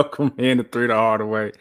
Welcome 0.00 0.32
in 0.38 0.56
to 0.56 0.64
Three 0.64 0.86
the 0.86 0.94
Hard 0.94 1.20
Way, 1.26 1.52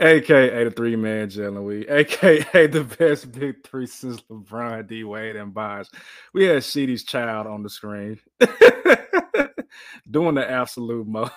aka 0.00 0.64
the 0.64 0.70
three 0.72 0.96
man 0.96 1.28
Jalen 1.28 1.62
Weed, 1.62 1.88
aka 1.88 2.66
the 2.66 2.82
best 2.82 3.30
big 3.30 3.62
three 3.62 3.86
since 3.86 4.20
LeBron, 4.22 4.88
D 4.88 5.04
Wade, 5.04 5.36
and 5.36 5.54
Bosh. 5.54 5.86
We 6.34 6.46
had 6.46 6.64
Sheedy's 6.64 7.04
child 7.04 7.46
on 7.46 7.62
the 7.62 7.70
screen 7.70 8.18
doing 10.10 10.34
the 10.34 10.50
absolute 10.50 11.06
most. 11.06 11.30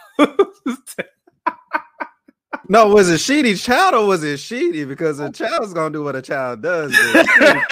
no, 2.68 2.88
was 2.88 3.12
it 3.12 3.20
Sheedy's 3.20 3.63
child 3.63 3.94
or 3.94 4.08
was 4.08 4.23
it 4.23 4.38
Sheedy? 4.38 4.84
Because 4.84 5.20
a 5.20 5.32
child's 5.32 5.76
gonna 5.76 5.94
do 5.94 6.04
what 6.04 6.16
a 6.16 6.23
child 6.23 6.63
does. 6.63 6.91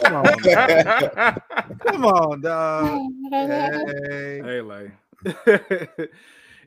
Come 0.04 0.16
on, 0.16 0.44
dog. 0.44 1.42
come 1.88 2.06
on, 2.06 2.42
dog. 2.42 3.02
Hey, 3.32 4.42
hey, 4.44 4.62
like. 4.62 4.92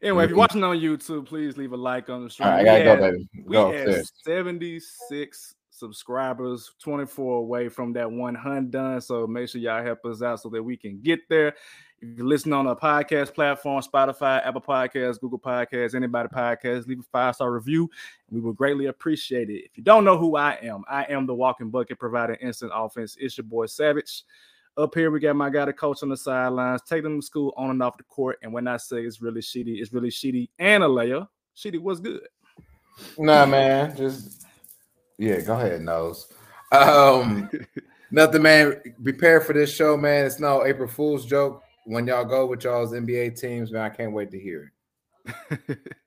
Anyway, 0.03 0.25
if 0.25 0.31
you're 0.31 0.35
mm-hmm. 0.35 0.39
watching 0.41 0.65
on 0.65 0.79
YouTube, 0.79 1.27
please 1.27 1.57
leave 1.57 1.73
a 1.73 1.77
like 1.77 2.11
on 2.11 2.25
the 2.25 2.31
stream. 2.31 2.49
All 2.49 2.55
right, 2.55 2.67
I 2.67 2.85
gotta 2.85 3.01
go, 3.01 3.11
baby. 3.13 3.29
Go 3.49 3.71
we 3.71 3.77
had 3.77 4.05
76 4.25 5.55
subscribers, 5.71 6.73
24 6.81 7.39
away 7.39 7.69
from 7.69 7.93
that 7.93 8.11
100 8.11 8.71
done. 8.71 9.01
So 9.01 9.27
make 9.27 9.49
sure 9.49 9.61
y'all 9.61 9.83
help 9.83 10.05
us 10.05 10.23
out 10.23 10.41
so 10.41 10.49
that 10.51 10.63
we 10.63 10.77
can 10.77 11.01
get 11.01 11.21
there. 11.29 11.55
If 12.01 12.19
you're 12.19 12.27
listening 12.27 12.55
on 12.55 12.67
a 12.67 12.75
podcast 12.75 13.33
platform, 13.33 13.81
Spotify, 13.81 14.45
Apple 14.45 14.61
Podcasts, 14.61 15.21
Google 15.21 15.39
Podcasts, 15.39 15.95
anybody 15.95 16.29
podcast, 16.29 16.89
leave 16.89 16.99
a 16.99 17.05
five 17.05 17.37
star 17.37 17.53
review. 17.53 17.89
We 18.29 18.41
would 18.41 18.57
greatly 18.57 18.87
appreciate 18.87 19.51
it. 19.51 19.65
If 19.65 19.79
you 19.79 19.85
don't 19.85 20.05
know 20.05 20.19
who 20.19 20.37
I 20.37 20.59
am, 20.63 20.83
I 20.89 21.05
am 21.05 21.27
the 21.27 21.35
walking 21.35 21.71
bucket 21.71 22.01
providing 22.01 22.37
instant 22.37 22.73
offense. 22.75 23.17
It's 23.21 23.37
your 23.39 23.45
boy 23.45 23.67
Savage. 23.67 24.25
Up 24.77 24.95
here, 24.95 25.11
we 25.11 25.21
got 25.21 25.37
my 25.37 25.51
guy, 25.51 25.67
the 25.67 25.73
coach 25.73 26.03
on 26.03 26.09
the 26.09 26.17
sidelines. 26.17 26.81
Take 26.83 27.03
them 27.03 27.21
to 27.21 27.27
school 27.27 27.53
on 27.57 27.71
and 27.71 27.83
off 27.83 27.99
the 27.99 28.05
court. 28.05 28.39
And 28.43 28.53
when 28.53 28.67
I 28.67 28.79
say 28.79 29.03
it's 29.03 29.21
really 29.21 29.43
shitty, 29.43 29.81
it's 29.81 29.93
really 29.93 30.11
shitty 30.11 30.49
and 30.59 30.83
a 30.83 30.89
layer. 30.89 31.27
Shitty 31.57 31.81
was 31.81 32.01
good. 32.01 32.27
Nah, 33.19 33.45
man. 33.45 33.95
Just 33.97 34.47
yeah, 35.19 35.41
go 35.41 35.55
ahead, 35.55 35.83
nose. 35.83 36.33
Um, 36.71 37.51
nothing, 38.11 38.43
man. 38.43 38.81
Prepare 39.03 39.43
for 39.43 39.53
this 39.53 39.75
show, 39.75 39.97
man. 39.97 40.25
It's 40.25 40.41
no 40.41 40.65
April 40.65 40.89
Fool's 40.89 41.27
joke. 41.27 41.63
When 41.85 42.07
y'all 42.07 42.25
go 42.25 42.47
with 42.47 42.65
y'all's 42.65 42.93
NBA 42.93 43.39
teams, 43.39 43.73
man, 43.73 43.83
I 43.83 43.91
can't 43.91 44.13
wait 44.13 44.31
to 44.31 44.39
hear 44.39 44.73
it. 45.27 45.79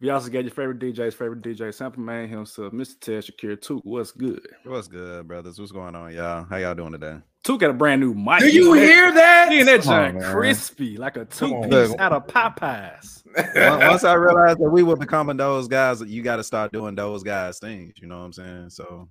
We 0.00 0.08
also 0.08 0.30
got 0.30 0.44
your 0.44 0.50
favorite 0.50 0.78
DJ's 0.78 1.14
favorite 1.14 1.42
DJ, 1.42 1.74
Sample 1.74 2.02
Man 2.02 2.26
himself, 2.26 2.72
Mr. 2.72 2.98
Ted 3.00 3.22
Shakir. 3.22 3.60
Too. 3.60 3.82
What's 3.84 4.12
good? 4.12 4.40
What's 4.64 4.88
good, 4.88 5.28
brothers? 5.28 5.58
What's 5.58 5.72
going 5.72 5.94
on, 5.94 6.14
y'all? 6.14 6.44
How 6.44 6.56
y'all 6.56 6.74
doing 6.74 6.92
today? 6.92 7.18
Two 7.42 7.56
got 7.56 7.70
a 7.70 7.72
brand 7.72 8.02
new 8.02 8.12
mic. 8.12 8.40
Do 8.40 8.50
you 8.50 8.74
hear 8.74 9.12
that? 9.12 9.48
Seeing 9.48 9.64
that 9.66 9.82
giant 9.82 10.22
crispy 10.22 10.98
like 10.98 11.16
a 11.16 11.24
two 11.24 11.62
piece 11.62 11.94
out 11.98 12.12
of 12.12 12.26
Popeyes. 12.26 13.22
Once 13.88 14.04
I 14.04 14.14
realized 14.14 14.58
that 14.58 14.68
we 14.68 14.82
were 14.82 14.96
becoming 14.96 15.38
those 15.38 15.66
guys, 15.66 16.02
you 16.02 16.22
got 16.22 16.36
to 16.36 16.44
start 16.44 16.72
doing 16.72 16.94
those 16.94 17.22
guys 17.22 17.58
things. 17.58 17.94
You 17.96 18.08
know 18.08 18.18
what 18.18 18.24
I'm 18.26 18.32
saying? 18.34 18.70
So, 18.70 19.08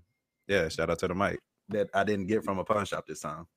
yeah, 0.48 0.70
shout 0.70 0.92
out 0.92 1.00
to 1.00 1.08
the 1.08 1.16
mic 1.16 1.40
that 1.70 1.90
I 1.94 2.04
didn't 2.04 2.28
get 2.28 2.44
from 2.44 2.60
a 2.60 2.64
pawn 2.64 2.86
shop 2.86 3.06
this 3.08 3.22
time. 3.22 3.48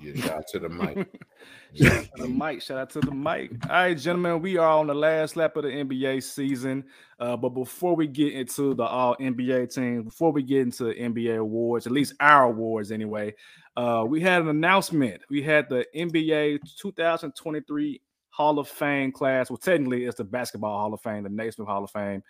Yeah, 0.00 0.20
shout 0.20 0.38
out 0.38 0.46
to 0.48 0.58
the 0.58 0.68
mic. 0.68 1.08
shout 1.74 1.92
out 1.92 2.04
to 2.16 2.22
the 2.22 2.28
mic. 2.28 2.62
Shout 2.62 2.78
out 2.78 2.90
to 2.90 3.00
the 3.00 3.10
mic. 3.10 3.52
All 3.68 3.76
right, 3.76 3.98
gentlemen, 3.98 4.42
we 4.42 4.56
are 4.56 4.78
on 4.78 4.86
the 4.86 4.94
last 4.94 5.36
lap 5.36 5.56
of 5.56 5.64
the 5.64 5.70
NBA 5.70 6.22
season. 6.22 6.84
Uh, 7.18 7.36
but 7.36 7.50
before 7.50 7.96
we 7.96 8.06
get 8.06 8.34
into 8.34 8.74
the 8.74 8.84
all 8.84 9.16
NBA 9.16 9.74
teams, 9.74 10.04
before 10.04 10.32
we 10.32 10.42
get 10.42 10.60
into 10.62 10.84
NBA 10.84 11.38
awards, 11.38 11.86
at 11.86 11.92
least 11.92 12.14
our 12.20 12.44
awards 12.44 12.92
anyway, 12.92 13.34
uh, 13.76 14.04
we 14.06 14.20
had 14.20 14.42
an 14.42 14.48
announcement. 14.48 15.22
We 15.30 15.42
had 15.42 15.68
the 15.68 15.86
NBA 15.94 16.60
2023 16.78 18.00
Hall 18.30 18.58
of 18.58 18.68
Fame 18.68 19.12
class. 19.12 19.50
Well, 19.50 19.56
technically, 19.56 20.04
it's 20.04 20.16
the 20.16 20.24
Basketball 20.24 20.78
Hall 20.78 20.92
of 20.92 21.00
Fame, 21.00 21.22
the 21.22 21.30
Naismith 21.30 21.68
Hall 21.68 21.84
of 21.84 21.90
Fame. 21.90 22.22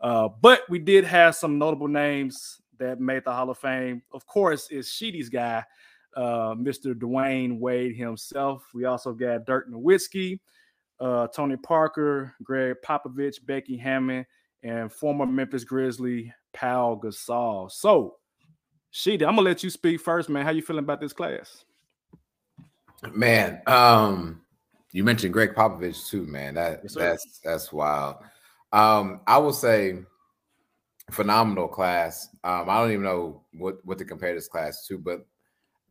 Uh, 0.00 0.28
but 0.40 0.62
we 0.68 0.78
did 0.78 1.04
have 1.04 1.34
some 1.34 1.58
notable 1.58 1.88
names 1.88 2.60
that 2.78 3.00
made 3.00 3.24
the 3.24 3.32
Hall 3.32 3.48
of 3.48 3.58
Fame. 3.58 4.02
Of 4.12 4.26
course, 4.26 4.70
is 4.70 4.90
Sheedy's 4.90 5.28
guy, 5.28 5.64
uh, 6.16 6.54
Mr. 6.54 6.94
Dwyane 6.94 7.58
Wade 7.58 7.96
himself. 7.96 8.64
We 8.74 8.84
also 8.84 9.12
got 9.12 9.46
Dirk 9.46 9.70
Nowitzki, 9.70 10.40
uh, 11.00 11.26
Tony 11.28 11.56
Parker, 11.56 12.34
Gregg 12.42 12.76
Popovich, 12.84 13.44
Becky 13.44 13.76
Hammon, 13.76 14.24
and 14.62 14.92
former 14.92 15.26
Memphis 15.26 15.64
Grizzly 15.64 16.32
Pau 16.52 17.00
Gasol. 17.02 17.70
So, 17.70 18.16
Sheedy, 18.90 19.24
I'm 19.24 19.36
gonna 19.36 19.48
let 19.48 19.62
you 19.62 19.70
speak 19.70 20.00
first, 20.00 20.28
man. 20.28 20.44
How 20.44 20.52
you 20.52 20.62
feeling 20.62 20.84
about 20.84 21.00
this 21.00 21.12
class? 21.12 21.64
Man, 23.12 23.60
um, 23.66 24.40
you 24.92 25.04
mentioned 25.04 25.32
Gregg 25.32 25.54
Popovich 25.54 26.08
too, 26.08 26.26
man. 26.26 26.54
That 26.54 26.80
yes, 26.84 26.94
that's 26.94 27.40
that's 27.44 27.72
wild. 27.72 28.16
Um, 28.72 29.20
I 29.26 29.38
will 29.38 29.52
say 29.52 29.98
phenomenal 31.10 31.68
class. 31.68 32.28
Um, 32.44 32.70
I 32.70 32.80
don't 32.80 32.92
even 32.92 33.04
know 33.04 33.42
what 33.52 33.84
what 33.84 33.98
to 33.98 34.04
compare 34.04 34.34
this 34.34 34.48
class 34.48 34.86
to, 34.86 34.96
but 34.96 35.26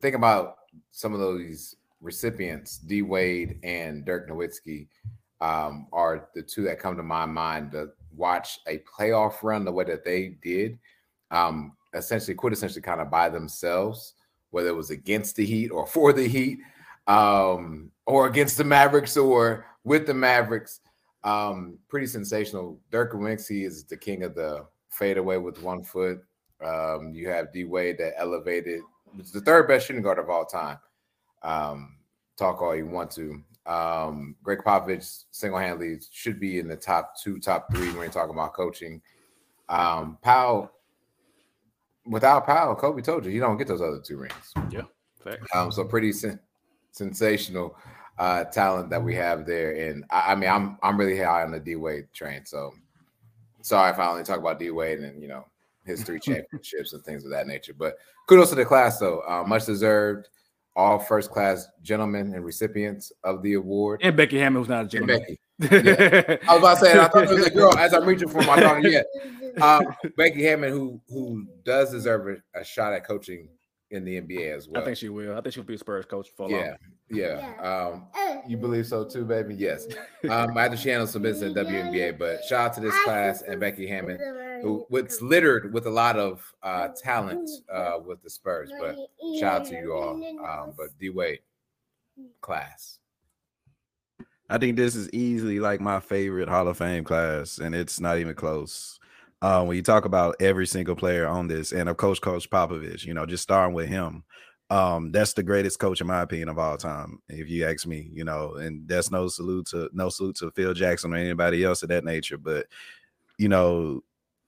think 0.04 0.16
about 0.16 0.58
some 0.92 1.14
of 1.14 1.22
those 1.22 1.78
recipients, 2.02 2.78
D 2.78 3.02
Wade 3.02 3.58
and 3.64 4.04
Dirk 4.04 4.30
Nowitzki, 4.30 4.88
um, 5.40 5.88
are 5.94 6.28
the 6.36 6.42
two 6.42 6.64
that 6.64 6.78
come 6.78 6.98
to 6.98 7.04
my 7.04 7.26
mind 7.26 7.72
to 7.72 7.90
watch 8.16 8.60
a 8.68 8.80
playoff 8.80 9.42
run 9.44 9.64
the 9.64 9.72
way 9.72 9.86
that 9.86 10.04
they 10.04 10.36
did, 10.44 10.78
um, 11.32 11.78
essentially, 11.94 12.36
kind 12.36 13.00
of 13.00 13.10
by 13.10 13.30
themselves, 13.30 14.16
whether 14.52 14.68
it 14.68 14.76
was 14.76 14.90
against 14.90 15.38
the 15.38 15.46
Heat 15.46 15.70
or 15.70 15.88
for 15.88 16.12
the 16.12 16.28
Heat, 16.28 16.60
um, 17.08 17.90
or 18.06 18.28
against 18.28 18.58
the 18.58 18.64
Mavericks 18.66 19.16
or 19.16 19.66
with 19.86 20.06
the 20.06 20.14
Mavericks. 20.14 20.82
Um, 21.24 21.80
pretty 21.88 22.08
sensational. 22.08 22.78
Dirk 22.92 23.14
Nowitzki 23.14 23.66
is 23.66 23.86
the 23.86 23.96
king 23.96 24.24
of 24.24 24.36
the 24.36 24.66
fadeaway 24.90 25.38
with 25.38 25.62
one 25.62 25.82
foot. 25.82 26.22
Um, 26.62 27.14
you 27.14 27.30
have 27.30 27.54
D 27.54 27.64
Wade 27.64 27.98
that 28.00 28.14
elevated 28.18 28.82
the 29.18 29.42
third 29.42 29.68
best 29.68 29.88
shooting 29.88 30.02
guard 30.02 30.20
of 30.20 30.30
all 30.30 30.46
time. 30.46 30.78
Um, 31.42 31.98
talk 32.38 32.62
all 32.62 32.76
you 32.76 32.88
want 32.88 33.12
to. 33.12 33.42
Um, 33.66 34.36
Gregg 34.44 34.60
Popovich 34.60 35.24
single 35.32 35.60
handedly 35.60 36.00
should 36.12 36.40
be 36.40 36.60
in 36.60 36.68
the 36.68 36.76
top 36.76 37.16
two, 37.22 37.40
top 37.40 37.74
three 37.74 37.88
when 37.88 38.02
you're 38.02 38.10
talking 38.10 38.34
about 38.34 38.54
coaching. 38.54 39.02
Um, 39.70 40.18
Pau, 40.22 40.70
without 42.06 42.46
Pau, 42.46 42.76
Kobe 42.76 43.02
told 43.02 43.26
you 43.26 43.32
you 43.32 43.40
don't 43.40 43.58
get 43.58 43.68
those 43.68 43.82
other 43.82 44.02
two 44.02 44.18
rings. 44.18 44.54
Yeah, 44.70 44.82
um, 45.54 45.72
so 45.72 45.86
pretty 45.86 46.12
sen- 46.12 46.40
sensational 46.92 47.78
uh, 48.18 48.44
talent 48.46 48.90
that 48.90 49.02
we 49.02 49.16
have 49.16 49.46
there. 49.46 49.90
And 49.90 50.04
I, 50.10 50.34
I, 50.34 50.36
mean, 50.36 50.50
I'm 50.50 50.78
I'm 50.84 50.98
really 50.98 51.18
high 51.18 51.44
on 51.44 51.52
the 51.52 51.60
D 51.60 51.76
Wade 51.76 52.08
train. 52.14 52.46
So 52.46 52.74
sorry 53.62 53.92
if 53.92 54.00
I 54.00 54.08
only 54.10 54.24
talk 54.24 54.40
about 54.40 54.60
D 54.60 54.70
Wade 54.72 55.00
and 55.00 55.22
you 55.22 55.28
know 55.28 55.46
his 55.86 56.04
three 56.04 56.20
championships 56.20 56.94
and 56.94 57.04
things 57.04 57.26
of 57.26 57.32
that 57.32 57.48
nature. 57.48 57.74
But 57.78 57.96
kudos 58.28 58.50
to 58.50 58.56
the 58.56 58.66
class, 58.66 59.00
though. 59.00 59.22
Uh, 59.28 59.44
much 59.46 59.66
deserved. 59.66 60.30
All 60.76 60.98
first 60.98 61.30
class 61.30 61.68
gentlemen 61.84 62.34
and 62.34 62.44
recipients 62.44 63.12
of 63.24 63.44
the 63.44 63.54
award. 63.54 64.02
And 64.04 64.18
Becky 64.18 64.40
Hammon 64.40 64.60
was 64.60 64.70
not 64.70 64.86
a 64.86 64.88
gentleman. 64.88 65.18
And 65.18 65.26
Becky. 65.26 65.40
Yeah. 65.60 66.38
I 66.50 66.54
was 66.54 66.60
about 66.60 66.74
to 66.74 66.80
say, 66.80 67.00
I 67.00 67.08
thought 67.10 67.24
it 67.26 67.30
was 67.30 67.46
a 67.46 67.52
girl 67.52 67.78
as 67.78 67.94
I'm 67.94 68.06
reaching 68.06 68.28
for 68.28 68.42
my 68.42 68.60
daughter. 68.60 68.90
Yeah. 68.90 69.04
Um, 69.62 69.96
Becky 70.18 70.44
Hammon, 70.44 70.72
who 70.72 71.00
who 71.10 71.46
does 71.64 71.92
deserve 71.92 72.40
a, 72.56 72.60
a, 72.60 72.64
shot 72.64 72.92
at 72.92 73.06
coaching 73.06 73.50
in 73.92 74.04
the 74.04 74.20
NBA 74.20 74.52
as 74.52 74.68
well. 74.68 74.82
I 74.82 74.86
think 74.86 74.98
she 74.98 75.10
will. 75.10 75.38
I 75.38 75.42
think 75.42 75.54
she'll 75.54 75.64
be 75.64 75.76
a 75.76 75.78
Spurs 75.78 76.06
coach 76.06 76.30
for 76.36 76.50
yeah. 76.50 76.58
long. 76.58 76.76
Yeah. 77.12 77.54
Um, 77.62 78.08
you 78.48 78.58
believe 78.58 78.88
so 78.88 79.06
too, 79.06 79.26
baby? 79.26 79.56
Yes. 79.56 79.86
Um, 80.30 80.58
after 80.58 80.76
she 80.76 80.90
handled 80.90 81.10
some 81.10 81.22
business 81.22 81.56
in 81.56 81.66
WNBA, 81.66 82.18
but 82.18 82.44
shout 82.46 82.72
out 82.72 82.74
to 82.74 82.82
this 82.82 82.98
class 83.04 83.44
and 83.44 83.60
Becky 83.60 83.86
Hammon 83.86 84.18
who 84.64 84.86
was 84.90 85.22
littered 85.22 85.74
with 85.74 85.86
a 85.86 85.90
lot 85.90 86.18
of 86.18 86.54
uh, 86.64 86.88
talent 87.02 87.50
uh, 87.72 88.00
with 88.04 88.24
the 88.24 88.30
Spurs. 88.30 88.72
But 88.80 88.96
shout 89.40 89.62
out 89.62 89.68
to 89.68 89.76
you 89.76 89.94
all. 89.94 90.14
Um, 90.46 90.74
but 90.78 90.98
D 91.00 91.10
Wade, 91.10 91.40
class. 92.42 93.00
I 94.50 94.58
think 94.58 94.78
this 94.78 94.96
is 94.96 95.10
easily 95.12 95.60
like 95.60 95.82
my 95.82 96.00
favorite 96.00 96.50
Hall 96.50 96.68
of 96.68 96.78
Fame 96.78 97.04
class, 97.04 97.60
and 97.60 97.76
it's 97.76 98.00
not 98.00 98.18
even 98.18 98.36
close. 98.36 99.00
Um, 99.42 99.68
when 99.68 99.76
you 99.76 99.84
talk 99.84 100.06
about 100.06 100.36
every 100.40 100.66
single 100.66 100.96
player 100.96 101.28
on 101.28 101.48
this, 101.48 101.74
and 101.74 101.90
of 101.90 101.98
course, 101.98 102.20
Coach 102.20 102.50
Popovich, 102.50 103.06
you 103.06 103.14
know, 103.14 103.26
just 103.26 103.44
starting 103.44 103.74
with 103.74 103.90
him, 103.90 104.24
um, 104.70 105.12
that's 105.12 105.34
the 105.34 105.44
greatest 105.44 105.80
coach 105.80 106.02
in 106.02 106.08
my 106.08 106.22
opinion 106.22 106.50
of 106.50 106.58
all 106.58 106.78
time, 106.78 107.20
if 107.30 107.50
you 107.50 107.66
ask 107.66 107.86
me, 107.86 108.10
you 108.14 108.24
know, 108.24 108.56
and 108.56 108.88
that's 108.88 109.12
no 109.12 109.28
salute 109.28 109.68
to 109.68 109.90
no 109.92 110.10
salute 110.10 110.38
to 110.38 110.52
Phil 110.52 110.74
Jackson 110.74 111.14
or 111.14 111.18
anybody 111.18 111.64
else 111.64 111.84
of 111.84 111.90
that 111.90 112.06
nature, 112.06 112.38
but 112.38 112.68
you 113.38 113.50
know, 113.50 114.02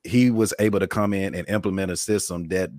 he 0.05 0.31
was 0.31 0.53
able 0.59 0.79
to 0.79 0.87
come 0.87 1.13
in 1.13 1.35
and 1.35 1.47
implement 1.49 1.91
a 1.91 1.97
system 1.97 2.47
that 2.49 2.69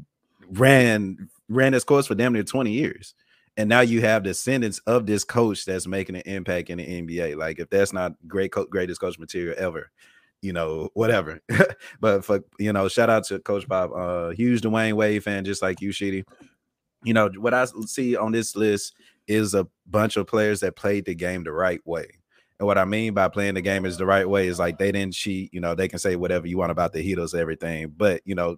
ran 0.51 1.29
ran 1.49 1.75
its 1.75 1.85
course 1.85 2.07
for 2.07 2.15
damn 2.15 2.33
near 2.33 2.43
20 2.43 2.71
years. 2.71 3.15
And 3.57 3.69
now 3.69 3.81
you 3.81 4.01
have 4.03 4.23
descendants 4.23 4.81
of 4.87 5.07
this 5.07 5.25
coach 5.25 5.65
that's 5.65 5.87
making 5.87 6.17
an 6.17 6.23
impact 6.27 6.69
in 6.71 6.79
the 6.79 6.85
NBA. 6.85 7.37
Like 7.37 7.59
if 7.59 7.71
that's 7.71 7.93
not 7.93 8.15
great 8.27 8.53
co- 8.53 8.67
greatest 8.67 9.01
coach 9.01 9.19
material 9.19 9.55
ever, 9.59 9.91
you 10.43 10.53
know, 10.53 10.91
whatever. 10.95 11.41
but 12.01 12.25
for 12.25 12.45
you 12.59 12.73
know, 12.73 12.89
shout 12.89 13.11
out 13.11 13.25
to 13.25 13.39
Coach 13.39 13.67
Bob, 13.67 13.93
uh 13.93 14.31
huge 14.31 14.61
Dwyane 14.61 14.95
Wade 14.95 15.25
fan, 15.25 15.45
just 15.45 15.63
like 15.63 15.81
you, 15.81 15.93
Sheedy. 15.93 16.25
You 17.03 17.15
know, 17.15 17.31
what 17.39 17.55
I 17.55 17.67
see 17.87 18.17
on 18.17 18.33
this 18.33 18.57
list 18.57 18.95
is 19.27 19.55
a 19.55 19.67
bunch 19.87 20.17
of 20.17 20.27
players 20.27 20.61
that 20.61 20.77
played 20.77 21.05
the 21.05 21.15
game 21.15 21.45
the 21.45 21.53
right 21.53 21.81
way. 21.87 22.16
And 22.59 22.67
what 22.67 22.79
I 22.79 22.85
mean 22.85 23.13
by 23.13 23.29
playing 23.29 23.55
the 23.55 23.61
game 23.61 23.85
is 23.85 23.99
the 23.99 24.07
right 24.07 24.29
way 24.29 24.49
is 24.49 24.59
like 24.59 24.79
they 24.79 24.93
didn't 24.93 25.15
cheat. 25.15 25.53
You 25.53 25.61
know, 25.61 25.75
they 25.75 25.89
can 25.89 25.99
say 25.99 26.17
whatever 26.17 26.47
you 26.47 26.57
want 26.57 26.73
about 26.73 26.93
the 26.93 27.03
Heatles, 27.03 27.35
everything, 27.35 27.93
but 27.97 28.23
you 28.25 28.35
know, 28.35 28.57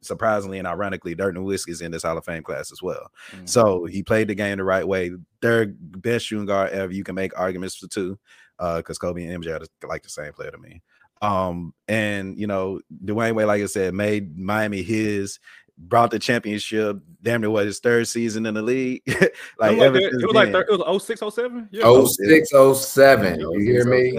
surprisingly 0.00 0.58
and 0.58 0.66
ironically, 0.66 1.14
Dirt 1.14 1.36
and 1.36 1.46
Nowitzki 1.46 1.70
is 1.70 1.80
in 1.80 1.92
this 1.92 2.02
Hall 2.02 2.18
of 2.18 2.24
Fame 2.24 2.42
class 2.42 2.72
as 2.72 2.82
well. 2.82 3.10
Mm-hmm. 3.32 3.46
So 3.46 3.84
he 3.84 4.02
played 4.02 4.28
the 4.28 4.34
game 4.34 4.58
the 4.58 4.64
right 4.64 4.86
way. 4.86 5.12
Third 5.42 5.76
best 6.02 6.26
shooting 6.26 6.46
guard 6.46 6.70
ever. 6.70 6.92
You 6.92 7.04
can 7.04 7.14
make 7.14 7.38
arguments 7.38 7.76
for 7.76 7.88
two, 7.88 8.18
because 8.58 8.98
uh, 8.98 9.00
Kobe 9.00 9.24
and 9.24 9.42
MJ 9.42 9.60
are 9.60 9.86
like 9.86 10.02
the 10.02 10.08
same 10.08 10.32
player 10.32 10.50
to 10.50 10.58
me. 10.58 10.82
Um, 11.22 11.72
and 11.88 12.38
you 12.38 12.46
know, 12.46 12.80
Dwyane 13.04 13.34
Wade, 13.34 13.46
like 13.46 13.62
I 13.62 13.66
said, 13.66 13.94
made 13.94 14.36
Miami 14.36 14.82
his, 14.82 15.38
brought 15.78 16.10
the 16.10 16.18
championship. 16.18 16.98
Damn 17.22 17.40
near 17.40 17.50
was 17.50 17.66
his 17.66 17.80
third 17.80 18.08
season 18.08 18.46
in 18.46 18.54
the 18.54 18.62
league. 18.62 19.02
like, 19.58 19.76
it 19.76 19.92
was 19.92 19.92
like, 19.92 20.02
it 20.02 20.26
was, 20.26 20.34
like 20.34 20.48
it 20.48 20.78
was 20.78 21.04
06, 21.04 21.22
07? 21.34 21.68
Yeah. 21.72 22.04
06, 22.04 22.50
07. 22.80 23.40
You 23.40 23.58
hear 23.60 23.84
me? 23.84 24.18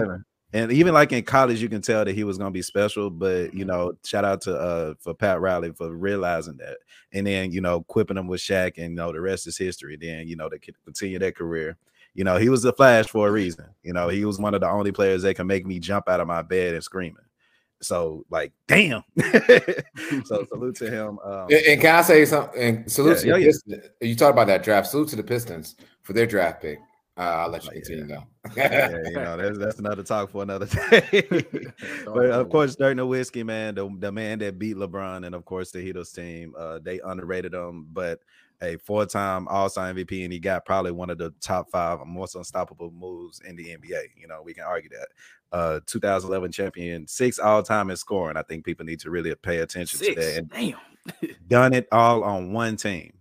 And 0.52 0.72
even 0.72 0.94
like 0.94 1.12
in 1.12 1.24
college, 1.24 1.60
you 1.60 1.68
can 1.68 1.82
tell 1.82 2.04
that 2.04 2.14
he 2.14 2.24
was 2.24 2.38
gonna 2.38 2.50
be 2.50 2.62
special. 2.62 3.10
But 3.10 3.52
you 3.52 3.66
know, 3.66 3.92
shout 4.04 4.24
out 4.24 4.40
to 4.42 4.56
uh 4.56 4.94
for 4.98 5.12
Pat 5.12 5.40
Riley 5.40 5.72
for 5.72 5.90
realizing 5.90 6.56
that, 6.56 6.78
and 7.12 7.26
then 7.26 7.52
you 7.52 7.60
know, 7.60 7.82
quipping 7.82 8.16
him 8.16 8.28
with 8.28 8.40
Shaq, 8.40 8.78
and 8.78 8.92
you 8.92 8.96
know, 8.96 9.12
the 9.12 9.20
rest 9.20 9.46
is 9.46 9.58
history. 9.58 9.98
Then 10.00 10.26
you 10.26 10.36
know, 10.36 10.48
to 10.48 10.58
continue 10.84 11.18
that 11.18 11.36
career. 11.36 11.76
You 12.14 12.24
know, 12.24 12.38
he 12.38 12.48
was 12.48 12.64
a 12.64 12.72
flash 12.72 13.06
for 13.06 13.28
a 13.28 13.30
reason. 13.30 13.66
You 13.82 13.92
know, 13.92 14.08
he 14.08 14.24
was 14.24 14.38
one 14.38 14.54
of 14.54 14.62
the 14.62 14.70
only 14.70 14.90
players 14.90 15.22
that 15.22 15.34
can 15.34 15.46
make 15.46 15.66
me 15.66 15.78
jump 15.78 16.08
out 16.08 16.20
of 16.20 16.26
my 16.26 16.40
bed 16.40 16.74
and 16.74 16.82
screaming. 16.82 17.22
So, 17.80 18.24
like, 18.30 18.52
damn. 18.66 19.02
so, 20.24 20.44
salute 20.48 20.76
to 20.76 20.90
him. 20.90 21.18
Um, 21.20 21.48
and, 21.50 21.80
can 21.80 21.96
I 21.96 22.02
say 22.02 22.24
something? 22.24 22.60
And 22.60 22.90
salute 22.90 23.24
yeah, 23.24 23.34
to 23.34 23.40
yeah, 23.40 23.52
yeah. 23.66 23.76
You 24.00 24.16
talked 24.16 24.32
about 24.32 24.48
that 24.48 24.62
draft. 24.62 24.88
Salute 24.88 25.08
to 25.10 25.16
the 25.16 25.22
Pistons 25.22 25.76
for 26.02 26.12
their 26.12 26.26
draft 26.26 26.62
pick. 26.62 26.78
Uh, 27.18 27.20
I'll 27.20 27.50
let 27.50 27.64
you 27.64 27.72
continue 27.72 28.06
though. 28.06 28.22
yeah, 28.56 28.96
you 29.06 29.14
know, 29.14 29.36
that's 29.36 29.58
that's 29.58 29.78
another 29.80 30.04
talk 30.04 30.30
for 30.30 30.44
another 30.44 30.66
day. 30.66 31.34
but 32.04 32.30
of 32.30 32.48
course, 32.48 32.76
Dirk 32.76 32.96
Nowitzki, 32.96 33.44
man, 33.44 33.74
the, 33.74 33.92
the 33.98 34.12
man 34.12 34.38
that 34.38 34.56
beat 34.56 34.76
LeBron, 34.76 35.26
and 35.26 35.34
of 35.34 35.44
course 35.44 35.72
the 35.72 35.80
Heatles 35.80 36.14
team, 36.14 36.54
uh, 36.56 36.78
they 36.78 37.00
underrated 37.00 37.54
him, 37.54 37.88
but 37.92 38.20
a 38.62 38.76
four-time 38.76 39.46
All-Star 39.48 39.92
MVP, 39.92 40.24
and 40.24 40.32
he 40.32 40.38
got 40.38 40.64
probably 40.64 40.92
one 40.92 41.10
of 41.10 41.18
the 41.18 41.32
top 41.40 41.70
five 41.70 41.98
most 42.06 42.34
unstoppable 42.34 42.90
moves 42.90 43.40
in 43.40 43.56
the 43.56 43.64
NBA. 43.64 44.10
You 44.16 44.28
know, 44.28 44.42
we 44.44 44.54
can 44.54 44.64
argue 44.64 44.90
that. 44.90 45.08
Uh, 45.50 45.80
2011 45.86 46.52
champion, 46.52 47.06
six 47.06 47.38
all-time 47.38 47.88
in 47.88 47.96
scoring. 47.96 48.36
I 48.36 48.42
think 48.42 48.64
people 48.64 48.84
need 48.84 49.00
to 49.00 49.10
really 49.10 49.34
pay 49.34 49.58
attention 49.58 49.98
six. 49.98 50.14
to 50.14 50.20
that. 50.20 50.36
And 50.36 50.50
Damn, 50.50 50.76
done 51.48 51.72
it 51.72 51.88
all 51.90 52.22
on 52.22 52.52
one 52.52 52.76
team. 52.76 53.14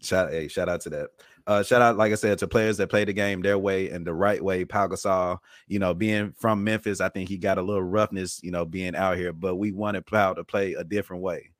Shout, 0.00 0.30
hey, 0.30 0.48
shout 0.48 0.68
out 0.68 0.80
to 0.82 0.90
that. 0.90 1.10
Uh, 1.46 1.62
shout 1.62 1.82
out, 1.82 1.96
like 1.96 2.12
I 2.12 2.16
said, 2.16 2.38
to 2.38 2.48
players 2.48 2.76
that 2.76 2.88
play 2.88 3.04
the 3.04 3.12
game 3.12 3.42
their 3.42 3.58
way 3.58 3.90
and 3.90 4.06
the 4.06 4.14
right 4.14 4.42
way. 4.42 4.64
Pau 4.64 4.86
Gasol, 4.86 5.38
you 5.66 5.78
know, 5.78 5.92
being 5.92 6.32
from 6.38 6.62
Memphis, 6.62 7.00
I 7.00 7.08
think 7.08 7.28
he 7.28 7.36
got 7.36 7.58
a 7.58 7.62
little 7.62 7.82
roughness, 7.82 8.40
you 8.42 8.52
know, 8.52 8.64
being 8.64 8.94
out 8.94 9.16
here, 9.16 9.32
but 9.32 9.56
we 9.56 9.72
wanted 9.72 10.06
Pau 10.06 10.34
to 10.34 10.44
play 10.44 10.74
a 10.74 10.84
different 10.84 11.22
way. 11.22 11.50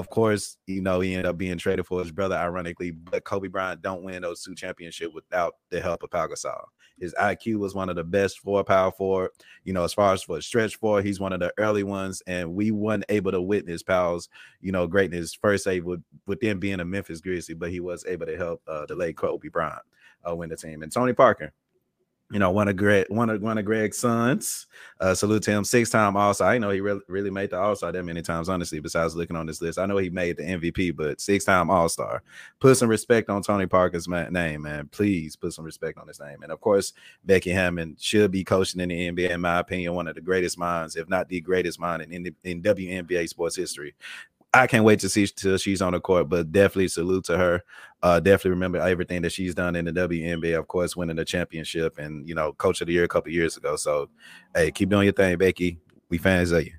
Of 0.00 0.08
course, 0.08 0.56
you 0.66 0.80
know, 0.80 1.00
he 1.00 1.12
ended 1.12 1.26
up 1.26 1.36
being 1.36 1.58
traded 1.58 1.84
for 1.84 2.00
his 2.00 2.10
brother, 2.10 2.34
ironically, 2.34 2.90
but 2.90 3.24
Kobe 3.24 3.48
Bryant 3.48 3.82
don't 3.82 4.02
win 4.02 4.22
those 4.22 4.42
two 4.42 4.54
championships 4.54 5.12
without 5.12 5.56
the 5.68 5.78
help 5.78 6.02
of 6.02 6.10
Pau 6.10 6.26
Gasol. 6.26 6.64
His 6.98 7.14
IQ 7.20 7.56
was 7.56 7.74
one 7.74 7.90
of 7.90 7.96
the 7.96 8.02
best 8.02 8.38
for 8.38 8.64
power 8.64 8.90
forward. 8.92 9.32
You 9.64 9.74
know, 9.74 9.84
as 9.84 9.92
far 9.92 10.14
as 10.14 10.22
for 10.22 10.40
stretch 10.40 10.76
four, 10.76 11.02
he's 11.02 11.20
one 11.20 11.34
of 11.34 11.40
the 11.40 11.52
early 11.58 11.82
ones, 11.82 12.22
and 12.26 12.54
we 12.54 12.70
weren't 12.70 13.04
able 13.10 13.30
to 13.30 13.42
witness 13.42 13.82
Pau's, 13.82 14.30
you 14.62 14.72
know, 14.72 14.86
greatness 14.86 15.34
first 15.34 15.64
save 15.64 15.84
with, 15.84 16.02
with 16.26 16.40
them 16.40 16.58
being 16.58 16.80
a 16.80 16.84
Memphis 16.86 17.20
Grizzly, 17.20 17.54
but 17.54 17.70
he 17.70 17.80
was 17.80 18.06
able 18.06 18.24
to 18.24 18.38
help 18.38 18.62
uh, 18.66 18.86
the 18.86 18.94
late 18.94 19.18
Kobe 19.18 19.48
Bryant 19.48 19.82
uh, 20.26 20.34
win 20.34 20.48
the 20.48 20.56
team. 20.56 20.82
And 20.82 20.90
Tony 20.90 21.12
Parker, 21.12 21.52
you 22.30 22.38
know, 22.38 22.50
one 22.50 22.68
of 22.68 22.76
Greg, 22.76 23.06
one 23.08 23.28
of 23.28 23.42
one 23.42 23.58
of 23.58 23.64
Greg's 23.64 23.98
sons. 23.98 24.66
Uh, 25.00 25.14
salute 25.14 25.42
to 25.42 25.50
him, 25.50 25.64
six 25.64 25.90
time 25.90 26.16
All 26.16 26.32
Star. 26.32 26.50
I 26.50 26.58
know 26.58 26.70
he 26.70 26.80
really 26.80 27.00
really 27.08 27.30
made 27.30 27.50
the 27.50 27.58
All 27.58 27.74
Star 27.74 27.90
that 27.90 28.04
many 28.04 28.22
times, 28.22 28.48
honestly. 28.48 28.78
Besides 28.78 29.16
looking 29.16 29.36
on 29.36 29.46
this 29.46 29.60
list, 29.60 29.78
I 29.78 29.86
know 29.86 29.96
he 29.96 30.10
made 30.10 30.36
the 30.36 30.44
MVP, 30.44 30.94
but 30.94 31.20
six 31.20 31.44
time 31.44 31.70
All 31.70 31.88
Star. 31.88 32.22
Put 32.60 32.76
some 32.76 32.88
respect 32.88 33.28
on 33.28 33.42
Tony 33.42 33.66
Parker's 33.66 34.06
name, 34.06 34.62
man. 34.62 34.88
Please 34.92 35.34
put 35.34 35.52
some 35.52 35.64
respect 35.64 35.98
on 35.98 36.06
his 36.06 36.20
name. 36.20 36.42
And 36.42 36.52
of 36.52 36.60
course, 36.60 36.92
Becky 37.24 37.50
Hammon 37.50 37.96
should 37.98 38.30
be 38.30 38.44
coaching 38.44 38.80
in 38.80 38.90
the 38.90 39.10
NBA, 39.10 39.30
in 39.30 39.40
my 39.40 39.58
opinion, 39.58 39.94
one 39.94 40.06
of 40.06 40.14
the 40.14 40.20
greatest 40.20 40.56
minds, 40.56 40.94
if 40.94 41.08
not 41.08 41.28
the 41.28 41.40
greatest 41.40 41.80
mind 41.80 42.02
in 42.02 42.12
in, 42.12 42.34
in 42.44 42.62
WNBA 42.62 43.28
sports 43.28 43.56
history. 43.56 43.94
I 44.52 44.66
can't 44.66 44.84
wait 44.84 44.98
to 45.00 45.08
see 45.08 45.26
till 45.26 45.58
she's 45.58 45.80
on 45.80 45.92
the 45.92 46.00
court, 46.00 46.28
but 46.28 46.50
definitely 46.50 46.88
salute 46.88 47.24
to 47.26 47.38
her. 47.38 47.62
Uh, 48.02 48.18
definitely 48.18 48.52
remember 48.52 48.78
everything 48.78 49.20
that 49.22 49.32
she's 49.32 49.54
done 49.54 49.76
in 49.76 49.84
the 49.84 49.92
WNBA, 49.92 50.58
of 50.58 50.66
course, 50.68 50.96
winning 50.96 51.16
the 51.16 51.24
championship 51.24 51.98
and 51.98 52.26
you 52.26 52.34
know, 52.34 52.52
coach 52.54 52.80
of 52.80 52.86
the 52.86 52.92
year 52.94 53.04
a 53.04 53.08
couple 53.08 53.30
years 53.30 53.56
ago. 53.56 53.76
So, 53.76 54.08
hey, 54.54 54.70
keep 54.70 54.88
doing 54.88 55.04
your 55.04 55.12
thing, 55.12 55.36
Becky. 55.36 55.78
We 56.08 56.18
fans 56.18 56.50
of 56.50 56.64
you. 56.64 56.72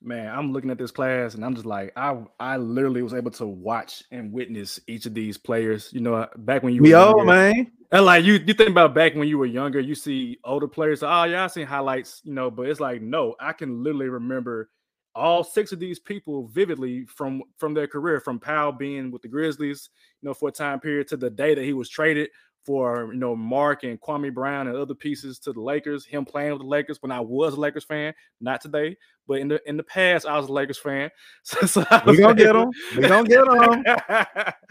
Man, 0.00 0.34
I'm 0.34 0.52
looking 0.52 0.70
at 0.70 0.78
this 0.78 0.90
class 0.90 1.34
and 1.34 1.44
I'm 1.44 1.54
just 1.54 1.66
like, 1.66 1.92
I 1.96 2.16
I 2.40 2.56
literally 2.56 3.02
was 3.02 3.14
able 3.14 3.30
to 3.32 3.46
watch 3.46 4.02
and 4.10 4.32
witness 4.32 4.80
each 4.86 5.06
of 5.06 5.14
these 5.14 5.36
players. 5.38 5.92
You 5.92 6.00
know, 6.00 6.26
back 6.38 6.62
when 6.62 6.74
you 6.74 6.82
were 6.82 6.96
old 6.96 7.26
man, 7.26 7.70
and 7.92 8.04
like 8.04 8.24
you 8.24 8.34
you 8.34 8.54
think 8.54 8.70
about 8.70 8.94
back 8.94 9.14
when 9.14 9.28
you 9.28 9.38
were 9.38 9.46
younger, 9.46 9.78
you 9.78 9.94
see 9.94 10.38
older 10.44 10.66
players. 10.66 11.02
Oh 11.02 11.24
yeah, 11.24 11.44
I 11.44 11.46
seen 11.48 11.66
highlights, 11.66 12.20
you 12.24 12.32
know, 12.32 12.50
but 12.50 12.68
it's 12.68 12.80
like 12.80 13.02
no, 13.02 13.36
I 13.38 13.52
can 13.52 13.82
literally 13.84 14.08
remember 14.08 14.70
all 15.14 15.44
six 15.44 15.72
of 15.72 15.78
these 15.78 15.98
people 15.98 16.48
vividly 16.48 17.04
from 17.06 17.42
from 17.56 17.74
their 17.74 17.86
career, 17.86 18.20
from 18.20 18.40
Pau 18.40 18.72
being 18.72 19.10
with 19.10 19.22
the 19.22 19.28
Grizzlies, 19.28 19.90
you 20.20 20.28
know, 20.28 20.34
for 20.34 20.48
a 20.48 20.52
time 20.52 20.80
period 20.80 21.08
to 21.08 21.16
the 21.16 21.30
day 21.30 21.54
that 21.54 21.64
he 21.64 21.72
was 21.72 21.88
traded 21.88 22.30
for 22.64 23.12
you 23.12 23.18
know 23.18 23.34
Marc 23.34 23.82
and 23.84 24.00
Kwame 24.00 24.32
Brown 24.32 24.68
and 24.68 24.76
other 24.76 24.94
pieces 24.94 25.38
to 25.40 25.52
the 25.52 25.60
Lakers. 25.60 26.04
Him 26.04 26.24
playing 26.24 26.52
with 26.52 26.62
the 26.62 26.68
Lakers 26.68 26.98
when 27.00 27.12
I 27.12 27.20
was 27.20 27.54
a 27.54 27.60
Lakers 27.60 27.84
fan, 27.84 28.14
not 28.40 28.60
today, 28.60 28.96
but 29.26 29.38
in 29.40 29.48
the 29.48 29.60
in 29.68 29.76
the 29.76 29.82
past 29.82 30.26
I 30.26 30.38
was 30.38 30.48
a 30.48 30.52
Lakers 30.52 30.78
fan. 30.78 31.10
So, 31.44 31.66
so 31.66 31.84
we 32.06 32.18
gonna 32.18 32.34
get 32.34 32.54
him. 32.54 32.70
We 32.96 33.02
gonna 33.08 33.28
get 33.28 33.46
him. 33.46 33.84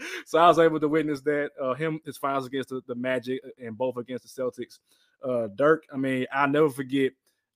so 0.26 0.38
I 0.38 0.48
was 0.48 0.58
able 0.58 0.80
to 0.80 0.88
witness 0.88 1.20
that 1.22 1.50
uh, 1.62 1.74
him 1.74 2.00
his 2.04 2.16
finals 2.16 2.46
against 2.46 2.70
the, 2.70 2.82
the 2.86 2.94
Magic 2.94 3.40
and 3.58 3.76
both 3.76 3.96
against 3.96 4.24
the 4.24 4.42
Celtics. 4.42 4.78
Uh, 5.22 5.48
Dirk, 5.54 5.84
I 5.92 5.96
mean, 5.96 6.26
I'll 6.32 6.48
never 6.48 6.68
forget 6.68 7.12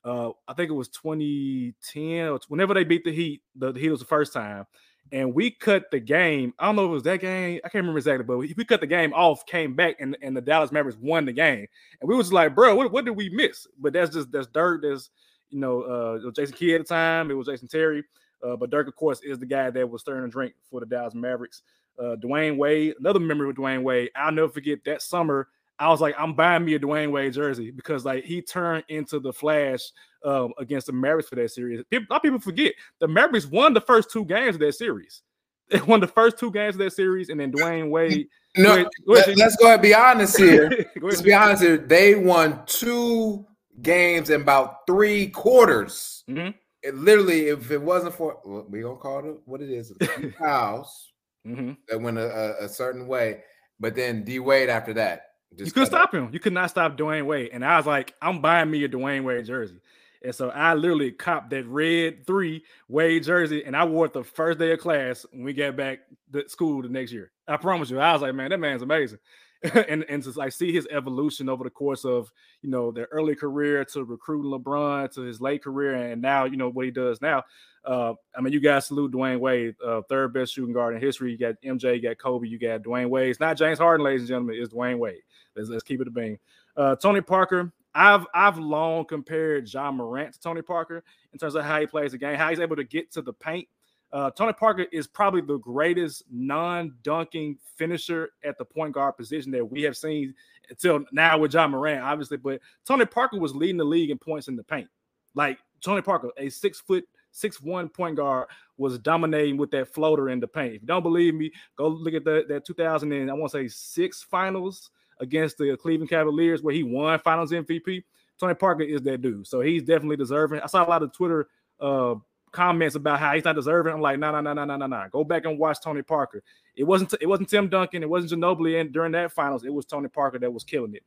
uh, 0.06 0.30
I 0.46 0.54
think 0.54 0.70
it 0.70 0.74
was 0.74 0.88
2010 0.88 2.28
or 2.28 2.38
whenever 2.48 2.74
they 2.74 2.84
beat 2.84 3.04
the 3.04 3.12
Heat, 3.12 3.42
the, 3.56 3.72
the 3.72 3.80
Heat 3.80 3.90
was 3.90 3.98
the 3.98 4.06
first 4.06 4.32
time, 4.32 4.64
and 5.10 5.34
we 5.34 5.50
cut 5.50 5.90
the 5.90 5.98
game. 5.98 6.54
I 6.60 6.66
don't 6.66 6.76
know 6.76 6.84
if 6.84 6.90
it 6.90 6.94
was 6.94 7.02
that 7.02 7.20
game. 7.20 7.60
I 7.64 7.68
can't 7.68 7.82
remember 7.82 7.98
exactly, 7.98 8.24
but 8.24 8.38
we, 8.38 8.54
we 8.56 8.64
cut 8.64 8.80
the 8.80 8.86
game 8.86 9.12
off, 9.14 9.44
came 9.46 9.74
back, 9.74 9.96
and, 9.98 10.16
and 10.22 10.36
the 10.36 10.40
Dallas 10.40 10.70
Mavericks 10.70 10.98
won 11.00 11.24
the 11.24 11.32
game. 11.32 11.66
And 12.00 12.08
we 12.08 12.14
was 12.14 12.32
like, 12.32 12.54
bro, 12.54 12.76
what, 12.76 12.92
what 12.92 13.04
did 13.04 13.16
we 13.16 13.30
miss? 13.30 13.66
But 13.80 13.94
that's 13.94 14.14
just 14.14 14.30
that's 14.30 14.46
Dirk. 14.46 14.82
That's 14.82 15.10
you 15.50 15.58
know 15.58 15.82
uh, 15.82 16.30
Jason 16.30 16.54
Kidd 16.54 16.80
at 16.80 16.86
the 16.86 16.94
time. 16.94 17.30
It 17.32 17.34
was 17.34 17.48
Jason 17.48 17.66
Terry. 17.66 18.04
Uh, 18.44 18.54
but 18.54 18.70
Dirk, 18.70 18.86
of 18.86 18.94
course, 18.94 19.20
is 19.24 19.40
the 19.40 19.46
guy 19.46 19.70
that 19.70 19.90
was 19.90 20.02
stirring 20.02 20.24
a 20.24 20.28
drink 20.28 20.54
for 20.70 20.78
the 20.78 20.86
Dallas 20.86 21.14
Mavericks. 21.14 21.62
Uh, 21.98 22.14
Dwyane 22.16 22.58
Wade, 22.58 22.94
another 23.00 23.18
memory 23.18 23.48
with 23.48 23.56
Dwyane 23.56 23.82
Wade. 23.82 24.10
I'll 24.14 24.30
never 24.30 24.50
forget 24.50 24.84
that 24.84 25.02
summer 25.02 25.48
I 25.78 25.88
was 25.88 26.00
like, 26.00 26.14
I'm 26.18 26.34
buying 26.34 26.64
me 26.64 26.74
a 26.74 26.78
Dwyane 26.78 27.10
Wade 27.10 27.32
jersey 27.32 27.70
because 27.70 28.04
like 28.04 28.24
he 28.24 28.40
turned 28.40 28.84
into 28.88 29.20
the 29.20 29.32
Flash 29.32 29.80
um, 30.24 30.52
against 30.58 30.86
the 30.86 30.92
Mavericks 30.92 31.28
for 31.28 31.34
that 31.36 31.50
series. 31.50 31.82
People, 31.90 32.06
a 32.10 32.12
lot 32.12 32.16
of 32.16 32.22
people 32.22 32.40
forget 32.40 32.72
the 33.00 33.08
Mavericks 33.08 33.46
won 33.46 33.74
the 33.74 33.80
first 33.80 34.10
two 34.10 34.24
games 34.24 34.56
of 34.56 34.60
that 34.60 34.74
series. 34.74 35.22
They 35.68 35.80
won 35.80 35.98
the 35.98 36.06
first 36.06 36.38
two 36.38 36.52
games 36.52 36.76
of 36.76 36.78
that 36.78 36.92
series, 36.92 37.28
and 37.28 37.40
then 37.40 37.50
Dwyane 37.50 37.90
Wade. 37.90 38.28
No, 38.58 38.88
let, 39.04 39.28
us 39.28 39.56
go 39.56 39.66
ahead. 39.66 39.80
And 39.80 39.82
be 39.82 39.94
honest 39.94 40.38
here. 40.38 40.86
let's 41.02 41.20
be 41.20 41.34
honest 41.34 41.62
here. 41.62 41.76
They 41.76 42.14
won 42.14 42.62
two 42.64 43.44
games 43.82 44.30
in 44.30 44.40
about 44.40 44.86
three 44.86 45.26
quarters. 45.26 46.24
Mm-hmm. 46.30 46.52
It 46.82 46.94
literally, 46.94 47.48
if 47.48 47.70
it 47.70 47.82
wasn't 47.82 48.14
for 48.14 48.40
we 48.70 48.80
gonna 48.80 48.96
call 48.96 49.28
it 49.28 49.36
what 49.44 49.60
it 49.60 49.68
is, 49.68 49.92
house 50.38 51.12
mm-hmm. 51.46 51.72
that 51.88 52.00
went 52.00 52.16
a, 52.16 52.62
a, 52.62 52.64
a 52.64 52.68
certain 52.70 53.06
way, 53.06 53.42
but 53.78 53.94
then 53.94 54.24
D 54.24 54.38
Wade 54.38 54.70
after 54.70 54.94
that 54.94 55.26
you 55.56 55.70
couldn't 55.70 55.86
stop 55.86 56.14
him. 56.14 56.30
You 56.32 56.40
could 56.40 56.52
not 56.52 56.70
stop 56.70 56.96
Dwyane 56.96 57.26
Wade. 57.26 57.50
And 57.52 57.64
I 57.64 57.76
was 57.76 57.86
like, 57.86 58.14
I'm 58.20 58.40
buying 58.40 58.70
me 58.70 58.84
a 58.84 58.88
Dwyane 58.88 59.24
Wade 59.24 59.46
jersey. 59.46 59.80
And 60.22 60.34
so 60.34 60.50
I 60.50 60.74
literally 60.74 61.12
copped 61.12 61.50
that 61.50 61.66
red 61.66 62.26
three 62.26 62.64
Wade 62.88 63.22
jersey, 63.22 63.64
and 63.64 63.76
I 63.76 63.84
wore 63.84 64.06
it 64.06 64.12
the 64.12 64.24
first 64.24 64.58
day 64.58 64.72
of 64.72 64.80
class 64.80 65.24
when 65.30 65.44
we 65.44 65.52
got 65.52 65.76
back 65.76 66.00
to 66.32 66.48
school 66.48 66.82
the 66.82 66.88
next 66.88 67.12
year. 67.12 67.30
I 67.46 67.56
promise 67.56 67.90
you, 67.90 68.00
I 68.00 68.12
was 68.12 68.22
like, 68.22 68.34
man, 68.34 68.50
that 68.50 68.58
man's 68.58 68.82
amazing. 68.82 69.18
and 69.88 70.04
and 70.08 70.22
to 70.22 70.30
like 70.32 70.52
see 70.52 70.72
his 70.72 70.86
evolution 70.90 71.48
over 71.48 71.64
the 71.64 71.70
course 71.70 72.04
of 72.04 72.30
you 72.62 72.70
know 72.70 72.90
their 72.90 73.08
early 73.10 73.34
career 73.34 73.84
to 73.84 74.04
recruiting 74.04 74.50
LeBron 74.50 75.12
to 75.14 75.22
his 75.22 75.40
late 75.40 75.62
career, 75.62 75.94
and 75.94 76.20
now 76.20 76.44
you 76.44 76.56
know 76.56 76.68
what 76.68 76.84
he 76.84 76.90
does 76.90 77.20
now. 77.20 77.42
Uh, 77.84 78.14
I 78.36 78.40
mean, 78.40 78.52
you 78.52 78.60
guys 78.60 78.86
salute 78.86 79.12
Dwyane 79.12 79.38
Wade, 79.38 79.76
uh, 79.84 80.02
third 80.08 80.32
best 80.34 80.52
shooting 80.52 80.74
guard 80.74 80.94
in 80.94 81.00
history. 81.00 81.30
You 81.30 81.38
got 81.38 81.54
MJ, 81.64 81.96
you 81.96 82.02
got 82.02 82.18
Kobe, 82.18 82.48
you 82.48 82.58
got 82.58 82.82
Dwyane 82.82 83.08
Wade. 83.08 83.30
It's 83.30 83.40
not 83.40 83.56
James 83.56 83.78
Harden, 83.78 84.04
ladies 84.04 84.22
and 84.22 84.28
gentlemen. 84.28 84.56
It's 84.58 84.74
Dwyane 84.74 84.98
Wade. 84.98 85.22
Let's, 85.54 85.68
let's 85.68 85.84
keep 85.84 86.00
it 86.00 86.08
a 86.08 86.10
beam. 86.10 86.38
Uh, 86.76 86.96
Tony 86.96 87.20
Parker, 87.20 87.72
I've 87.94 88.26
I've 88.34 88.58
long 88.58 89.04
compared 89.06 89.72
Ja 89.72 89.90
Morant 89.90 90.34
to 90.34 90.40
Tony 90.40 90.62
Parker 90.62 91.02
in 91.32 91.38
terms 91.38 91.54
of 91.54 91.64
how 91.64 91.80
he 91.80 91.86
plays 91.86 92.12
the 92.12 92.18
game, 92.18 92.36
how 92.36 92.50
he's 92.50 92.60
able 92.60 92.76
to 92.76 92.84
get 92.84 93.10
to 93.12 93.22
the 93.22 93.32
paint 93.32 93.68
Uh, 94.12 94.30
Tony 94.30 94.52
Parker 94.52 94.86
is 94.92 95.06
probably 95.06 95.40
the 95.40 95.58
greatest 95.58 96.22
non-dunking 96.30 97.58
finisher 97.76 98.30
at 98.44 98.56
the 98.56 98.64
point 98.64 98.94
guard 98.94 99.16
position 99.16 99.50
that 99.52 99.64
we 99.64 99.82
have 99.82 99.96
seen 99.96 100.34
until 100.70 101.04
now 101.12 101.38
with 101.38 101.52
Ja 101.52 101.66
Morant, 101.66 102.02
obviously. 102.02 102.36
But 102.36 102.60
Tony 102.86 103.04
Parker 103.04 103.38
was 103.38 103.54
leading 103.54 103.76
the 103.76 103.84
league 103.84 104.10
in 104.10 104.18
points 104.18 104.48
in 104.48 104.56
the 104.56 104.62
paint. 104.62 104.88
Like 105.34 105.58
Tony 105.80 106.02
Parker, 106.02 106.30
a 106.38 106.48
six 106.48 106.80
foot, 106.80 107.04
six 107.32 107.60
one 107.60 107.88
point 107.88 108.16
guard, 108.16 108.48
was 108.78 108.98
dominating 108.98 109.56
with 109.56 109.70
that 109.72 109.92
floater 109.92 110.30
in 110.30 110.40
the 110.40 110.48
paint. 110.48 110.74
If 110.74 110.82
you 110.82 110.88
don't 110.88 111.02
believe 111.02 111.34
me, 111.34 111.52
go 111.76 111.88
look 111.88 112.14
at 112.14 112.24
the, 112.24 112.44
that 112.48 112.64
2000 112.64 113.12
and 113.12 113.30
I 113.30 113.34
want 113.34 113.52
to 113.52 113.58
say 113.58 113.68
six 113.68 114.22
finals 114.22 114.90
against 115.20 115.58
the 115.58 115.76
Cleveland 115.76 116.10
Cavaliers 116.10 116.62
where 116.62 116.74
he 116.74 116.82
won 116.82 117.18
Finals 117.18 117.52
MVP. 117.52 118.04
Tony 118.38 118.54
Parker 118.54 118.82
is 118.82 119.00
that 119.02 119.22
dude, 119.22 119.46
so 119.46 119.62
he's 119.62 119.82
definitely 119.82 120.16
deserving. 120.16 120.60
I 120.60 120.66
saw 120.66 120.86
a 120.86 120.88
lot 120.88 121.02
of 121.02 121.12
Twitter 121.12 121.48
uh, 121.80 122.16
comments 122.56 122.96
about 122.96 123.20
how 123.20 123.34
he's 123.34 123.44
not 123.44 123.54
deserving. 123.54 123.92
I'm 123.92 124.00
like, 124.00 124.18
no, 124.18 124.32
no, 124.32 124.40
no, 124.40 124.52
no, 124.54 124.64
no, 124.64 124.76
no, 124.76 124.86
no. 124.86 125.06
Go 125.12 125.22
back 125.22 125.44
and 125.44 125.58
watch 125.58 125.78
Tony 125.82 126.02
Parker. 126.02 126.42
It 126.74 126.84
wasn't 126.84 127.14
it 127.20 127.26
wasn't 127.26 127.50
Tim 127.50 127.68
Duncan, 127.68 128.02
it 128.02 128.08
wasn't 128.08 128.42
Ginobili, 128.42 128.80
and 128.80 128.92
during 128.92 129.12
that 129.12 129.32
finals, 129.32 129.64
it 129.64 129.72
was 129.72 129.84
Tony 129.84 130.08
Parker 130.08 130.38
that 130.38 130.52
was 130.52 130.64
killing 130.64 130.94
it. 130.94 131.02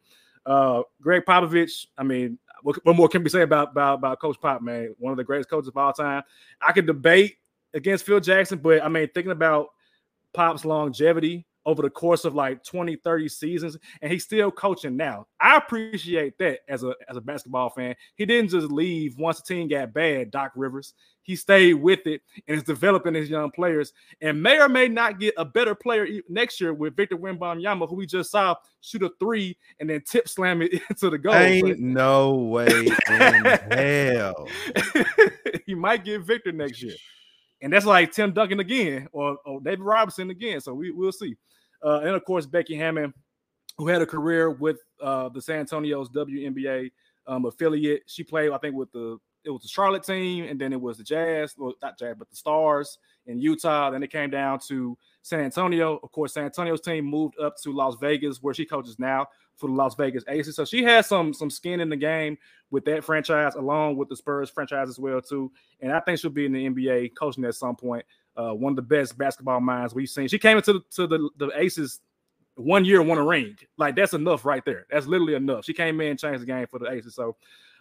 Uh, 0.46 0.84
Gregg 1.02 1.24
Popovich, 1.26 1.88
I 1.98 2.04
mean, 2.04 2.38
what, 2.62 2.84
what 2.86 2.96
more 2.96 3.10
can 3.10 3.24
we 3.24 3.30
say 3.30 3.42
about, 3.42 3.72
about 3.72 3.96
about 3.96 4.20
Coach 4.20 4.40
Pop, 4.40 4.62
man? 4.62 4.96
One 5.00 5.12
of 5.12 5.18
the 5.18 5.24
greatest 5.24 5.50
coaches 5.50 5.68
of 5.68 5.78
all 5.78 5.92
time. 5.92 6.24
I 6.62 6.72
could 6.72 6.86
debate 6.86 7.38
against 7.74 8.06
Phil 8.06 8.20
Jackson, 8.20 8.60
but 8.60 8.84
I 8.84 8.88
mean, 8.88 9.10
thinking 9.14 9.32
about 9.32 9.70
Pop's 10.34 10.66
longevity 10.66 11.48
over 11.66 11.82
the 11.82 11.90
course 11.90 12.26
of 12.26 12.36
like 12.36 12.64
20, 12.64 12.96
30 12.98 13.30
seasons, 13.30 13.78
and 14.02 14.12
he's 14.12 14.24
still 14.24 14.52
coaching 14.52 14.98
now. 14.98 15.28
I 15.40 15.58
appreciate 15.58 16.38
that 16.40 16.60
as 16.68 16.84
a 16.84 16.94
as 17.08 17.18
a 17.18 17.22
basketball 17.22 17.70
fan. 17.70 17.96
He 18.16 18.26
didn't 18.26 18.52
just 18.52 18.72
leave 18.72 19.18
once 19.18 19.42
the 19.42 19.54
team 19.54 19.68
got 19.68 19.94
bad, 19.94 20.32
Doc 20.32 20.52
Rivers. 20.56 20.94
He 21.22 21.36
stayed 21.36 21.76
with 21.76 22.08
it 22.08 22.22
and 22.48 22.58
is 22.58 22.64
developing 22.64 23.14
his 23.14 23.30
young 23.30 23.52
players, 23.52 23.94
and 24.22 24.42
may 24.42 24.60
or 24.60 24.70
may 24.70 24.88
not 24.88 25.20
get 25.20 25.36
a 25.38 25.46
better 25.46 25.76
player 25.76 26.08
next 26.28 26.60
year 26.60 26.74
with 26.74 26.96
Victor 26.96 27.18
Wembanyama, 27.18 27.88
who 27.88 27.96
we 27.96 28.06
just 28.06 28.32
saw 28.32 28.56
shoot 28.82 29.04
a 29.04 29.12
three 29.20 29.58
and 29.80 29.90
then 29.90 30.02
tip 30.02 30.28
slam 30.28 30.62
it 30.62 30.74
into 30.90 31.10
the 31.10 31.18
goal. 31.18 31.34
Ain't 31.36 31.80
no 31.80 32.34
way 32.36 32.88
in 32.88 33.46
hell. 33.72 34.48
he 35.66 35.76
might 35.76 36.04
get 36.04 36.22
Victor 36.22 36.52
next 36.52 36.82
year. 36.82 36.96
And 37.62 37.74
that's 37.74 37.86
like 37.86 38.12
Tim 38.12 38.32
Duncan 38.32 38.60
again 38.60 39.08
or, 39.12 39.38
or 39.46 39.60
David 39.62 39.82
Robinson 39.82 40.30
again. 40.30 40.62
So 40.62 40.74
we, 40.74 40.92
we'll 40.92 41.12
see. 41.12 41.36
Uh, 41.84 42.00
and 42.00 42.16
of 42.16 42.24
course, 42.26 42.46
Becky 42.46 42.76
Hammon, 42.76 43.14
who 43.78 43.88
had 43.88 44.02
a 44.02 44.06
career 44.06 44.50
with 44.50 44.80
uh, 45.02 45.30
the 45.30 45.42
San 45.42 45.60
Antonio's 45.60 46.10
WNBA 46.10 46.92
um, 47.28 47.46
affiliate. 47.46 48.04
She 48.08 48.24
played, 48.24 48.52
I 48.52 48.58
think, 48.58 48.76
with 48.76 48.92
the 48.92 49.18
it 49.46 49.50
was 49.50 49.62
the 49.62 49.70
Charlotte 49.70 50.04
team, 50.04 50.46
and 50.46 50.60
then 50.60 50.74
it 50.74 50.82
was 50.82 50.98
the 50.98 51.04
Jazz, 51.04 51.56
well, 51.58 51.74
not 51.82 51.98
Jazz, 51.98 52.16
but 52.18 52.30
the 52.30 52.36
Stars 52.36 52.98
in 53.26 53.40
Utah. 53.40 53.90
Then 53.90 54.04
it 54.04 54.12
came 54.12 54.30
down 54.30 54.60
to 54.68 54.98
San 55.22 55.42
Antonio. 55.42 56.00
Of 56.02 56.12
course, 56.12 56.34
San 56.34 56.46
Antonio's 56.46 56.82
team 56.82 57.06
moved 57.06 57.40
up 57.40 57.58
to 57.64 57.72
Las 57.72 57.96
Vegas, 58.00 58.42
where 58.42 58.54
she 58.54 58.66
coaches 58.66 58.98
now 59.00 59.28
for 59.56 59.68
the 59.68 59.74
Las 59.74 59.96
Vegas 59.96 60.24
Aces. 60.28 60.56
So 60.56 60.66
she 60.66 60.84
has 60.84 61.08
some 61.08 61.34
some 61.34 61.50
skin 61.50 61.82
in 61.82 61.90
the 61.90 61.98
game 61.98 62.38
with 62.72 62.86
that 62.86 63.04
franchise, 63.04 63.56
along 63.56 63.98
with 63.98 64.10
the 64.10 64.16
Spurs 64.16 64.50
franchise 64.50 64.90
as 64.90 65.00
well 65.00 65.22
too. 65.22 65.52
And 65.82 65.92
I 65.92 66.00
think 66.00 66.20
she'll 66.20 66.32
be 66.32 66.46
in 66.46 66.54
the 66.54 66.70
NBA 66.70 67.16
coaching 67.16 67.46
at 67.46 67.56
some 67.56 67.76
point 67.76 68.06
uh, 68.38 68.54
one 68.54 68.72
of 68.72 68.76
the 68.78 68.82
best 68.82 69.18
basketball 69.18 69.60
minds 69.60 69.94
we've 69.94 70.10
seen. 70.10 70.28
She 70.28 70.40
came 70.40 70.58
into 70.58 70.74
the, 70.74 70.82
to 70.92 71.08
the, 71.08 71.30
the 71.38 71.52
Aces 71.60 72.00
one 72.56 72.86
year, 72.86 73.02
won 73.02 73.18
a 73.18 73.24
ring. 73.24 73.56
Like 73.78 73.96
that's 73.96 74.14
enough 74.14 74.46
right 74.46 74.64
there. 74.66 74.86
That's 74.90 75.08
literally 75.08 75.36
enough. 75.36 75.66
She 75.66 75.74
came 75.74 76.00
in, 76.02 76.12
and 76.12 76.20
changed 76.20 76.42
the 76.42 76.46
game 76.46 76.68
for 76.68 76.80
the 76.80 76.90
Aces. 76.90 77.16
So 77.16 77.36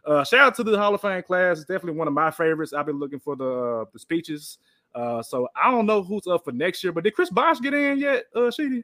uh, 0.04 0.24
shout 0.24 0.40
out 0.40 0.54
to 0.56 0.64
the 0.64 0.78
Hall 0.78 0.94
of 0.94 1.00
Fame 1.00 1.22
class. 1.22 1.58
It's 1.58 1.66
definitely 1.66 1.98
one 1.98 2.08
of 2.08 2.14
my 2.14 2.30
favorites. 2.30 2.72
I've 2.72 2.86
been 2.86 2.98
looking 2.98 3.20
for 3.20 3.36
the 3.36 3.50
uh, 3.50 3.84
the 3.92 3.98
speeches. 3.98 4.58
Uh, 4.98 5.22
so 5.22 5.46
I 5.54 5.70
don't 5.70 5.86
know 5.86 6.02
who's 6.02 6.26
up 6.26 6.44
for 6.44 6.52
next 6.52 6.82
year, 6.82 6.92
but 6.92 7.04
did 7.04 7.14
Chris 7.14 7.30
Bosh 7.30 7.60
get 7.60 7.72
in 7.72 7.98
yet, 7.98 8.24
uh, 8.34 8.50
Sheedy? 8.50 8.82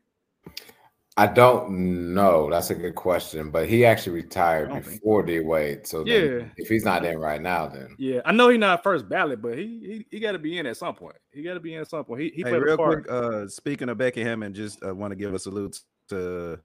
I 1.17 1.27
don't 1.27 2.15
know. 2.15 2.51
That's 2.51 2.71
a 2.71 2.75
good 2.75 2.95
question. 2.95 3.51
But 3.51 3.69
he 3.69 3.85
actually 3.85 4.15
retired 4.15 4.73
before 4.73 5.23
D 5.23 5.41
Wade. 5.41 5.87
So 5.87 6.05
yeah, 6.05 6.45
if 6.57 6.69
he's 6.69 6.85
not 6.85 7.05
in 7.05 7.19
right 7.19 7.41
now, 7.41 7.67
then 7.67 7.95
yeah, 7.99 8.21
I 8.25 8.33
know 8.33 8.49
he's 8.49 8.59
not 8.59 8.83
first 8.83 9.09
ballot, 9.09 9.41
but 9.41 9.57
he 9.57 9.65
he, 9.65 10.07
he 10.11 10.21
got 10.21 10.33
to 10.33 10.39
be 10.39 10.59
in 10.59 10.67
at 10.67 10.77
some 10.77 10.95
point. 10.95 11.17
He 11.33 11.43
got 11.43 11.55
to 11.55 11.61
be 11.61 11.75
in 11.75 11.81
at 11.81 11.89
some 11.89 12.05
point. 12.05 12.23
He, 12.23 12.31
he 12.31 12.43
hey, 12.43 12.51
played 12.51 12.63
real 12.63 12.77
quick. 12.77 13.11
Uh, 13.11 13.49
speaking 13.49 13.89
of 13.89 13.99
Becky 13.99 14.23
Hammon, 14.23 14.55
just 14.55 14.85
uh, 14.85 14.95
want 14.95 15.13
to 15.13 15.17
give 15.17 15.35
a 15.35 15.39
salute 15.39 15.81
to 16.09 16.61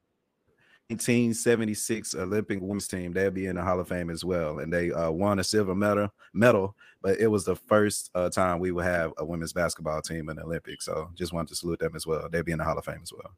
1976 0.90 2.16
Olympic 2.16 2.60
women's 2.62 2.88
team. 2.88 3.14
They'll 3.14 3.32
be 3.32 3.46
in 3.46 3.56
the 3.56 3.64
Hall 3.64 3.80
of 3.80 3.88
Fame 3.88 4.10
as 4.10 4.26
well, 4.26 4.60
and 4.60 4.74
they 4.74 4.92
uh, 4.92 5.12
won 5.12 5.40
a 5.40 5.44
silver 5.44 5.76
medal. 5.76 6.14
Medal, 6.34 6.76
but 7.02 7.20
it 7.20 7.28
was 7.28 7.46
the 7.46 7.56
first 7.56 8.12
uh, 8.16 8.30
time 8.30 8.60
we 8.60 8.72
would 8.72 8.86
have 8.86 9.14
a 9.18 9.26
women's 9.26 9.54
basketball 9.54 10.02
team 10.02 10.30
in 10.30 10.36
the 10.36 10.44
Olympics. 10.44 10.86
So 10.86 11.10
just 11.16 11.34
wanted 11.34 11.50
to 11.50 11.56
salute 11.56 11.80
them 11.80 11.96
as 11.96 12.08
well. 12.08 12.28
They'll 12.30 12.44
be 12.44 12.52
in 12.52 12.58
the 12.58 12.64
Hall 12.64 12.78
of 12.78 12.86
Fame 12.86 13.02
as 13.02 13.14
well 13.14 13.32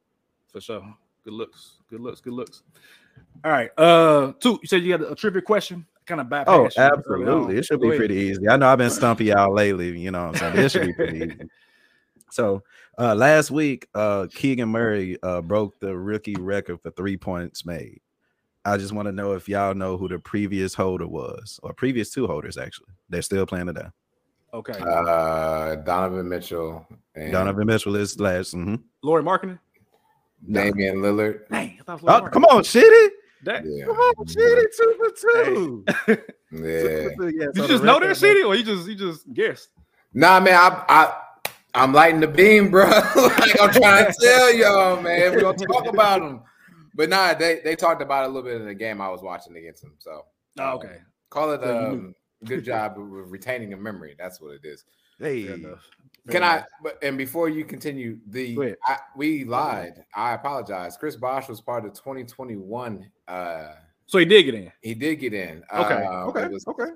for 0.51 0.61
sure. 0.61 0.95
Good 1.23 1.33
looks. 1.33 1.77
Good 1.89 2.01
looks. 2.01 2.21
Good 2.21 2.33
looks. 2.33 2.63
All 3.43 3.51
right. 3.51 3.69
Uh, 3.77 4.33
two. 4.39 4.59
You 4.61 4.67
said 4.67 4.83
you 4.83 4.91
had 4.91 5.01
a 5.01 5.15
trivia 5.15 5.41
question. 5.41 5.85
Kind 6.05 6.19
of 6.21 6.29
bypass. 6.29 6.73
Oh, 6.77 6.81
absolutely. 6.81 7.57
It 7.57 7.65
should 7.65 7.79
be 7.79 7.95
pretty 7.95 8.15
easy. 8.15 8.49
I 8.49 8.57
know 8.57 8.67
I've 8.67 8.79
been 8.79 8.89
stumpy 8.89 9.25
y'all 9.25 9.53
lately. 9.53 9.97
You 9.97 10.11
know, 10.11 10.27
what 10.27 10.41
I'm 10.41 10.53
saying 10.53 10.65
it 10.65 10.71
should 10.71 10.87
be 10.87 10.93
pretty 10.93 11.17
easy. 11.25 11.49
So 12.31 12.63
uh, 12.97 13.15
last 13.15 13.51
week, 13.51 13.87
uh, 13.93 14.27
Keegan 14.33 14.69
Murray 14.69 15.17
uh, 15.23 15.41
broke 15.41 15.79
the 15.79 15.95
rookie 15.97 16.35
record 16.35 16.81
for 16.81 16.91
three 16.91 17.17
points 17.17 17.65
made. 17.65 18.01
I 18.63 18.77
just 18.77 18.93
want 18.93 19.07
to 19.07 19.11
know 19.11 19.33
if 19.33 19.49
y'all 19.49 19.73
know 19.73 19.97
who 19.97 20.07
the 20.07 20.19
previous 20.19 20.73
holder 20.73 21.07
was, 21.07 21.59
or 21.63 21.73
previous 21.73 22.11
two 22.11 22.27
holders 22.27 22.57
actually. 22.57 22.93
They're 23.09 23.23
still 23.23 23.45
playing 23.45 23.67
today. 23.67 23.87
Okay. 24.53 24.73
Uh, 24.73 25.75
Donovan 25.75 26.27
Mitchell. 26.27 26.85
Donovan 27.15 27.67
Mitchell 27.67 27.95
is 27.95 28.19
last. 28.19 28.53
Mm-hmm. 28.53 28.75
Lauri 29.01 29.23
Markkanen. 29.23 29.59
Damian 30.49 30.97
Lillard. 30.97 31.47
Dang, 31.49 31.79
oh, 31.87 32.27
come 32.31 32.45
on, 32.45 32.63
Sheedy. 32.63 33.13
yeah. 33.45 33.61
Come 33.85 33.97
on, 33.97 34.25
Sheedy, 34.25 34.61
two 34.77 34.95
for 34.97 35.11
two. 35.21 35.85
Hey. 36.05 36.17
yeah. 36.51 37.09
yeah 37.31 37.47
you 37.53 37.67
just 37.67 37.83
know 37.83 37.99
that 37.99 38.17
Sheedy, 38.17 38.43
or 38.43 38.55
you 38.55 38.63
just 38.63 38.87
you 38.87 38.95
just 38.95 39.31
guessed? 39.33 39.69
Nah, 40.13 40.39
man, 40.39 40.55
I 40.55 40.83
I 40.89 41.13
I'm 41.73 41.93
lighting 41.93 42.19
the 42.19 42.27
beam, 42.27 42.69
bro. 42.69 42.87
like 43.15 43.61
I'm 43.61 43.71
trying 43.71 44.05
to 44.05 44.13
tell 44.19 44.53
y'all, 44.53 45.01
man. 45.01 45.31
We're 45.31 45.41
gonna 45.41 45.57
talk 45.57 45.87
about 45.87 46.21
them. 46.21 46.41
But 46.95 47.09
nah, 47.09 47.33
they 47.33 47.61
they 47.63 47.75
talked 47.75 48.01
about 48.01 48.25
it 48.25 48.25
a 48.25 48.33
little 48.33 48.49
bit 48.49 48.59
in 48.59 48.67
the 48.67 48.73
game 48.73 49.01
I 49.01 49.09
was 49.09 49.21
watching 49.21 49.55
against 49.55 49.81
them. 49.81 49.93
So 49.99 50.25
oh, 50.59 50.71
okay. 50.73 50.87
Um, 50.87 51.05
call 51.29 51.51
it 51.51 51.63
um, 51.63 52.15
good 52.43 52.65
job 52.65 52.97
of 52.97 53.31
retaining 53.31 53.73
a 53.73 53.77
memory. 53.77 54.15
That's 54.17 54.41
what 54.41 54.53
it 54.53 54.61
is. 54.65 54.83
Hey, 55.19 55.45
can 56.29 56.43
I? 56.43 56.63
But 56.83 56.97
and 57.01 57.17
before 57.17 57.47
you 57.47 57.63
continue, 57.63 58.17
the 58.27 58.75
I, 58.85 58.97
we 59.15 59.45
lied. 59.45 60.03
I 60.15 60.33
apologize. 60.33 60.97
Chris 60.97 61.15
Bosh 61.15 61.47
was 61.47 61.61
part 61.61 61.85
of 61.85 61.93
2021. 61.93 63.09
Uh, 63.27 63.67
so 64.07 64.17
he 64.17 64.25
did 64.25 64.43
get 64.43 64.55
in. 64.55 64.71
He 64.81 64.93
did 64.93 65.15
get 65.15 65.33
in. 65.33 65.63
Okay. 65.73 66.05
Uh, 66.05 66.25
okay. 66.25 66.43
It 66.43 66.51
was, 66.51 66.67
okay. 66.67 66.91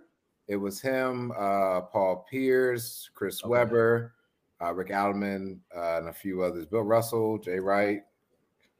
It 0.47 0.57
was 0.57 0.81
him, 0.81 1.31
uh, 1.37 1.81
Paul 1.81 2.25
Pierce, 2.29 3.09
Chris 3.13 3.41
okay. 3.41 3.49
Webber, 3.49 4.14
uh, 4.61 4.73
Rick 4.73 4.89
Adelman, 4.89 5.59
uh, 5.75 5.97
and 5.97 6.09
a 6.09 6.13
few 6.13 6.41
others. 6.41 6.65
Bill 6.65 6.81
Russell, 6.81 7.37
Jay 7.37 7.59
Wright. 7.59 8.01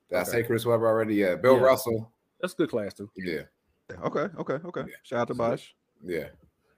Did 0.09 0.15
okay. 0.15 0.21
I 0.21 0.23
say 0.23 0.43
Chris 0.43 0.65
Webber 0.65 0.87
already? 0.87 1.15
Yeah. 1.15 1.35
Bill 1.35 1.57
yeah. 1.57 1.63
Russell. 1.63 2.11
That's 2.41 2.53
a 2.53 2.57
good 2.57 2.69
class 2.69 2.93
too. 2.93 3.09
Yeah. 3.17 3.41
Okay. 4.03 4.27
Okay. 4.39 4.53
Okay. 4.53 4.81
Yeah. 4.81 4.95
Shout 5.03 5.19
out 5.21 5.27
to 5.29 5.33
Bosh. 5.33 5.75
Yeah. 6.03 6.27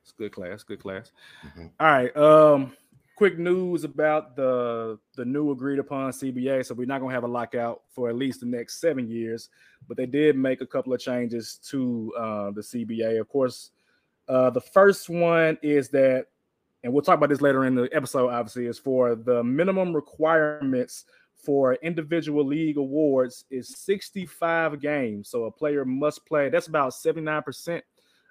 It's 0.01 0.13
good 0.17 0.31
class. 0.31 0.63
Good 0.63 0.79
class. 0.79 1.11
Mm-hmm. 1.45 1.67
All 1.79 1.87
right. 1.87 2.15
Um 2.15 2.73
quick 3.17 3.39
news 3.39 3.83
about 3.83 4.35
the 4.35 4.97
the 5.15 5.25
new 5.25 5.51
agreed 5.51 5.79
upon 5.79 6.11
CBA. 6.11 6.65
So 6.65 6.75
we're 6.75 6.85
not 6.85 7.01
gonna 7.01 7.13
have 7.13 7.23
a 7.23 7.27
lockout 7.27 7.81
for 7.89 8.09
at 8.09 8.15
least 8.15 8.39
the 8.41 8.45
next 8.45 8.79
seven 8.79 9.09
years, 9.09 9.49
but 9.87 9.97
they 9.97 10.05
did 10.05 10.37
make 10.37 10.61
a 10.61 10.67
couple 10.67 10.93
of 10.93 10.99
changes 10.99 11.59
to 11.69 12.13
uh, 12.17 12.51
the 12.51 12.61
CBA. 12.61 13.19
Of 13.19 13.27
course, 13.27 13.71
uh, 14.29 14.49
the 14.49 14.61
first 14.61 15.09
one 15.09 15.57
is 15.61 15.89
that, 15.89 16.27
and 16.83 16.93
we'll 16.93 17.01
talk 17.01 17.17
about 17.17 17.29
this 17.29 17.41
later 17.41 17.65
in 17.65 17.75
the 17.75 17.89
episode. 17.91 18.29
Obviously, 18.29 18.67
is 18.67 18.79
for 18.79 19.15
the 19.15 19.43
minimum 19.43 19.95
requirements 19.95 21.05
for 21.35 21.75
individual 21.75 22.45
league 22.45 22.77
awards 22.77 23.45
is 23.49 23.77
65 23.77 24.81
games. 24.81 25.29
So 25.29 25.45
a 25.45 25.51
player 25.51 25.85
must 25.85 26.25
play. 26.25 26.49
That's 26.49 26.67
about 26.67 26.93
79 26.93 27.43
percent 27.43 27.83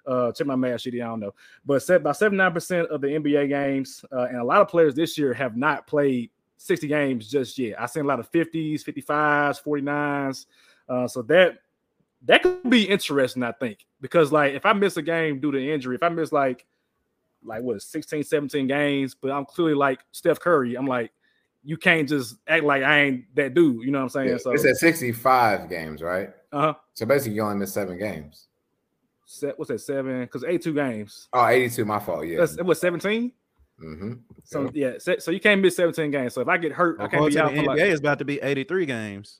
uh, 0.07 0.31
check 0.31 0.47
my 0.47 0.55
math 0.55 0.81
sheet. 0.81 0.95
I 0.95 1.05
don't 1.05 1.19
know, 1.19 1.33
but 1.65 1.83
set 1.83 2.01
by 2.01 2.11
79% 2.11 2.87
of 2.87 3.01
the 3.01 3.07
NBA 3.07 3.49
games, 3.49 4.03
uh, 4.11 4.23
and 4.23 4.37
a 4.37 4.43
lot 4.43 4.61
of 4.61 4.69
players 4.69 4.95
this 4.95 5.17
year 5.17 5.33
have 5.33 5.57
not 5.57 5.85
played 5.85 6.31
60 6.57 6.87
games 6.87 7.29
just 7.29 7.57
yet. 7.57 7.79
I've 7.79 7.91
seen 7.91 8.05
a 8.05 8.07
lot 8.07 8.19
of 8.19 8.31
50s, 8.31 8.83
55s, 8.83 9.61
49s. 9.63 10.45
Uh, 10.89 11.07
so 11.07 11.21
that 11.23 11.59
that 12.23 12.41
could 12.41 12.69
be 12.69 12.83
interesting, 12.83 13.43
I 13.43 13.51
think, 13.51 13.85
because 14.01 14.31
like 14.31 14.53
if 14.53 14.65
I 14.65 14.73
miss 14.73 14.97
a 14.97 15.01
game 15.01 15.39
due 15.39 15.51
to 15.51 15.73
injury, 15.73 15.95
if 15.95 16.03
I 16.03 16.09
miss 16.09 16.31
like 16.31 16.65
like 17.47 17.63
what 17.63 17.81
16, 17.81 18.23
17 18.23 18.67
games, 18.67 19.15
but 19.15 19.31
I'm 19.31 19.45
clearly 19.45 19.75
like 19.75 19.99
Steph 20.11 20.39
Curry, 20.39 20.75
I'm 20.75 20.87
like, 20.87 21.11
you 21.63 21.77
can't 21.77 22.07
just 22.07 22.37
act 22.47 22.63
like 22.63 22.83
I 22.83 22.99
ain't 23.01 23.35
that 23.35 23.53
dude. 23.53 23.83
You 23.83 23.91
know 23.91 23.99
what 23.99 24.03
I'm 24.03 24.09
saying? 24.09 24.29
Yeah, 24.29 24.37
so 24.37 24.51
it's 24.51 24.65
at 24.65 24.77
65 24.77 25.69
games, 25.69 26.01
right? 26.01 26.29
Uh-huh. 26.51 26.73
So 26.93 27.05
basically 27.05 27.35
you 27.35 27.41
only 27.41 27.57
miss 27.57 27.73
seven 27.73 27.97
games 27.97 28.47
set 29.27 29.59
what's 29.59 29.69
that 29.69 29.79
seven? 29.79 30.21
Because 30.21 30.43
82 30.43 30.73
games. 30.73 31.27
Oh, 31.33 31.45
82, 31.45 31.85
my 31.85 31.99
fault. 31.99 32.25
Yeah. 32.25 32.39
That's, 32.39 32.57
it 32.57 32.65
was 32.65 32.79
17. 32.79 33.31
Mm-hmm. 33.83 34.13
So 34.43 34.71
yeah, 34.73 34.93
so, 34.97 35.17
so, 35.19 35.29
you 35.29 35.39
can't 35.39 35.61
miss 35.61 35.75
17 35.75 36.09
games. 36.09 36.33
So 36.33 36.41
if 36.41 36.47
I 36.47 36.57
get 36.57 36.71
hurt, 36.71 36.97
well, 36.97 37.07
I 37.07 37.11
can't 37.11 37.29
be 37.29 37.37
out. 37.37 37.53
The 37.53 37.59
NBA 37.59 37.67
like, 37.67 37.79
is 37.79 37.99
about 37.99 38.19
to 38.19 38.25
be 38.25 38.39
83 38.41 38.85
games. 38.87 39.39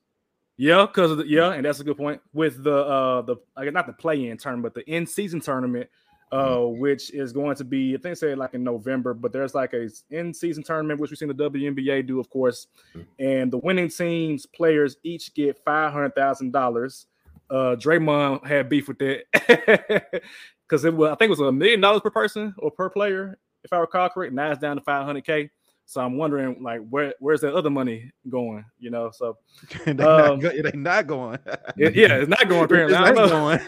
Yeah, 0.57 0.85
because 0.85 1.23
yeah, 1.27 1.53
and 1.53 1.65
that's 1.65 1.79
a 1.79 1.83
good 1.83 1.97
point. 1.97 2.19
With 2.33 2.63
the 2.63 2.75
uh 2.75 3.21
the 3.21 3.37
I 3.55 3.69
not 3.69 3.85
the 3.85 3.93
play-in 3.93 4.37
tournament, 4.37 4.73
but 4.73 4.73
the 4.73 4.91
in-season 4.91 5.39
tournament, 5.39 5.87
uh, 6.31 6.48
mm-hmm. 6.57 6.79
which 6.79 7.13
is 7.13 7.31
going 7.31 7.55
to 7.55 7.63
be 7.63 7.96
I 7.96 7.98
think 7.98 8.17
say 8.17 8.36
like 8.36 8.53
in 8.53 8.63
November, 8.63 9.13
but 9.13 9.31
there's 9.31 9.55
like 9.55 9.74
a 9.74 9.89
in-season 10.10 10.63
tournament 10.63 11.00
which 11.00 11.12
we've 11.12 11.17
seen 11.17 11.29
the 11.29 11.34
WNBA 11.34 12.05
do, 12.07 12.19
of 12.19 12.29
course, 12.29 12.67
mm-hmm. 12.96 13.01
and 13.19 13.51
the 13.51 13.57
winning 13.57 13.89
teams 13.89 14.46
players 14.46 14.98
each 15.03 15.34
get 15.34 15.57
five 15.63 15.93
hundred 15.93 16.15
thousand 16.15 16.51
dollars. 16.51 17.07
Uh, 17.50 17.75
Draymond 17.79 18.46
had 18.46 18.67
beef 18.67 18.89
with 18.89 19.00
that 19.00 19.24
because 20.67 20.84
it 20.84 20.93
was 20.93 21.12
I 21.12 21.15
think 21.15 21.29
it 21.29 21.39
was 21.39 21.39
a 21.39 21.51
million 21.51 21.79
dollars 21.79 22.01
per 22.01 22.10
person 22.10 22.53
or 22.57 22.72
per 22.72 22.89
player, 22.89 23.38
if 23.63 23.72
I 23.72 23.77
recall 23.77 24.10
correct. 24.10 24.34
Now 24.34 24.51
it's 24.51 24.60
down 24.60 24.75
to 24.77 24.81
500k. 24.81 25.50
So 25.89 26.01
I'm 26.01 26.17
wondering, 26.17 26.62
like, 26.62 26.82
where 26.89 27.13
where's 27.20 27.39
that 27.41 27.53
other 27.53 27.70
money 27.70 28.12
going? 28.27 28.65
You 28.77 28.89
know, 28.89 29.10
so 29.10 29.38
they 29.86 29.91
um, 29.94 30.39
not, 30.39 30.53
it 30.53 30.65
ain't 30.65 30.75
not 30.75 31.08
going. 31.08 31.39
it, 31.77 31.96
yeah, 31.96 32.15
it's 32.15 32.27
not 32.27 32.50
going. 32.50 32.65
Apparently, 32.65 32.94
it's 32.94 33.15
not 33.15 33.29
going. 33.29 33.60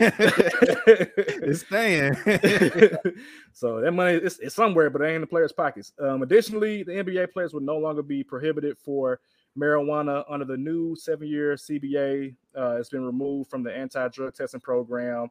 it's 1.41 1.61
staying. 1.61 2.15
so 3.53 3.79
that 3.79 3.93
money 3.93 4.17
is 4.17 4.37
it's 4.39 4.53
somewhere, 4.53 4.89
but 4.89 5.01
it 5.01 5.05
ain't 5.05 5.15
in 5.15 5.21
the 5.21 5.27
players' 5.27 5.53
pockets. 5.53 5.93
Um, 5.97 6.21
additionally, 6.21 6.83
the 6.83 6.91
NBA 6.91 7.31
players 7.31 7.53
would 7.53 7.63
no 7.63 7.77
longer 7.77 8.03
be 8.03 8.21
prohibited 8.21 8.77
for 8.77 9.21
marijuana 9.57 10.25
under 10.29 10.43
the 10.43 10.57
new 10.57 10.97
seven-year 10.97 11.55
CBA. 11.55 12.35
Uh, 12.53 12.75
it's 12.81 12.89
been 12.89 13.05
removed 13.05 13.49
from 13.49 13.63
the 13.63 13.73
anti-drug 13.73 14.33
testing 14.33 14.59
program 14.59 15.29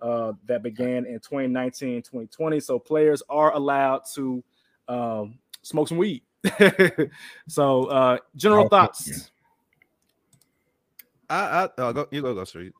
uh, 0.00 0.34
that 0.46 0.62
began 0.62 1.04
in 1.04 1.18
2019, 1.18 2.02
2020. 2.02 2.60
So 2.60 2.78
players 2.78 3.24
are 3.28 3.52
allowed 3.54 4.02
to 4.14 4.44
um, 4.86 5.40
smoke 5.62 5.88
some 5.88 5.98
weed. 5.98 6.22
so, 7.48 7.86
uh, 7.86 8.18
general 8.36 8.66
oh, 8.66 8.68
thoughts. 8.68 9.30
I, 11.30 11.36
I, 11.36 11.64
uh, 11.80 11.92
go, 11.92 12.06
you 12.10 12.22
go, 12.22 12.34
go, 12.34 12.44
street. 12.44 12.72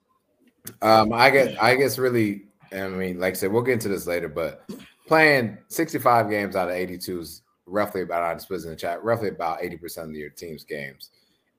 Um, 0.82 1.12
I 1.12 1.30
guess, 1.30 1.56
I 1.60 1.74
guess, 1.74 1.98
really, 1.98 2.46
I 2.72 2.88
mean, 2.88 3.18
like 3.18 3.34
I 3.34 3.36
said, 3.36 3.52
we'll 3.52 3.62
get 3.62 3.74
into 3.74 3.88
this 3.88 4.06
later, 4.06 4.28
but 4.28 4.68
playing 5.06 5.58
65 5.68 6.30
games 6.30 6.56
out 6.56 6.68
of 6.68 6.74
82 6.74 7.20
is 7.20 7.42
roughly 7.66 8.02
about, 8.02 8.22
I 8.22 8.34
just 8.34 8.50
in 8.50 8.70
the 8.70 8.76
chat, 8.76 9.02
roughly 9.02 9.28
about 9.28 9.60
80% 9.60 10.04
of 10.04 10.12
your 10.12 10.30
team's 10.30 10.64
games. 10.64 11.10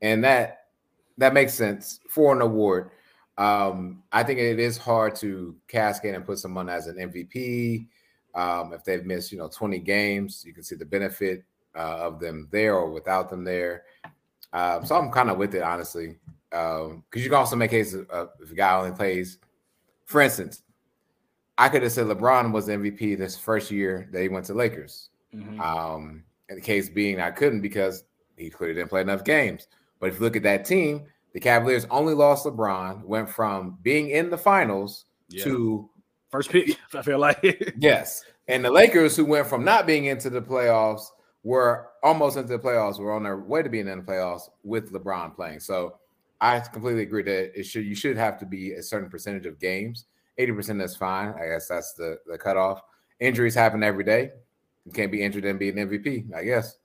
And 0.01 0.23
that, 0.23 0.65
that 1.17 1.33
makes 1.33 1.53
sense 1.53 1.99
for 2.09 2.33
an 2.33 2.41
award. 2.41 2.91
Um, 3.37 4.03
I 4.11 4.23
think 4.23 4.39
it 4.39 4.59
is 4.59 4.77
hard 4.77 5.15
to 5.17 5.55
cascade 5.67 6.13
and 6.13 6.25
put 6.25 6.39
someone 6.39 6.69
as 6.69 6.87
an 6.87 6.97
MVP. 6.97 7.87
Um, 8.35 8.73
if 8.73 8.83
they've 8.83 9.05
missed, 9.05 9.31
you 9.31 9.37
know, 9.37 9.47
20 9.47 9.79
games, 9.79 10.43
you 10.45 10.53
can 10.53 10.63
see 10.63 10.75
the 10.75 10.85
benefit 10.85 11.43
uh, 11.75 11.97
of 11.97 12.19
them 12.19 12.47
there 12.51 12.75
or 12.75 12.89
without 12.89 13.29
them 13.29 13.43
there. 13.43 13.83
Um, 14.53 14.85
so 14.85 14.95
I'm 14.95 15.11
kind 15.11 15.29
of 15.29 15.37
with 15.37 15.53
it, 15.55 15.61
honestly, 15.61 16.17
because 16.49 16.87
um, 16.87 17.03
you 17.13 17.23
can 17.23 17.33
also 17.33 17.55
make 17.55 17.71
cases 17.71 18.05
of 18.09 18.29
if 18.41 18.51
a 18.51 18.55
guy 18.55 18.77
only 18.77 18.95
plays. 18.95 19.37
For 20.05 20.21
instance, 20.21 20.63
I 21.57 21.69
could 21.69 21.83
have 21.83 21.91
said 21.91 22.07
LeBron 22.07 22.51
was 22.51 22.67
MVP 22.67 23.17
this 23.17 23.37
first 23.37 23.69
year 23.69 24.09
that 24.11 24.21
he 24.21 24.29
went 24.29 24.45
to 24.45 24.53
Lakers. 24.53 25.09
Mm-hmm. 25.35 25.59
Um, 25.61 26.23
and 26.47 26.57
the 26.57 26.61
case 26.61 26.89
being, 26.89 27.19
I 27.19 27.31
couldn't 27.31 27.61
because 27.61 28.05
he 28.37 28.49
clearly 28.49 28.75
didn't 28.75 28.89
play 28.89 29.01
enough 29.01 29.23
games. 29.23 29.67
But 29.99 30.09
if 30.09 30.15
you 30.15 30.21
look 30.21 30.35
at 30.35 30.43
that 30.43 30.65
team, 30.65 31.05
the 31.33 31.39
Cavaliers 31.39 31.85
only 31.91 32.13
lost 32.13 32.45
LeBron, 32.45 33.03
went 33.03 33.29
from 33.29 33.77
being 33.83 34.09
in 34.09 34.29
the 34.29 34.37
finals 34.37 35.05
yeah. 35.27 35.43
to 35.43 35.89
first 36.29 36.49
pick. 36.49 36.77
I 36.93 37.01
feel 37.01 37.19
like 37.19 37.73
yes, 37.77 38.23
and 38.47 38.65
the 38.65 38.71
Lakers, 38.71 39.15
who 39.15 39.25
went 39.25 39.45
from 39.45 39.63
not 39.63 39.85
being 39.85 40.05
into 40.05 40.29
the 40.29 40.41
playoffs 40.41 41.07
were 41.43 41.87
almost 42.03 42.37
into 42.37 42.49
the 42.49 42.59
playoffs. 42.59 42.99
We're 42.99 43.15
on 43.15 43.23
their 43.23 43.37
way 43.37 43.63
to 43.63 43.69
being 43.69 43.87
in 43.87 43.99
the 43.99 44.03
playoffs 44.03 44.49
with 44.63 44.91
LeBron 44.91 45.35
playing. 45.35 45.59
So 45.61 45.95
I 46.41 46.59
completely 46.59 47.03
agree 47.03 47.23
that 47.23 47.59
it 47.59 47.63
should 47.63 47.85
you 47.85 47.95
should 47.95 48.17
have 48.17 48.37
to 48.39 48.45
be 48.45 48.73
a 48.73 48.83
certain 48.83 49.09
percentage 49.09 49.45
of 49.45 49.59
games. 49.59 50.05
80% 50.39 50.83
is 50.83 50.95
fine. 50.95 51.33
I 51.33 51.47
guess 51.47 51.67
that's 51.67 51.93
the, 51.93 52.17
the 52.25 52.37
cutoff. 52.37 52.81
Injuries 53.19 53.53
happen 53.53 53.83
every 53.83 54.05
day. 54.05 54.31
You 54.85 54.93
can't 54.93 55.11
be 55.11 55.21
injured 55.21 55.43
and 55.43 55.59
be 55.59 55.69
an 55.69 55.75
MVP, 55.75 56.33
I 56.33 56.43
guess. 56.43 56.77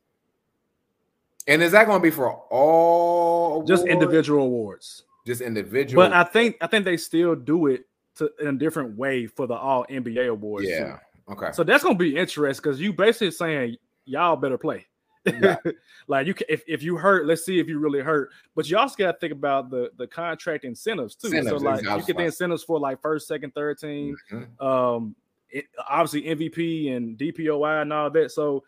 And 1.47 1.63
is 1.63 1.73
that 1.73 1.87
going 1.87 2.01
to 2.01 2.03
be 2.03 2.11
for 2.11 2.33
all 2.33 3.63
just 3.65 3.83
awards? 3.85 3.93
individual 3.93 4.45
awards? 4.45 5.05
Just 5.27 5.41
individual. 5.41 6.03
But 6.03 6.13
I 6.13 6.25
think 6.25 6.57
I 6.61 6.67
think 6.67 6.85
they 6.85 6.97
still 6.97 7.37
do 7.37 7.67
it 7.67 7.87
to, 8.17 8.31
in 8.41 8.49
a 8.49 8.53
different 8.53 8.97
way 8.97 9.27
for 9.27 9.47
the 9.47 9.55
all 9.55 9.87
NBA 9.89 10.29
awards. 10.29 10.67
Yeah. 10.69 10.97
Too. 11.29 11.33
Okay. 11.33 11.53
So 11.53 11.63
that's 11.63 11.83
going 11.83 11.97
to 11.97 11.99
be 11.99 12.17
interesting 12.17 12.63
because 12.63 12.81
you 12.81 12.93
basically 12.93 13.31
saying 13.31 13.77
y'all 14.05 14.37
better 14.37 14.59
play. 14.59 14.87
Yeah. 15.27 15.57
like 16.07 16.27
you, 16.27 16.35
can, 16.35 16.47
if 16.49 16.63
if 16.67 16.83
you 16.83 16.97
hurt, 16.97 17.27
let's 17.27 17.45
see 17.45 17.59
if 17.59 17.69
you 17.69 17.79
really 17.79 18.01
hurt. 18.01 18.31
But 18.55 18.69
you 18.69 18.77
also 18.77 18.95
got 18.97 19.13
to 19.13 19.19
think 19.19 19.33
about 19.33 19.71
the 19.71 19.91
the 19.97 20.07
contract 20.07 20.65
incentives 20.65 21.15
too. 21.15 21.29
Incentives, 21.29 21.63
so 21.63 21.69
like 21.69 21.83
you 21.83 22.07
get 22.07 22.17
the 22.17 22.25
incentives 22.25 22.63
for 22.63 22.79
like 22.79 23.01
first, 23.01 23.27
second, 23.27 23.55
third 23.55 23.79
team. 23.79 24.17
Mm-hmm. 24.31 24.67
Um, 24.67 25.17
it, 25.51 25.67
obviously 25.89 26.23
MVP 26.23 26.95
and 26.95 27.17
DPOY 27.17 27.83
and 27.83 27.93
all 27.93 28.11
that. 28.11 28.33
So 28.33 28.65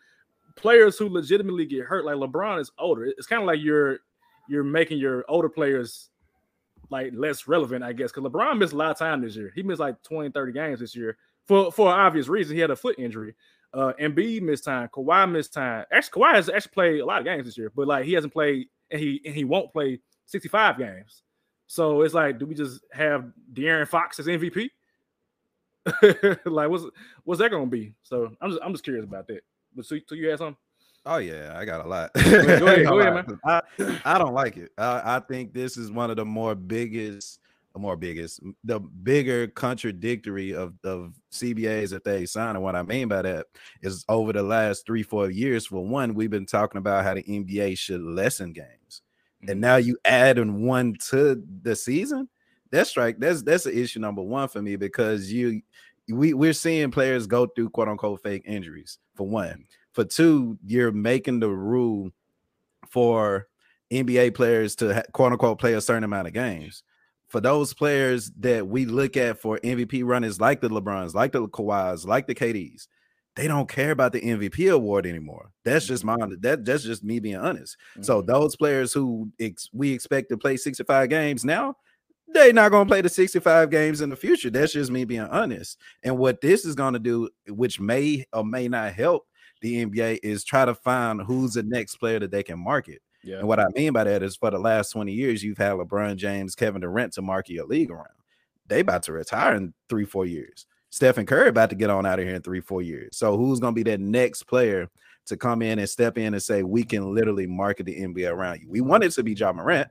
players 0.55 0.97
who 0.97 1.09
legitimately 1.09 1.65
get 1.65 1.85
hurt, 1.85 2.05
like 2.05 2.15
LeBron 2.15 2.59
is 2.59 2.71
older. 2.79 3.05
It's 3.05 3.27
kind 3.27 3.41
of 3.41 3.47
like 3.47 3.59
you're 3.61 3.99
you're 4.49 4.63
making 4.63 4.97
your 4.97 5.25
older 5.27 5.49
players 5.49 6.09
like 6.89 7.11
less 7.13 7.47
relevant, 7.47 7.83
I 7.83 7.93
guess. 7.93 8.11
Because 8.11 8.29
LeBron 8.31 8.57
missed 8.57 8.73
a 8.73 8.77
lot 8.77 8.91
of 8.91 8.97
time 8.97 9.21
this 9.21 9.35
year. 9.35 9.51
He 9.53 9.63
missed 9.63 9.79
like 9.79 10.01
20, 10.03 10.31
30 10.31 10.51
games 10.51 10.79
this 10.79 10.95
year 10.95 11.17
for 11.45 11.71
for 11.71 11.89
obvious 11.89 12.27
reason. 12.27 12.55
He 12.55 12.61
had 12.61 12.71
a 12.71 12.75
foot 12.75 12.97
injury. 12.97 13.35
Uh, 13.73 13.93
Embiid 13.99 14.41
missed 14.41 14.63
time. 14.63 14.89
Kawhi 14.89 15.29
missed 15.29 15.53
time. 15.53 15.85
Actually, 15.91 16.21
Kawhi 16.21 16.33
has 16.35 16.49
actually 16.49 16.71
played 16.73 16.99
a 16.99 17.05
lot 17.05 17.19
of 17.19 17.25
games 17.25 17.45
this 17.45 17.57
year, 17.57 17.71
but 17.75 17.87
like 17.87 18.05
he 18.05 18.13
hasn't 18.13 18.33
played 18.33 18.67
and 18.91 18.99
he 18.99 19.21
and 19.25 19.35
he 19.35 19.43
won't 19.43 19.71
play 19.71 19.99
65 20.25 20.77
games. 20.77 21.23
So 21.67 22.01
it's 22.01 22.13
like, 22.13 22.39
do 22.39 22.45
we 22.45 22.55
just 22.55 22.81
have 22.93 23.25
De'Aaron 23.53 23.87
Fox 23.87 24.19
as 24.19 24.27
MVP? 24.27 24.69
like, 26.45 26.69
what's 26.69 26.85
what's 27.23 27.39
that 27.39 27.51
gonna 27.51 27.65
be? 27.65 27.93
So 28.03 28.31
I'm 28.41 28.51
just 28.51 28.61
I'm 28.63 28.71
just 28.71 28.83
curious 28.83 29.05
about 29.05 29.27
that. 29.27 29.41
But 29.75 29.85
so, 29.85 29.97
so 30.07 30.15
you 30.15 30.29
have 30.29 30.39
something? 30.39 30.57
Oh 31.05 31.17
yeah, 31.17 31.53
I 31.55 31.63
got 31.63 31.85
a 31.85 31.87
lot. 31.87 32.13
go 32.13 32.21
ahead, 32.21 32.85
go 32.85 32.99
ahead 32.99 33.13
man. 33.27 33.39
I, 33.45 33.61
I 34.03 34.17
don't 34.17 34.33
like 34.33 34.57
it. 34.57 34.71
I, 34.77 35.17
I 35.17 35.19
think 35.19 35.53
this 35.53 35.77
is 35.77 35.91
one 35.91 36.09
of 36.09 36.17
the 36.17 36.25
more 36.25 36.55
biggest 36.55 37.39
more 37.79 37.95
biggest, 37.95 38.39
the 38.63 38.79
bigger 38.79 39.47
contradictory 39.47 40.53
of, 40.53 40.73
of 40.83 41.13
CBAs 41.31 41.89
that 41.89 42.03
they 42.03 42.25
sign. 42.25 42.55
And 42.55 42.63
what 42.63 42.75
I 42.75 42.83
mean 42.83 43.07
by 43.07 43.21
that 43.21 43.47
is 43.81 44.05
over 44.09 44.33
the 44.33 44.43
last 44.43 44.85
three, 44.85 45.03
four 45.03 45.29
years, 45.29 45.67
for 45.67 45.85
one, 45.85 46.13
we've 46.13 46.29
been 46.29 46.45
talking 46.45 46.79
about 46.79 47.03
how 47.03 47.13
the 47.13 47.23
NBA 47.23 47.77
should 47.77 48.01
lessen 48.01 48.53
games. 48.53 49.01
And 49.41 49.49
mm-hmm. 49.49 49.59
now 49.59 49.75
you 49.77 49.97
add 50.05 50.37
in 50.37 50.63
one 50.63 50.95
to 51.09 51.43
the 51.61 51.75
season. 51.75 52.29
That's 52.71 52.97
right. 52.97 53.17
That's 53.17 53.43
that's 53.43 53.65
an 53.65 53.77
issue 53.77 53.99
number 53.99 54.21
one 54.21 54.49
for 54.49 54.61
me 54.61 54.75
because 54.75 55.31
you 55.31 55.61
we, 56.09 56.33
we're 56.33 56.53
seeing 56.53 56.91
players 56.91 57.27
go 57.27 57.47
through 57.47 57.69
quote 57.69 57.87
unquote 57.87 58.21
fake 58.21 58.43
injuries 58.45 58.99
for 59.15 59.27
one. 59.27 59.65
For 59.93 60.03
two, 60.03 60.57
you're 60.65 60.91
making 60.91 61.39
the 61.39 61.49
rule 61.49 62.11
for 62.89 63.47
NBA 63.91 64.35
players 64.35 64.75
to 64.77 65.03
quote 65.13 65.31
unquote 65.31 65.59
play 65.59 65.73
a 65.73 65.81
certain 65.81 66.03
amount 66.03 66.27
of 66.27 66.33
games 66.33 66.83
for 67.27 67.41
those 67.41 67.73
players 67.73 68.31
that 68.39 68.67
we 68.67 68.85
look 68.85 69.17
at 69.17 69.39
for 69.39 69.59
MVP 69.59 70.03
runners 70.05 70.39
like 70.39 70.61
the 70.61 70.69
LeBrons, 70.69 71.13
like 71.13 71.33
the 71.33 71.47
Kawhis, 71.47 72.05
like 72.05 72.27
the 72.27 72.35
KDs, 72.35 72.87
they 73.35 73.47
don't 73.47 73.69
care 73.69 73.91
about 73.91 74.13
the 74.13 74.21
MVP 74.21 74.73
award 74.73 75.05
anymore. 75.05 75.51
That's 75.63 75.85
just 75.85 76.03
my 76.03 76.17
that 76.41 76.65
that's 76.65 76.83
just 76.83 77.03
me 77.03 77.19
being 77.19 77.37
honest. 77.37 77.77
Mm-hmm. 77.91 78.03
So 78.03 78.21
those 78.21 78.55
players 78.55 78.93
who 78.93 79.31
ex, 79.39 79.69
we 79.71 79.91
expect 79.91 80.29
to 80.29 80.37
play 80.37 80.57
65 80.57 81.09
games 81.09 81.45
now, 81.45 81.75
they're 82.29 82.53
not 82.53 82.71
going 82.71 82.87
to 82.87 82.89
play 82.89 83.01
the 83.01 83.09
65 83.09 83.69
games 83.69 84.01
in 84.01 84.09
the 84.09 84.15
future. 84.15 84.49
That's 84.49 84.73
just 84.73 84.91
me 84.91 85.05
being 85.05 85.21
honest. 85.21 85.77
And 86.03 86.17
what 86.17 86.41
this 86.41 86.65
is 86.65 86.75
going 86.75 86.93
to 86.93 86.99
do, 86.99 87.29
which 87.47 87.79
may 87.79 88.25
or 88.33 88.43
may 88.43 88.67
not 88.67 88.93
help 88.93 89.27
the 89.61 89.85
NBA, 89.85 90.19
is 90.23 90.43
try 90.43 90.65
to 90.65 90.73
find 90.73 91.21
who's 91.21 91.53
the 91.53 91.63
next 91.63 91.97
player 91.97 92.19
that 92.19 92.31
they 92.31 92.43
can 92.43 92.59
market. 92.59 93.01
Yeah. 93.27 93.39
And 93.39 93.47
what 93.47 93.59
I 93.59 93.67
mean 93.75 93.91
by 93.91 94.05
that 94.05 94.23
is 94.23 94.37
for 94.37 94.49
the 94.51 94.57
last 94.57 94.91
20 94.91 95.11
years, 95.11 95.43
you've 95.43 95.57
had 95.57 95.73
LeBron 95.73 96.15
James, 96.15 96.55
Kevin 96.55 96.79
Durant 96.79 97.11
to 97.13 97.21
market 97.21 97.53
your 97.53 97.65
league 97.65 97.91
around. 97.91 98.07
They 98.67 98.79
about 98.79 99.03
to 99.03 99.11
retire 99.11 99.55
in 99.55 99.73
three, 99.89 100.05
four 100.05 100.25
years. 100.25 100.65
Stephen 100.89 101.25
Curry 101.25 101.49
about 101.49 101.69
to 101.71 101.75
get 101.75 101.89
on 101.89 102.05
out 102.05 102.19
of 102.19 102.25
here 102.25 102.35
in 102.35 102.41
three, 102.41 102.61
four 102.61 102.81
years. 102.81 103.17
So 103.17 103.35
who's 103.35 103.59
gonna 103.59 103.73
be 103.73 103.83
that 103.83 103.99
next 103.99 104.43
player 104.43 104.89
to 105.25 105.35
come 105.35 105.61
in 105.61 105.79
and 105.79 105.89
step 105.89 106.17
in 106.17 106.33
and 106.33 106.41
say 106.41 106.63
we 106.63 106.83
can 106.83 107.13
literally 107.13 107.47
market 107.47 107.85
the 107.85 107.99
NBA 107.99 108.31
around 108.31 108.61
you? 108.61 108.69
We 108.69 108.79
want 108.79 109.03
it 109.03 109.11
to 109.11 109.23
be 109.23 109.33
Ja 109.33 109.51
Morant, 109.51 109.89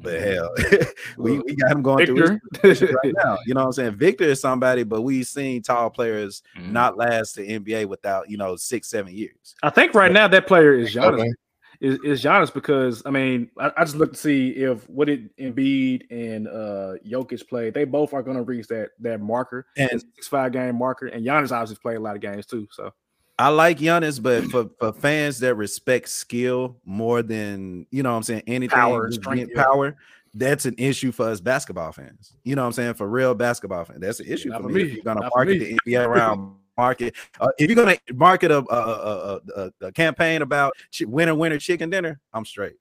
but 0.00 0.14
mm-hmm. 0.14 0.76
hell, 0.76 0.86
we, 1.18 1.40
we 1.40 1.56
got 1.56 1.72
him 1.72 1.82
going 1.82 2.06
Victor. 2.06 2.40
through 2.54 2.88
right 3.02 3.14
now. 3.24 3.38
You 3.46 3.54
know 3.54 3.62
what 3.62 3.66
I'm 3.66 3.72
saying? 3.72 3.96
Victor 3.96 4.24
is 4.24 4.40
somebody, 4.40 4.84
but 4.84 5.02
we've 5.02 5.26
seen 5.26 5.62
tall 5.62 5.90
players 5.90 6.42
mm-hmm. 6.56 6.72
not 6.72 6.96
last 6.96 7.34
the 7.34 7.58
NBA 7.58 7.86
without 7.86 8.30
you 8.30 8.36
know 8.36 8.54
six, 8.54 8.88
seven 8.88 9.12
years. 9.12 9.56
I 9.64 9.70
think 9.70 9.94
right 9.94 10.12
now 10.12 10.28
that 10.28 10.46
player 10.46 10.74
is 10.74 10.94
Giannis. 10.94 11.20
Okay 11.20 11.32
is, 11.80 11.98
is 12.04 12.22
Giannis 12.22 12.52
because 12.52 13.02
I 13.06 13.10
mean 13.10 13.50
I, 13.58 13.72
I, 13.76 13.84
just 13.84 13.96
look 13.96 14.12
to 14.12 14.18
see 14.18 14.50
if 14.50 14.88
what 14.88 15.06
did 15.06 15.34
Embiid 15.36 16.04
and 16.10 16.48
uh 16.48 16.94
Jokic 17.06 17.48
play. 17.48 17.70
They 17.70 17.84
both 17.84 18.14
are 18.14 18.22
going 18.22 18.36
to 18.36 18.42
reach 18.42 18.66
that 18.68 18.90
that 19.00 19.20
marker 19.20 19.66
and 19.76 20.00
six 20.14 20.28
five 20.28 20.52
game 20.52 20.76
marker. 20.76 21.06
And 21.06 21.24
Giannis 21.24 21.52
obviously 21.52 21.76
played 21.76 21.96
a 21.96 22.00
lot 22.00 22.16
of 22.16 22.22
games 22.22 22.46
too. 22.46 22.68
So 22.70 22.92
I 23.38 23.48
like 23.48 23.78
Giannis, 23.78 24.22
but 24.22 24.44
for, 24.44 24.70
for 24.78 24.92
fans 24.92 25.40
that 25.40 25.54
respect 25.56 26.08
skill 26.08 26.76
more 26.84 27.22
than 27.22 27.86
you 27.90 28.02
know 28.02 28.10
what 28.10 28.16
I'm 28.16 28.22
saying, 28.22 28.42
anything 28.46 28.76
Power, 28.78 29.10
strength, 29.12 29.54
power, 29.54 29.96
that's 30.32 30.64
an 30.66 30.74
issue 30.78 31.12
for 31.12 31.28
us 31.28 31.40
basketball 31.40 31.92
fans. 31.92 32.34
You 32.44 32.56
know 32.56 32.62
what 32.62 32.68
I'm 32.68 32.72
saying? 32.72 32.94
For 32.94 33.08
real 33.08 33.34
basketball 33.34 33.84
fans, 33.84 34.00
that's 34.00 34.20
an 34.20 34.26
issue 34.26 34.50
Not 34.50 34.62
for 34.62 34.68
me. 34.68 34.74
me. 34.74 34.82
If 34.82 34.94
you're 34.94 35.04
gonna 35.04 35.20
Not 35.20 35.32
market 35.34 35.58
me. 35.58 35.58
the 35.58 35.78
NBA 35.86 36.06
around 36.06 36.56
market, 36.76 37.14
uh, 37.40 37.48
if 37.58 37.68
you're 37.70 37.76
gonna 37.76 37.96
market 38.14 38.50
a 38.50 38.58
a, 38.58 38.60
a, 38.60 39.40
a, 39.56 39.72
a 39.86 39.92
campaign 39.92 40.42
about 40.42 40.74
winner 41.02 41.34
winner 41.34 41.58
chicken 41.58 41.90
dinner, 41.90 42.20
I'm 42.32 42.44
straight. 42.44 42.76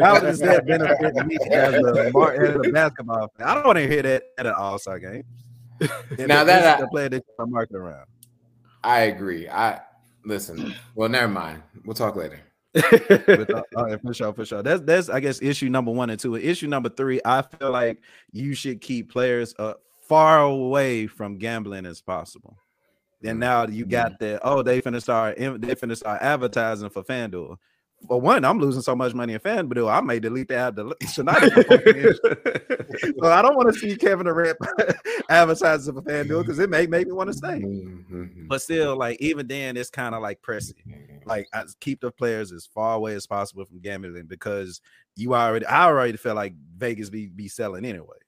How 0.00 0.18
does 0.20 0.38
that 0.40 0.66
benefit 0.66 1.26
me 1.26 1.36
as 1.50 1.74
a, 1.74 2.12
as 2.38 2.56
a 2.66 2.70
basketball 2.72 3.32
fan? 3.36 3.46
I 3.46 3.54
don't 3.54 3.66
want 3.66 3.78
to 3.78 3.88
hear 3.88 4.02
that 4.02 4.22
at 4.38 4.46
an 4.46 4.54
All 4.54 4.78
Star 4.78 4.98
game. 4.98 5.24
Now 6.18 6.42
that 6.44 6.80
I- 6.80 6.86
player 6.90 7.08
that 7.10 7.24
you're 7.38 7.46
marketing 7.46 7.82
around. 7.82 8.06
I 8.82 9.00
agree. 9.00 9.48
I 9.48 9.80
listen. 10.24 10.74
Well, 10.94 11.08
never 11.08 11.28
mind. 11.28 11.62
We'll 11.84 11.94
talk 11.94 12.16
later. 12.16 12.40
With, 12.72 13.50
uh, 13.50 13.62
all 13.76 13.84
right, 13.84 14.00
for 14.00 14.14
sure, 14.14 14.32
for 14.32 14.44
sure. 14.44 14.62
That's 14.62 14.82
that's 14.82 15.08
I 15.08 15.20
guess 15.20 15.42
issue 15.42 15.68
number 15.68 15.90
one 15.90 16.10
and 16.10 16.20
two. 16.20 16.36
Issue 16.36 16.66
number 16.66 16.88
three, 16.88 17.20
I 17.24 17.42
feel 17.42 17.70
like 17.72 18.00
you 18.32 18.54
should 18.54 18.80
keep 18.80 19.10
players 19.10 19.54
uh, 19.58 19.74
far 20.08 20.42
away 20.42 21.06
from 21.06 21.36
gambling 21.38 21.84
as 21.86 22.00
possible. 22.00 22.56
Then 23.20 23.38
now 23.38 23.66
you 23.66 23.86
got 23.86 24.18
that. 24.20 24.40
Oh, 24.42 24.62
they 24.62 24.82
finna 24.82 25.00
start. 25.00 25.38
They 25.38 25.46
finna 25.74 25.96
start 25.96 26.22
advertising 26.22 26.90
for 26.90 27.02
FanDuel. 27.02 27.56
For 28.06 28.20
one, 28.20 28.44
I'm 28.44 28.58
losing 28.58 28.82
so 28.82 28.94
much 28.94 29.14
money 29.14 29.32
in 29.32 29.40
FanDuel. 29.40 29.90
I 29.90 30.00
may 30.02 30.20
delete 30.20 30.48
the 30.48 30.56
app 30.56 30.76
del- 30.76 30.92
tonight. 31.14 31.40
so 33.18 33.32
I 33.32 33.40
don't 33.40 33.56
want 33.56 33.72
to 33.72 33.78
see 33.78 33.96
Kevin 33.96 34.26
Durant 34.26 34.58
advertising 35.30 35.94
for 35.94 36.02
FanDuel 36.02 36.42
because 36.42 36.58
it 36.58 36.68
may 36.68 36.86
make 36.86 37.06
me 37.06 37.14
want 37.14 37.30
to 37.30 37.36
stay. 37.36 37.60
Mhm. 37.60 38.48
But 38.48 38.60
still, 38.60 38.96
like 38.96 39.18
even 39.20 39.46
then, 39.46 39.76
it's 39.76 39.90
kind 39.90 40.14
of 40.14 40.20
like 40.22 40.42
pressing 40.42 40.76
like 41.24 41.48
I 41.52 41.64
keep 41.80 42.00
the 42.00 42.10
players 42.10 42.52
as 42.52 42.66
far 42.66 42.94
away 42.96 43.14
as 43.14 43.26
possible 43.26 43.64
from 43.64 43.80
gambling 43.80 44.26
because 44.26 44.80
you 45.16 45.34
already 45.34 45.66
I 45.66 45.86
already 45.86 46.16
feel 46.16 46.34
like 46.34 46.54
Vegas 46.76 47.10
be 47.10 47.26
be 47.28 47.48
selling 47.48 47.84
anyway. 47.84 48.18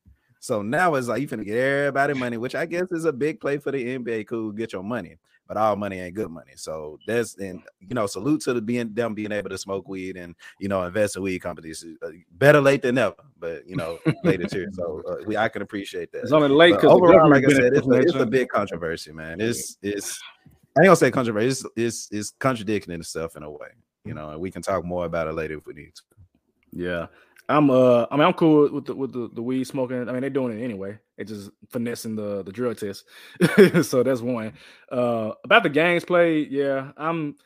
So 0.48 0.62
now 0.62 0.94
it's 0.94 1.08
like 1.08 1.20
you 1.20 1.28
finna 1.28 1.44
get 1.44 1.58
everybody 1.58 2.14
money, 2.14 2.38
which 2.38 2.54
I 2.54 2.64
guess 2.64 2.90
is 2.90 3.04
a 3.04 3.12
big 3.12 3.38
play 3.38 3.58
for 3.58 3.70
the 3.70 3.98
NBA. 3.98 4.26
Cool, 4.28 4.50
get 4.50 4.72
your 4.72 4.82
money, 4.82 5.16
but 5.46 5.58
all 5.58 5.76
money 5.76 6.00
ain't 6.00 6.14
good 6.14 6.30
money. 6.30 6.52
So 6.56 6.98
that's 7.06 7.36
and 7.36 7.60
you 7.80 7.94
know, 7.94 8.06
salute 8.06 8.40
to 8.44 8.54
the 8.54 8.62
being 8.62 8.94
them 8.94 9.12
being 9.12 9.30
able 9.30 9.50
to 9.50 9.58
smoke 9.58 9.88
weed 9.88 10.16
and 10.16 10.34
you 10.58 10.68
know 10.68 10.84
invest 10.84 11.16
in 11.16 11.22
weed 11.22 11.40
companies. 11.40 11.84
Uh, 12.02 12.12
Better 12.32 12.62
late 12.62 12.80
than 12.80 12.94
never, 12.94 13.16
but 13.38 13.68
you 13.68 13.76
know 13.76 13.98
later 14.24 14.46
too. 14.46 14.68
So 14.72 15.02
uh, 15.06 15.16
we 15.26 15.36
I 15.36 15.50
can 15.50 15.60
appreciate 15.60 16.12
that. 16.12 16.22
It's 16.22 16.32
only 16.32 16.48
late 16.48 16.76
because 16.76 16.92
overall, 16.92 17.28
like 17.28 17.44
I 17.44 17.52
said, 17.52 17.74
it's 17.74 17.86
a, 17.86 17.92
it's 17.92 18.14
a 18.14 18.24
big 18.24 18.48
controversy, 18.48 19.12
man. 19.12 19.42
It's 19.42 19.76
it's 19.82 20.18
I 20.78 20.80
ain't 20.80 20.86
gonna 20.86 20.96
say 20.96 21.10
controversy. 21.10 21.46
It's 21.46 21.66
it's, 21.76 22.08
it's 22.10 22.32
contradicting 22.38 22.94
itself 22.94 23.36
in 23.36 23.42
a 23.42 23.50
way, 23.50 23.68
you 24.06 24.14
know. 24.14 24.30
And 24.30 24.40
we 24.40 24.50
can 24.50 24.62
talk 24.62 24.82
more 24.82 25.04
about 25.04 25.28
it 25.28 25.34
later 25.34 25.58
if 25.58 25.66
we 25.66 25.74
need 25.74 25.94
to. 25.94 26.02
Yeah. 26.72 27.06
I'm 27.48 27.70
uh 27.70 28.06
I 28.10 28.16
mean 28.16 28.26
I'm 28.26 28.34
cool 28.34 28.70
with 28.70 28.86
the 28.86 28.94
with 28.94 29.12
the, 29.12 29.30
the 29.32 29.42
weed 29.42 29.64
smoking. 29.64 30.08
I 30.08 30.12
mean 30.12 30.20
they're 30.20 30.30
doing 30.30 30.58
it 30.58 30.62
anyway. 30.62 30.98
They 31.16 31.24
just 31.24 31.50
finessing 31.70 32.14
the 32.14 32.42
the 32.42 32.52
drug 32.52 32.78
test. 32.78 33.04
so 33.82 34.02
that's 34.02 34.20
one. 34.20 34.52
Uh 34.92 35.32
about 35.44 35.62
the 35.62 35.70
games 35.70 36.04
played, 36.04 36.50
yeah. 36.50 36.92
I'm 36.96 37.36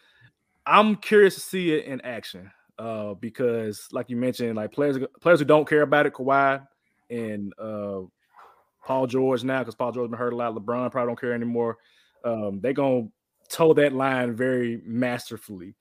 I'm 0.66 0.96
curious 0.96 1.34
to 1.36 1.40
see 1.40 1.72
it 1.72 1.84
in 1.86 2.00
action. 2.00 2.50
Uh 2.78 3.14
because 3.14 3.88
like 3.92 4.10
you 4.10 4.16
mentioned, 4.16 4.56
like 4.56 4.72
players 4.72 4.98
players 5.20 5.38
who 5.38 5.44
don't 5.44 5.68
care 5.68 5.82
about 5.82 6.06
it, 6.06 6.14
Kawhi 6.14 6.66
and 7.10 7.52
uh 7.58 8.00
Paul 8.84 9.06
George 9.06 9.44
now, 9.44 9.60
because 9.60 9.76
Paul 9.76 9.92
George 9.92 10.10
been 10.10 10.18
hurt 10.18 10.32
a 10.32 10.36
lot. 10.36 10.54
LeBron 10.54 10.90
probably 10.90 11.10
don't 11.10 11.20
care 11.20 11.32
anymore. 11.32 11.78
Um, 12.24 12.60
they're 12.60 12.72
gonna 12.72 13.08
toe 13.48 13.72
that 13.74 13.92
line 13.92 14.34
very 14.34 14.80
masterfully. 14.84 15.74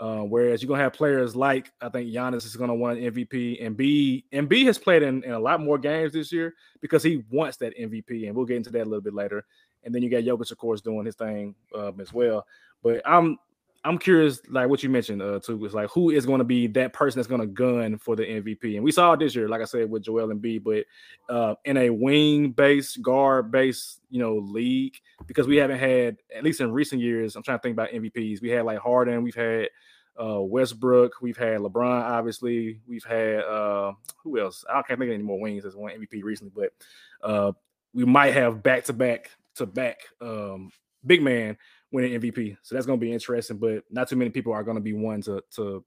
Uh, 0.00 0.22
whereas 0.22 0.62
you're 0.62 0.68
gonna 0.68 0.82
have 0.82 0.94
players 0.94 1.36
like 1.36 1.70
I 1.82 1.90
think 1.90 2.10
Giannis 2.10 2.46
is 2.46 2.56
gonna 2.56 2.74
win 2.74 2.96
MVP, 2.96 3.62
Embiid 3.62 4.24
and 4.32 4.48
B 4.48 4.64
has 4.64 4.78
played 4.78 5.02
in, 5.02 5.22
in 5.24 5.32
a 5.32 5.38
lot 5.38 5.60
more 5.60 5.76
games 5.76 6.14
this 6.14 6.32
year 6.32 6.54
because 6.80 7.02
he 7.02 7.22
wants 7.30 7.58
that 7.58 7.76
MVP, 7.78 8.26
and 8.26 8.34
we'll 8.34 8.46
get 8.46 8.56
into 8.56 8.70
that 8.70 8.82
a 8.82 8.84
little 8.84 9.02
bit 9.02 9.12
later. 9.12 9.44
And 9.84 9.94
then 9.94 10.02
you 10.02 10.08
got 10.08 10.24
Jokic, 10.24 10.50
of 10.50 10.58
course, 10.58 10.80
doing 10.80 11.04
his 11.04 11.16
thing 11.16 11.54
um, 11.74 12.00
as 12.00 12.14
well. 12.14 12.46
But 12.82 13.02
I'm 13.04 13.38
I'm 13.84 13.96
curious, 13.98 14.40
like 14.48 14.68
what 14.68 14.82
you 14.82 14.90
mentioned, 14.90 15.22
uh, 15.22 15.38
too, 15.38 15.62
is 15.64 15.72
like 15.72 15.88
who 15.90 16.10
is 16.10 16.26
going 16.26 16.38
to 16.38 16.44
be 16.44 16.66
that 16.68 16.92
person 16.92 17.18
that's 17.18 17.28
going 17.28 17.40
to 17.40 17.46
gun 17.46 17.96
for 17.96 18.14
the 18.14 18.24
MVP, 18.24 18.76
and 18.76 18.84
we 18.84 18.92
saw 18.92 19.12
it 19.12 19.20
this 19.20 19.34
year, 19.34 19.48
like 19.48 19.62
I 19.62 19.64
said, 19.64 19.90
with 19.90 20.02
Joel 20.02 20.28
Embiid, 20.28 20.62
but 20.62 21.34
uh, 21.34 21.54
in 21.64 21.76
a 21.78 21.88
wing-based, 21.88 23.00
guard-based, 23.00 24.00
you 24.10 24.20
know, 24.20 24.36
league, 24.36 24.96
because 25.26 25.46
we 25.46 25.56
haven't 25.56 25.78
had, 25.78 26.18
at 26.34 26.44
least 26.44 26.60
in 26.60 26.72
recent 26.72 27.00
years, 27.00 27.36
I'm 27.36 27.42
trying 27.42 27.58
to 27.58 27.62
think 27.62 27.74
about 27.74 27.90
MVPs. 27.90 28.42
We 28.42 28.50
had 28.50 28.64
like 28.64 28.78
Harden, 28.78 29.22
we've 29.22 29.34
had 29.34 29.68
uh, 30.18 30.40
Westbrook, 30.40 31.14
we've 31.20 31.36
had 31.36 31.60
LeBron, 31.60 32.02
obviously, 32.02 32.80
we've 32.86 33.04
had 33.04 33.40
uh, 33.40 33.92
who 34.22 34.38
else? 34.38 34.64
I 34.68 34.82
can't 34.82 34.98
think 34.98 35.10
of 35.10 35.14
any 35.14 35.22
more 35.22 35.40
wings 35.40 35.64
as 35.64 35.76
one 35.76 35.92
MVP 35.92 36.22
recently, 36.22 36.52
but 36.54 37.28
uh, 37.28 37.52
we 37.92 38.04
might 38.04 38.34
have 38.34 38.62
back-to-back 38.62 39.30
to 39.56 39.66
back 39.66 39.98
um, 40.20 40.70
big 41.04 41.22
man 41.22 41.56
winning 41.92 42.20
MVP. 42.20 42.56
So 42.62 42.74
that's 42.74 42.86
going 42.86 42.98
to 42.98 43.04
be 43.04 43.12
interesting, 43.12 43.58
but 43.58 43.84
not 43.90 44.08
too 44.08 44.16
many 44.16 44.30
people 44.30 44.52
are 44.52 44.62
going 44.62 44.76
to 44.76 44.82
be 44.82 44.92
one 44.92 45.22
to 45.22 45.42
to 45.56 45.84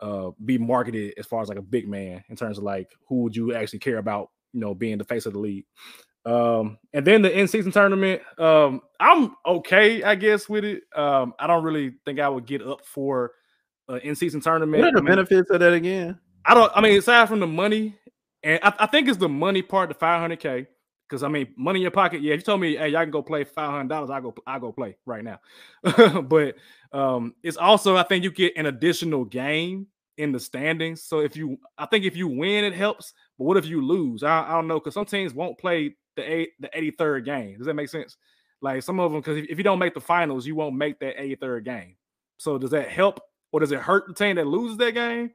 uh, 0.00 0.30
be 0.44 0.58
marketed 0.58 1.14
as 1.16 1.26
far 1.26 1.42
as 1.42 1.48
like 1.48 1.58
a 1.58 1.62
big 1.62 1.88
man 1.88 2.22
in 2.28 2.36
terms 2.36 2.58
of 2.58 2.64
like 2.64 2.90
who 3.08 3.22
would 3.22 3.36
you 3.36 3.54
actually 3.54 3.78
care 3.78 3.98
about, 3.98 4.30
you 4.52 4.60
know, 4.60 4.74
being 4.74 4.98
the 4.98 5.04
face 5.04 5.26
of 5.26 5.32
the 5.32 5.38
league. 5.38 5.64
Um, 6.24 6.78
and 6.92 7.06
then 7.06 7.22
the 7.22 7.38
in-season 7.38 7.70
tournament, 7.70 8.20
um, 8.36 8.80
I'm 8.98 9.36
okay, 9.46 10.02
I 10.02 10.16
guess, 10.16 10.48
with 10.48 10.64
it. 10.64 10.82
Um, 10.94 11.34
I 11.38 11.46
don't 11.46 11.62
really 11.62 11.94
think 12.04 12.18
I 12.18 12.28
would 12.28 12.46
get 12.46 12.62
up 12.62 12.84
for 12.84 13.32
an 13.88 14.00
in-season 14.00 14.40
tournament. 14.40 14.82
What 14.82 14.88
are 14.88 14.92
the 14.92 14.98
I 14.98 15.00
mean, 15.00 15.16
benefits 15.16 15.50
of 15.50 15.60
that 15.60 15.72
again? 15.72 16.18
I 16.44 16.54
don't. 16.54 16.72
I 16.74 16.80
mean, 16.80 16.98
aside 16.98 17.28
from 17.28 17.40
the 17.40 17.46
money, 17.46 17.94
and 18.42 18.60
I, 18.62 18.72
I 18.80 18.86
think 18.86 19.08
it's 19.08 19.18
the 19.18 19.28
money 19.28 19.62
part, 19.62 19.88
the 19.88 19.94
500k. 19.94 20.66
Because 21.08 21.22
I 21.22 21.28
mean, 21.28 21.54
money 21.56 21.78
in 21.78 21.82
your 21.82 21.92
pocket. 21.92 22.20
Yeah, 22.20 22.34
if 22.34 22.40
you 22.40 22.44
told 22.44 22.60
me, 22.60 22.76
hey, 22.76 22.88
y'all 22.88 23.02
can 23.02 23.12
go 23.12 23.22
play 23.22 23.44
five 23.44 23.70
hundred 23.70 23.90
dollars, 23.90 24.10
I 24.10 24.20
go, 24.20 24.34
I 24.44 24.58
go 24.58 24.72
play 24.72 24.96
right 25.06 25.22
now. 25.22 25.38
but 26.22 26.56
um, 26.92 27.34
it's 27.44 27.56
also, 27.56 27.96
I 27.96 28.02
think 28.02 28.24
you 28.24 28.32
get 28.32 28.56
an 28.56 28.66
additional 28.66 29.24
game 29.24 29.86
in 30.18 30.32
the 30.32 30.40
standings. 30.40 31.02
So 31.04 31.20
if 31.20 31.36
you, 31.36 31.58
I 31.78 31.86
think 31.86 32.04
if 32.04 32.16
you 32.16 32.26
win, 32.26 32.64
it 32.64 32.74
helps. 32.74 33.12
But 33.38 33.44
what 33.44 33.56
if 33.56 33.66
you 33.66 33.86
lose? 33.86 34.24
I, 34.24 34.48
I 34.48 34.52
don't 34.52 34.66
know 34.66 34.80
because 34.80 34.94
some 34.94 35.04
teams 35.04 35.32
won't 35.32 35.58
play 35.58 35.94
the 36.16 36.28
eight, 36.28 36.50
the 36.58 36.70
eighty 36.76 36.90
third 36.90 37.24
game. 37.24 37.58
Does 37.58 37.66
that 37.66 37.74
make 37.74 37.88
sense? 37.88 38.16
Like 38.60 38.82
some 38.82 38.98
of 38.98 39.12
them, 39.12 39.20
because 39.20 39.36
if, 39.36 39.46
if 39.48 39.58
you 39.58 39.64
don't 39.64 39.78
make 39.78 39.94
the 39.94 40.00
finals, 40.00 40.44
you 40.44 40.56
won't 40.56 40.74
make 40.74 40.98
that 41.00 41.20
eighty 41.22 41.36
third 41.36 41.64
game. 41.64 41.96
So 42.38 42.58
does 42.58 42.70
that 42.70 42.88
help 42.88 43.20
or 43.52 43.60
does 43.60 43.72
it 43.72 43.78
hurt 43.80 44.06
the 44.08 44.14
team 44.14 44.36
that 44.36 44.46
loses 44.46 44.76
that 44.78 44.92
game? 44.92 45.30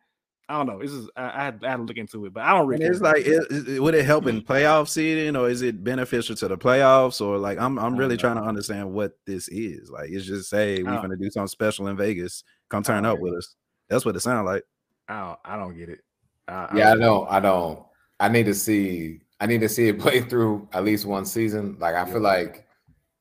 I 0.50 0.58
don't 0.58 0.67
know. 0.67 0.80
This 0.82 0.91
is 0.91 1.10
I, 1.15 1.24
I, 1.30 1.43
had, 1.45 1.63
I 1.63 1.69
had 1.69 1.78
to 1.78 1.84
look 1.84 1.95
into 1.97 2.26
it, 2.26 2.34
but 2.34 2.43
I 2.43 2.52
don't 2.52 2.67
really. 2.67 2.84
And 2.84 2.93
it's 2.93 3.02
care. 3.02 3.13
like, 3.13 3.26
it, 3.26 3.69
it- 3.69 3.82
would 3.82 3.95
it 3.95 4.04
help 4.04 4.28
in 4.28 4.41
playoff 4.41 4.89
seeding, 4.89 5.36
or 5.38 5.50
is 5.50 5.62
it 5.62 5.82
beneficial 5.84 6.36
to 6.36 6.47
the 6.50 6.58
playoffs, 6.58 7.21
or 7.26 7.38
like 7.38 7.58
I'm 7.58 7.80
I'm 7.80 7.95
really 7.95 8.17
don't 8.17 8.34
trying 8.34 8.43
to 8.43 8.50
understand 8.50 8.91
what 8.91 9.13
this 9.26 9.47
is. 9.47 9.89
Like, 9.89 10.10
it's 10.10 10.26
just 10.26 10.50
say 10.50 10.84
we're 10.84 11.02
gonna 11.02 11.15
do 11.15 11.30
something 11.30 11.47
special 11.47 11.88
in 11.88 11.95
Vegas. 11.95 12.43
Come 12.69 12.84
turn 12.84 13.06
up 13.06 13.19
with 13.19 13.34
us. 13.36 13.56
That's 13.89 14.04
what 14.06 14.15
it 14.15 14.19
sounds 14.21 14.45
like. 14.45 14.63
I 15.08 15.19
don't, 15.21 15.39
I 15.45 15.56
don't 15.58 15.78
get 15.78 15.89
it. 15.89 16.00
I, 16.50 16.67
Yeah, 16.76 16.88
I 16.88 16.95
don't- 16.95 17.00
don't. 17.00 17.32
I 17.32 17.39
don't. 17.39 17.86
I 18.19 18.28
need 18.28 18.45
to 18.47 18.54
see. 18.54 19.21
I 19.39 19.45
need 19.45 19.62
to 19.62 19.69
see 19.69 19.88
it 19.88 20.00
play 20.02 20.19
through 20.21 20.67
at 20.74 20.84
least 20.84 21.06
one 21.06 21.26
season. 21.26 21.78
Like 21.80 21.95
I 21.95 22.04
feel 22.06 22.19
like 22.21 22.67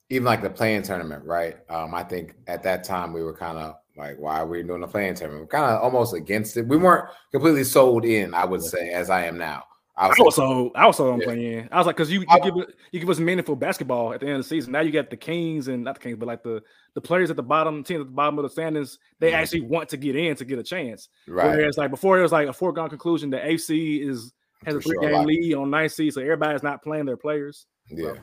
even 0.09 0.25
like 0.25 0.43
the 0.43 0.51
play-in 0.51 0.83
tournament, 0.83 1.25
right? 1.25 1.59
Um, 1.71 1.95
I 1.95 2.03
think 2.03 2.35
at 2.49 2.65
that 2.65 2.83
time 2.83 3.13
we 3.13 3.23
were 3.23 3.37
kind 3.37 3.57
of 3.57 3.77
like, 4.01 4.19
why 4.19 4.41
are 4.41 4.47
we 4.47 4.63
doing 4.63 4.81
the 4.81 4.87
play-in 4.89 5.15
tournament? 5.15 5.43
We're 5.45 5.59
kind 5.59 5.73
of 5.77 5.83
almost 5.83 6.15
against 6.15 6.57
it. 6.57 6.67
We 6.67 6.77
weren't 6.77 7.09
completely 7.31 7.65
sold 7.65 8.05
in, 8.05 8.35
I 8.35 8.45
would 8.45 8.63
say, 8.63 8.91
as 8.91 9.11
I 9.11 9.25
am 9.27 9.39
now. 9.39 9.65
I 9.97 10.07
I 10.07 10.09
was 10.09 10.17
was 10.19 10.37
so 10.37 10.71
I 10.75 10.87
was 10.87 10.97
so 10.97 11.13
on 11.13 11.19
Yeah. 11.21 11.27
playing. 11.27 11.69
I 11.71 11.77
was 11.77 11.87
like, 11.87 11.97
because 11.97 12.11
you 12.11 12.21
you 12.21 12.27
I- 12.31 12.39
give 12.41 12.55
you 12.91 13.01
give 13.01 13.11
us 13.11 13.19
meaningful 13.19 13.55
basketball 13.55 14.15
at 14.15 14.21
the 14.21 14.27
end 14.27 14.37
of 14.37 14.43
the 14.43 14.49
season. 14.49 14.73
Now 14.73 14.81
you 14.81 14.91
got 14.91 15.11
the 15.11 15.17
Kings 15.17 15.69
and 15.69 15.85
not 15.85 15.97
the 15.97 16.01
Kings, 16.01 16.17
but 16.17 16.27
like 16.27 16.43
the 16.43 16.63
the 16.95 17.01
players 17.03 17.29
at 17.31 17.37
the 17.37 17.43
bottom, 17.43 17.85
teams 17.85 18.01
at 18.01 18.07
the 18.07 18.13
bottom 18.13 18.39
of 18.39 18.45
the 18.45 18.49
standings. 18.49 18.99
They 19.19 19.33
Mhm. 19.33 19.35
actually 19.35 19.61
want 19.63 19.91
to 19.91 19.97
get 19.99 20.17
in 20.17 20.35
to 20.37 20.45
get 20.47 20.59
a 20.59 20.63
chance. 20.63 21.09
right. 21.29 21.55
Whereas 21.55 21.77
like 21.77 21.91
before, 21.91 22.19
it 22.19 22.23
was 22.23 22.33
like 22.33 22.49
a 22.49 22.53
foregone 22.53 22.89
conclusion. 22.89 23.29
The 23.31 23.45
AC 23.47 24.01
is 24.01 24.33
has 24.65 24.75
a 24.77 24.81
For 24.81 24.91
sure, 24.95 25.01
game 25.03 25.25
lead 25.27 25.55
on 25.55 25.69
nine 25.71 25.89
seed, 25.91 26.15
so 26.15 26.21
everybody's 26.23 26.63
not 26.63 26.83
playing 26.83 27.05
their 27.05 27.17
players. 27.19 27.67
Yeah, 27.91 28.15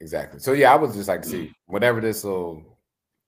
exactly. 0.00 0.40
So 0.40 0.52
yeah, 0.52 0.72
I 0.72 0.76
would 0.76 0.92
just 0.92 1.08
like 1.08 1.22
to 1.22 1.28
see 1.28 1.52
whatever 1.66 2.00
this 2.00 2.24
little 2.24 2.71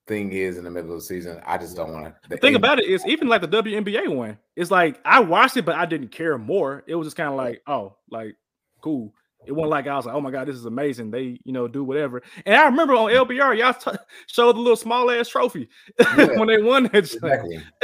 thing 0.07 0.31
is 0.31 0.57
in 0.57 0.63
the 0.63 0.69
middle 0.71 0.91
of 0.93 0.97
the 0.99 1.03
season. 1.05 1.41
I 1.45 1.57
just 1.57 1.75
don't 1.75 1.91
want 1.91 2.05
to. 2.05 2.29
The 2.29 2.37
thing 2.37 2.55
about 2.55 2.79
it 2.79 2.85
is, 2.85 3.05
even 3.07 3.27
like 3.27 3.41
the 3.41 3.47
WNBA 3.47 4.07
one, 4.13 4.37
it's 4.55 4.71
like 4.71 4.99
I 5.05 5.19
watched 5.19 5.57
it, 5.57 5.65
but 5.65 5.75
I 5.75 5.85
didn't 5.85 6.09
care 6.09 6.37
more. 6.37 6.83
It 6.87 6.95
was 6.95 7.07
just 7.07 7.17
kind 7.17 7.29
of 7.29 7.35
like, 7.35 7.61
oh, 7.67 7.95
like 8.11 8.35
cool. 8.81 9.13
It 9.47 9.51
wasn't 9.51 9.69
like 9.71 9.85
I 9.85 9.95
was 9.95 10.07
like, 10.07 10.15
oh 10.15 10.21
my 10.21 10.31
god, 10.31 10.47
this 10.47 10.55
is 10.55 10.65
amazing. 10.65 11.11
They, 11.11 11.39
you 11.43 11.53
know, 11.53 11.67
do 11.67 11.83
whatever. 11.83 12.23
And 12.47 12.55
I 12.55 12.65
remember 12.65 12.95
on 12.95 13.11
LBR, 13.11 13.55
y'all 13.59 13.73
t- 13.73 13.99
showed 14.27 14.55
the 14.55 14.59
little 14.59 14.75
small 14.75 15.11
ass 15.11 15.27
trophy 15.29 15.69
Yeah. 15.99 16.37
when 16.39 16.47
they 16.47 16.61
won 16.63 16.83
that. 16.85 16.95
exactly. 16.95 17.61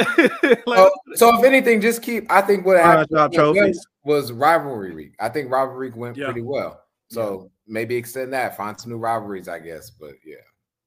like, 0.66 0.78
so, 0.78 0.90
so 1.14 1.38
if 1.38 1.44
anything, 1.44 1.80
just 1.80 2.02
keep. 2.02 2.28
I 2.32 2.40
think 2.40 2.66
what 2.66 2.78
Five 2.78 3.08
happened 3.10 3.10
was- 3.18 3.34
trophies. 3.34 3.86
was 4.04 4.32
rivalry 4.32 4.92
week. 4.92 5.12
I 5.20 5.28
think 5.28 5.52
rivalry 5.52 5.88
week 5.90 5.96
went 5.96 6.16
Yeah. 6.16 6.24
pretty 6.26 6.42
well. 6.42 6.82
So 7.10 7.50
maybe 7.68 7.94
extend 7.94 8.32
that, 8.32 8.56
find 8.56 8.80
some 8.80 8.90
new 8.90 8.98
rivalries, 8.98 9.46
I 9.46 9.60
guess. 9.60 9.90
But 9.90 10.14
yeah, 10.26 10.36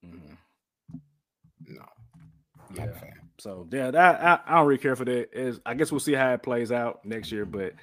Mhm. 0.06 0.36
Yeah. 2.74 2.88
So 3.38 3.66
yeah, 3.70 3.90
that 3.90 4.22
I, 4.22 4.40
I, 4.46 4.56
don't 4.56 4.66
really 4.66 4.78
care 4.80 4.96
for 4.96 5.04
that. 5.04 5.28
Is 5.38 5.60
I 5.66 5.74
guess 5.74 5.90
we'll 5.90 6.00
see 6.00 6.14
how 6.14 6.32
it 6.32 6.42
plays 6.42 6.72
out 6.72 7.04
next 7.04 7.30
year. 7.30 7.44
But 7.44 7.74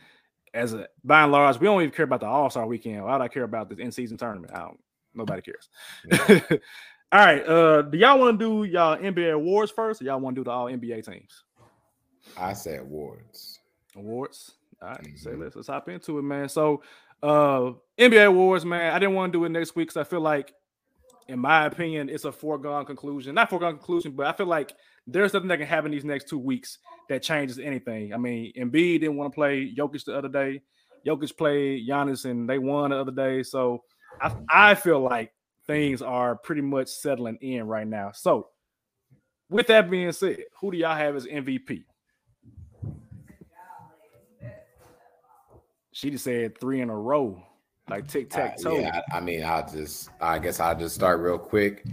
as 0.53 0.73
a 0.73 0.87
by 1.03 1.23
and 1.23 1.31
large, 1.31 1.59
we 1.59 1.65
don't 1.65 1.81
even 1.81 1.93
care 1.93 2.05
about 2.05 2.21
the 2.21 2.27
All 2.27 2.49
Star 2.49 2.65
weekend. 2.65 3.03
Why 3.03 3.17
do 3.17 3.23
I 3.23 3.27
care 3.27 3.43
about 3.43 3.69
this 3.69 3.79
in 3.79 3.91
season 3.91 4.17
tournament? 4.17 4.53
I 4.53 4.59
don't. 4.59 4.79
Nobody 5.13 5.41
cares. 5.43 5.69
Yeah. 6.11 6.57
all 7.11 7.25
right. 7.25 7.47
Uh, 7.47 7.81
do 7.83 7.97
y'all 7.97 8.19
want 8.19 8.39
to 8.39 8.63
do 8.63 8.71
y'all 8.71 8.97
NBA 8.97 9.33
awards 9.33 9.71
first, 9.71 10.01
or 10.01 10.05
y'all 10.05 10.19
want 10.19 10.35
to 10.35 10.39
do 10.39 10.45
the 10.45 10.51
All 10.51 10.65
NBA 10.65 11.05
teams? 11.05 11.43
I 12.37 12.53
say 12.53 12.77
awards. 12.77 13.59
Awards. 13.95 14.53
All 14.81 14.89
right. 14.89 15.01
Mm-hmm. 15.01 15.17
So 15.17 15.31
let's 15.31 15.55
let's 15.55 15.67
hop 15.67 15.87
into 15.89 16.17
it, 16.17 16.23
man. 16.23 16.49
So, 16.49 16.81
uh, 17.21 17.73
NBA 17.99 18.25
awards, 18.25 18.65
man. 18.65 18.91
I 18.93 18.97
didn't 18.97 19.15
want 19.15 19.31
to 19.33 19.39
do 19.39 19.45
it 19.45 19.49
next 19.49 19.75
week 19.75 19.89
because 19.89 19.97
I 19.97 20.09
feel 20.09 20.21
like, 20.21 20.53
in 21.27 21.39
my 21.39 21.65
opinion, 21.65 22.09
it's 22.09 22.25
a 22.25 22.31
foregone 22.31 22.85
conclusion. 22.85 23.35
Not 23.35 23.49
foregone 23.49 23.77
conclusion, 23.77 24.13
but 24.13 24.27
I 24.27 24.33
feel 24.33 24.45
like 24.45 24.73
there's 25.07 25.33
nothing 25.33 25.49
that 25.49 25.57
can 25.57 25.67
happen 25.67 25.91
these 25.91 26.05
next 26.05 26.27
two 26.27 26.37
weeks 26.37 26.77
that 27.09 27.23
changes 27.23 27.59
anything. 27.59 28.13
I 28.13 28.17
mean, 28.17 28.53
Embiid 28.57 29.01
didn't 29.01 29.17
want 29.17 29.31
to 29.31 29.35
play 29.35 29.73
Jokic 29.75 30.05
the 30.05 30.17
other 30.17 30.29
day. 30.29 30.61
Jokic 31.05 31.35
played 31.37 31.87
Giannis 31.87 32.25
and 32.25 32.49
they 32.49 32.59
won 32.59 32.91
the 32.91 32.97
other 32.97 33.11
day. 33.11 33.43
So 33.43 33.83
I, 34.21 34.35
I 34.49 34.75
feel 34.75 34.99
like 35.01 35.33
things 35.67 36.01
are 36.01 36.35
pretty 36.35 36.61
much 36.61 36.87
settling 36.87 37.37
in 37.41 37.63
right 37.63 37.87
now. 37.87 38.11
So 38.13 38.49
with 39.49 39.67
that 39.67 39.89
being 39.89 40.11
said, 40.11 40.37
who 40.59 40.71
do 40.71 40.77
y'all 40.77 40.95
have 40.95 41.15
as 41.15 41.25
MVP? 41.25 41.83
She 45.91 46.09
just 46.09 46.23
said 46.23 46.59
three 46.59 46.81
in 46.81 46.89
a 46.89 46.97
row, 46.97 47.43
like 47.89 48.07
tic 48.07 48.29
tac 48.29 48.57
toe. 48.59 48.77
Uh, 48.77 48.79
yeah, 48.79 49.01
I, 49.11 49.17
I, 49.17 49.19
mean, 49.19 49.43
I'll 49.43 49.67
just, 49.69 50.09
I 50.21 50.39
guess 50.39 50.59
I'll 50.59 50.77
just 50.77 50.95
start 50.95 51.19
real 51.19 51.37
quick. 51.37 51.85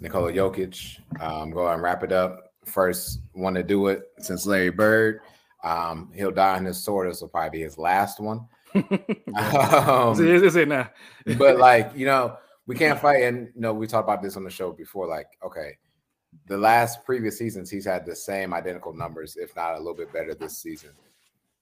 Nikola 0.00 0.32
Jokic, 0.32 1.00
um, 1.20 1.50
go 1.50 1.60
ahead 1.60 1.74
and 1.74 1.82
wrap 1.82 2.02
it 2.02 2.12
up 2.12 2.44
first 2.66 3.20
one 3.32 3.54
to 3.54 3.62
do 3.62 3.88
it 3.88 4.02
since 4.18 4.46
Larry 4.46 4.70
Bird. 4.70 5.20
Um, 5.62 6.10
he'll 6.14 6.30
die 6.30 6.56
on 6.56 6.64
his 6.64 6.82
sword. 6.82 7.10
This 7.10 7.20
will 7.20 7.28
probably 7.28 7.58
be 7.58 7.64
his 7.64 7.78
last 7.78 8.20
one. 8.20 8.46
um, 8.74 10.20
is 10.20 10.56
it 10.56 10.68
now? 10.68 10.90
but 11.38 11.58
like 11.58 11.92
you 11.94 12.06
know, 12.06 12.36
we 12.66 12.74
can't 12.74 13.00
fight. 13.00 13.22
And 13.22 13.48
you 13.54 13.60
know, 13.60 13.72
we 13.72 13.86
talked 13.86 14.06
about 14.06 14.22
this 14.22 14.36
on 14.36 14.44
the 14.44 14.50
show 14.50 14.72
before. 14.72 15.06
Like, 15.06 15.28
okay, 15.44 15.78
the 16.48 16.58
last 16.58 17.04
previous 17.04 17.38
seasons, 17.38 17.70
he's 17.70 17.86
had 17.86 18.04
the 18.04 18.16
same 18.16 18.52
identical 18.52 18.92
numbers, 18.92 19.36
if 19.36 19.54
not 19.56 19.74
a 19.74 19.78
little 19.78 19.94
bit 19.94 20.12
better 20.12 20.34
this 20.34 20.58
season. 20.58 20.90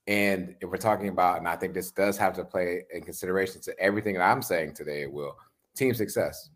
And 0.07 0.57
if 0.61 0.69
we're 0.69 0.79
talking 0.79 1.09
about, 1.09 1.39
and 1.39 1.47
I 1.47 1.57
think 1.57 1.75
this 1.75 1.93
does 1.93 2.17
have 2.19 2.35
to 2.35 2.45
play 2.45 2.85
in 2.93 3.03
consideration 3.03 3.61
to 3.63 3.79
everything 3.79 4.15
that 4.15 4.23
I'm 4.23 4.43
saying 4.43 4.75
today, 4.75 5.03
it 5.03 5.13
will 5.13 5.37
team 5.77 5.95
success. 5.95 6.51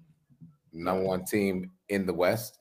Number 0.73 1.05
one 1.05 1.25
team 1.25 1.71
in 1.89 2.07
the 2.07 2.13
West. 2.13 2.59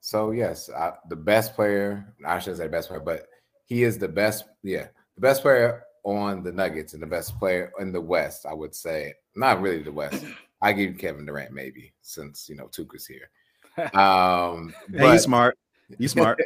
So 0.00 0.30
yes, 0.30 0.70
I, 0.70 0.92
the 1.08 1.16
best 1.16 1.54
player. 1.54 2.14
I 2.24 2.38
shouldn't 2.38 2.58
say 2.58 2.68
best 2.68 2.88
player, 2.88 3.00
but 3.00 3.26
he 3.66 3.82
is 3.82 3.98
the 3.98 4.08
best. 4.08 4.44
Yeah, 4.62 4.86
the 5.16 5.20
best 5.20 5.42
player 5.42 5.82
on 6.04 6.42
the 6.42 6.52
Nuggets 6.52 6.94
and 6.94 7.02
the 7.02 7.06
best 7.06 7.38
player 7.38 7.72
in 7.78 7.92
the 7.92 8.00
West. 8.00 8.46
I 8.46 8.54
would 8.54 8.74
say 8.74 9.14
not 9.34 9.60
really 9.60 9.82
the 9.82 9.92
West. 9.92 10.24
I 10.62 10.72
give 10.72 10.98
Kevin 10.98 11.26
Durant 11.26 11.52
maybe 11.52 11.92
since 12.02 12.48
you 12.48 12.56
know 12.56 12.66
Tuukka's 12.66 13.06
here. 13.06 13.30
Um, 13.94 14.74
hey, 14.92 15.12
you 15.12 15.18
smart. 15.18 15.56
You 15.98 16.08
smart. 16.08 16.40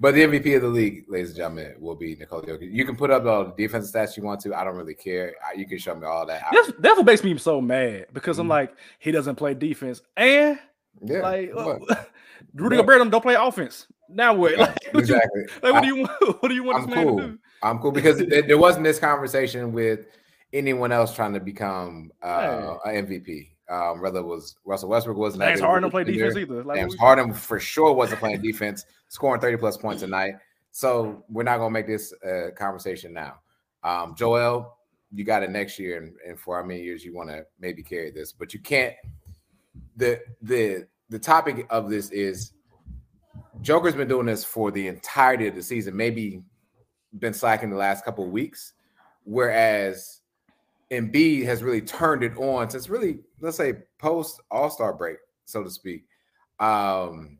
but 0.00 0.14
the 0.14 0.22
MVP 0.22 0.56
of 0.56 0.62
the 0.62 0.68
league, 0.68 1.04
ladies 1.08 1.30
and 1.30 1.36
gentlemen, 1.36 1.74
will 1.78 1.94
be 1.94 2.16
Nikola 2.16 2.46
Jokic. 2.46 2.72
You 2.72 2.84
can 2.84 2.96
put 2.96 3.10
up 3.10 3.24
all 3.24 3.44
the 3.44 3.54
defense 3.56 3.90
stats 3.90 4.16
you 4.16 4.22
want 4.22 4.40
to. 4.40 4.54
I 4.54 4.64
don't 4.64 4.76
really 4.76 4.94
care. 4.94 5.34
You 5.56 5.66
can 5.66 5.78
show 5.78 5.94
me 5.94 6.06
all 6.06 6.26
that. 6.26 6.44
That's, 6.52 6.72
that's 6.78 6.96
what 6.96 7.06
makes 7.06 7.24
me 7.24 7.36
so 7.38 7.60
mad 7.60 8.06
because 8.12 8.36
mm-hmm. 8.36 8.42
I'm 8.42 8.48
like, 8.48 8.76
he 8.98 9.10
doesn't 9.10 9.36
play 9.36 9.54
defense, 9.54 10.02
and 10.16 10.58
yeah, 11.02 11.20
like 11.20 11.52
Rudy 12.54 12.76
Gobert 12.76 12.98
don't, 12.98 13.10
don't 13.10 13.22
play 13.22 13.34
offense. 13.34 13.86
Now 14.08 14.34
what? 14.34 14.56
Like, 14.56 14.76
exactly. 14.94 15.46
What 15.60 15.62
you, 15.62 15.62
like, 15.62 15.72
what 15.72 15.74
I, 15.74 15.80
do 15.80 15.86
you 15.86 15.96
want? 15.96 16.42
What 16.42 16.48
do 16.48 16.54
you 16.54 16.64
want 16.64 16.78
I'm 16.78 16.86
this 16.86 16.94
man 16.94 17.06
cool. 17.06 17.18
to 17.18 17.26
do? 17.26 17.38
I'm 17.62 17.78
cool 17.78 17.92
because 17.92 18.18
there 18.18 18.58
wasn't 18.58 18.84
this 18.84 18.98
conversation 18.98 19.72
with 19.72 20.06
anyone 20.52 20.92
else 20.92 21.14
trying 21.14 21.34
to 21.34 21.40
become 21.40 22.10
uh, 22.22 22.76
hey. 22.84 22.98
an 22.98 23.06
MVP. 23.06 23.48
Um, 23.70 24.00
whether 24.00 24.20
it 24.20 24.24
was 24.26 24.56
Russell 24.64 24.88
Westbrook 24.88 25.18
wasn't. 25.18 25.42
James 25.42 25.60
Harden 25.60 25.82
don't 25.82 25.90
play 25.90 26.04
defense 26.04 26.36
either. 26.36 26.64
Like 26.64 26.78
James 26.78 26.96
Harden 26.96 27.34
for 27.34 27.60
sure 27.60 27.92
wasn't 27.92 28.20
playing 28.20 28.40
defense, 28.40 28.86
scoring 29.08 29.40
30 29.40 29.58
plus 29.58 29.76
points 29.76 30.02
a 30.02 30.06
night. 30.06 30.34
So 30.70 31.24
we're 31.28 31.42
not 31.42 31.58
gonna 31.58 31.70
make 31.70 31.86
this 31.86 32.14
a 32.22 32.50
conversation 32.52 33.12
now. 33.12 33.40
Um, 33.82 34.14
Joel, 34.16 34.76
you 35.12 35.24
got 35.24 35.42
it 35.42 35.50
next 35.50 35.78
year, 35.78 35.98
and, 35.98 36.14
and 36.26 36.38
for 36.38 36.60
how 36.60 36.66
many 36.66 36.82
years 36.82 37.04
you 37.04 37.14
want 37.14 37.30
to 37.30 37.44
maybe 37.60 37.82
carry 37.82 38.10
this, 38.10 38.32
but 38.32 38.54
you 38.54 38.60
can't. 38.60 38.94
The 39.96 40.20
the 40.42 40.86
the 41.10 41.18
topic 41.18 41.66
of 41.70 41.90
this 41.90 42.10
is 42.10 42.52
Joker's 43.60 43.94
been 43.94 44.08
doing 44.08 44.26
this 44.26 44.44
for 44.44 44.70
the 44.70 44.86
entirety 44.86 45.46
of 45.46 45.54
the 45.54 45.62
season, 45.62 45.96
maybe 45.96 46.42
been 47.18 47.34
slacking 47.34 47.70
the 47.70 47.76
last 47.76 48.04
couple 48.04 48.24
of 48.24 48.30
weeks, 48.30 48.74
whereas 49.24 50.20
Embiid 50.90 51.44
has 51.44 51.62
really 51.62 51.82
turned 51.82 52.22
it 52.22 52.36
on 52.36 52.70
since 52.70 52.88
really, 52.88 53.20
let's 53.40 53.56
say, 53.56 53.74
post 53.98 54.40
All 54.50 54.70
Star 54.70 54.94
break, 54.94 55.18
so 55.44 55.62
to 55.62 55.70
speak. 55.70 56.06
Um, 56.60 57.38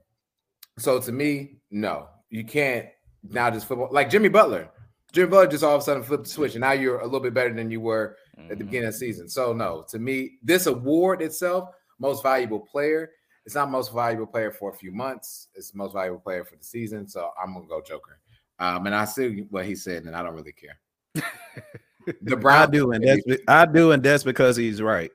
so 0.78 1.00
to 1.00 1.12
me, 1.12 1.58
no, 1.70 2.08
you 2.30 2.44
can't 2.44 2.87
now 3.28 3.50
just 3.50 3.66
football 3.66 3.88
like 3.90 4.11
Jimmy 4.11 4.28
Butler. 4.28 4.70
Jimmy 5.12 5.28
Butler 5.28 5.46
just 5.46 5.64
all 5.64 5.74
of 5.74 5.80
a 5.80 5.84
sudden 5.84 6.02
flipped 6.02 6.24
the 6.24 6.30
switch, 6.30 6.54
and 6.54 6.61
now 6.61 6.72
you're 6.72 7.00
a 7.00 7.04
little 7.04 7.20
bit 7.20 7.34
better 7.34 7.54
than 7.54 7.70
you 7.70 7.80
were 7.80 8.16
at 8.37 8.48
the 8.48 8.54
mm-hmm. 8.54 8.64
beginning 8.64 8.88
of 8.88 8.94
the 8.94 8.98
season. 8.98 9.28
So 9.28 9.52
no, 9.52 9.84
to 9.88 9.98
me, 9.98 10.32
this 10.42 10.66
award 10.66 11.22
itself, 11.22 11.70
most 11.98 12.22
valuable 12.22 12.61
player, 12.61 13.11
it's 13.48 13.54
not 13.54 13.70
most 13.70 13.94
valuable 13.94 14.26
player 14.26 14.52
for 14.52 14.70
a 14.70 14.74
few 14.74 14.92
months. 14.92 15.48
It's 15.54 15.74
most 15.74 15.94
valuable 15.94 16.20
player 16.20 16.44
for 16.44 16.56
the 16.56 16.64
season. 16.64 17.08
So 17.08 17.30
I'm 17.42 17.54
gonna 17.54 17.66
go 17.66 17.80
Joker. 17.80 18.20
Um, 18.58 18.84
and 18.84 18.94
I 18.94 19.06
see 19.06 19.46
what 19.48 19.64
he 19.64 19.74
said, 19.74 20.04
and 20.04 20.14
I 20.14 20.22
don't 20.22 20.34
really 20.34 20.52
care. 20.52 21.24
the 22.23 22.37
Brown 22.40 22.68
I 22.68 22.71
do, 22.71 22.92
and 22.92 23.05
that's 23.07 23.42
I 23.49 23.66
do, 23.66 23.92
and 23.92 24.03
that's 24.03 24.25
because 24.25 24.57
he's 24.57 24.83
right. 24.83 25.11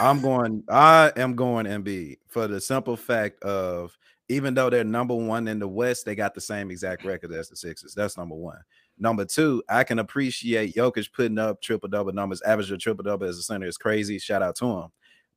I'm 0.00 0.20
going. 0.20 0.64
I 0.70 1.12
am 1.16 1.34
going 1.34 1.66
Embiid 1.66 2.18
for 2.28 2.46
the 2.46 2.60
simple 2.60 2.96
fact 2.96 3.42
of 3.42 3.96
even 4.28 4.54
though 4.54 4.70
they're 4.70 4.84
number 4.84 5.14
one 5.14 5.48
in 5.48 5.58
the 5.58 5.68
West, 5.68 6.04
they 6.04 6.14
got 6.14 6.34
the 6.34 6.40
same 6.40 6.70
exact 6.70 7.04
record 7.04 7.32
as 7.32 7.48
the 7.48 7.56
Sixers. 7.56 7.94
That's 7.94 8.16
number 8.16 8.34
one. 8.34 8.58
Number 8.98 9.24
two, 9.24 9.62
I 9.68 9.84
can 9.84 9.98
appreciate 9.98 10.74
Jokic 10.74 11.12
putting 11.12 11.38
up 11.38 11.60
triple 11.60 11.88
double 11.88 12.12
numbers, 12.12 12.42
average 12.42 12.70
a 12.72 12.78
triple 12.78 13.04
double 13.04 13.26
as 13.26 13.38
a 13.38 13.42
center 13.42 13.66
is 13.66 13.76
crazy. 13.76 14.18
Shout 14.18 14.42
out 14.42 14.56
to 14.56 14.66
him. 14.66 14.88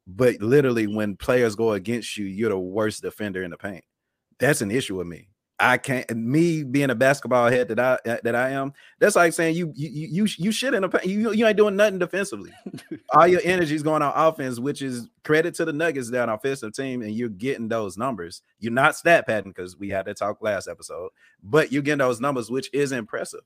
But 0.08 0.42
literally, 0.42 0.88
when 0.88 1.18
players 1.18 1.56
go 1.56 1.74
against 1.74 2.18
you, 2.18 2.26
you're 2.26 2.50
the 2.50 2.58
worst 2.58 3.02
defender 3.02 3.44
in 3.44 3.52
the 3.52 3.58
paint. 3.58 3.84
That's 4.40 4.62
an 4.62 4.72
issue 4.72 4.96
with 4.96 5.08
me. 5.08 5.30
I 5.60 5.78
can't. 5.78 6.10
Me 6.16 6.64
being 6.64 6.90
a 6.90 6.96
basketball 6.96 7.50
head 7.50 7.68
that 7.68 7.80
I 7.80 8.10
uh, 8.10 8.18
that 8.24 8.36
I 8.36 8.52
am, 8.52 8.74
that's 9.00 9.16
like 9.16 9.34
saying 9.34 9.56
you 9.56 9.74
you 9.76 9.90
you 9.90 10.28
you 10.38 10.52
shit 10.52 10.74
in 10.74 10.90
paint. 10.90 11.06
You 11.06 11.34
you 11.34 11.46
ain't 11.46 11.58
doing 11.58 11.76
nothing 11.76 12.00
defensively. 12.00 12.52
All 13.14 13.28
your 13.28 13.42
energy 13.44 13.76
is 13.76 13.84
going 13.84 14.02
on 14.02 14.14
offense, 14.16 14.60
which 14.60 14.82
is 14.82 15.10
credit 15.24 15.56
to 15.56 15.66
the 15.66 15.74
Nuggets. 15.74 16.10
that 16.12 16.30
are 16.30 16.36
offensive 16.36 16.74
team, 16.74 17.02
and 17.02 17.14
you're 17.14 17.30
getting 17.30 17.68
those 17.68 17.98
numbers. 17.98 18.42
You're 18.60 18.72
not 18.72 18.96
stat 18.96 19.28
padding 19.28 19.52
because 19.52 19.78
we 19.78 19.90
had 19.90 20.06
to 20.06 20.14
talk 20.14 20.42
last 20.42 20.68
episode, 20.68 21.10
but 21.44 21.72
you're 21.72 21.82
getting 21.82 22.00
those 22.00 22.22
numbers, 22.22 22.50
which 22.50 22.70
is 22.74 22.92
impressive. 22.92 23.42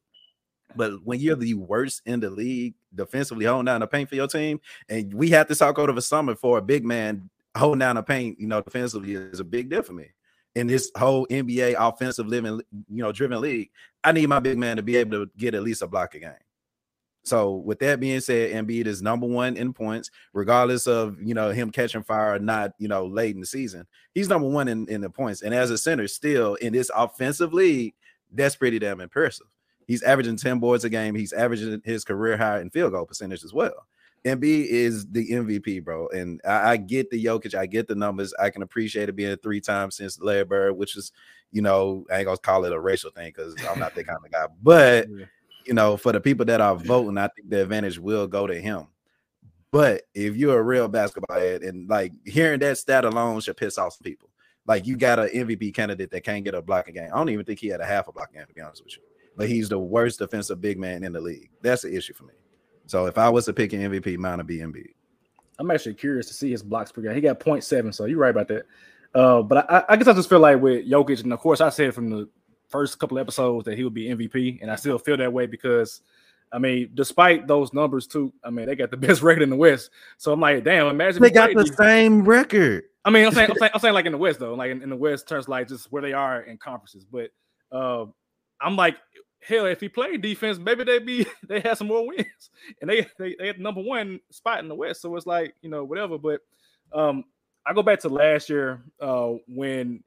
But 0.75 1.03
when 1.03 1.19
you're 1.19 1.35
the 1.35 1.55
worst 1.55 2.01
in 2.05 2.19
the 2.19 2.29
league 2.29 2.75
defensively 2.93 3.45
holding 3.45 3.65
down 3.65 3.81
the 3.81 3.87
paint 3.87 4.09
for 4.09 4.15
your 4.15 4.27
team, 4.27 4.59
and 4.89 5.13
we 5.13 5.29
had 5.29 5.47
to 5.47 5.55
talk 5.55 5.79
over 5.79 5.91
the 5.93 6.01
summer 6.01 6.35
for 6.35 6.57
a 6.57 6.61
big 6.61 6.85
man 6.85 7.29
holding 7.55 7.79
down 7.79 7.95
the 7.95 8.03
paint, 8.03 8.39
you 8.39 8.47
know, 8.47 8.61
defensively 8.61 9.13
is 9.13 9.39
a 9.39 9.43
big 9.43 9.69
deal 9.69 9.83
for 9.83 9.93
me. 9.93 10.09
In 10.55 10.67
this 10.67 10.91
whole 10.95 11.25
NBA 11.27 11.75
offensive 11.77 12.27
living, 12.27 12.61
you 12.89 13.03
know, 13.03 13.11
driven 13.11 13.41
league, 13.41 13.71
I 14.03 14.11
need 14.11 14.29
my 14.29 14.39
big 14.39 14.57
man 14.57 14.77
to 14.77 14.83
be 14.83 14.97
able 14.97 15.25
to 15.25 15.31
get 15.35 15.55
at 15.55 15.63
least 15.63 15.81
a 15.81 15.87
block 15.87 16.13
a 16.13 16.19
game. 16.19 16.33
So 17.23 17.55
with 17.55 17.79
that 17.79 17.99
being 17.99 18.19
said, 18.19 18.51
Embiid 18.51 18.85
is 18.85 19.01
number 19.01 19.25
one 19.25 19.55
in 19.55 19.73
points, 19.73 20.11
regardless 20.33 20.87
of 20.87 21.17
you 21.21 21.33
know 21.33 21.51
him 21.51 21.71
catching 21.71 22.03
fire 22.03 22.35
or 22.35 22.39
not, 22.39 22.73
you 22.77 22.89
know, 22.89 23.05
late 23.05 23.33
in 23.33 23.39
the 23.39 23.47
season. 23.47 23.87
He's 24.13 24.27
number 24.27 24.47
one 24.47 24.67
in, 24.67 24.87
in 24.89 25.01
the 25.01 25.09
points. 25.09 25.41
And 25.41 25.53
as 25.53 25.71
a 25.71 25.77
center, 25.77 26.07
still 26.07 26.55
in 26.55 26.73
this 26.73 26.91
offensive 26.95 27.53
league, 27.53 27.95
that's 28.31 28.57
pretty 28.57 28.77
damn 28.77 28.99
impressive. 28.99 29.47
He's 29.87 30.03
averaging 30.03 30.37
10 30.37 30.59
boards 30.59 30.83
a 30.83 30.89
game. 30.89 31.15
He's 31.15 31.33
averaging 31.33 31.81
his 31.83 32.03
career 32.03 32.37
high 32.37 32.59
in 32.59 32.69
field 32.69 32.91
goal 32.91 33.05
percentage 33.05 33.43
as 33.43 33.53
well. 33.53 33.87
Embiid 34.25 34.67
is 34.67 35.05
the 35.07 35.29
MVP, 35.29 35.83
bro. 35.83 36.07
And 36.09 36.39
I, 36.45 36.71
I, 36.71 36.77
get 36.77 37.09
the 37.09 37.23
Jokic, 37.23 37.55
I 37.55 37.65
get 37.65 37.87
the 37.87 37.95
numbers. 37.95 38.33
I 38.39 38.49
can 38.49 38.61
appreciate 38.61 39.09
it 39.09 39.15
being 39.15 39.35
three 39.37 39.59
times 39.59 39.97
since 39.97 40.19
Larry 40.21 40.45
Bird, 40.45 40.77
which 40.77 40.95
is, 40.95 41.11
you 41.51 41.61
know, 41.61 42.05
I 42.11 42.17
ain't 42.17 42.25
gonna 42.25 42.37
call 42.37 42.65
it 42.65 42.73
a 42.73 42.79
racial 42.79 43.11
thing 43.11 43.33
because 43.35 43.55
I'm 43.69 43.79
not 43.79 43.95
that 43.95 44.07
kind 44.07 44.19
of 44.23 44.31
guy. 44.31 44.45
But 44.61 45.07
you 45.65 45.73
know, 45.73 45.97
for 45.97 46.11
the 46.11 46.21
people 46.21 46.45
that 46.45 46.61
are 46.61 46.75
voting, 46.75 47.17
I 47.17 47.27
think 47.27 47.49
the 47.49 47.61
advantage 47.61 47.99
will 47.99 48.27
go 48.27 48.47
to 48.47 48.59
him. 48.59 48.87
But 49.71 50.03
if 50.13 50.35
you're 50.35 50.59
a 50.59 50.63
real 50.63 50.87
basketball 50.87 51.37
head 51.37 51.63
and 51.63 51.89
like 51.89 52.13
hearing 52.25 52.59
that 52.59 52.77
stat 52.77 53.05
alone 53.05 53.41
should 53.41 53.57
piss 53.57 53.77
off 53.77 53.93
some 53.93 54.03
people. 54.03 54.29
Like 54.65 54.87
you 54.87 54.95
got 54.95 55.19
an 55.19 55.27
MVP 55.27 55.73
candidate 55.73 56.09
that 56.11 56.23
can't 56.23 56.45
get 56.45 56.55
a 56.55 56.61
blocking 56.61 56.93
game. 56.93 57.09
I 57.13 57.17
don't 57.17 57.29
even 57.29 57.43
think 57.43 57.59
he 57.59 57.67
had 57.67 57.81
a 57.81 57.85
half 57.85 58.07
a 58.07 58.13
blocking 58.13 58.37
game, 58.37 58.47
to 58.47 58.53
be 58.53 58.61
honest 58.61 58.81
with 58.81 58.95
you 58.95 59.03
but 59.35 59.49
he's 59.49 59.69
the 59.69 59.79
worst 59.79 60.19
defensive 60.19 60.61
big 60.61 60.77
man 60.77 61.03
in 61.03 61.13
the 61.13 61.21
league. 61.21 61.49
That's 61.61 61.83
the 61.83 61.95
issue 61.95 62.13
for 62.13 62.23
me. 62.25 62.33
So 62.85 63.05
if 63.05 63.17
I 63.17 63.29
was 63.29 63.45
to 63.45 63.53
pick 63.53 63.73
an 63.73 63.81
MVP, 63.81 64.17
mine 64.17 64.37
would 64.37 64.47
be 64.47 64.59
Embiid. 64.59 64.93
I'm 65.59 65.71
actually 65.71 65.93
curious 65.93 66.27
to 66.27 66.33
see 66.33 66.51
his 66.51 66.63
blocks 66.63 66.91
per 66.91 67.01
game. 67.01 67.15
He 67.15 67.21
got 67.21 67.39
0.7, 67.39 67.93
so 67.93 68.05
you're 68.05 68.17
right 68.17 68.29
about 68.29 68.47
that. 68.47 68.65
Uh, 69.13 69.41
but 69.41 69.69
I, 69.69 69.83
I 69.89 69.95
guess 69.95 70.07
I 70.07 70.13
just 70.13 70.29
feel 70.29 70.39
like 70.39 70.59
with 70.61 70.89
Jokic, 70.89 71.23
and 71.23 71.31
of 71.31 71.39
course 71.39 71.61
I 71.61 71.69
said 71.69 71.93
from 71.93 72.09
the 72.09 72.29
first 72.69 72.97
couple 72.97 73.19
episodes 73.19 73.65
that 73.65 73.77
he 73.77 73.83
would 73.83 73.93
be 73.93 74.07
MVP, 74.07 74.61
and 74.61 74.71
I 74.71 74.75
still 74.75 74.97
feel 74.97 75.17
that 75.17 75.31
way 75.31 75.45
because 75.45 76.01
I 76.51 76.59
mean, 76.59 76.91
despite 76.93 77.47
those 77.47 77.73
numbers 77.73 78.05
too, 78.05 78.31
I 78.43 78.51
mean, 78.51 78.67
they 78.67 78.75
got 78.75 78.91
the 78.91 78.97
best 79.07 79.21
record 79.21 79.43
in 79.43 79.49
the 79.49 79.55
West. 79.55 79.89
So 80.17 80.31
I'm 80.31 80.39
like, 80.39 80.63
damn, 80.63 80.87
imagine 80.87 81.21
they 81.21 81.31
got 81.31 81.53
the 81.53 81.65
same 81.65 82.23
record. 82.23 82.83
I 83.05 83.09
mean, 83.09 83.25
I'm 83.25 83.33
saying, 83.33 83.51
I'm 83.51 83.57
saying, 83.59 83.71
I'm 83.73 83.79
saying, 83.79 83.93
like 83.93 84.05
in 84.05 84.11
the 84.11 84.17
West 84.17 84.39
though, 84.39 84.53
like 84.53 84.71
in, 84.71 84.81
in 84.81 84.89
the 84.89 84.95
West 84.95 85.27
terms, 85.27 85.47
like 85.47 85.67
just 85.67 85.91
where 85.91 86.01
they 86.01 86.13
are 86.13 86.41
in 86.41 86.57
conferences. 86.57 87.05
But 87.05 87.31
uh, 87.71 88.05
I'm 88.61 88.75
like, 88.75 88.97
hell, 89.47 89.65
if 89.65 89.81
he 89.81 89.89
played 89.89 90.21
defense, 90.21 90.57
maybe 90.57 90.83
they'd 90.83 91.05
be 91.05 91.25
they 91.47 91.59
had 91.59 91.77
some 91.77 91.87
more 91.87 92.07
wins, 92.07 92.49
and 92.81 92.89
they 92.89 93.07
they, 93.17 93.35
they 93.37 93.47
had 93.47 93.57
the 93.57 93.63
number 93.63 93.81
one 93.81 94.19
spot 94.31 94.59
in 94.59 94.67
the 94.67 94.75
West. 94.75 95.01
So 95.01 95.15
it's 95.15 95.25
like 95.25 95.55
you 95.61 95.69
know 95.69 95.83
whatever. 95.83 96.17
But 96.17 96.41
um, 96.93 97.25
I 97.65 97.73
go 97.73 97.83
back 97.83 97.99
to 98.01 98.09
last 98.09 98.49
year 98.49 98.81
uh, 99.01 99.33
when 99.47 100.03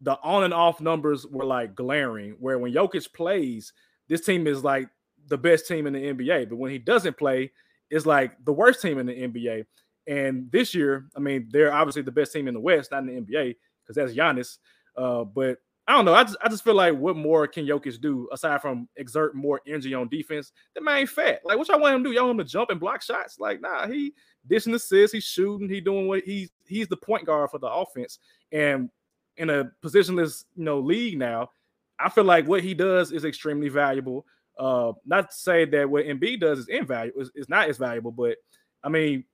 the 0.00 0.18
on 0.22 0.44
and 0.44 0.54
off 0.54 0.80
numbers 0.80 1.26
were 1.26 1.44
like 1.44 1.74
glaring. 1.74 2.36
Where 2.38 2.58
when 2.58 2.72
Jokic 2.72 3.12
plays, 3.12 3.72
this 4.08 4.24
team 4.24 4.46
is 4.46 4.64
like 4.64 4.88
the 5.28 5.38
best 5.38 5.66
team 5.66 5.86
in 5.86 5.92
the 5.92 6.12
NBA. 6.12 6.48
But 6.48 6.56
when 6.56 6.70
he 6.70 6.78
doesn't 6.78 7.16
play, 7.16 7.52
it's 7.90 8.06
like 8.06 8.44
the 8.44 8.52
worst 8.52 8.82
team 8.82 8.98
in 8.98 9.06
the 9.06 9.14
NBA. 9.14 9.64
And 10.08 10.50
this 10.50 10.74
year, 10.74 11.06
I 11.16 11.20
mean, 11.20 11.48
they're 11.50 11.72
obviously 11.72 12.02
the 12.02 12.10
best 12.10 12.32
team 12.32 12.48
in 12.48 12.54
the 12.54 12.60
West, 12.60 12.90
not 12.90 13.04
in 13.04 13.06
the 13.06 13.20
NBA, 13.20 13.56
because 13.82 13.94
that's 13.94 14.12
Giannis. 14.12 14.58
Uh, 14.96 15.24
but 15.24 15.58
I 15.86 15.96
don't 15.96 16.04
know. 16.04 16.14
I 16.14 16.22
just, 16.22 16.36
I 16.42 16.48
just 16.48 16.62
feel 16.62 16.74
like 16.74 16.94
what 16.96 17.16
more 17.16 17.46
can 17.48 17.66
Jokic 17.66 18.00
do 18.00 18.28
aside 18.32 18.62
from 18.62 18.88
exert 18.96 19.34
more 19.34 19.60
energy 19.66 19.94
on 19.94 20.08
defense? 20.08 20.52
The 20.74 20.80
man 20.80 21.06
fat. 21.06 21.40
Like, 21.44 21.58
what 21.58 21.68
y'all 21.68 21.80
want 21.80 21.96
him 21.96 22.04
to 22.04 22.10
do? 22.10 22.14
Y'all 22.14 22.26
want 22.26 22.38
him 22.38 22.46
to 22.46 22.50
jump 22.50 22.70
and 22.70 22.78
block 22.78 23.02
shots? 23.02 23.40
Like, 23.40 23.60
nah, 23.60 23.88
he 23.88 24.14
dishing 24.46 24.74
assists, 24.74 25.12
he's 25.12 25.24
shooting, 25.24 25.68
he 25.68 25.80
doing 25.80 26.06
what 26.06 26.22
he's 26.24 26.50
he's 26.66 26.88
the 26.88 26.96
point 26.96 27.26
guard 27.26 27.50
for 27.50 27.58
the 27.58 27.66
offense. 27.66 28.18
And 28.52 28.90
in 29.36 29.50
a 29.50 29.70
positionless, 29.84 30.44
you 30.56 30.64
know, 30.64 30.78
league 30.78 31.18
now, 31.18 31.50
I 31.98 32.08
feel 32.08 32.24
like 32.24 32.46
what 32.46 32.62
he 32.62 32.74
does 32.74 33.10
is 33.10 33.24
extremely 33.24 33.68
valuable. 33.68 34.24
Uh, 34.58 34.92
not 35.04 35.30
to 35.30 35.36
say 35.36 35.64
that 35.64 35.88
what 35.88 36.04
Embiid 36.04 36.40
does 36.40 36.60
is 36.60 36.68
invaluable, 36.68 37.22
it's, 37.22 37.30
is 37.34 37.48
not 37.48 37.68
as 37.68 37.78
valuable, 37.78 38.12
but 38.12 38.36
I 38.84 38.88
mean, 38.88 39.24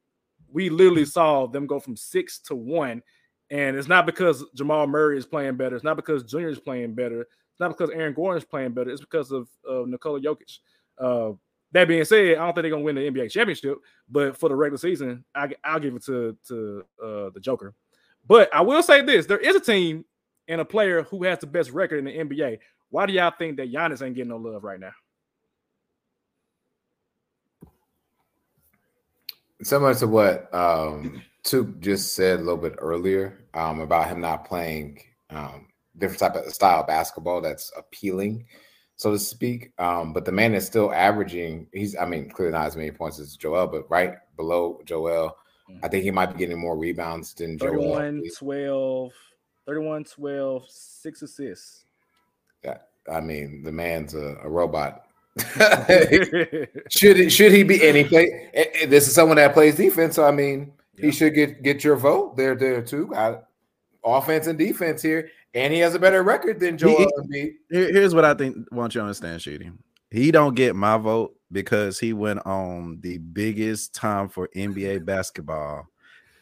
we 0.51 0.71
literally 0.71 1.05
saw 1.05 1.47
them 1.47 1.67
go 1.67 1.79
from 1.79 1.97
six 1.97 2.39
to 2.41 2.55
one. 2.55 3.03
And 3.51 3.77
it's 3.77 3.89
not 3.89 4.07
because 4.07 4.45
Jamal 4.55 4.87
Murray 4.87 5.17
is 5.17 5.27
playing 5.27 5.57
better. 5.57 5.75
It's 5.75 5.85
not 5.85 5.97
because 5.97 6.23
Junior 6.25 6.49
is 6.49 6.61
playing 6.61 6.95
better. 6.95 7.23
It's 7.23 7.61
not 7.61 7.69
because 7.69 7.91
Aaron 7.91 8.15
Gordon 8.15 8.39
is 8.39 8.45
playing 8.45 8.73
better. 8.73 8.91
It's 8.91 9.01
because 9.01 9.33
of 9.33 9.49
uh, 9.69 9.85
Nikola 9.87 10.21
Jokic. 10.21 10.59
Uh, 10.99 11.33
that 11.73 11.89
being 11.89 12.05
said, 12.05 12.37
I 12.37 12.45
don't 12.45 12.55
think 12.55 12.63
they're 12.63 12.71
gonna 12.71 12.83
win 12.83 12.95
the 12.95 13.11
NBA 13.11 13.31
championship, 13.31 13.79
but 14.09 14.37
for 14.37 14.49
the 14.49 14.55
regular 14.55 14.79
season, 14.79 15.25
I, 15.35 15.49
will 15.73 15.81
give 15.81 15.97
it 15.97 16.05
to 16.05 16.37
to 16.49 16.85
uh, 17.03 17.31
the 17.31 17.41
Joker. 17.41 17.75
But 18.27 18.53
I 18.55 18.61
will 18.61 18.83
say 18.83 19.03
this: 19.03 19.27
there 19.27 19.39
is 19.39 19.57
a 19.57 19.61
team 19.61 20.05
and 20.49 20.61
a 20.61 20.65
player 20.65 21.03
who 21.03 21.25
has 21.25 21.39
the 21.39 21.47
best 21.47 21.71
record 21.71 21.99
in 21.99 22.05
the 22.05 22.37
NBA. 22.37 22.59
Why 22.91 23.07
do 23.07 23.13
y'all 23.13 23.33
think 23.39 23.59
that 23.59 23.73
Giannis 23.73 24.03
ain't 24.03 24.15
getting 24.15 24.31
no 24.31 24.37
love 24.37 24.65
right 24.65 24.81
now? 24.81 24.93
Similar 29.63 29.95
to 29.97 30.07
what 30.07 30.55
um, 30.55 31.23
Toop 31.49 31.81
just 31.81 32.15
said 32.15 32.41
a 32.41 32.43
little 32.43 32.59
bit 32.59 32.75
earlier 32.79 33.39
um, 33.55 33.81
about 33.81 34.09
him 34.09 34.21
not 34.21 34.45
playing 34.45 35.01
um, 35.31 35.69
different 35.97 36.21
type 36.21 36.35
of 36.35 36.53
style 36.53 36.81
of 36.81 36.87
basketball 36.87 37.41
that's 37.41 37.73
appealing, 37.75 38.45
so 38.97 39.13
to 39.13 39.19
speak. 39.19 39.73
Um, 39.79 40.13
but 40.13 40.27
the 40.27 40.33
man 40.33 40.55
is 40.55 40.67
still 40.67 40.93
averaging. 40.93 41.67
He's, 41.73 41.97
I 41.97 42.05
mean, 42.05 42.29
clearly 42.29 42.53
not 42.53 42.67
as 42.67 42.77
many 42.77 42.91
points 42.91 43.19
as 43.19 43.35
Joel, 43.35 43.67
but 43.67 43.91
right 43.91 44.17
below 44.37 44.83
Joel. 44.85 45.39
Mm. 45.71 45.81
I 45.83 45.89
think 45.89 46.05
he 46.05 46.11
might 46.11 46.27
be 46.27 46.39
getting 46.39 46.59
more 46.59 46.77
rebounds 46.77 47.33
than 47.33 47.59
31, 47.59 48.25
Joel. 48.25 48.31
12, 48.39 49.13
31, 49.67 50.05
12, 50.05 50.65
six 50.69 51.23
assists. 51.23 51.85
Yeah, 52.63 52.79
I 53.11 53.21
mean, 53.21 53.63
the 53.63 53.73
man's 53.73 54.15
a, 54.15 54.37
a 54.43 54.49
robot 54.49 55.07
should 56.91 57.33
should 57.33 57.53
he 57.53 57.63
be 57.63 57.87
anything? 57.87 58.51
This 58.89 59.09
is 59.09 59.15
someone 59.15 59.37
that 59.37 59.55
plays 59.55 59.77
defense. 59.77 60.17
So 60.17 60.27
I 60.27 60.33
mean, 60.33 60.73
yeah. 60.99 61.07
he 61.07 61.13
should 61.13 61.35
get 61.35 61.63
get 61.63 61.85
your 61.85 61.97
vote 61.97 62.37
there 62.37 62.55
there 62.55 62.83
too. 62.83 63.07
Got 63.07 63.45
offense 64.05 64.47
and 64.47 64.59
defense 64.59 65.03
here, 65.03 65.31
and 65.55 65.73
he 65.73 65.79
has 65.81 65.95
a 65.95 65.99
better 65.99 66.23
record 66.23 66.61
than 66.61 66.79
Joel 66.79 67.11
Embiid. 67.19 67.53
Here's 67.71 68.15
what 68.15 68.25
I 68.25 68.35
think. 68.35 68.57
Want 68.73 68.95
you 68.95 69.01
to 69.01 69.05
understand, 69.05 69.43
Sheedy? 69.43 69.71
He 70.11 70.31
don't 70.31 70.55
get 70.55 70.75
my 70.75 70.97
vote 70.97 71.35
because 71.53 71.99
he 71.99 72.13
went 72.13 72.45
on 72.47 72.99
the 73.01 73.19
biggest 73.19 73.95
time 73.95 74.29
for 74.29 74.49
NBA 74.57 75.05
basketball 75.05 75.87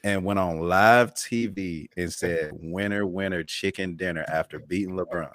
and 0.04 0.24
went 0.24 0.38
on 0.38 0.60
live 0.60 1.14
TV 1.14 1.88
and 1.96 2.12
said 2.12 2.52
winner 2.52 3.06
winner 3.06 3.42
chicken 3.42 3.96
dinner 3.96 4.24
after 4.28 4.60
beating 4.60 4.96
LeBron. 4.96 5.32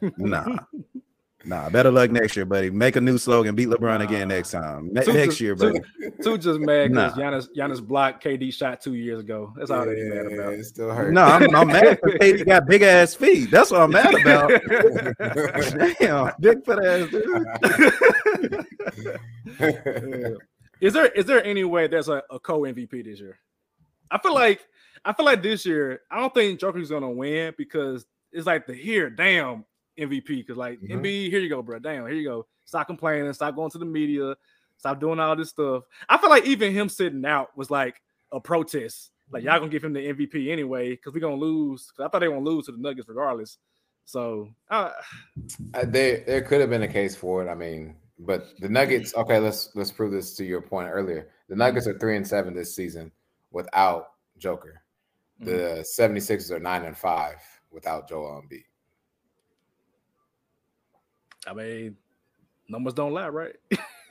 nah. 0.18 0.58
Nah, 1.44 1.68
better 1.70 1.90
luck 1.90 2.10
next 2.10 2.36
year, 2.36 2.44
buddy. 2.44 2.70
Make 2.70 2.96
a 2.96 3.00
new 3.00 3.18
slogan. 3.18 3.54
Beat 3.54 3.68
LeBron 3.68 3.98
nah. 3.98 4.04
again 4.04 4.28
next 4.28 4.52
time. 4.52 4.92
Ne- 4.92 5.04
next 5.06 5.40
year, 5.40 5.56
buddy. 5.56 5.80
Two, 6.22 6.38
just 6.38 6.60
mad 6.60 6.90
because 6.90 7.16
nah. 7.16 7.22
Giannis 7.22 7.48
Giannis 7.56 7.84
blocked 7.84 8.22
KD 8.22 8.52
shot 8.52 8.80
two 8.80 8.94
years 8.94 9.20
ago. 9.20 9.52
That's 9.56 9.70
all 9.70 9.86
yeah, 9.86 9.94
they 9.94 10.08
mad 10.08 10.32
about. 10.32 10.52
It 10.54 10.64
still 10.64 10.90
hurt. 10.90 11.12
No, 11.12 11.22
I'm, 11.24 11.54
I'm 11.54 11.66
mad 11.66 11.98
because 12.02 12.18
KD 12.20 12.46
got 12.46 12.66
big 12.66 12.82
ass 12.82 13.14
feet. 13.14 13.50
That's 13.50 13.70
what 13.70 13.80
I'm 13.80 13.90
mad 13.90 14.14
about. 14.14 14.50
Damn, 15.98 16.32
big 16.40 16.64
foot 16.64 16.84
ass 16.84 17.10
dude. 17.10 17.46
is 20.80 20.92
there 20.92 21.06
is 21.06 21.26
there 21.26 21.44
any 21.44 21.64
way 21.64 21.88
there's 21.88 22.08
a, 22.08 22.22
a 22.30 22.38
co 22.38 22.60
MVP 22.60 23.04
this 23.04 23.20
year? 23.20 23.38
I 24.10 24.18
feel 24.18 24.34
like 24.34 24.60
I 25.04 25.12
feel 25.12 25.26
like 25.26 25.42
this 25.42 25.66
year 25.66 26.02
I 26.10 26.20
don't 26.20 26.32
think 26.32 26.60
Joker's 26.60 26.90
gonna 26.90 27.10
win 27.10 27.54
because 27.58 28.06
it's 28.30 28.46
like 28.46 28.66
the 28.66 28.74
here 28.74 29.10
damn 29.10 29.64
MVP 29.98 30.26
because 30.26 30.56
like 30.56 30.80
mm-hmm. 30.80 30.98
Embiid, 30.98 31.30
here 31.30 31.40
you 31.40 31.48
go, 31.48 31.62
bro. 31.62 31.78
Damn, 31.78 32.06
here 32.06 32.14
you 32.14 32.28
go. 32.28 32.46
Stop 32.64 32.86
complaining. 32.86 33.32
Stop 33.32 33.54
going 33.54 33.70
to 33.70 33.78
the 33.78 33.84
media. 33.84 34.34
Stop 34.76 35.00
doing 35.00 35.20
all 35.20 35.36
this 35.36 35.50
stuff. 35.50 35.84
I 36.08 36.18
feel 36.18 36.30
like 36.30 36.44
even 36.46 36.72
him 36.72 36.88
sitting 36.88 37.24
out 37.24 37.56
was 37.56 37.70
like 37.70 38.02
a 38.32 38.40
protest. 38.40 39.10
Like 39.30 39.44
y'all 39.44 39.52
mm-hmm. 39.52 39.60
gonna 39.60 39.72
give 39.72 39.84
him 39.84 39.92
the 39.92 40.00
MVP 40.00 40.50
anyway 40.50 40.90
because 40.90 41.14
we're 41.14 41.20
gonna 41.20 41.36
lose. 41.36 41.92
Cause 41.96 42.04
I 42.04 42.08
thought 42.08 42.18
they 42.18 42.28
were 42.28 42.34
gonna 42.34 42.48
lose 42.48 42.66
to 42.66 42.72
the 42.72 42.78
Nuggets 42.78 43.08
regardless. 43.08 43.58
So 44.04 44.48
uh, 44.70 44.90
there 45.84 46.24
there 46.26 46.42
could 46.42 46.60
have 46.60 46.70
been 46.70 46.82
a 46.82 46.88
case 46.88 47.14
for 47.14 47.46
it. 47.46 47.50
I 47.50 47.54
mean, 47.54 47.96
but 48.18 48.48
the 48.60 48.68
Nuggets. 48.68 49.14
Okay, 49.14 49.38
let's 49.38 49.70
let's 49.74 49.92
prove 49.92 50.12
this 50.12 50.34
to 50.36 50.44
your 50.44 50.60
point 50.60 50.88
earlier. 50.90 51.28
The 51.48 51.56
Nuggets 51.56 51.86
are 51.86 51.98
three 51.98 52.16
and 52.16 52.26
seven 52.26 52.54
this 52.54 52.74
season 52.74 53.12
without 53.50 54.08
Joker. 54.38 54.82
The 55.40 55.84
mm-hmm. 55.84 56.16
76ers 56.16 56.50
are 56.50 56.60
nine 56.60 56.84
and 56.84 56.96
five 56.96 57.36
without 57.70 58.08
Joel 58.08 58.42
Embiid. 58.42 58.64
I 61.46 61.54
mean, 61.54 61.96
numbers 62.68 62.94
don't 62.94 63.12
lie, 63.12 63.28
right? 63.28 63.56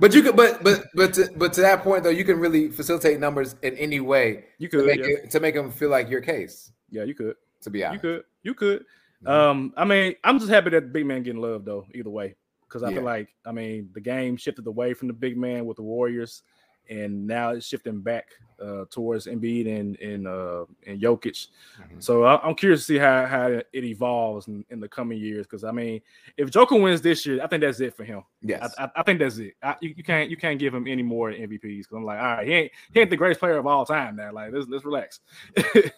but 0.00 0.14
you 0.14 0.22
could, 0.22 0.36
but 0.36 0.62
but 0.62 0.84
but 0.94 1.14
to, 1.14 1.30
but 1.36 1.52
to 1.54 1.60
that 1.62 1.82
point 1.82 2.04
though, 2.04 2.10
you 2.10 2.24
can 2.24 2.38
really 2.38 2.68
facilitate 2.68 3.20
numbers 3.20 3.56
in 3.62 3.76
any 3.76 4.00
way. 4.00 4.44
You 4.58 4.68
could 4.68 4.80
to 4.80 4.86
make, 4.86 5.00
yeah. 5.00 5.06
it, 5.06 5.30
to 5.30 5.40
make 5.40 5.54
them 5.54 5.70
feel 5.70 5.90
like 5.90 6.08
your 6.08 6.20
case. 6.20 6.72
Yeah, 6.90 7.04
you 7.04 7.14
could. 7.14 7.36
To 7.62 7.70
be 7.70 7.84
honest, 7.84 8.04
you 8.04 8.10
could. 8.10 8.24
You 8.42 8.54
could. 8.54 8.80
Mm-hmm. 9.24 9.28
Um, 9.28 9.74
I 9.76 9.84
mean, 9.84 10.14
I'm 10.22 10.38
just 10.38 10.50
happy 10.50 10.70
that 10.70 10.82
the 10.82 10.88
big 10.88 11.06
man 11.06 11.22
getting 11.22 11.40
love 11.40 11.64
though. 11.64 11.86
Either 11.94 12.10
way, 12.10 12.34
because 12.68 12.82
I 12.82 12.88
yeah. 12.90 12.96
feel 12.96 13.04
like 13.04 13.28
I 13.44 13.52
mean 13.52 13.90
the 13.94 14.00
game 14.00 14.36
shifted 14.36 14.66
away 14.66 14.94
from 14.94 15.08
the 15.08 15.14
big 15.14 15.36
man 15.36 15.66
with 15.66 15.76
the 15.76 15.82
Warriors, 15.82 16.42
and 16.88 17.26
now 17.26 17.50
it's 17.50 17.66
shifting 17.66 18.00
back 18.00 18.28
uh, 18.60 18.84
towards 18.90 19.26
Embiid 19.26 19.66
and 19.66 19.98
and 20.00 20.26
uh, 20.26 20.64
and 20.86 21.00
Jokic. 21.00 21.48
Mm-hmm. 21.80 22.00
So 22.00 22.24
I, 22.24 22.48
am 22.48 22.54
curious 22.54 22.80
to 22.80 22.86
see 22.86 22.98
how 22.98 23.26
how 23.26 23.46
it 23.46 23.84
evolves 23.84 24.48
in, 24.48 24.64
in 24.70 24.80
the 24.80 24.88
coming 24.88 25.18
years. 25.18 25.46
Because 25.46 25.64
I 25.64 25.72
mean, 25.72 26.00
if 26.36 26.50
Joker 26.50 26.76
wins 26.76 27.00
this 27.00 27.24
year, 27.26 27.42
I 27.42 27.46
think 27.46 27.62
that's 27.62 27.80
it 27.80 27.96
for 27.96 28.04
him. 28.04 28.22
Yes, 28.42 28.74
I, 28.78 28.84
I, 28.84 28.90
I 28.96 29.02
think 29.02 29.18
that's 29.18 29.38
it. 29.38 29.54
I, 29.62 29.76
you, 29.80 29.94
you, 29.96 30.04
can't 30.04 30.30
you 30.30 30.36
can't 30.36 30.58
give 30.58 30.74
him 30.74 30.86
any 30.86 31.02
more 31.02 31.30
MVPs. 31.30 31.60
Because 31.60 31.96
I'm 31.96 32.04
like, 32.04 32.18
all 32.18 32.36
right, 32.36 32.46
he 32.46 32.52
ain't 32.52 32.72
he 32.92 33.00
ain't 33.00 33.10
the 33.10 33.16
greatest 33.16 33.40
player 33.40 33.58
of 33.58 33.66
all 33.66 33.84
time 33.84 34.16
now. 34.16 34.32
Like 34.32 34.52
let's 34.52 34.66
let's 34.68 34.84
relax. 34.84 35.20
no. 35.56 35.82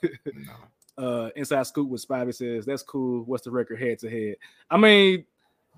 Uh, 0.99 1.29
inside 1.37 1.63
scoop 1.67 1.91
with 1.91 2.09
Spivey 2.09 2.35
says 2.35 2.65
that's 2.65 2.83
cool. 2.83 3.23
What's 3.25 3.45
the 3.45 3.51
record 3.51 3.79
head 3.79 3.99
to 3.99 4.09
head? 4.09 4.37
I 4.71 4.79
mean, 4.79 5.27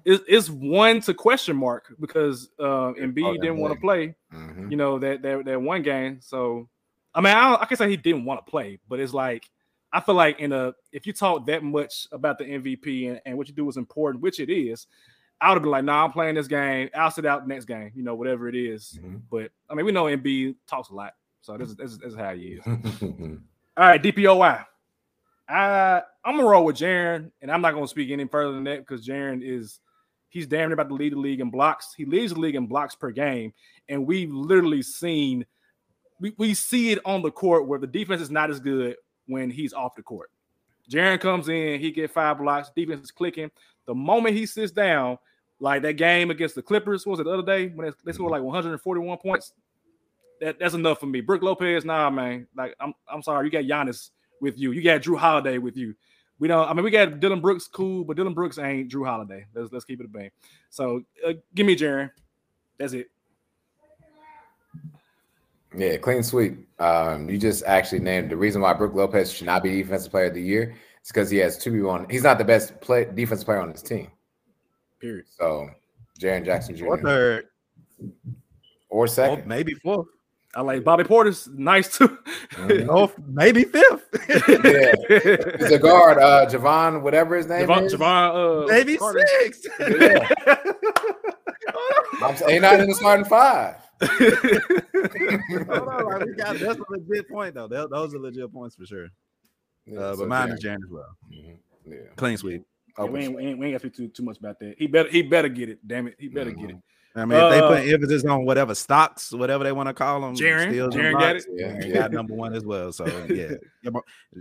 it's 0.08 0.48
one 0.48 1.00
to 1.02 1.14
question 1.14 1.56
mark 1.56 1.94
because 2.00 2.50
uh, 2.58 2.92
Embiid 2.98 3.24
oh, 3.24 3.34
didn't 3.34 3.58
want 3.58 3.74
to 3.74 3.80
play. 3.80 4.14
Mm-hmm. 4.32 4.70
You 4.70 4.76
know 4.76 4.98
that 4.98 5.22
that 5.22 5.44
that 5.44 5.60
one 5.60 5.82
game. 5.82 6.20
So 6.20 6.68
I 7.14 7.20
mean, 7.20 7.34
I, 7.34 7.58
I 7.60 7.66
can 7.66 7.76
say 7.76 7.88
he 7.90 7.96
didn't 7.96 8.24
want 8.24 8.44
to 8.44 8.50
play, 8.50 8.78
but 8.88 9.00
it's 9.00 9.12
like 9.12 9.48
I 9.92 10.00
feel 10.00 10.14
like 10.14 10.40
in 10.40 10.52
a 10.52 10.74
if 10.92 11.06
you 11.06 11.12
talk 11.12 11.46
that 11.46 11.62
much 11.62 12.06
about 12.12 12.38
the 12.38 12.44
MVP 12.44 13.10
and, 13.10 13.20
and 13.26 13.36
what 13.36 13.48
you 13.48 13.54
do 13.54 13.68
is 13.68 13.76
important, 13.76 14.22
which 14.22 14.40
it 14.40 14.50
is, 14.50 14.86
I 15.40 15.48
would 15.48 15.56
have 15.56 15.62
been 15.62 15.72
like, 15.72 15.84
nah, 15.84 16.04
I'm 16.04 16.12
playing 16.12 16.34
this 16.34 16.48
game. 16.48 16.90
I'll 16.94 17.10
sit 17.10 17.26
out 17.26 17.46
next 17.46 17.66
game, 17.66 17.92
you 17.94 18.02
know, 18.02 18.14
whatever 18.14 18.48
it 18.48 18.54
is. 18.54 18.98
Mm-hmm. 18.98 19.16
But 19.30 19.50
I 19.68 19.74
mean, 19.74 19.86
we 19.86 19.92
know 19.92 20.04
Embiid 20.04 20.56
talks 20.66 20.90
a 20.90 20.94
lot, 20.94 21.14
so 21.42 21.56
this 21.56 21.68
is 21.68 21.76
this 21.76 21.92
is, 21.92 21.98
this 21.98 22.12
is 22.12 22.18
how 22.18 22.34
he 22.34 22.58
is. 22.58 22.66
All 23.76 23.84
right, 23.84 24.02
DPOY. 24.02 24.64
I 25.48 26.02
I'm 26.24 26.36
gonna 26.36 26.48
roll 26.48 26.64
with 26.64 26.76
Jaren, 26.76 27.30
and 27.40 27.50
I'm 27.50 27.62
not 27.62 27.72
gonna 27.72 27.88
speak 27.88 28.10
any 28.10 28.26
further 28.26 28.52
than 28.52 28.64
that 28.64 28.80
because 28.80 29.06
Jaren 29.06 29.40
is 29.42 29.80
He's 30.28 30.46
damn 30.46 30.68
near 30.68 30.74
about 30.74 30.88
to 30.88 30.94
lead 30.94 31.12
the 31.12 31.18
league 31.18 31.40
in 31.40 31.50
blocks. 31.50 31.94
He 31.96 32.04
leads 32.04 32.34
the 32.34 32.40
league 32.40 32.54
in 32.54 32.66
blocks 32.66 32.94
per 32.94 33.10
game. 33.10 33.52
And 33.88 34.06
we've 34.06 34.32
literally 34.32 34.82
seen, 34.82 35.46
we, 36.20 36.34
we 36.36 36.54
see 36.54 36.90
it 36.90 36.98
on 37.04 37.22
the 37.22 37.30
court 37.30 37.66
where 37.66 37.78
the 37.78 37.86
defense 37.86 38.20
is 38.20 38.30
not 38.30 38.50
as 38.50 38.60
good. 38.60 38.96
when 39.26 39.50
he's 39.50 39.72
off 39.72 39.94
the 39.94 40.02
court. 40.02 40.30
Jaren 40.90 41.20
comes 41.20 41.48
in, 41.48 41.80
he 41.80 41.90
get 41.90 42.10
five 42.10 42.38
blocks, 42.38 42.70
defense 42.74 43.02
is 43.02 43.10
clicking. 43.10 43.50
The 43.86 43.94
moment 43.94 44.36
he 44.36 44.46
sits 44.46 44.72
down, 44.72 45.18
like 45.60 45.82
that 45.82 45.94
game 45.94 46.30
against 46.30 46.54
the 46.54 46.62
Clippers, 46.62 47.06
was 47.06 47.20
it 47.20 47.24
the 47.24 47.30
other 47.30 47.42
day 47.42 47.68
when 47.68 47.92
they, 48.04 48.12
scored 48.12 48.30
like 48.30 48.42
141 48.42 49.18
points? 49.18 49.52
That, 50.40 50.58
that's 50.58 50.74
enough 50.74 51.00
for 51.00 51.06
me. 51.06 51.20
Brook 51.20 51.42
Lopez, 51.42 51.84
nah, 51.84 52.08
man. 52.10 52.46
Like 52.56 52.74
I'm, 52.80 52.94
I'm 53.12 53.22
sorry, 53.22 53.46
you 53.46 53.50
got 53.50 53.64
Giannis 53.64 54.10
with 54.40 54.58
you. 54.58 54.72
You 54.72 54.82
got 54.82 55.02
Jrue 55.02 55.18
Holiday 55.18 55.58
with 55.58 55.76
you. 55.76 55.94
We 56.38 56.48
don't. 56.48 56.68
I 56.68 56.72
mean, 56.72 56.84
we 56.84 56.90
got 56.90 57.20
Dillon 57.20 57.40
Brooks, 57.40 57.66
cool, 57.66 58.04
but 58.04 58.16
Dillon 58.16 58.34
Brooks 58.34 58.58
ain't 58.58 58.90
Jrue 58.90 59.06
Holiday. 59.06 59.44
Let's 59.54 59.72
let's 59.72 59.84
keep 59.84 60.00
it 60.00 60.06
a 60.06 60.08
bang. 60.08 60.30
So 60.70 61.02
uh, 61.26 61.32
give 61.54 61.66
me 61.66 61.76
Jaren. 61.76 62.10
That's 62.78 62.92
it. 62.92 63.08
Yeah, 65.76 65.96
clean 65.96 66.22
sweep. 66.22 66.66
Um, 66.80 67.28
you 67.28 67.38
just 67.38 67.64
actually 67.64 68.00
named 68.00 68.30
the 68.30 68.36
reason 68.36 68.62
why 68.62 68.72
Brook 68.72 68.94
Lopez 68.94 69.32
should 69.32 69.46
not 69.46 69.62
be 69.62 69.82
defensive 69.82 70.10
player 70.10 70.26
of 70.26 70.34
the 70.34 70.42
year. 70.42 70.74
Is 71.02 71.08
because 71.08 71.28
he 71.28 71.38
has 71.38 71.58
two 71.58 71.72
people 71.72 71.90
on. 71.90 72.08
He's 72.08 72.22
not 72.22 72.38
the 72.38 72.44
best 72.44 72.80
play 72.80 73.04
defensive 73.04 73.44
player 73.44 73.60
on 73.60 73.72
his 73.72 73.82
team. 73.82 74.10
Period. 75.00 75.26
So, 75.28 75.68
Jaren 76.20 76.44
Jackson 76.44 76.76
Jr. 76.76 76.86
Or 76.86 76.98
third, 76.98 77.44
or 78.88 79.06
second, 79.06 79.44
or 79.44 79.46
maybe 79.46 79.74
fourth. 79.74 80.06
I 80.54 80.62
like 80.62 80.82
Bobby 80.82 81.04
Portis 81.04 81.46
nice 81.56 81.96
too. 81.98 82.08
Mm-hmm. 82.52 82.88
oh, 82.94 83.12
maybe 83.26 83.64
fifth. 83.64 84.08
yeah, 84.28 85.56
he's 85.58 85.70
a 85.72 85.78
guard. 85.78 86.18
Uh, 86.18 86.46
Javon, 86.46 87.02
whatever 87.02 87.36
his 87.36 87.46
name 87.46 87.66
Javon, 87.68 87.84
is. 87.84 87.94
Javon, 87.94 88.64
uh, 88.64 88.66
maybe 88.66 88.96
Carter. 88.96 89.26
six. 89.40 89.66
Yeah. 89.78 90.28
I'm 92.22 92.34
saying 92.36 92.52
he's 92.54 92.62
not 92.62 92.80
in 92.80 92.88
the 92.88 92.94
starting 92.94 93.24
five. 93.26 93.76
Hold 94.00 95.88
on, 95.88 96.04
like, 96.06 96.24
we 96.24 96.32
got, 96.34 96.58
that's 96.58 96.78
a 96.78 96.84
legit 96.88 97.28
point 97.28 97.54
though. 97.54 97.68
That- 97.68 97.90
those 97.90 98.14
are 98.14 98.18
legit 98.18 98.52
points 98.52 98.74
for 98.76 98.86
sure. 98.86 99.08
Yeah, 99.86 100.00
Uh, 100.00 100.12
so 100.14 100.20
but 100.20 100.28
mine 100.28 100.48
Jaren. 100.48 100.54
is 100.54 100.60
Jan 100.60 100.78
as 100.84 100.90
well. 100.90 101.16
Mhm. 101.32 101.58
Yeah. 101.86 101.96
Clean 102.16 102.36
sweep. 102.36 102.64
Yeah, 102.98 103.04
we, 103.04 103.20
ain't, 103.20 103.34
we, 103.36 103.42
ain't, 103.46 103.58
we 103.58 103.66
ain't 103.66 103.74
got 103.74 103.82
to 103.82 103.94
speak 103.94 103.96
too, 103.96 104.08
too 104.08 104.22
much 104.24 104.38
about 104.38 104.58
that. 104.60 104.74
He 104.78 104.86
better 104.88 105.08
he 105.08 105.22
better 105.22 105.48
get 105.48 105.68
it. 105.68 105.86
Damn 105.86 106.08
it, 106.08 106.16
he 106.18 106.28
better 106.28 106.50
get 106.50 106.70
it. 106.70 106.76
I 107.18 107.24
mean, 107.24 107.38
if 107.38 107.50
they 107.50 107.60
Uh, 107.60 107.68
put 107.68 107.88
emphasis 107.88 108.24
on 108.24 108.44
whatever 108.44 108.74
stocks, 108.74 109.32
whatever 109.32 109.64
they 109.64 109.72
want 109.72 109.88
to 109.88 109.94
call 109.94 110.20
them, 110.20 110.34
Jaren, 110.36 110.68
steals 110.68 110.94
Jaren 110.94 111.12
got 111.18 111.36
it. 111.36 111.46
Yeah, 111.50 111.68
Jaren 111.72 111.86
yeah. 111.86 111.94
got 111.94 112.12
number 112.12 112.34
one 112.34 112.54
as 112.54 112.64
well. 112.64 112.92
So 112.92 113.04
yeah, 113.28 113.54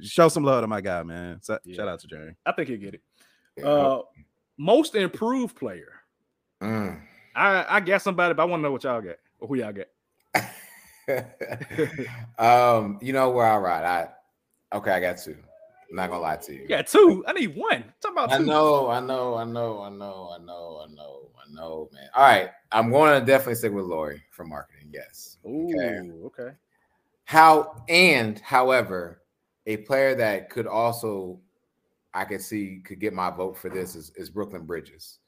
show 0.01 0.28
some 0.30 0.43
love 0.43 0.61
to 0.61 0.67
my 0.67 0.82
guy, 0.82 1.03
man. 1.03 1.39
So, 1.41 1.57
Yeah. 1.63 1.78
Shout 1.78 1.88
out 1.88 1.99
to 2.01 2.07
Jaren. 2.07 2.36
I 2.45 2.51
think 2.51 2.69
he'll 2.69 2.78
get 2.78 2.95
it. 2.95 3.63
Uh, 3.63 4.01
most 4.57 4.95
improved 4.95 5.55
player. 5.55 5.93
Mm. 6.61 7.01
I 7.36 7.65
I 7.78 7.80
got 7.80 8.01
somebody, 8.01 8.34
but 8.34 8.43
I 8.43 8.45
want 8.45 8.59
to 8.61 8.63
know 8.63 8.71
what 8.71 8.84
y'all 8.84 9.01
got 9.01 9.17
or 9.39 9.47
who 9.47 9.55
y'all 9.55 9.73
got. 9.73 9.88
um, 12.78 12.99
you 13.01 13.13
know 13.13 13.30
where 13.32 13.45
I 13.45 13.57
ride. 13.57 13.86
I 13.86 14.78
okay, 14.78 14.91
I 14.91 14.99
got 14.99 15.17
two. 15.17 15.38
I'm 15.90 15.96
not 15.96 16.10
gonna 16.10 16.22
lie 16.22 16.36
to 16.38 16.54
you. 16.54 16.66
Yeah, 16.68 16.82
two. 16.82 17.24
I 17.28 17.34
need 17.34 17.56
one. 17.56 17.86
Talk 18.02 18.12
about 18.12 18.32
I 18.32 18.38
two. 18.40 18.46
know, 18.46 18.90
I 18.90 19.00
know, 19.00 19.36
I 19.36 19.44
know, 19.46 19.82
I 19.82 19.90
know, 19.90 20.32
I 20.34 20.44
know, 20.44 20.86
I 20.86 20.94
know, 20.94 21.30
I 21.38 21.54
know, 21.54 21.90
man. 21.94 22.10
All 22.16 22.24
right, 22.24 22.50
I'm 22.72 22.92
going 22.92 23.20
to 23.20 23.26
definitely 23.26 23.56
stick 23.56 23.72
with 23.72 23.86
Lori 23.86 24.22
for 24.32 24.44
marketing. 24.46 24.90
Yes. 24.94 25.38
Ooh, 25.46 25.70
Okay. 26.26 26.42
okay. 26.42 26.56
How 27.26 27.84
and 27.90 28.40
however, 28.40 29.22
a 29.66 29.78
player 29.78 30.16
that 30.16 30.50
could 30.50 30.68
also 30.68 31.40
I 32.14 32.26
could 32.26 32.42
see 32.42 32.82
could 32.84 33.00
get 33.00 33.14
my 33.14 33.30
vote 33.30 33.58
for 33.58 33.70
this 33.70 33.96
is, 33.96 34.12
is 34.16 34.30
Brooklyn 34.30 34.66
Bridges. 34.66 35.20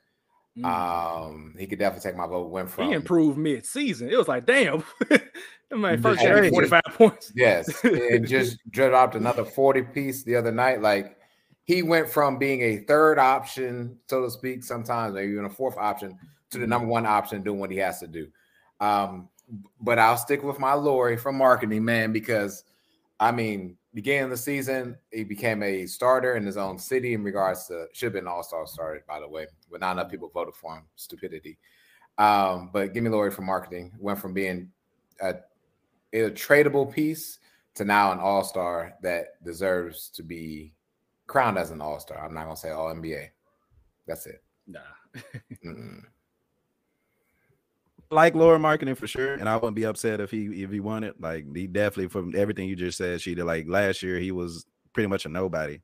Mm. 0.57 0.66
Um, 0.66 1.55
he 1.57 1.68
could 1.68 1.78
definitely 1.80 2.10
take 2.10 2.18
my 2.18 2.26
vote. 2.26 2.49
Went 2.49 2.70
from 2.72 2.88
he 2.88 2.93
improved 2.93 3.38
mid-season. 3.38 4.10
It 4.10 4.18
was 4.18 4.28
like, 4.28 4.45
damn, 4.45 4.84
man 5.72 6.01
first 6.01 6.22
Yeah, 6.22 6.36
game 6.36 6.43
he 6.45 6.49
45 6.49 6.82
points. 6.89 7.32
Yes, 7.36 7.84
and 7.84 8.28
just 8.28 8.57
dropped 8.72 9.15
another 9.15 9.45
40 9.45 9.84
piece 9.84 10.24
the 10.24 10.36
other 10.36 10.51
night. 10.51 10.82
Like 10.82 11.17
he 11.63 11.84
went 11.84 12.09
from 12.09 12.38
being 12.38 12.61
a 12.61 12.78
third 12.78 13.20
option, 13.20 13.97
so 14.07 14.24
to 14.24 14.32
speak, 14.32 14.63
sometimes 14.63 15.13
maybe 15.13 15.32
even 15.32 15.45
a 15.45 15.49
fourth 15.49 15.78
option 15.78 16.17
to 16.51 16.57
the 16.57 16.65
number 16.67 16.88
one 16.88 17.05
option, 17.05 17.43
doing 17.43 17.59
what 17.59 17.72
he 17.72 17.78
has 17.78 17.99
to 17.99 18.07
do. 18.07 18.28
Um, 18.80 19.30
but 19.80 19.99
I'll 19.99 20.17
stick 20.17 20.43
with 20.43 20.59
my 20.59 20.74
Lori 20.74 21.17
from 21.17 21.38
marketing, 21.38 21.86
man, 21.86 22.11
because 22.11 22.63
I 23.20 23.32
mean, 23.32 23.78
beginning 23.93 24.26
of 24.26 24.30
the 24.30 24.38
season, 24.38 24.97
he 25.11 25.24
became 25.24 25.61
a 25.61 25.86
starter 25.86 26.36
in 26.36 26.45
his 26.45 26.57
own 26.57 26.80
city 26.80 27.13
in 27.13 27.24
regards 27.24 27.67
to 27.67 27.86
should 27.93 28.07
have 28.07 28.13
been 28.13 28.24
an 28.26 28.32
all-star 28.32 28.65
starter, 28.65 29.03
by 29.07 29.20
the 29.20 29.28
way, 29.28 29.47
but 29.70 29.82
not 29.82 29.93
enough 29.93 30.09
people 30.09 30.32
voted 30.34 30.55
for 30.55 30.76
him. 30.76 30.84
Stupidity. 30.95 31.57
Um, 32.17 32.70
but 32.74 32.93
give 32.93 33.03
me 33.03 33.09
Lori 33.09 33.32
for 33.32 33.41
marketing. 33.41 33.93
Went 33.99 34.20
from 34.20 34.34
being 34.34 34.72
a 35.22 35.36
a 36.14 36.30
tradable 36.30 36.91
piece 36.91 37.39
to 37.76 37.86
now 37.86 38.12
an 38.12 38.20
all 38.20 38.43
star 38.43 38.93
that 39.01 39.43
deserves 39.43 40.10
to 40.10 40.24
be 40.24 40.74
crowned 41.28 41.57
as 41.57 41.72
an 41.72 41.82
all 41.82 41.99
star. 41.99 42.26
I'm 42.26 42.34
not 42.34 42.45
gonna 42.45 42.55
say 42.55 42.72
all 42.72 42.93
NBA. 42.93 43.30
That's 44.07 44.26
it. 44.26 44.43
Nah. 44.68 44.80
Like 48.12 48.34
lower 48.34 48.57
marketing 48.57 48.95
for 48.95 49.05
sure, 49.05 49.36
and 49.36 49.47
I 49.47 49.55
wouldn't 49.55 49.76
be 49.76 49.86
upset 49.86 50.20
if 50.20 50.32
he 50.32 50.64
if 50.64 50.72
he 50.72 50.80
won 50.80 51.03
it. 51.03 51.22
Like 51.22 51.45
he 51.55 51.68
definitely 51.68 52.07
from 52.07 52.34
everything 52.36 52.68
you 52.68 52.76
just 52.76 52.97
said, 52.97 53.22
she 53.22 53.36
did. 53.36 53.43
Like 53.45 53.68
last 53.68 54.01
year, 54.01 54.18
he 54.18 54.32
was 54.32 54.66
pretty 54.93 55.05
much 55.05 55.28
a 55.28 55.30
nobody, 55.30 55.82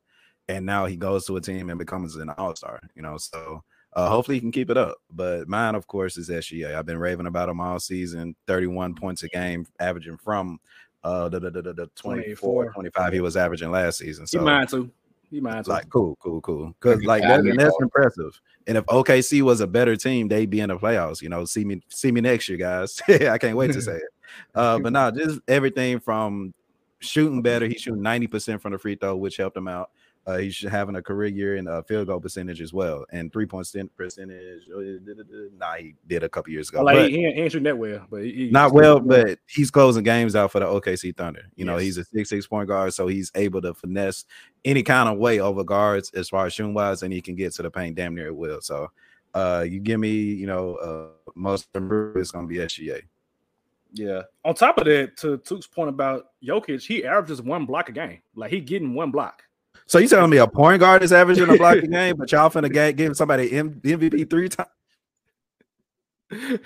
and 0.47 0.65
now 0.65 0.87
he 0.87 0.95
goes 0.95 1.27
to 1.27 1.37
a 1.37 1.41
team 1.41 1.69
and 1.69 1.77
becomes 1.77 2.15
an 2.15 2.29
all 2.31 2.55
star. 2.55 2.79
You 2.95 3.03
know, 3.03 3.17
so 3.17 3.63
uh, 3.95 4.09
hopefully 4.09 4.37
he 4.37 4.41
can 4.41 4.51
keep 4.51 4.69
it 4.69 4.77
up. 4.77 4.97
But 5.11 5.47
mine, 5.47 5.75
of 5.75 5.87
course, 5.87 6.17
is 6.17 6.29
SGA. 6.29 6.75
I've 6.75 6.85
been 6.85 6.97
raving 6.97 7.27
about 7.27 7.49
him 7.49 7.61
all 7.61 7.79
season. 7.79 8.35
Thirty 8.47 8.67
one 8.67 8.93
points 8.93 9.23
a 9.23 9.29
game, 9.29 9.65
averaging 9.79 10.17
from 10.17 10.59
uh 11.03 11.29
the 11.29 11.39
the, 11.39 11.51
the, 11.51 11.61
the, 11.61 11.73
the 11.73 11.87
24, 11.95 12.63
24. 12.63 12.73
25 12.73 13.13
he 13.13 13.21
was 13.21 13.37
averaging 13.37 13.71
last 13.71 13.99
season. 13.99 14.23
He 14.23 14.37
So 14.37 14.41
mine 14.41 14.67
too. 14.67 14.91
He 15.29 15.39
mine 15.39 15.63
too. 15.63 15.71
like 15.71 15.89
cool, 15.89 16.17
cool, 16.21 16.41
cool. 16.41 16.75
Because 16.79 17.03
like 17.03 17.23
that, 17.23 17.43
that's 17.43 17.57
know. 17.57 17.77
impressive. 17.81 18.39
And 18.67 18.77
if 18.77 18.85
OKC 18.85 19.41
was 19.43 19.61
a 19.61 19.67
better 19.67 19.95
team, 19.95 20.27
they'd 20.27 20.49
be 20.49 20.59
in 20.59 20.69
the 20.69 20.77
playoffs. 20.77 21.21
You 21.21 21.29
know, 21.29 21.45
see 21.45 21.63
me, 21.63 21.81
see 21.89 22.11
me 22.11 22.21
next 22.21 22.49
year, 22.49 22.57
guys. 22.57 22.99
I 23.07 23.37
can't 23.37 23.55
wait 23.55 23.71
to 23.73 23.81
say 23.81 23.95
it. 23.95 24.01
Uh, 24.53 24.79
but 24.79 24.91
no, 24.91 25.09
just 25.11 25.39
everything 25.47 25.99
from 25.99 26.53
shooting 26.99 27.41
better. 27.41 27.67
He's 27.67 27.79
shooting 27.79 28.01
ninety 28.01 28.27
percent 28.27 28.61
from 28.61 28.73
the 28.73 28.77
free 28.77 28.95
throw, 28.95 29.15
which 29.15 29.37
helped 29.37 29.55
him 29.55 29.67
out. 29.67 29.91
Uh, 30.27 30.37
he's 30.37 30.59
having 30.61 30.95
a 30.95 31.01
career 31.01 31.27
year 31.27 31.55
in 31.55 31.67
uh, 31.67 31.83
field 31.83 32.07
goal 32.07 32.19
percentage 32.19 32.59
as 32.59 32.73
well, 32.73 33.05
and 33.11 33.31
three 33.31 33.45
point 33.45 33.67
percentage. 33.95 34.63
uh, 34.75 34.79
Nah, 35.57 35.73
he 35.75 35.93
did 36.07 36.23
a 36.23 36.29
couple 36.29 36.51
years 36.51 36.69
ago. 36.69 36.81
like 36.81 36.95
but- 36.95 37.11
he, 37.11 37.25
ain't, 37.25 37.51
shooting 37.51 37.63
that 37.65 37.77
well, 37.77 38.05
but 38.09 38.23
he, 38.23 38.49
not 38.51 38.73
well, 38.73 38.99
but 38.99 39.37
he's 39.47 39.69
closing 39.69 40.03
games 40.03 40.35
out 40.35 40.51
for 40.51 40.59
the 40.59 40.65
OKC 40.65 41.15
Thunder. 41.15 41.43
You 41.55 41.65
know, 41.65 41.77
he's 41.77 41.97
a 41.97 42.03
six 42.05 42.29
six 42.29 42.47
point 42.47 42.67
guard, 42.67 42.93
so 42.93 43.05
he's 43.05 43.31
able 43.35 43.61
to 43.61 43.73
finesse 43.75 44.25
any 44.63 44.81
kind 44.81 45.07
of 45.09 45.17
way 45.19 45.39
over 45.39 45.63
guards 45.63 46.09
as 46.15 46.29
far 46.29 46.47
as 46.47 46.53
shooting 46.53 46.73
wise, 46.73 47.03
and 47.03 47.13
he 47.13 47.21
can 47.21 47.35
get 47.35 47.53
to 47.53 47.61
the 47.61 47.69
paint 47.69 47.95
damn 47.95 48.15
near 48.15 48.27
at 48.27 48.35
will. 48.35 48.61
So, 48.61 48.89
uh, 49.35 49.63
you 49.67 49.79
give 49.79 49.99
me, 49.99 50.09
you 50.09 50.47
know, 50.47 50.75
uh, 50.75 51.31
most 51.35 51.67
improved, 51.75 52.17
is 52.17 52.31
gonna 52.31 52.47
be 52.47 52.57
SGA. 52.57 53.03
Yeah. 53.93 54.23
On 54.43 54.53
top 54.53 54.77
of 54.77 54.85
that, 54.85 55.15
to 55.17 55.37
Took's 55.37 55.67
point 55.67 55.89
about 55.89 56.31
Jokic, 56.43 56.85
he 56.85 57.05
averages 57.05 57.41
one 57.41 57.65
block 57.65 57.89
a 57.89 57.93
game. 57.93 58.21
Like 58.35 58.51
he 58.51 58.59
getting 58.59 58.93
one 58.93 59.09
block. 59.09 59.43
So 59.87 59.99
you 59.99 60.07
telling 60.07 60.31
me 60.31 60.37
a 60.37 60.47
point 60.47 60.79
guard 60.79 61.03
is 61.03 61.13
averaging 61.13 61.49
a 61.49 61.57
block 61.57 61.77
a 61.77 61.87
game, 61.87 62.15
but 62.17 62.31
y'all 62.31 62.49
finna 62.49 62.71
ga- 62.71 62.93
give 62.93 63.15
somebody 63.15 63.51
M- 63.51 63.79
MVP 63.81 64.29
three 64.29 64.49
times? 64.49 64.69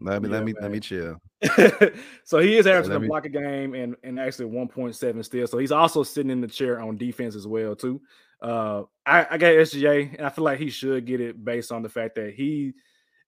Let 0.00 0.22
me 0.22 0.28
Yeah, 0.28 0.34
let 0.34 0.44
me 0.44 0.52
man. 0.52 0.62
let 0.62 0.70
me 0.70 0.80
chill. 0.80 1.20
so 2.24 2.38
he 2.38 2.56
is 2.56 2.66
averaging 2.66 2.92
a 2.94 3.00
me- 3.00 3.08
block 3.08 3.26
a 3.26 3.28
game 3.28 3.74
and, 3.74 3.96
and 4.04 4.18
actually 4.18 4.50
1.7 4.50 5.24
still. 5.24 5.46
So 5.46 5.58
he's 5.58 5.72
also 5.72 6.02
sitting 6.02 6.30
in 6.30 6.40
the 6.40 6.46
chair 6.48 6.80
on 6.80 6.96
defense 6.96 7.34
as 7.34 7.46
well, 7.46 7.74
too. 7.74 8.00
Uh 8.40 8.84
I, 9.04 9.26
I 9.30 9.38
got 9.38 9.48
SGA, 9.48 10.16
and 10.16 10.26
I 10.26 10.30
feel 10.30 10.44
like 10.44 10.60
he 10.60 10.70
should 10.70 11.04
get 11.04 11.20
it 11.20 11.44
based 11.44 11.72
on 11.72 11.82
the 11.82 11.88
fact 11.88 12.14
that 12.14 12.34
he 12.34 12.74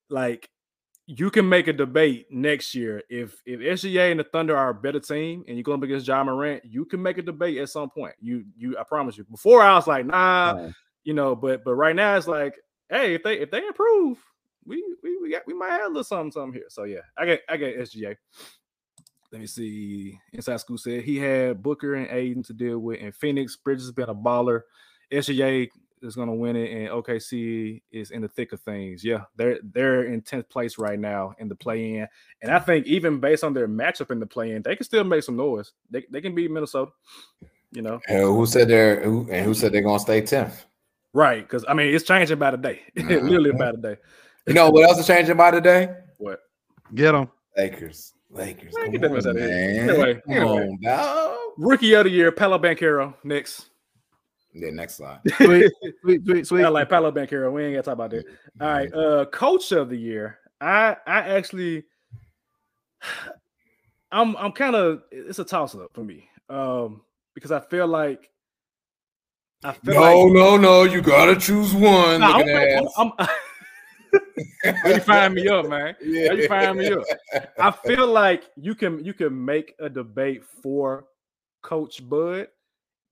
like 0.09 0.49
you 1.13 1.29
can 1.29 1.49
make 1.49 1.67
a 1.67 1.73
debate 1.73 2.27
next 2.31 2.73
year 2.73 3.03
if 3.11 3.43
if 3.45 3.59
SGA 3.59 4.13
and 4.13 4.21
the 4.21 4.25
Thunder 4.25 4.57
are 4.57 4.69
a 4.69 4.75
better 4.75 5.01
team 5.01 5.45
and 5.49 5.57
you're 5.57 5.65
going 5.65 5.81
up 5.81 5.83
against 5.83 6.07
Ja 6.07 6.23
Morant, 6.23 6.65
you 6.65 6.85
can 6.85 7.03
make 7.03 7.19
a 7.19 7.23
debate 7.23 7.59
at 7.59 7.69
some 7.69 7.91
point. 7.91 8.15
You 8.21 8.45
you 8.57 8.79
I 8.79 8.85
promise 8.85 9.19
you. 9.19 9.25
Before 9.25 9.61
I 9.61 9.75
was 9.75 9.89
like, 9.89 10.07
nah, 10.07 10.51
Uh, 10.51 10.73
you 11.03 11.13
know, 11.13 11.35
but 11.35 11.65
but 11.65 11.75
right 11.75 11.97
now 11.97 12.17
it's 12.17 12.29
like, 12.29 12.55
hey, 12.91 13.15
if 13.17 13.25
they 13.25 13.41
if 13.41 13.51
they 13.51 13.67
improve, 13.67 14.19
we 14.65 14.85
we, 15.03 15.19
we 15.21 15.31
got 15.33 15.43
we 15.49 15.55
might 15.55 15.71
have 15.71 15.87
a 15.87 15.89
little 15.89 16.05
something 16.05 16.31
something 16.31 16.53
here. 16.53 16.69
So 16.69 16.85
yeah, 16.85 17.01
I 17.19 17.27
get 17.27 17.41
I 17.49 17.57
get 17.57 17.77
SGA. 17.77 18.15
Let 19.33 19.41
me 19.41 19.49
see. 19.49 20.17
Inside 20.33 20.61
School 20.61 20.79
said 20.79 21.03
he 21.03 21.17
had 21.17 21.61
Booker 21.61 21.97
and 21.97 22.09
Ayton 22.09 22.45
to 22.45 22.53
deal 22.53 22.79
with, 22.79 23.01
and 23.03 23.13
Phoenix 23.17 23.57
Bridges 23.57 23.87
has 23.87 23.93
been 23.93 24.09
a 24.09 24.15
baller. 24.15 24.61
SGA 25.13 25.69
is 26.03 26.17
going 26.17 26.29
to 26.29 26.35
win 26.35 26.57
it, 26.57 26.71
and 26.71 26.89
OKC 26.89 27.83
is 27.91 28.11
in 28.11 28.23
the 28.23 28.29
thick 28.29 28.53
of 28.53 28.61
things. 28.61 29.05
Yeah, 29.05 29.25
they're 29.37 29.59
they're 29.63 30.05
in 30.05 30.23
tenth 30.23 30.49
place 30.49 30.79
right 30.79 30.99
now 30.99 31.35
in 31.39 31.49
the 31.49 31.55
mm-hmm. 31.55 31.63
play-in, 31.63 32.09
and 32.43 32.53
I 32.53 32.59
think 32.59 32.87
even 32.87 33.21
based 33.21 33.45
on 33.45 33.55
their 33.55 33.69
matchup 33.69 34.11
in 34.11 34.21
the 34.21 34.27
play-in, 34.27 34.63
they 34.63 34.77
can 34.77 34.85
still 34.85 35.05
make 35.05 35.23
some 35.23 35.37
noise. 35.37 35.73
They 35.91 36.05
they 36.11 36.21
can 36.21 36.35
beat 36.35 36.51
Minnesota. 36.51 36.93
You 37.73 37.83
know, 37.83 38.01
And 38.09 38.23
who 38.23 38.47
said 38.47 38.67
they're 38.69 39.01
who 39.03 39.29
and 39.31 39.45
who 39.45 39.55
said 39.55 39.73
they're 39.73 39.83
gonna 39.83 40.01
stay 40.01 40.23
10th? 40.23 40.65
right? 41.13 41.43
Because 41.43 41.65
I 41.69 41.75
mean, 41.75 41.95
it's 41.95 42.05
changing 42.05 42.39
by 42.39 42.51
the 42.51 42.57
day, 42.57 42.81
mm-hmm. 42.97 43.27
literally 43.29 43.53
by 43.53 43.73
the 43.73 43.79
day. 43.79 43.97
You 44.47 44.55
know 44.55 44.71
what 44.71 44.89
else 44.89 44.99
is 44.99 45.07
changing 45.07 45.37
by 45.37 45.51
today? 45.51 45.95
What? 46.19 46.41
get 46.95 47.15
him. 47.15 47.29
Lakers. 47.57 48.15
Lakers. 48.31 48.75
Man, 48.75 48.85
Come 48.85 48.93
get 48.93 49.01
that 49.03 49.09
on, 49.09 49.15
mess 49.15 49.27
out 49.27 49.37
of 49.37 49.43
here. 49.43 49.49
man. 49.49 49.87
Get 49.87 49.97
away, 49.97 50.15
Come 50.15 50.35
get 50.35 50.43
on, 50.43 50.79
dog. 50.83 51.37
Rookie 51.59 51.95
of 51.95 52.05
the 52.05 52.11
year, 52.11 52.33
Paolo 52.33 52.59
Banchero. 52.59 53.15
Next. 53.25 53.70
Yeah, 54.53 54.71
next 54.71 54.97
slide. 54.97 55.21
sweet, 55.37 55.73
sweet, 56.03 56.25
sweet, 56.25 56.47
sweet. 56.47 56.65
I 56.65 56.69
like 56.69 56.89
Paolo 56.89 57.13
Banchero. 57.13 57.53
We 57.53 57.65
ain't 57.65 57.75
gotta 57.75 57.85
talk 57.85 57.95
about 57.95 58.11
that. 58.11 58.25
All 58.61 58.69
right. 58.69 58.93
Uh 58.93 59.25
coach 59.27 59.73
of 59.73 59.89
the 59.89 59.97
year. 59.97 60.39
I 60.61 60.97
I 61.07 61.21
actually 61.21 61.85
I'm 64.13 64.37
I'm 64.37 64.53
kind 64.53 64.75
of 64.75 65.03
it's 65.11 65.39
a 65.39 65.45
toss 65.45 65.75
up 65.75 65.91
for 65.95 66.03
me. 66.03 66.29
Um 66.49 67.03
because 67.35 67.53
I 67.53 67.61
feel 67.61 67.87
like 67.87 68.29
I 69.63 69.73
feel 69.73 69.95
no, 69.95 70.01
like, 70.01 70.33
no, 70.33 70.57
no. 70.57 70.83
You 70.85 71.03
gotta 71.03 71.37
choose 71.37 71.75
one. 71.75 72.21
Nah, 72.21 72.39
I'm, 72.39 72.89
I'm, 72.97 73.13
I'm, 73.19 73.29
you 74.87 75.01
find 75.01 75.35
me 75.35 75.49
up, 75.49 75.69
man. 75.69 75.95
Yeah. 76.03 76.33
you 76.33 76.49
find 76.49 76.79
me 76.79 76.91
up. 76.93 77.03
I 77.59 77.71
feel 77.71 78.07
like 78.07 78.45
you 78.57 78.75
can 78.75 79.05
you 79.05 79.13
can 79.13 79.45
make 79.45 79.75
a 79.79 79.89
debate 79.89 80.45
for 80.63 81.05
Coach 81.63 82.09
Bud, 82.09 82.49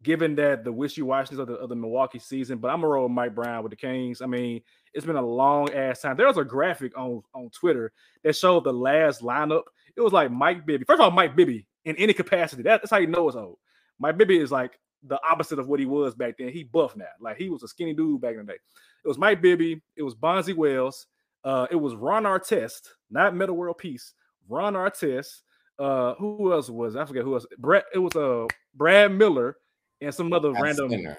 given 0.02 0.34
that 0.36 0.64
the 0.64 0.72
wishy 0.72 1.02
washiness 1.02 1.38
of 1.38 1.48
the, 1.48 1.54
of 1.54 1.68
the 1.68 1.76
Milwaukee 1.76 2.18
season. 2.18 2.58
But 2.58 2.68
I'm 2.68 2.80
gonna 2.80 2.88
roll 2.88 3.08
Mike 3.08 3.34
Brown 3.34 3.62
with 3.62 3.70
the 3.70 3.76
Kings. 3.76 4.22
I 4.22 4.26
mean, 4.26 4.60
it's 4.94 5.06
been 5.06 5.16
a 5.16 5.22
long 5.22 5.72
ass 5.72 6.02
time. 6.02 6.16
There 6.16 6.26
was 6.26 6.38
a 6.38 6.44
graphic 6.44 6.96
on 6.96 7.22
on 7.34 7.50
Twitter 7.50 7.92
that 8.24 8.36
showed 8.36 8.64
the 8.64 8.72
last 8.72 9.22
lineup. 9.22 9.62
It 9.96 10.00
was 10.00 10.12
like 10.12 10.30
Mike 10.30 10.64
Bibby. 10.66 10.84
First 10.84 11.00
of 11.00 11.04
all, 11.04 11.10
Mike 11.10 11.34
Bibby 11.34 11.66
in 11.84 11.96
any 11.96 12.12
capacity. 12.12 12.62
That, 12.62 12.82
that's 12.82 12.90
how 12.90 12.98
you 12.98 13.06
know 13.06 13.26
it's 13.28 13.36
old. 13.36 13.58
Mike 13.98 14.16
Bibby 14.16 14.38
is 14.38 14.52
like 14.52 14.78
the 15.02 15.18
opposite 15.28 15.58
of 15.58 15.68
what 15.68 15.80
he 15.80 15.86
was 15.86 16.14
back 16.14 16.36
then. 16.38 16.50
He 16.50 16.64
buff 16.64 16.96
now. 16.96 17.06
Like 17.20 17.36
he 17.36 17.50
was 17.50 17.62
a 17.62 17.68
skinny 17.68 17.94
dude 17.94 18.20
back 18.20 18.32
in 18.32 18.38
the 18.38 18.52
day. 18.52 18.58
It 19.04 19.08
was 19.08 19.18
Mike 19.18 19.42
Bibby. 19.42 19.80
It 19.96 20.02
was 20.02 20.14
Bonzi 20.14 20.54
Wells. 20.54 21.06
Uh, 21.44 21.66
it 21.70 21.76
was 21.76 21.94
Ron 21.94 22.24
Artest, 22.24 22.88
not 23.10 23.34
Metta 23.34 23.52
World 23.52 23.78
Peace. 23.78 24.14
Ron 24.48 24.74
Artest. 24.74 25.42
Uh, 25.78 26.14
who 26.14 26.52
else 26.52 26.68
was? 26.68 26.96
I 26.96 27.04
forget 27.04 27.22
who 27.22 27.34
else. 27.34 27.46
Brett. 27.58 27.84
It 27.94 27.98
was 27.98 28.14
uh 28.16 28.46
Brad 28.74 29.12
Miller 29.12 29.56
and 30.00 30.14
some 30.14 30.32
other 30.32 30.52
that's 30.52 30.62
random. 30.62 31.16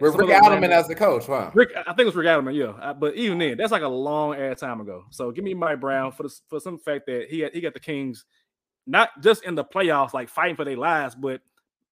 With 0.00 0.14
Rick 0.14 0.30
Adelman 0.30 0.70
as 0.70 0.88
the 0.88 0.94
coach, 0.94 1.26
huh? 1.26 1.50
Rick, 1.52 1.70
I 1.76 1.82
think 1.92 2.00
it 2.00 2.06
was 2.06 2.14
Rick 2.14 2.26
Adelman, 2.26 2.54
yeah. 2.54 2.68
Uh, 2.82 2.94
but 2.94 3.16
even 3.16 3.38
then, 3.38 3.58
that's 3.58 3.72
like 3.72 3.82
a 3.82 3.88
long 3.88 4.34
ass 4.34 4.60
time 4.60 4.80
ago. 4.80 5.04
So 5.10 5.30
give 5.30 5.44
me 5.44 5.52
Mike 5.52 5.80
Brown 5.80 6.12
for 6.12 6.22
the 6.22 6.34
for 6.48 6.58
some 6.58 6.78
fact 6.78 7.06
that 7.06 7.26
he 7.28 7.40
had, 7.40 7.52
he 7.52 7.60
got 7.60 7.74
the 7.74 7.80
Kings 7.80 8.24
not 8.86 9.10
just 9.22 9.44
in 9.44 9.54
the 9.54 9.64
playoffs, 9.64 10.14
like 10.14 10.28
fighting 10.28 10.56
for 10.56 10.64
their 10.64 10.76
lives, 10.76 11.14
but 11.14 11.42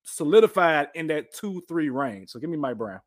solidified 0.05 0.89
in 0.95 1.09
that 1.09 1.33
two 1.35 1.62
three 1.68 1.91
range. 1.91 2.31
So 2.31 2.41
give 2.41 2.51
me 2.51 2.57
Mike 2.57 2.79
Brown. 2.79 3.01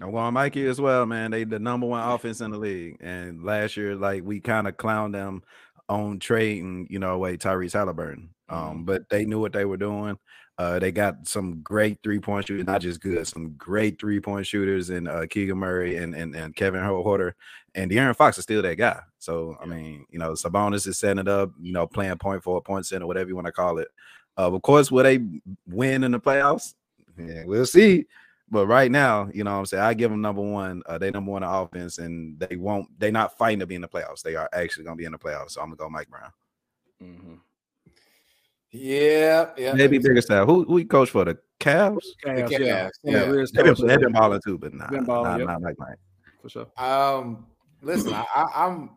I'm 0.00 0.12
going 0.12 0.32
Mikey 0.32 0.64
as 0.66 0.80
well, 0.80 1.06
man. 1.06 1.32
They 1.32 1.44
the 1.44 1.58
number 1.58 1.86
one 1.86 2.08
offense 2.08 2.40
in 2.40 2.52
the 2.52 2.58
league, 2.58 2.98
and 3.00 3.42
last 3.42 3.76
year, 3.76 3.96
like 3.96 4.22
we 4.22 4.40
kind 4.40 4.68
of 4.68 4.76
clowned 4.76 5.12
them 5.12 5.42
on 5.88 6.18
trading, 6.18 6.86
you 6.90 6.98
know, 6.98 7.14
away 7.14 7.36
Tyrese 7.36 7.72
Halliburton. 7.72 8.30
Um, 8.48 8.58
mm-hmm. 8.58 8.84
but 8.84 9.08
they 9.08 9.24
knew 9.24 9.40
what 9.40 9.52
they 9.52 9.64
were 9.64 9.76
doing. 9.76 10.18
Uh, 10.58 10.78
they 10.80 10.90
got 10.90 11.28
some 11.28 11.60
great 11.62 11.98
three 12.02 12.18
point 12.18 12.46
shooters, 12.46 12.66
not 12.66 12.80
just 12.80 13.00
good, 13.00 13.24
some 13.26 13.52
great 13.52 14.00
three 14.00 14.18
point 14.18 14.44
shooters, 14.44 14.90
and 14.90 15.06
uh, 15.06 15.24
Keegan 15.26 15.56
Murray 15.56 15.96
and 15.96 16.16
and, 16.16 16.34
and 16.34 16.56
Kevin 16.56 16.80
Huerter, 16.80 17.32
and 17.76 17.88
De'Aaron 17.90 18.16
Fox 18.16 18.38
is 18.38 18.42
still 18.42 18.62
that 18.62 18.74
guy. 18.74 18.98
So 19.20 19.56
I 19.62 19.66
mean, 19.66 20.04
you 20.10 20.18
know, 20.18 20.32
Sabonis 20.32 20.88
is 20.88 20.98
setting 20.98 21.20
it 21.20 21.28
up, 21.28 21.52
you 21.60 21.72
know, 21.72 21.86
playing 21.86 22.18
point 22.18 22.42
forward, 22.42 22.64
point 22.64 22.86
center, 22.86 23.06
whatever 23.06 23.28
you 23.28 23.36
want 23.36 23.46
to 23.46 23.52
call 23.52 23.78
it. 23.78 23.88
Uh, 24.36 24.52
of 24.52 24.62
course, 24.62 24.90
will 24.90 25.04
they 25.04 25.20
win 25.68 26.02
in 26.02 26.10
the 26.10 26.20
playoffs? 26.20 26.74
Yeah, 27.16 27.44
we'll 27.44 27.66
see. 27.66 28.06
But 28.50 28.66
right 28.66 28.90
now, 28.90 29.28
you 29.32 29.44
know 29.44 29.52
what 29.52 29.58
I'm 29.58 29.66
saying? 29.66 29.82
I 29.82 29.94
give 29.94 30.10
them 30.10 30.22
number 30.22 30.40
one. 30.40 30.82
Uh, 30.86 30.96
they 30.98 31.10
number 31.10 31.30
one 31.30 31.42
in 31.42 31.48
offense, 31.48 31.98
and 31.98 32.38
they 32.40 32.56
won't, 32.56 32.88
they're 32.98 33.12
not 33.12 33.36
fighting 33.36 33.60
to 33.60 33.66
be 33.66 33.74
in 33.74 33.82
the 33.82 33.88
playoffs. 33.88 34.22
They 34.22 34.36
are 34.36 34.48
actually 34.52 34.84
gonna 34.84 34.96
be 34.96 35.04
in 35.04 35.12
the 35.12 35.18
playoffs. 35.18 35.50
So 35.50 35.60
I'm 35.60 35.68
gonna 35.68 35.76
go 35.76 35.90
Mike 35.90 36.08
Brown. 36.08 36.32
Mm-hmm. 37.02 37.34
Yeah, 38.70 39.50
yeah. 39.56 39.72
Maybe 39.72 39.98
bigger 39.98 40.20
style. 40.20 40.46
Who 40.46 40.64
who 40.64 40.84
coach 40.86 41.10
for 41.10 41.24
the 41.24 41.38
Cavs? 41.60 41.98
Cavs, 42.24 42.48
the 42.48 42.56
Cavs. 42.56 42.60
yeah. 42.60 42.90
yeah. 43.02 43.32
yeah. 43.32 43.44
They've 43.52 43.76
been, 43.76 43.86
they 43.86 43.96
been 43.96 44.12
balling 44.12 44.40
too, 44.44 44.58
but 44.58 44.74
nah, 44.74 44.88
balling, 45.02 45.30
nah, 45.32 45.36
yep. 45.36 45.46
not 45.46 45.62
like 45.62 45.78
Mike. 45.78 45.98
For 46.42 46.48
sure. 46.48 46.66
Um, 46.76 47.46
listen, 47.82 48.14
I, 48.14 48.24
I'm 48.54 48.90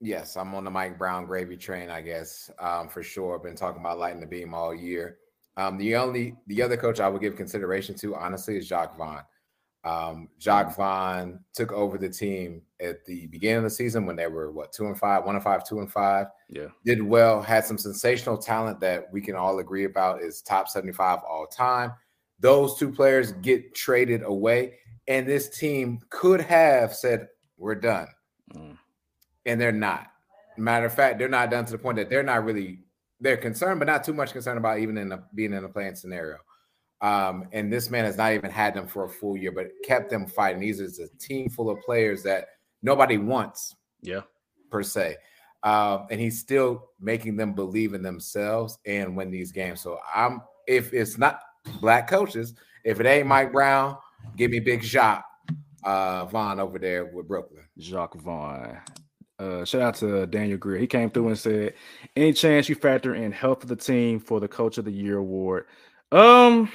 yes, 0.00 0.36
I'm 0.36 0.54
on 0.54 0.64
the 0.64 0.70
Mike 0.70 0.98
Brown 0.98 1.26
gravy 1.26 1.56
train, 1.56 1.90
I 1.90 2.00
guess, 2.00 2.50
um, 2.60 2.88
for 2.88 3.02
sure. 3.02 3.36
I've 3.36 3.42
been 3.42 3.56
talking 3.56 3.80
about 3.80 3.98
lighting 3.98 4.20
the 4.20 4.26
beam 4.26 4.54
all 4.54 4.74
year. 4.74 5.18
Um, 5.56 5.78
the 5.78 5.96
only 5.96 6.36
the 6.46 6.62
other 6.62 6.76
coach 6.76 7.00
I 7.00 7.08
would 7.08 7.22
give 7.22 7.36
consideration 7.36 7.94
to, 7.96 8.14
honestly, 8.14 8.56
is 8.56 8.68
Jacque 8.68 8.96
Vaughn. 8.96 9.22
Um, 9.84 10.28
Jacque 10.38 10.68
mm. 10.68 10.76
Vaughn 10.76 11.40
took 11.52 11.70
over 11.72 11.98
the 11.98 12.08
team 12.08 12.62
at 12.80 13.04
the 13.04 13.26
beginning 13.26 13.58
of 13.58 13.64
the 13.64 13.70
season 13.70 14.06
when 14.06 14.16
they 14.16 14.26
were 14.26 14.50
what 14.50 14.72
two 14.72 14.86
and 14.86 14.98
five, 14.98 15.24
one 15.24 15.34
and 15.34 15.44
five, 15.44 15.64
two 15.64 15.80
and 15.80 15.92
five. 15.92 16.26
Yeah, 16.48 16.68
did 16.84 17.02
well, 17.02 17.42
had 17.42 17.64
some 17.64 17.78
sensational 17.78 18.38
talent 18.38 18.80
that 18.80 19.12
we 19.12 19.20
can 19.20 19.36
all 19.36 19.58
agree 19.58 19.84
about 19.84 20.22
is 20.22 20.42
top 20.42 20.68
75 20.68 21.20
all 21.28 21.46
time. 21.46 21.92
Those 22.40 22.78
two 22.78 22.90
players 22.90 23.32
get 23.32 23.74
traded 23.74 24.22
away, 24.22 24.78
and 25.06 25.26
this 25.26 25.48
team 25.50 26.00
could 26.10 26.40
have 26.40 26.94
said, 26.94 27.28
We're 27.56 27.74
done. 27.76 28.08
Mm. 28.54 28.78
And 29.46 29.60
they're 29.60 29.72
not. 29.72 30.06
Matter 30.56 30.86
of 30.86 30.94
fact, 30.94 31.18
they're 31.18 31.28
not 31.28 31.50
done 31.50 31.66
to 31.66 31.72
the 31.72 31.78
point 31.78 31.96
that 31.96 32.08
they're 32.08 32.22
not 32.22 32.44
really 32.44 32.83
they're 33.24 33.38
concerned, 33.38 33.80
but 33.80 33.86
not 33.86 34.04
too 34.04 34.12
much 34.12 34.32
concerned 34.32 34.58
about 34.58 34.78
even 34.78 34.98
in 34.98 35.10
a, 35.10 35.24
being 35.34 35.54
in 35.54 35.64
a 35.64 35.68
playing 35.68 35.96
scenario. 35.96 36.36
Um, 37.00 37.48
and 37.52 37.72
this 37.72 37.90
man 37.90 38.04
has 38.04 38.18
not 38.18 38.34
even 38.34 38.50
had 38.50 38.74
them 38.74 38.86
for 38.86 39.04
a 39.04 39.08
full 39.08 39.36
year, 39.36 39.50
but 39.50 39.68
kept 39.82 40.10
them 40.10 40.26
fighting. 40.26 40.60
These 40.60 40.78
is 40.78 40.98
a 40.98 41.08
team 41.18 41.48
full 41.48 41.70
of 41.70 41.80
players 41.80 42.22
that 42.24 42.48
nobody 42.82 43.16
wants, 43.16 43.74
yeah, 44.02 44.20
per 44.70 44.82
se. 44.82 45.16
Um, 45.62 46.06
and 46.10 46.20
he's 46.20 46.38
still 46.38 46.90
making 47.00 47.36
them 47.36 47.54
believe 47.54 47.94
in 47.94 48.02
themselves 48.02 48.78
and 48.84 49.16
win 49.16 49.30
these 49.30 49.52
games. 49.52 49.80
So 49.80 49.98
I'm 50.14 50.42
if 50.66 50.92
it's 50.92 51.16
not 51.16 51.40
black 51.80 52.08
coaches, 52.08 52.54
if 52.84 53.00
it 53.00 53.06
ain't 53.06 53.26
Mike 53.26 53.52
Brown, 53.52 53.96
give 54.36 54.50
me 54.50 54.60
Big 54.60 54.82
Jacque 54.82 55.24
uh, 55.82 56.26
Vaughn 56.26 56.60
over 56.60 56.78
there 56.78 57.06
with 57.06 57.26
Brooklyn. 57.26 57.64
Jacque 57.78 58.14
Vaughn. 58.16 58.78
Uh, 59.38 59.64
shout 59.64 59.82
out 59.82 59.94
to 59.96 60.26
Daniel 60.26 60.58
Greer. 60.58 60.78
He 60.78 60.86
came 60.86 61.10
through 61.10 61.28
and 61.28 61.38
said, 61.38 61.74
"Any 62.14 62.32
chance 62.32 62.68
you 62.68 62.74
factor 62.74 63.14
in 63.14 63.32
health 63.32 63.62
of 63.62 63.68
the 63.68 63.76
team 63.76 64.20
for 64.20 64.38
the 64.40 64.48
Coach 64.48 64.78
of 64.78 64.84
the 64.84 64.92
Year 64.92 65.18
award?" 65.18 65.66
Um, 66.12 66.70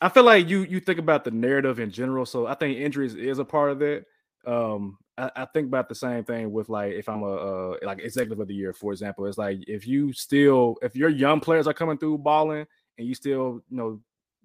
I 0.00 0.08
feel 0.08 0.24
like 0.24 0.48
you 0.48 0.64
you 0.64 0.80
think 0.80 0.98
about 0.98 1.24
the 1.24 1.30
narrative 1.30 1.80
in 1.80 1.90
general. 1.90 2.26
So 2.26 2.46
I 2.46 2.54
think 2.54 2.78
injuries 2.78 3.14
is 3.14 3.38
a 3.38 3.44
part 3.44 3.70
of 3.70 3.78
that. 3.78 4.04
Um, 4.44 4.98
I, 5.16 5.30
I 5.36 5.44
think 5.46 5.68
about 5.68 5.88
the 5.88 5.94
same 5.94 6.24
thing 6.24 6.52
with 6.52 6.68
like 6.68 6.92
if 6.92 7.08
I'm 7.08 7.22
a 7.22 7.32
uh, 7.32 7.76
like 7.82 8.00
executive 8.00 8.40
of 8.40 8.48
the 8.48 8.54
year, 8.54 8.72
for 8.72 8.92
example. 8.92 9.26
It's 9.26 9.38
like 9.38 9.60
if 9.68 9.86
you 9.86 10.12
still 10.12 10.76
if 10.82 10.96
your 10.96 11.08
young 11.08 11.40
players 11.40 11.66
are 11.66 11.74
coming 11.74 11.98
through 11.98 12.18
balling 12.18 12.66
and 12.98 13.06
you 13.06 13.14
still 13.14 13.62
you 13.70 13.76
know 13.76 14.00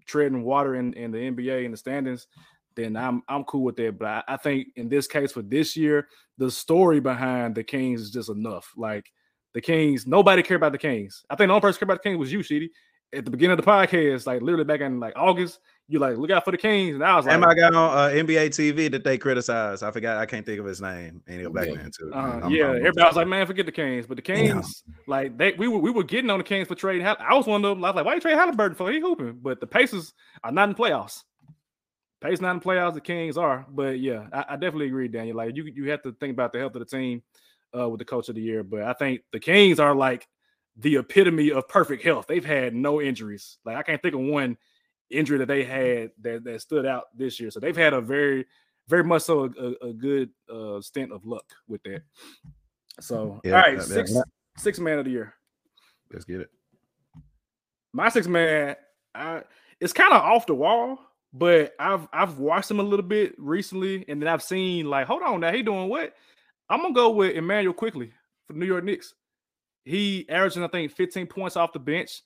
treading 0.06 0.44
water 0.44 0.76
in, 0.76 0.94
in 0.94 1.12
the 1.12 1.18
NBA 1.18 1.66
in 1.66 1.72
the 1.72 1.78
standings, 1.78 2.28
then 2.78 2.95
I'm 2.95 3.23
I'm 3.28 3.43
cool 3.43 3.63
with 3.63 3.75
that. 3.78 3.97
But 3.99 4.07
I, 4.07 4.23
I, 4.30 4.38
think 4.38 4.67
in 4.75 4.88
this 4.88 5.07
case 5.07 5.32
for 5.34 5.41
this 5.41 5.75
year, 5.75 6.07
the 6.38 6.49
story 6.49 6.99
behind 6.99 7.55
the 7.55 7.63
Kings 7.63 8.01
is 8.01 8.11
just 8.11 8.30
enough. 8.30 8.71
Like 8.78 9.11
the 9.53 9.61
Kings, 9.61 10.07
nobody 10.07 10.43
cared 10.43 10.59
about 10.61 10.71
the 10.71 10.78
Kings. 10.78 11.25
I 11.30 11.36
think 11.36 11.49
the 11.49 11.53
only 11.53 11.61
person 11.61 11.80
cared 11.80 11.89
about 11.89 12.03
the 12.03 12.09
Kings 12.09 12.19
was 12.19 12.32
you, 12.32 12.43
Sheedy. 12.43 12.69
At 13.15 13.25
the 13.25 13.32
beginning 13.32 13.57
of 13.57 13.65
the 13.65 13.69
podcast, 13.71 14.28
like 14.28 14.41
literally 14.41 14.65
back 14.65 14.82
in 14.82 14.99
like 14.99 15.13
August, 15.15 15.59
you 15.88 15.97
like 15.97 16.17
look 16.17 16.30
out 16.30 16.43
for 16.43 16.51
the 16.51 16.57
Kings, 16.57 16.95
and 16.95 17.03
I 17.03 17.15
was 17.15 17.25
like, 17.25 17.34
"Am 17.34 17.45
I 17.45 17.55
got 17.55 17.73
on 17.73 17.97
uh, 17.97 18.11
NBA 18.11 18.49
TV 18.49 18.91
that 18.91 19.05
they 19.05 19.17
criticized? 19.17 19.82
I 19.82 19.91
forgot, 19.91 20.17
I 20.17 20.25
can't 20.25 20.45
think 20.45 20.59
of 20.59 20.65
his 20.65 20.82
name. 20.82 21.23
And 21.25 21.39
he'll 21.39 21.49
back 21.49 21.73
man 21.73 21.89
too. 21.97 22.11
Uh, 22.13 22.41
I'm, 22.43 22.51
yeah, 22.51 22.67
I'm, 22.67 22.75
everybody 22.75 23.07
was 23.07 23.15
like, 23.15 23.28
"Man, 23.28 23.47
forget 23.47 23.65
the 23.65 23.71
Kings," 23.71 24.05
but 24.05 24.17
the 24.17 24.21
Kings, 24.21 24.84
yeah. 24.86 24.95
like 25.07 25.38
they, 25.38 25.53
we 25.53 25.69
were 25.69 25.80
we 25.80 25.89
were 25.89 26.03
getting 26.03 26.30
on 26.30 26.39
the 26.39 26.43
Kings 26.43 26.67
for 26.67 26.75
trading. 26.75 27.07
I 27.07 27.34
was 27.34 27.47
one 27.47 27.63
of 27.63 27.78
them. 27.78 27.86
I 27.86 27.89
was 27.89 27.95
like, 27.95 28.05
"Why 28.05 28.15
you 28.15 28.19
trade 28.19 28.36
Halliburton 28.36 28.75
for? 28.75 28.91
He 28.91 28.99
hooping," 28.99 29.39
but 29.41 29.61
the 29.61 29.67
Pacers 29.67 30.13
are 30.43 30.51
not 30.51 30.67
in 30.67 30.75
playoffs. 30.75 31.23
Pace 32.20 32.41
not 32.41 32.55
in 32.55 32.59
playoffs, 32.59 32.95
the 32.95 33.01
Kings 33.01 33.38
are. 33.38 33.65
But 33.70 33.99
yeah, 33.99 34.28
I, 34.34 34.45
I, 34.49 34.55
definitely 34.55 34.88
agree, 34.88 35.07
Daniel. 35.07 35.38
Like 35.38 35.55
you, 35.55 35.65
you 35.65 35.89
have 35.91 36.01
to 36.01 36.13
think 36.13 36.34
about 36.34 36.51
the 36.51 36.59
health 36.59 36.76
of 36.76 36.80
the 36.80 36.97
team 36.97 37.22
uh, 37.78 37.88
with 37.89 37.99
the 37.99 38.05
coach 38.05 38.28
of 38.30 38.36
the 38.36 38.41
year. 38.41 38.63
But 38.63 38.84
I 38.84 38.93
think 38.93 39.22
the 39.32 39.39
Kings 39.39 39.80
are 39.80 39.93
like 39.93 40.28
the 40.78 40.95
epitome 40.95 41.51
of 41.51 41.68
perfect 41.68 42.03
health. 42.03 42.26
They've 42.28 42.43
had 42.43 42.74
no 42.74 43.01
injuries. 43.01 43.57
Like 43.65 43.78
I 43.78 43.84
can't 43.84 44.01
think 44.01 44.15
of 44.15 44.22
one 44.22 44.57
injury 45.09 45.38
that 45.39 45.47
they 45.47 45.63
had 45.63 46.11
that, 46.22 46.43
that 46.43 46.61
stood 46.61 46.86
out 46.86 47.05
this 47.15 47.39
year. 47.39 47.51
So 47.51 47.59
they've 47.59 47.78
had 47.78 47.93
a 47.93 48.01
very, 48.01 48.45
very 48.88 49.03
much 49.03 49.24
so 49.24 49.45
a, 49.45 49.88
a 49.88 49.93
good 49.93 50.30
uh, 50.51 50.82
stint 50.82 51.11
of 51.11 51.26
luck 51.26 51.45
with 51.68 51.84
that. 51.84 52.01
So 52.99 53.39
yeah, 53.43 53.51
all 53.51 53.61
right, 53.61 53.82
six 53.82 54.13
six 54.57 54.80
man 54.80 54.97
of 54.97 55.05
the 55.05 55.11
year. 55.11 55.34
Let's 56.11 56.26
get 56.26 56.41
it. 56.41 56.49
My 57.93 58.09
six 58.09 58.28
man, 58.28 58.76
I, 59.13 59.43
it's 59.80 59.93
kind 59.93 60.13
of 60.13 60.22
off 60.22 60.47
the 60.47 60.55
wall 60.55 60.99
but 61.34 61.73
I've 61.80 62.07
I've 62.13 62.38
watched 62.38 62.71
him 62.71 62.80
a 62.80 62.84
little 62.84 63.05
bit 63.05 63.36
recently, 63.38 64.05
and 64.07 64.21
then 64.21 64.28
I've 64.28 64.43
seen 64.43 64.89
like, 64.89 65.07
hold 65.07 65.23
on, 65.23 65.41
now 65.41 65.51
he 65.51 65.61
doing 65.61 65.89
what? 65.89 66.13
I'm 66.69 66.82
gonna 66.82 66.93
go 66.93 67.11
with 67.11 67.36
Immanuel 67.36 67.73
Quickley 67.73 68.11
for 68.45 68.53
the 68.53 68.59
New 68.59 68.65
York 68.65 68.84
Knicks. 68.84 69.13
He 69.86 70.25
averaging, 70.30 70.63
I 70.63 70.67
think, 70.67 70.91
15 70.91 71.28
points 71.28 71.55
off 71.55 71.73
the 71.73 71.80
bench. 71.80 72.21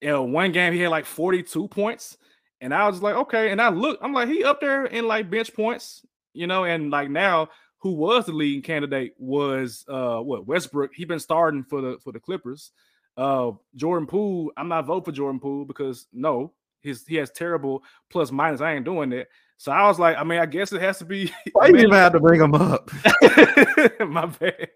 In 0.00 0.32
one 0.32 0.52
game, 0.52 0.72
he 0.72 0.80
had 0.80 0.90
like 0.90 1.06
42 1.06 1.68
points. 1.68 2.18
And 2.60 2.74
I 2.74 2.86
was 2.86 3.02
like, 3.02 3.14
okay. 3.14 3.50
And 3.50 3.62
I 3.62 3.70
look, 3.70 3.98
I'm 4.02 4.12
like, 4.12 4.28
he 4.28 4.44
up 4.44 4.60
there 4.60 4.84
in 4.84 5.06
like 5.06 5.30
bench 5.30 5.54
points, 5.54 6.04
you 6.34 6.46
know, 6.46 6.64
and 6.64 6.90
like 6.90 7.08
now 7.08 7.48
who 7.78 7.92
was 7.92 8.26
the 8.26 8.32
leading 8.32 8.62
candidate 8.62 9.14
was 9.18 9.84
uh 9.88 10.18
what 10.18 10.46
Westbrook. 10.46 10.90
He 10.94 11.04
been 11.04 11.20
starting 11.20 11.64
for 11.64 11.80
the 11.80 11.98
for 12.02 12.12
the 12.12 12.20
Clippers. 12.20 12.72
Uh, 13.16 13.52
Jordan 13.74 14.06
Poole, 14.06 14.52
I'm 14.56 14.68
not 14.68 14.86
voting 14.86 15.04
for 15.04 15.12
Jordan 15.12 15.40
Poole 15.40 15.64
because 15.64 16.06
no, 16.12 16.52
his 16.80 17.06
he 17.06 17.16
has 17.16 17.30
terrible 17.30 17.82
plus 18.10 18.30
minus. 18.30 18.60
I 18.60 18.74
ain't 18.74 18.84
doing 18.84 19.10
that. 19.10 19.28
So 19.60 19.72
I 19.72 19.88
was 19.88 19.98
like, 19.98 20.16
I 20.16 20.22
mean, 20.22 20.38
I 20.38 20.46
guess 20.46 20.72
it 20.72 20.80
has 20.80 20.98
to 20.98 21.04
be. 21.04 21.32
Why 21.52 21.66
you 21.66 21.76
even 21.78 21.90
have 21.90 22.12
to 22.12 22.20
bring 22.20 22.40
him 22.40 22.54
up? 22.54 22.90
My 24.00 24.26
bad. 24.26 24.68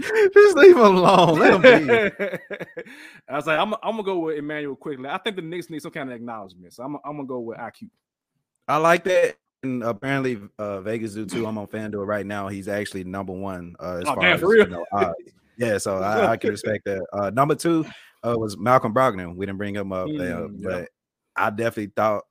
Just 0.00 0.56
leave 0.56 0.76
him 0.76 0.82
alone. 0.82 1.38
Let 1.38 1.54
him 1.54 1.86
be. 1.86 2.38
I 3.28 3.36
was 3.36 3.46
like, 3.46 3.58
I'm, 3.58 3.74
I'm 3.82 3.92
gonna 3.92 4.02
go 4.04 4.18
with 4.20 4.38
Immanuel 4.38 4.76
Quickley. 4.76 5.08
I 5.08 5.18
think 5.18 5.36
the 5.36 5.42
Knicks 5.42 5.68
need 5.70 5.82
some 5.82 5.90
kind 5.90 6.08
of 6.08 6.16
acknowledgement, 6.16 6.72
so 6.72 6.84
I'm, 6.84 6.96
I'm 7.04 7.16
gonna 7.16 7.26
go 7.26 7.40
with 7.40 7.58
IQ. 7.58 7.90
I 8.66 8.76
like 8.78 9.04
that. 9.04 9.36
And 9.62 9.82
apparently, 9.82 10.40
uh, 10.58 10.80
Vegas 10.82 11.14
do 11.14 11.26
too. 11.26 11.46
I'm 11.46 11.58
on 11.58 11.66
FanDuel 11.66 12.06
right 12.06 12.24
now. 12.24 12.46
He's 12.48 12.68
actually 12.68 13.04
number 13.04 13.32
one 13.32 13.74
uh, 13.80 13.96
as 13.96 14.04
Oh, 14.06 14.14
far 14.14 14.22
damn, 14.22 14.34
as 14.34 14.40
for 14.40 14.48
real? 14.50 14.64
you 14.64 14.70
know, 14.70 14.86
odds. 14.92 15.14
yeah. 15.56 15.78
So 15.78 15.98
I, 15.98 16.30
I 16.32 16.36
can 16.36 16.50
respect 16.50 16.84
that. 16.84 17.04
Uh, 17.12 17.30
number 17.30 17.56
two 17.56 17.84
uh, 18.26 18.36
was 18.38 18.56
Malcolm 18.56 18.94
Brogdon. 18.94 19.34
We 19.34 19.46
didn't 19.46 19.58
bring 19.58 19.74
him 19.74 19.92
up, 19.92 20.06
Mm, 20.06 20.54
yeah. 20.60 20.68
but 20.68 20.88
I 21.38 21.50
definitely 21.50 21.92
thought 21.94 22.24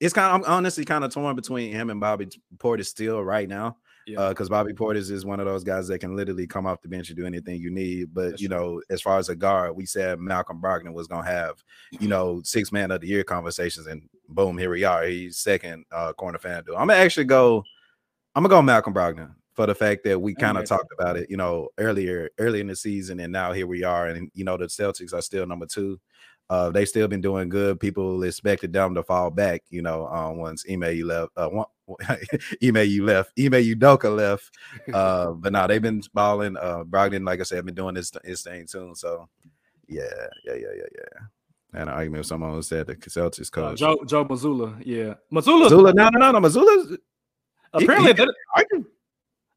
it's 0.00 0.14
kind 0.14 0.28
of. 0.28 0.48
I'm 0.48 0.56
honestly 0.56 0.84
kind 0.84 1.04
of 1.04 1.12
torn 1.12 1.36
between 1.36 1.72
him 1.72 1.90
and 1.90 2.00
Bobby 2.00 2.28
Portis 2.58 2.86
still 2.86 3.22
right 3.22 3.48
now. 3.48 3.76
Yeah. 4.06 4.30
Because 4.30 4.48
Bobby 4.48 4.72
Portis 4.72 5.10
is 5.10 5.26
one 5.26 5.38
of 5.38 5.44
those 5.44 5.64
guys 5.64 5.86
that 5.88 5.98
can 5.98 6.16
literally 6.16 6.46
come 6.46 6.66
off 6.66 6.80
the 6.80 6.88
bench 6.88 7.10
and 7.10 7.18
do 7.18 7.26
anything 7.26 7.60
you 7.60 7.70
need. 7.70 8.14
But 8.14 8.30
That's 8.30 8.42
you 8.42 8.48
know, 8.48 8.80
as 8.88 9.02
far 9.02 9.18
as 9.18 9.28
a 9.28 9.36
guard, 9.36 9.76
we 9.76 9.84
said 9.84 10.18
Malcolm 10.18 10.62
Brogdon 10.62 10.94
was 10.94 11.06
gonna 11.06 11.26
have, 11.26 11.62
you 12.00 12.08
know, 12.08 12.40
six 12.42 12.72
man 12.72 12.90
of 12.90 13.02
the 13.02 13.06
year 13.06 13.22
conversations, 13.22 13.86
and 13.86 14.08
boom, 14.28 14.56
here 14.56 14.70
we 14.70 14.84
are. 14.84 15.04
He's 15.04 15.38
second 15.38 15.84
uh 15.92 16.14
corner 16.14 16.38
fan. 16.38 16.64
Dude, 16.64 16.74
I'm 16.74 16.88
gonna 16.88 16.94
actually 16.94 17.26
go. 17.26 17.64
I'm 18.34 18.42
gonna 18.42 18.54
go 18.54 18.62
Malcolm 18.62 18.94
Brogdon 18.94 19.34
for 19.52 19.66
the 19.66 19.74
fact 19.74 20.04
that 20.04 20.20
we 20.20 20.34
kind 20.36 20.56
of 20.56 20.62
with 20.62 20.68
talked 20.68 20.92
about 20.96 21.16
it, 21.16 21.28
you 21.28 21.36
know, 21.36 21.68
earlier 21.78 22.30
early 22.38 22.60
in 22.60 22.68
the 22.68 22.76
season, 22.76 23.20
and 23.20 23.32
now 23.32 23.52
here 23.52 23.66
we 23.66 23.82
are, 23.82 24.06
and 24.06 24.30
you 24.32 24.44
know 24.44 24.56
the 24.56 24.66
Celtics 24.66 25.12
are 25.12 25.20
still 25.20 25.46
number 25.46 25.66
two. 25.66 26.00
Uh, 26.50 26.70
they 26.70 26.84
still 26.86 27.06
been 27.08 27.20
doing 27.20 27.48
good. 27.48 27.78
People 27.78 28.22
expected 28.22 28.72
them 28.72 28.94
to 28.94 29.02
fall 29.02 29.30
back, 29.30 29.62
you 29.68 29.82
know, 29.82 30.06
uh, 30.06 30.30
once 30.32 30.66
email 30.66 30.92
you 30.92 31.04
left, 31.06 31.30
uh, 31.36 31.48
one, 31.48 31.66
email 32.62 32.84
you 32.84 33.04
left, 33.04 33.38
email 33.38 33.60
you 33.60 33.74
Doka 33.74 34.08
left. 34.08 34.50
Uh, 34.92 35.30
but 35.32 35.52
now 35.52 35.66
they've 35.66 35.82
been 35.82 36.02
balling. 36.14 36.56
Uh, 36.56 36.84
Brogdon, 36.84 37.26
like 37.26 37.40
I 37.40 37.42
said, 37.42 37.66
been 37.66 37.74
doing 37.74 37.94
this 37.94 38.10
his 38.24 38.42
thing 38.42 38.66
too. 38.66 38.92
So, 38.96 39.28
yeah, 39.88 40.02
yeah, 40.46 40.54
yeah, 40.54 40.72
yeah, 40.76 40.86
yeah. 40.94 41.26
And 41.74 41.82
an 41.82 41.88
argument 41.90 42.20
with 42.20 42.26
someone 42.26 42.52
who 42.52 42.62
said 42.62 42.86
the 42.86 42.96
Celtics 42.96 43.48
Uh, 43.48 43.68
coach. 43.70 43.78
Joe 43.78 43.98
Joe 44.06 44.24
Mazzulla, 44.24 44.80
yeah, 44.86 45.14
Mazzulla. 45.30 45.64
Missoula, 45.64 45.92
no, 45.92 46.08
no, 46.08 46.30
no, 46.30 46.38
no. 46.38 46.96
Apparently, 47.74 48.12
he- 48.12 48.14
can- 48.14 48.86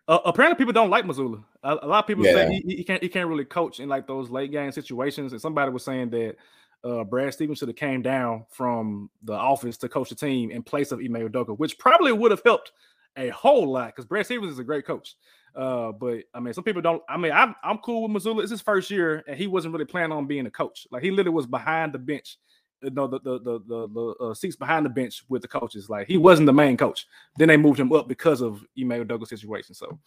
uh, 0.10 0.20
apparently 0.26 0.58
people 0.58 0.74
don't 0.74 0.90
like 0.90 1.06
Mazzulla. 1.06 1.42
A, 1.64 1.78
a 1.84 1.88
lot 1.88 2.00
of 2.04 2.08
people 2.08 2.26
Yeah. 2.26 2.34
say 2.34 2.62
he, 2.66 2.76
he 2.78 2.84
can't 2.84 3.02
he 3.02 3.08
can't 3.08 3.30
really 3.30 3.46
coach 3.46 3.80
in 3.80 3.88
like 3.88 4.08
those 4.08 4.30
late 4.30 4.52
game 4.52 4.74
situations. 4.74 5.32
And 5.32 5.42
somebody 5.42 5.72
was 5.72 5.86
saying 5.86 6.10
that 6.10 6.36
uh, 6.84 7.04
Brad 7.04 7.34
Stevens 7.34 7.60
should 7.60 7.68
have 7.68 7.78
came 7.78 8.02
down 8.02 8.46
from 8.50 9.10
the 9.24 9.34
office 9.34 9.78
to 9.78 9.90
coach 9.90 10.10
the 10.10 10.16
team 10.16 10.52
in 10.52 10.64
place 10.64 10.92
of 10.92 11.00
Ime 11.00 11.30
Udoka, 11.30 11.58
which 11.58 11.78
probably 11.78 12.12
would 12.12 12.32
have 12.32 12.42
helped 12.44 12.72
a 13.18 13.30
whole 13.30 13.72
lot 13.72 13.88
because 13.88 14.06
Brad 14.06 14.26
Stevens 14.26 14.54
is 14.54 14.60
a 14.60 14.64
great 14.64 14.86
coach. 14.86 15.16
Uh, 15.56 15.92
but 15.92 16.24
I 16.34 16.40
mean, 16.40 16.54
some 16.54 16.64
people 16.64 16.82
don't. 16.82 17.04
I 17.10 17.18
mean, 17.18 17.32
I'm 17.32 17.56
I'm 17.64 17.78
cool 17.80 18.08
with 18.08 18.24
Mazzulla. 18.24 18.42
It's 18.42 18.52
his 18.52 18.62
first 18.62 18.90
year, 18.90 19.24
and 19.28 19.38
he 19.38 19.48
wasn't 19.48 19.74
really 19.74 19.86
planning 19.86 20.18
on 20.18 20.26
being 20.26 20.46
a 20.46 20.52
coach. 20.52 20.88
Like 20.92 21.04
he 21.04 21.12
literally 21.12 21.36
was 21.36 21.46
behind 21.46 21.94
the 21.94 22.00
bench. 22.00 22.38
You 22.82 22.90
know, 22.90 23.08
the 23.08 23.20
the 23.20 23.40
the 23.40 23.60
the, 23.68 23.88
the 23.90 24.26
uh, 24.26 24.34
seats 24.34 24.56
behind 24.56 24.86
the 24.86 24.90
bench 24.90 25.24
with 25.28 25.42
the 25.42 25.48
coaches. 25.48 25.90
Like 25.90 26.08
he 26.08 26.18
wasn't 26.18 26.46
the 26.46 26.54
main 26.54 26.78
coach. 26.78 27.06
Then 27.38 27.50
they 27.50 27.58
moved 27.58 27.80
him 27.80 27.92
up 27.92 28.08
because 28.08 28.42
of 28.42 28.64
Ime 28.80 29.06
Udoka's 29.06 29.30
situation. 29.30 29.76
So 29.76 30.00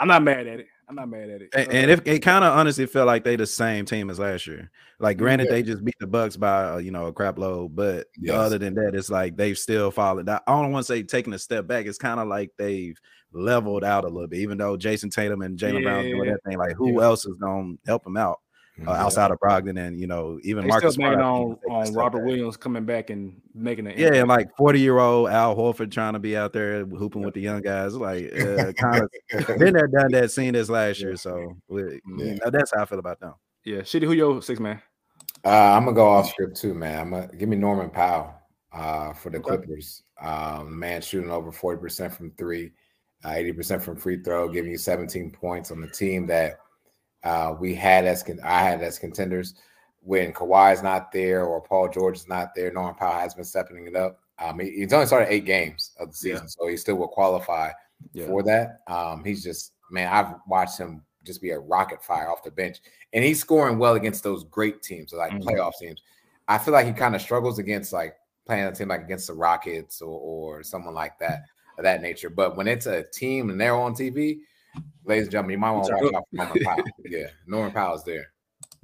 I'm 0.00 0.08
not 0.08 0.22
mad 0.22 0.46
at 0.46 0.60
it. 0.60 0.66
I'm 0.88 0.94
not 0.94 1.08
mad 1.10 1.28
at 1.28 1.42
it. 1.42 1.50
And, 1.54 1.68
Uh, 1.68 1.70
and 1.72 1.90
if 1.90 2.00
it 2.06 2.20
kind 2.20 2.44
of 2.44 2.56
honestly 2.56 2.86
felt 2.86 3.06
like 3.06 3.22
they 3.24 3.36
the 3.36 3.46
same 3.46 3.84
team 3.84 4.08
as 4.10 4.18
last 4.18 4.46
year. 4.46 4.70
Like, 5.00 5.18
granted, 5.18 5.44
Yeah. 5.46 5.52
they 5.52 5.62
just 5.62 5.84
beat 5.84 5.94
the 6.00 6.06
Bucks 6.06 6.36
by 6.36 6.64
uh, 6.70 6.76
you 6.78 6.90
know 6.90 7.06
a 7.06 7.12
crap 7.12 7.38
load, 7.38 7.76
but 7.76 8.06
Yes. 8.18 8.34
other 8.34 8.58
than 8.58 8.74
that, 8.74 8.94
it's 8.94 9.10
like 9.10 9.36
they've 9.36 9.58
still 9.58 9.90
followed. 9.90 10.28
I 10.28 10.40
don't 10.46 10.72
want 10.72 10.86
to 10.86 10.92
say 10.92 11.02
taking 11.02 11.34
a 11.34 11.38
step 11.38 11.66
back. 11.66 11.86
It's 11.86 11.98
kind 11.98 12.18
of 12.20 12.26
like 12.28 12.50
they've 12.56 12.98
leveled 13.32 13.84
out 13.84 14.04
a 14.04 14.08
little 14.08 14.28
bit. 14.28 14.40
Even 14.40 14.56
though 14.56 14.76
Jayson 14.78 15.10
Tatum 15.10 15.42
and 15.42 15.58
Jaylen 15.58 15.82
Brown 15.82 16.04
doing 16.04 16.30
that 16.30 16.40
thing, 16.46 16.56
like 16.58 16.74
who 16.74 17.02
else 17.02 17.26
is 17.26 17.34
gonna 17.34 17.74
help 17.86 18.04
them 18.04 18.16
out 18.16 18.38
uh, 18.86 18.90
outside 18.92 19.30
of 19.30 19.38
Brogdon 19.40 19.78
and 19.78 19.98
you 20.00 20.06
know 20.06 20.38
even 20.42 20.62
they 20.62 20.68
Marcus 20.68 20.94
still 20.94 21.04
banking 21.04 21.20
Smart, 21.20 21.34
on 21.34 21.50
is 21.52 21.58
taking 21.58 21.72
a 21.72 21.78
on 21.78 21.94
Robert 21.94 22.18
back. 22.18 22.26
Williams 22.26 22.56
coming 22.56 22.84
back 22.84 23.10
and 23.10 23.40
making 23.54 23.86
an 23.86 23.94
Yeah, 23.96 24.14
and 24.14 24.28
like 24.28 24.48
40 24.56 24.80
year 24.80 24.98
old 24.98 25.28
Al 25.30 25.56
Horford 25.56 25.90
trying 25.90 26.12
to 26.12 26.18
be 26.18 26.36
out 26.36 26.52
there 26.52 26.84
hooping 26.84 27.22
with 27.22 27.34
the 27.34 27.40
young 27.40 27.60
guys. 27.62 27.94
Like, 27.94 28.32
uh, 28.38 28.72
kind 28.74 29.02
of 29.02 29.58
been 29.58 29.74
there, 29.74 29.88
done 29.88 30.12
that, 30.12 30.30
seen 30.30 30.52
this 30.52 30.68
last 30.68 31.00
year. 31.00 31.16
So, 31.16 31.56
we, 31.68 31.82
Yeah. 31.82 31.98
you 32.06 32.38
know, 32.44 32.50
that's 32.50 32.72
how 32.74 32.82
I 32.82 32.84
feel 32.84 32.98
about 33.00 33.18
them. 33.20 33.34
yeah. 33.64 33.82
Sheedy, 33.82 34.06
who 34.06 34.12
your 34.12 34.40
six 34.42 34.60
man? 34.60 34.80
Uh, 35.44 35.48
I'm 35.50 35.84
gonna 35.84 35.94
go 35.94 36.08
off 36.08 36.28
script 36.28 36.56
too, 36.56 36.74
man. 36.74 36.98
I'm 37.00 37.10
gonna 37.10 37.28
give 37.36 37.48
me 37.48 37.56
Norman 37.56 37.90
Powell 37.90 38.34
uh, 38.72 39.12
for 39.12 39.30
the 39.30 39.38
Okay. 39.38 39.56
Clippers. 39.56 40.02
Um, 40.20 40.78
man 40.78 41.00
shooting 41.00 41.30
over 41.30 41.52
40% 41.52 42.12
from 42.12 42.32
three, 42.32 42.72
uh, 43.24 43.28
80% 43.30 43.80
from 43.82 43.96
free 43.96 44.20
throw, 44.22 44.48
giving 44.48 44.70
you 44.72 44.78
17 44.78 45.30
points 45.30 45.70
on 45.70 45.80
the 45.80 45.88
team 45.88 46.26
that 46.26 46.58
uh, 47.24 47.54
we 47.58 47.74
had 47.74 48.04
as 48.04 48.22
con- 48.22 48.40
I 48.44 48.62
had 48.62 48.82
as 48.82 48.98
contenders. 48.98 49.54
When 50.00 50.32
Kawhi 50.32 50.72
is 50.72 50.82
not 50.82 51.12
there 51.12 51.44
or 51.44 51.60
Paul 51.60 51.88
George 51.88 52.16
is 52.16 52.28
not 52.28 52.54
there, 52.54 52.72
Norman 52.72 52.94
Powell 52.94 53.18
has 53.18 53.34
been 53.34 53.44
stepping 53.44 53.86
it 53.86 53.96
up. 53.96 54.20
Um, 54.38 54.58
he- 54.60 54.70
he's 54.70 54.92
only 54.92 55.06
started 55.06 55.30
eight 55.32 55.44
games 55.44 55.90
of 55.98 56.08
the 56.12 56.28
Yeah. 56.28 56.34
season, 56.34 56.48
so 56.48 56.66
he 56.68 56.76
still 56.76 56.96
will 56.96 57.08
qualify 57.08 57.72
Yeah. 58.12 58.26
for 58.26 58.42
that. 58.44 58.80
Um, 58.86 59.24
he's 59.24 59.42
just 59.42 59.72
man, 59.90 60.08
I've 60.12 60.34
watched 60.46 60.78
him 60.78 61.02
just 61.24 61.40
be 61.42 61.50
a 61.50 61.58
rocket 61.58 62.02
fire 62.02 62.30
off 62.30 62.42
the 62.42 62.50
bench, 62.50 62.80
and 63.12 63.24
he's 63.24 63.40
scoring 63.40 63.78
well 63.78 63.94
against 63.94 64.22
those 64.22 64.44
great 64.44 64.82
teams, 64.82 65.12
like 65.12 65.32
Mhm. 65.32 65.42
playoff 65.42 65.72
teams. 65.80 66.02
I 66.46 66.58
feel 66.58 66.72
like 66.72 66.86
he 66.86 66.92
kind 66.92 67.14
of 67.14 67.20
struggles 67.22 67.58
against 67.58 67.92
like 67.92 68.14
playing 68.46 68.64
a 68.64 68.72
team 68.72 68.88
like 68.88 69.02
against 69.02 69.26
the 69.26 69.34
Rockets 69.34 70.00
or, 70.00 70.18
or 70.20 70.62
someone 70.62 70.94
like 70.94 71.18
that 71.18 71.42
of 71.76 71.84
that 71.84 72.00
nature. 72.02 72.30
But 72.30 72.56
when 72.56 72.66
it's 72.68 72.86
a 72.86 73.02
team 73.02 73.50
and 73.50 73.60
they're 73.60 73.74
on 73.74 73.94
TV, 73.94 74.40
ladies 75.04 75.24
and 75.24 75.32
gentlemen, 75.32 75.52
you 75.52 75.58
might 75.58 75.70
want 75.72 75.86
to 75.86 75.92
watch 75.92 76.14
out 76.14 76.24
for 76.30 76.36
Norman 76.36 76.64
Powell. 76.64 76.84
Yeah, 77.04 77.26
Norman 77.46 77.72
Powell's 77.72 78.04
there. 78.04 78.32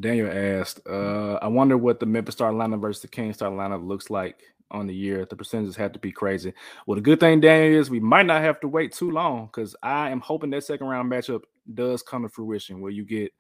Daniel 0.01 0.31
asked, 0.31 0.81
uh, 0.89 1.35
I 1.35 1.47
wonder 1.47 1.77
what 1.77 2.01
the 2.01 2.07
Memphis 2.07 2.35
star 2.35 2.53
lineup 2.53 2.81
versus 2.81 3.03
the 3.03 3.09
Kings 3.09 3.37
star 3.37 3.51
lineup 3.51 3.87
looks 3.87 4.11
like 4.11 4.43
on 4.71 4.87
the 4.87 4.95
year. 4.95 5.25
The 5.25 5.37
percentages 5.37 5.77
have 5.77 5.93
to 5.93 5.99
be 5.99 6.13
crazy. 6.13 6.53
Well, 6.87 6.97
the 6.97 7.01
good 7.01 7.21
thing, 7.21 7.41
Daniel, 7.41 7.81
is 7.81 7.91
we 7.91 8.01
might 8.01 8.27
not 8.27 8.43
have 8.43 8.61
to 8.61 8.69
wait 8.69 8.93
too 8.93 9.11
long 9.11 9.47
because 9.47 9.77
I 9.83 10.11
am 10.11 10.21
hoping 10.21 10.51
that 10.51 10.65
second 10.65 10.87
round 10.87 11.11
matchup 11.11 11.43
does 11.73 12.03
come 12.03 12.23
to 12.23 12.29
fruition 12.29 12.81
where 12.81 12.91
you 12.91 13.05
get 13.05 13.33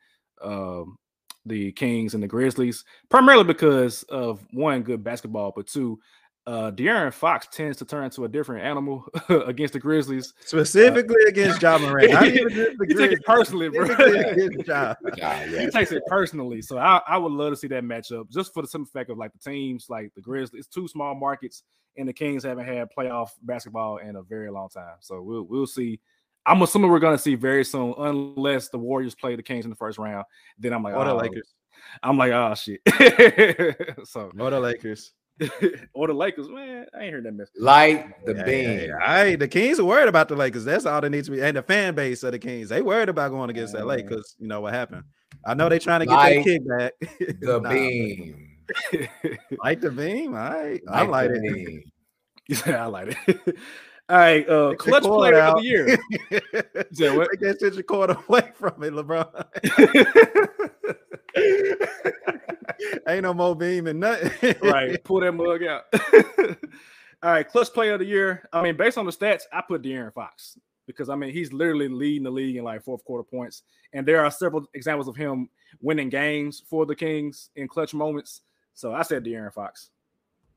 um, 0.42 0.96
the 1.44 1.72
Kings 1.72 2.14
and 2.14 2.22
the 2.22 2.28
Grizzlies, 2.28 2.84
primarily 3.08 3.44
because 3.44 4.02
of 4.04 4.46
one, 4.52 4.82
good 4.82 5.02
basketball, 5.02 5.52
but 5.54 5.66
two, 5.66 5.98
uh, 6.46 6.70
De'Aaron 6.70 7.12
Fox 7.12 7.48
tends 7.50 7.78
to 7.78 7.86
turn 7.86 8.04
into 8.04 8.24
a 8.24 8.28
different 8.28 8.64
animal 8.64 9.06
against 9.28 9.72
the 9.72 9.80
Grizzlies. 9.80 10.34
Specifically 10.44 11.22
against 11.26 11.62
Ja 11.62 11.78
Morant. 11.80 12.12
Not 12.12 12.26
even 12.26 12.50
just 12.50 12.78
the 12.78 12.86
He 12.86 12.94
take 12.94 13.12
it 13.12 13.24
personally, 13.24 13.70
bro. 13.70 13.86
specifically 13.86 14.44
against 14.46 14.68
Ja. 14.68 14.94
Yeah, 15.16 15.60
he 15.60 15.70
takes 15.70 15.92
it 15.92 16.02
personally. 16.06 16.60
So 16.60 16.76
I, 16.78 17.00
I 17.08 17.16
would 17.16 17.32
love 17.32 17.52
to 17.52 17.56
see 17.56 17.68
that 17.68 17.82
matchup 17.82 18.30
just 18.30 18.52
for 18.52 18.62
the 18.62 18.68
simple 18.68 18.90
fact 18.90 19.08
of 19.08 19.16
like 19.16 19.32
the 19.32 19.38
teams, 19.38 19.86
like 19.88 20.12
the 20.14 20.20
Grizzlies, 20.20 20.66
two 20.66 20.86
small 20.86 21.14
markets, 21.14 21.62
and 21.96 22.06
the 22.06 22.12
Kings 22.12 22.44
haven't 22.44 22.66
had 22.66 22.88
playoff 22.96 23.30
basketball 23.42 23.98
in 23.98 24.16
a 24.16 24.22
very 24.22 24.50
long 24.50 24.68
time. 24.68 24.96
So 25.00 25.22
we'll 25.22 25.44
we'll 25.44 25.66
see. 25.66 26.00
I'm 26.44 26.60
assuming 26.60 26.90
we're 26.90 26.98
gonna 26.98 27.16
see 27.16 27.36
very 27.36 27.64
soon, 27.64 27.94
unless 27.96 28.68
the 28.68 28.76
Warriors 28.76 29.14
play 29.14 29.34
the 29.34 29.42
Kings 29.42 29.64
in 29.64 29.70
the 29.70 29.76
first 29.76 29.98
round. 29.98 30.26
Then 30.58 30.74
I'm 30.74 30.82
like, 30.82 30.94
Or 30.94 31.06
the 31.06 31.12
oh, 31.12 31.16
Lakers. 31.16 31.54
I'm 32.02 32.18
like, 32.18 32.32
oh 32.32 32.54
shit. 32.54 32.80
so 34.04 34.30
Or 34.38 34.50
the 34.50 34.60
Lakers. 34.60 35.12
or 35.94 36.06
the 36.06 36.12
Lakers, 36.14 36.48
man, 36.48 36.86
I 36.98 37.04
ain't 37.04 37.12
heard 37.12 37.24
that 37.24 37.32
mess. 37.32 37.48
Light 37.58 38.24
the 38.24 38.34
Yeah, 38.34 38.44
beam. 38.44 38.78
yeah, 38.78 38.86
yeah. 39.00 39.16
Hey, 39.24 39.36
the 39.36 39.48
Kings 39.48 39.78
are 39.80 39.84
worried 39.84 40.08
about 40.08 40.28
the 40.28 40.36
Lakers. 40.36 40.64
That's 40.64 40.86
all 40.86 41.00
they 41.00 41.08
need 41.08 41.24
to 41.24 41.30
be. 41.32 41.42
And 41.42 41.56
the 41.56 41.62
fan 41.62 41.94
base 41.94 42.22
of 42.22 42.32
the 42.32 42.38
Kings, 42.38 42.68
they 42.68 42.82
worried 42.82 43.08
about 43.08 43.30
going 43.30 43.50
against 43.50 43.74
LA 43.74 43.96
Man. 43.96 44.06
because 44.06 44.36
you 44.38 44.46
know 44.48 44.60
what 44.60 44.72
happened. 44.74 45.04
I 45.44 45.54
know 45.54 45.68
they 45.68 45.78
trying 45.78 46.00
to 46.00 46.06
get 46.06 46.14
Light 46.14 46.44
their 46.44 46.58
kickback. 46.60 47.40
The 47.40 47.60
Nah, 47.62 47.68
beam. 47.70 48.50
Like 49.62 49.80
the 49.80 49.90
beam. 49.90 50.34
All 50.34 50.40
right. 50.50 50.80
I 50.88 51.02
Light 51.02 51.10
like 51.10 51.30
the 51.30 51.36
it. 51.36 51.52
beam. 51.54 51.82
yeah, 52.66 52.84
I 52.84 52.86
like 52.86 53.16
it. 53.28 53.56
All 54.06 54.18
right, 54.18 54.46
uh, 54.48 54.68
Take 54.70 54.78
the 54.78 54.84
clutch 54.84 55.02
cord 55.04 55.32
player 55.32 55.42
of 55.42 55.56
the 55.56 55.62
year. 55.62 55.88
You 56.30 56.84
said 56.92 57.16
what? 57.16 57.28
Take 57.30 57.40
that 57.40 57.74
shit 57.74 57.86
cord 57.86 58.10
away 58.10 58.50
from 58.54 58.82
it, 58.82 58.92
LeBron. 58.92 59.44
Ain't 63.08 63.22
no 63.22 63.34
more 63.34 63.56
beam 63.56 63.86
and 63.86 64.00
nothing. 64.00 64.54
right, 64.62 65.02
pull 65.04 65.20
that 65.20 65.32
mug 65.32 65.62
out. 65.64 65.84
All 67.22 67.30
right, 67.30 67.48
clutch 67.48 67.72
player 67.72 67.94
of 67.94 68.00
the 68.00 68.06
year. 68.06 68.48
I 68.52 68.62
mean, 68.62 68.76
based 68.76 68.98
on 68.98 69.06
the 69.06 69.12
stats, 69.12 69.42
I 69.52 69.62
put 69.66 69.82
De'Aaron 69.82 70.12
Fox 70.12 70.58
because 70.86 71.08
I 71.08 71.16
mean 71.16 71.32
he's 71.32 71.52
literally 71.52 71.88
leading 71.88 72.24
the 72.24 72.30
league 72.30 72.56
in 72.56 72.64
like 72.64 72.84
fourth 72.84 73.04
quarter 73.04 73.24
points, 73.24 73.62
and 73.92 74.06
there 74.06 74.24
are 74.24 74.30
several 74.30 74.66
examples 74.74 75.08
of 75.08 75.16
him 75.16 75.48
winning 75.80 76.08
games 76.08 76.62
for 76.68 76.86
the 76.86 76.94
Kings 76.94 77.50
in 77.56 77.68
clutch 77.68 77.94
moments. 77.94 78.42
So 78.74 78.92
I 78.92 79.02
said 79.02 79.24
De'Aaron 79.24 79.52
Fox. 79.52 79.90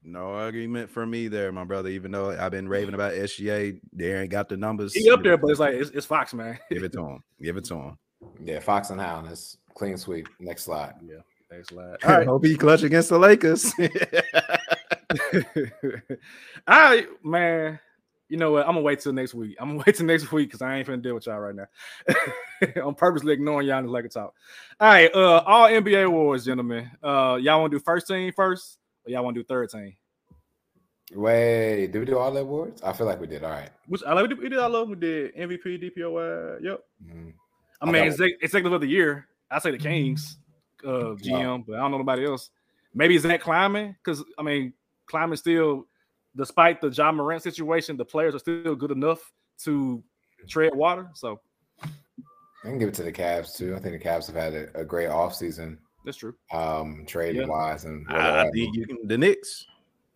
No 0.03 0.31
argument 0.33 0.89
for 0.89 1.05
me 1.05 1.27
there, 1.27 1.51
my 1.51 1.63
brother. 1.63 1.89
Even 1.89 2.11
though 2.11 2.31
I've 2.31 2.51
been 2.51 2.69
raving 2.69 2.93
about 2.93 3.13
SGA, 3.13 3.79
Darren 3.95 4.29
got 4.29 4.47
the 4.47 4.57
numbers. 4.57 4.93
He 4.93 5.09
up 5.09 5.23
there, 5.23 5.37
but 5.37 5.51
it's 5.51 5.59
like 5.59 5.73
it's, 5.73 5.89
it's 5.91 6.05
Fox, 6.05 6.33
man. 6.33 6.57
give 6.71 6.83
it 6.83 6.93
to 6.93 7.01
him. 7.01 7.23
Give 7.41 7.57
it 7.57 7.65
to 7.65 7.75
him. 7.75 7.97
Yeah, 8.43 8.59
Fox 8.59 8.89
and 8.89 9.01
Hound 9.01 9.29
is 9.31 9.57
clean 9.77 9.97
sweep. 9.97 10.27
Next 10.39 10.63
slide. 10.63 10.95
Yeah. 11.01 11.17
Thanks, 11.49 11.71
lad. 11.71 11.97
All 12.03 12.17
right. 12.17 12.27
Hope 12.27 12.43
he 12.43 12.57
clutch 12.57 12.83
against 12.83 13.09
the 13.09 13.19
Lakers. 13.19 13.71
All 16.67 16.67
right, 16.67 17.07
man. 17.23 17.79
You 18.27 18.35
know 18.35 18.51
what? 18.51 18.63
I'm 18.63 18.73
gonna 18.73 18.81
wait 18.81 18.99
till 18.99 19.13
next 19.13 19.33
week. 19.33 19.55
I'm 19.59 19.69
gonna 19.69 19.83
wait 19.85 19.95
till 19.95 20.05
next 20.05 20.29
week 20.33 20.49
because 20.49 20.61
I 20.61 20.75
ain't 20.75 20.87
finna 20.87 21.01
deal 21.01 21.15
with 21.15 21.27
y'all 21.27 21.39
right 21.39 21.55
now. 21.55 21.67
I'm 22.83 22.93
purposely 22.93 23.33
ignoring 23.33 23.67
y'all 23.67 23.79
in 23.79 23.85
the 23.85 23.91
Laker 23.91 24.09
talk. 24.09 24.33
All 24.81 24.89
right, 24.89 25.09
uh, 25.15 25.43
all 25.45 25.69
NBA 25.69 26.05
awards, 26.05 26.43
gentlemen. 26.43 26.91
Uh, 27.01 27.37
y'all 27.39 27.61
want 27.61 27.71
to 27.71 27.77
do 27.77 27.83
first 27.83 28.05
team 28.05 28.33
first, 28.35 28.79
or 29.05 29.11
y'all 29.11 29.23
want 29.23 29.35
to 29.35 29.43
do 29.43 29.47
third 29.47 29.69
team? 29.69 29.95
Wait, 31.13 31.87
did 31.87 31.99
we 31.99 32.05
do 32.05 32.17
all 32.17 32.31
the 32.31 32.41
awards? 32.41 32.81
I 32.81 32.91
feel 32.91 33.07
like 33.07 33.21
we 33.21 33.27
did. 33.27 33.45
All 33.45 33.51
right. 33.51 33.69
Which 33.87 34.03
I 34.05 34.11
like. 34.11 34.29
We 34.29 34.49
did 34.49 34.59
all 34.59 34.75
of 34.75 34.89
them. 34.89 34.91
We 34.99 35.07
did 35.07 35.33
MVP, 35.35 35.97
DPOY. 35.97 36.63
Yep. 36.63 36.83
Mm-hmm. 37.05 37.29
I 37.81 37.91
mean, 37.91 38.07
it's 38.07 38.19
executive 38.19 38.73
of 38.73 38.81
the 38.81 38.87
year. 38.87 39.27
I 39.49 39.59
say 39.59 39.71
the 39.71 39.77
Kings, 39.77 40.37
uh, 40.83 41.15
GM, 41.15 41.65
but 41.65 41.75
I 41.75 41.79
don't 41.79 41.91
know 41.91 41.97
nobody 41.97 42.25
else. 42.25 42.49
Maybe 42.93 43.17
Zach 43.17 43.41
Kleiman, 43.41 43.95
because 44.03 44.23
I 44.37 44.43
mean, 44.43 44.73
Kleiman 45.07 45.37
still, 45.37 45.87
despite 46.35 46.81
the 46.81 46.89
Ja 46.89 47.11
Morant 47.11 47.43
situation, 47.43 47.97
the 47.97 48.05
players 48.05 48.35
are 48.35 48.39
still 48.39 48.75
good 48.75 48.91
enough 48.91 49.31
to 49.63 50.03
tread 50.47 50.75
water. 50.75 51.09
So 51.13 51.39
I 51.83 51.87
can 52.63 52.77
give 52.77 52.89
it 52.89 52.95
to 52.95 53.03
the 53.03 53.11
Cavs 53.11 53.55
too. 53.55 53.75
I 53.75 53.79
think 53.79 54.01
the 54.01 54.07
Cavs 54.07 54.27
have 54.27 54.35
had 54.35 54.53
a, 54.53 54.81
a 54.81 54.85
great 54.85 55.09
offseason. 55.09 55.77
That's 56.05 56.17
true. 56.17 56.35
Um, 56.51 57.05
trading 57.07 57.41
yeah. 57.41 57.47
wise 57.47 57.85
and 57.85 58.05
I 58.09 58.49
think 58.51 58.75
you 58.75 58.87
can 58.87 59.07
the 59.07 59.17
Knicks. 59.17 59.65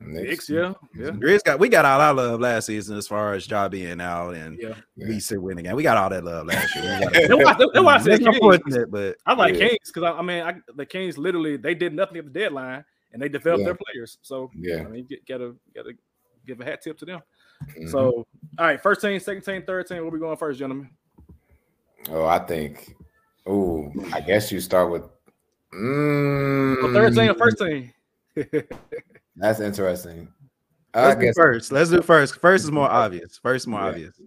Knicks, 0.04 0.50
yeah, 0.50 0.74
yeah. 0.96 1.12
Grizz 1.12 1.44
got 1.44 1.60
we 1.60 1.70
got 1.70 1.86
all 1.86 2.02
our 2.02 2.14
love 2.14 2.40
last 2.40 2.66
season 2.66 2.98
as 2.98 3.08
far 3.08 3.34
as 3.34 3.46
job 3.46 3.72
being 3.72 4.02
out 4.02 4.32
and 4.32 4.58
yeah. 4.60 4.74
we 4.96 5.20
sit 5.20 5.42
winning 5.42 5.66
again. 5.66 5.76
We 5.76 5.84
got 5.84 5.98
all 5.98 6.10
that 6.10 6.24
love 6.24 6.48
last 6.48 6.76
year. 6.76 7.00
That's 7.14 7.80
why 7.82 7.96
I 7.96 8.02
said 8.02 8.92
But 8.92 9.18
I 9.26 9.34
like 9.34 9.56
yeah. 9.56 9.68
Kings 9.70 9.80
because 9.86 10.04
I, 10.04 10.12
I, 10.14 10.22
mean 10.22 10.44
I, 10.44 10.56
the 10.76 10.86
Kings 10.86 11.18
literally 11.18 11.58
they 11.58 11.76
did 11.76 11.94
nothing 11.94 12.18
at 12.18 12.26
the 12.26 12.32
deadline 12.32 12.84
and 13.14 13.22
they 13.22 13.30
developed 13.30 13.62
yeah. 13.62 13.66
their 13.66 13.76
players. 13.76 14.18
So 14.22 14.50
yeah, 14.56 14.84
I 14.86 14.88
mean, 14.88 15.06
get, 15.06 15.26
gotta 15.28 15.56
gotta 15.76 15.94
give 16.46 16.60
a 16.62 16.66
hat 16.66 16.82
tip 16.82 16.98
to 17.00 17.06
them. 17.06 17.22
Mm-hmm. 17.70 17.88
So 17.90 18.26
all 18.58 18.66
right, 18.66 18.82
first 18.82 19.02
team, 19.02 19.20
second 19.20 19.44
team, 19.44 19.64
third 19.64 19.88
team. 19.88 19.98
Where 19.98 20.10
we 20.10 20.20
going 20.20 20.38
first, 20.38 20.60
gentlemen? 20.60 20.90
Oh, 22.10 22.26
I 22.26 22.40
think. 22.40 22.96
Oh, 23.46 23.92
I 24.14 24.22
guess 24.22 24.52
you 24.52 24.60
start 24.60 24.92
with. 24.92 25.04
Mm, 25.74 26.84
well, 26.84 26.94
third 26.94 27.16
team 27.16 27.32
or 27.32 27.36
first 27.36 27.58
team. 27.58 27.94
That's 29.36 29.60
interesting. 29.60 30.28
Let's 30.94 31.20
do 31.20 31.34
first. 31.34 31.72
Let's 31.72 31.90
do 31.90 32.02
first. 32.02 32.40
First 32.40 32.66
is 32.66 32.72
more 32.72 32.90
obvious. 32.90 33.38
First 33.38 33.64
is 33.64 33.68
more 33.68 33.82
yeah. 33.82 33.88
obvious. 33.88 34.22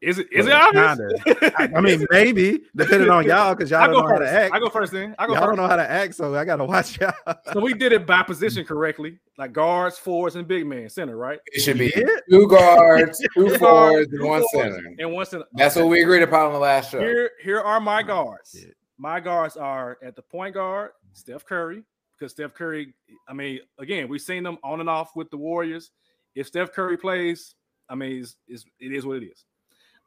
Is 0.00 0.18
it 0.20 0.28
is 0.30 0.46
it 0.46 0.52
obvious? 0.52 1.20
I 1.56 1.80
mean, 1.80 2.06
maybe 2.10 2.60
depending 2.76 3.10
on 3.10 3.24
y'all 3.24 3.54
because 3.54 3.68
y'all 3.68 3.86
don't 3.86 4.04
know 4.04 4.08
first. 4.08 4.30
how 4.30 4.38
to 4.38 4.44
act. 4.44 4.54
I 4.54 4.60
go 4.60 4.68
first 4.68 4.92
then. 4.92 5.14
I 5.18 5.26
go 5.26 5.32
y'all 5.32 5.42
first. 5.42 5.48
don't 5.48 5.56
know 5.56 5.66
how 5.66 5.74
to 5.74 5.90
act, 5.90 6.14
so 6.14 6.36
I 6.36 6.44
gotta 6.44 6.64
watch 6.64 7.00
y'all. 7.00 7.12
So 7.52 7.60
we 7.60 7.74
did 7.74 7.92
it 7.92 8.06
by 8.06 8.22
position 8.22 8.64
correctly, 8.64 9.18
like 9.38 9.52
guards, 9.52 9.98
forwards, 9.98 10.36
and 10.36 10.46
big 10.46 10.66
man 10.66 10.88
center, 10.88 11.16
right? 11.16 11.40
It 11.46 11.62
should 11.62 11.78
be 11.78 11.90
two 12.30 12.46
guards, 12.46 13.20
two 13.34 13.58
forwards, 13.58 14.12
and 14.12 14.24
one 14.24 14.44
center, 14.52 14.94
and 14.98 15.12
one 15.12 15.26
center. 15.26 15.46
That's 15.54 15.76
okay. 15.76 15.82
what 15.82 15.90
we 15.90 16.02
agreed 16.02 16.22
upon 16.22 16.46
on 16.46 16.52
the 16.52 16.60
last 16.60 16.92
show. 16.92 17.00
Here, 17.00 17.32
here 17.42 17.60
are 17.60 17.80
my 17.80 18.02
oh, 18.02 18.06
guards. 18.06 18.66
My 18.98 19.18
guards 19.18 19.56
are 19.56 19.98
at 20.02 20.14
the 20.14 20.22
point 20.22 20.54
guard, 20.54 20.92
Steph 21.12 21.44
Curry, 21.44 21.82
because 22.18 22.32
Steph 22.32 22.54
Curry. 22.54 22.94
I 23.28 23.32
mean, 23.32 23.60
again, 23.78 24.08
we've 24.08 24.20
seen 24.20 24.42
them 24.42 24.58
on 24.62 24.80
and 24.80 24.90
off 24.90 25.14
with 25.14 25.30
the 25.30 25.36
Warriors. 25.36 25.90
If 26.34 26.46
Steph 26.46 26.72
Curry 26.72 26.96
plays, 26.96 27.54
I 27.88 27.94
mean, 27.94 28.20
it's, 28.20 28.36
it's, 28.46 28.64
it 28.80 28.92
is 28.92 29.06
what 29.06 29.22
it 29.22 29.26
is. 29.26 29.44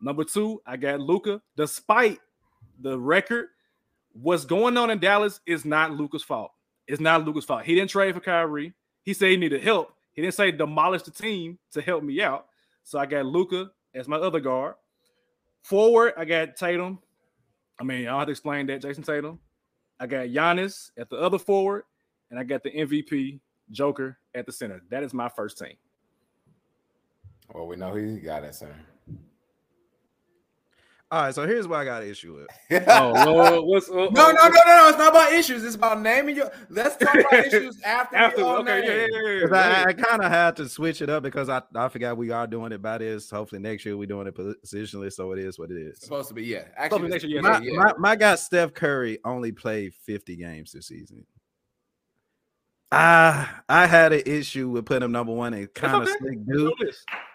Number 0.02 0.24
two, 0.24 0.62
I 0.66 0.78
got 0.78 1.00
Luka. 1.00 1.42
Despite 1.56 2.20
the 2.80 3.00
record, 3.00 3.48
what's 4.14 4.46
going 4.46 4.78
on 4.78 4.90
in 4.90 5.00
Dallas 5.00 5.40
is 5.46 5.66
not 5.66 5.92
Luka's 5.92 6.24
fault. 6.24 6.52
It's 6.88 7.02
not 7.02 7.26
Luka's 7.26 7.46
fault. 7.46 7.64
He 7.64 7.76
didn't 7.76 7.92
trade 7.92 8.14
for 8.14 8.22
Kyrie. 8.22 8.74
He 9.04 9.14
said 9.14 9.30
he 9.30 9.38
needed 9.38 9.64
help. 9.64 9.94
He 10.14 10.22
didn't 10.22 10.34
say 10.34 10.52
demolish 10.52 11.04
the 11.04 11.12
team 11.12 11.58
to 11.72 11.82
help 11.82 12.04
me 12.04 12.22
out. 12.22 12.48
So 12.84 13.00
I 13.00 13.06
got 13.06 13.26
Luka 13.26 13.72
as 13.94 14.08
my 14.08 14.18
other 14.18 14.40
guard. 14.40 14.76
Forward, 15.62 16.14
I 16.18 16.26
got 16.26 16.56
Tatum. 16.56 17.00
I 17.80 17.84
mean, 17.84 18.08
I 18.08 18.12
don't 18.12 18.20
have 18.20 18.28
to 18.28 18.32
explain 18.32 18.66
that. 18.68 18.82
Jayson 18.82 19.06
Tatum. 19.06 19.40
I 20.00 20.08
got 20.08 20.28
Giannis 20.28 20.90
at 20.98 21.10
the 21.10 21.18
other 21.18 21.38
forward, 21.38 21.84
and 22.32 22.40
I 22.40 22.44
got 22.44 22.64
the 22.64 22.72
MVP 22.72 23.40
Joker 23.70 24.18
at 24.34 24.46
the 24.46 24.52
center. 24.52 24.82
That 24.90 25.04
is 25.04 25.14
my 25.14 25.30
first 25.30 25.60
team. 25.60 25.76
Well, 27.54 27.68
we 27.68 27.76
know 27.76 27.92
who 27.92 28.20
got 28.20 28.44
at 28.44 28.56
center. 28.56 28.76
All 31.12 31.24
right, 31.24 31.36
so 31.36 31.46
here's 31.46 31.68
what 31.68 31.82
I 31.82 31.84
got 31.84 32.04
an 32.04 32.10
issue 32.10 32.34
with. 32.70 32.84
oh, 32.88 33.12
Lord, 33.26 33.66
what's, 33.66 33.90
no, 33.90 34.08
no, 34.08 34.08
no, 34.08 34.32
no, 34.32 34.50
no. 34.66 34.88
It's 34.88 34.98
not 34.98 35.10
about 35.10 35.34
issues. 35.34 35.62
It's 35.66 35.76
about 35.76 36.00
naming 36.00 36.38
your. 36.38 36.50
Let's 36.70 36.96
talk 36.96 37.14
about 37.14 37.34
issues 37.48 37.82
after. 37.82 38.16
after 38.16 38.42
okay, 38.42 39.08
yeah, 39.12 39.20
yeah, 39.22 39.48
yeah. 39.52 39.84
I, 39.86 39.90
I 39.90 39.94
kind 39.94 40.24
of 40.24 40.32
had 40.32 40.56
to 40.56 40.70
switch 40.70 41.02
it 41.02 41.10
up 41.10 41.22
because 41.22 41.50
I, 41.50 41.64
I 41.76 41.90
forgot 41.90 42.16
we 42.16 42.32
are 42.32 42.48
doing 42.48 42.72
it 42.72 42.82
by 42.82 43.00
this. 43.00 43.30
Hopefully 43.30 43.60
next 43.60 43.84
year 43.84 43.98
we're 43.98 44.06
doing 44.06 44.28
it 44.28 44.36
positionally, 44.36 45.12
so 45.12 45.34
it 45.34 45.40
is 45.40 45.60
what 45.60 45.70
it 45.70 45.82
is. 45.82 45.98
It's 45.98 46.06
supposed 46.06 46.30
to 46.30 46.34
be, 46.34 46.46
yeah. 46.46 46.64
Actually, 46.78 47.10
next 47.10 47.26
year, 47.26 47.42
my, 47.42 47.60
yeah. 47.60 47.74
my, 47.76 47.94
my 47.98 48.16
guy 48.16 48.36
Steph 48.36 48.74
Curry 48.74 49.20
only 49.26 49.52
played 49.52 49.94
50 49.94 50.38
games 50.38 50.72
this 50.72 50.88
season. 50.88 51.26
I 52.92 53.48
I 53.70 53.88
had 53.88 54.12
an 54.12 54.24
issue 54.26 54.70
with 54.70 54.86
putting 54.86 55.04
him 55.04 55.12
number 55.12 55.32
one 55.34 55.54
and 55.54 55.74
kind 55.74 55.96
of 55.96 56.04
okay. 56.04 56.12
slick 56.20 56.46
dude, 56.46 56.74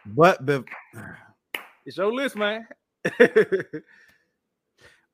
but 0.04 0.44
the 0.44 0.64
it's 1.86 1.96
your 1.96 2.12
list, 2.12 2.36
man. 2.36 2.66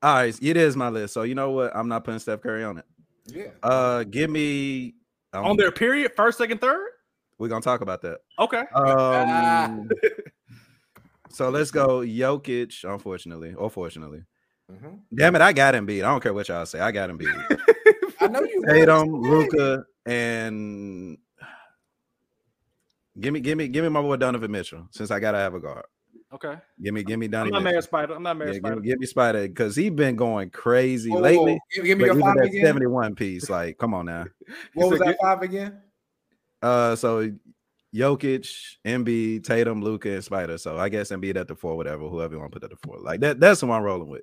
All 0.02 0.14
right, 0.14 0.36
it 0.42 0.56
is 0.56 0.74
my 0.76 0.88
list. 0.88 1.14
So 1.14 1.22
you 1.22 1.36
know 1.36 1.50
what? 1.52 1.76
I'm 1.76 1.88
not 1.88 2.02
putting 2.04 2.18
Steph 2.18 2.40
Curry 2.40 2.64
on 2.64 2.78
it. 2.78 2.84
Yeah. 3.26 3.50
Uh, 3.62 4.02
give 4.02 4.30
me 4.30 4.94
um, 5.32 5.44
on 5.44 5.56
their 5.56 5.70
period, 5.70 6.12
first, 6.16 6.38
second, 6.38 6.60
third. 6.60 6.88
We're 7.38 7.48
gonna 7.48 7.60
talk 7.60 7.80
about 7.80 8.02
that. 8.02 8.18
Okay. 8.38 8.64
Um. 8.74 9.88
so 11.28 11.50
let's 11.50 11.70
go, 11.70 12.00
Jokic. 12.00 12.82
Unfortunately, 12.82 13.54
or 13.54 13.70
fortunately. 13.70 14.24
Mm-hmm. 14.72 14.94
Damn 15.14 15.36
it, 15.36 15.42
I 15.42 15.52
got 15.52 15.74
him 15.76 15.86
beat. 15.86 16.02
I 16.02 16.08
don't 16.10 16.22
care 16.22 16.34
what 16.34 16.48
y'all 16.48 16.66
say. 16.66 16.80
I 16.80 16.90
got 16.90 17.10
him 17.10 17.16
beat. 17.18 17.28
I 18.20 18.26
know 18.26 18.42
you. 18.42 18.64
Tatum, 18.66 19.20
Luka, 19.20 19.84
and 20.06 21.18
give 23.18 23.32
me, 23.32 23.40
give 23.40 23.58
me, 23.58 23.68
give 23.68 23.84
me 23.84 23.90
my 23.90 24.00
boy 24.00 24.16
Donovan 24.16 24.50
Mitchell. 24.50 24.88
Since 24.90 25.10
I 25.10 25.20
gotta 25.20 25.38
have 25.38 25.54
a 25.54 25.60
guard. 25.60 25.84
Okay. 26.32 26.56
Give 26.82 26.94
me, 26.94 27.02
give 27.02 27.18
me 27.18 27.28
Donnie. 27.28 27.48
I'm 27.54 27.62
not 27.62 27.74
mad 27.74 27.84
Spider. 27.84 28.14
I'm 28.14 28.22
not 28.22 28.36
mad 28.38 28.48
yeah, 28.48 28.54
Spider. 28.54 28.74
Give, 28.76 28.84
give, 28.84 28.98
me 29.00 29.06
Spider 29.06 29.48
because 29.48 29.76
he's 29.76 29.90
been 29.90 30.16
going 30.16 30.48
crazy 30.50 31.10
whoa, 31.10 31.20
lately. 31.20 31.60
Give, 31.74 31.84
give 31.84 31.98
me 31.98 32.06
your 32.06 32.18
five 32.18 32.36
again. 32.36 32.64
71 32.64 33.14
piece. 33.14 33.50
Like, 33.50 33.76
come 33.76 33.92
on 33.92 34.06
now. 34.06 34.24
what 34.74 34.90
was 34.90 34.98
that 35.00 35.18
five 35.20 35.42
again? 35.42 35.78
Uh, 36.62 36.96
so 36.96 37.30
Jokic, 37.94 38.76
Embiid, 38.86 39.44
Tatum, 39.44 39.82
Luka, 39.82 40.10
and 40.10 40.24
Spider. 40.24 40.56
So 40.56 40.78
I 40.78 40.88
guess 40.88 41.10
Embiid 41.10 41.36
at 41.36 41.48
the 41.48 41.54
four, 41.54 41.76
whatever, 41.76 42.08
whoever 42.08 42.34
you 42.34 42.40
want 42.40 42.52
to 42.52 42.60
put 42.60 42.64
at 42.64 42.70
the 42.70 42.86
four. 42.86 42.98
Like 42.98 43.20
that. 43.20 43.38
That's 43.38 43.62
what 43.62 43.74
I'm 43.74 43.82
rolling 43.82 44.08
with. 44.08 44.22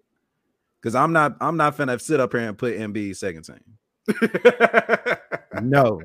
Because 0.82 0.95
I'm 0.95 1.13
not, 1.13 1.36
I'm 1.41 1.57
not 1.57 1.77
finna 1.77 2.01
sit 2.01 2.19
up 2.19 2.32
here 2.32 2.41
and 2.41 2.57
put 2.57 2.75
Embiid 2.75 3.17
second 3.17 3.43
team 3.43 3.77
no, 5.64 6.01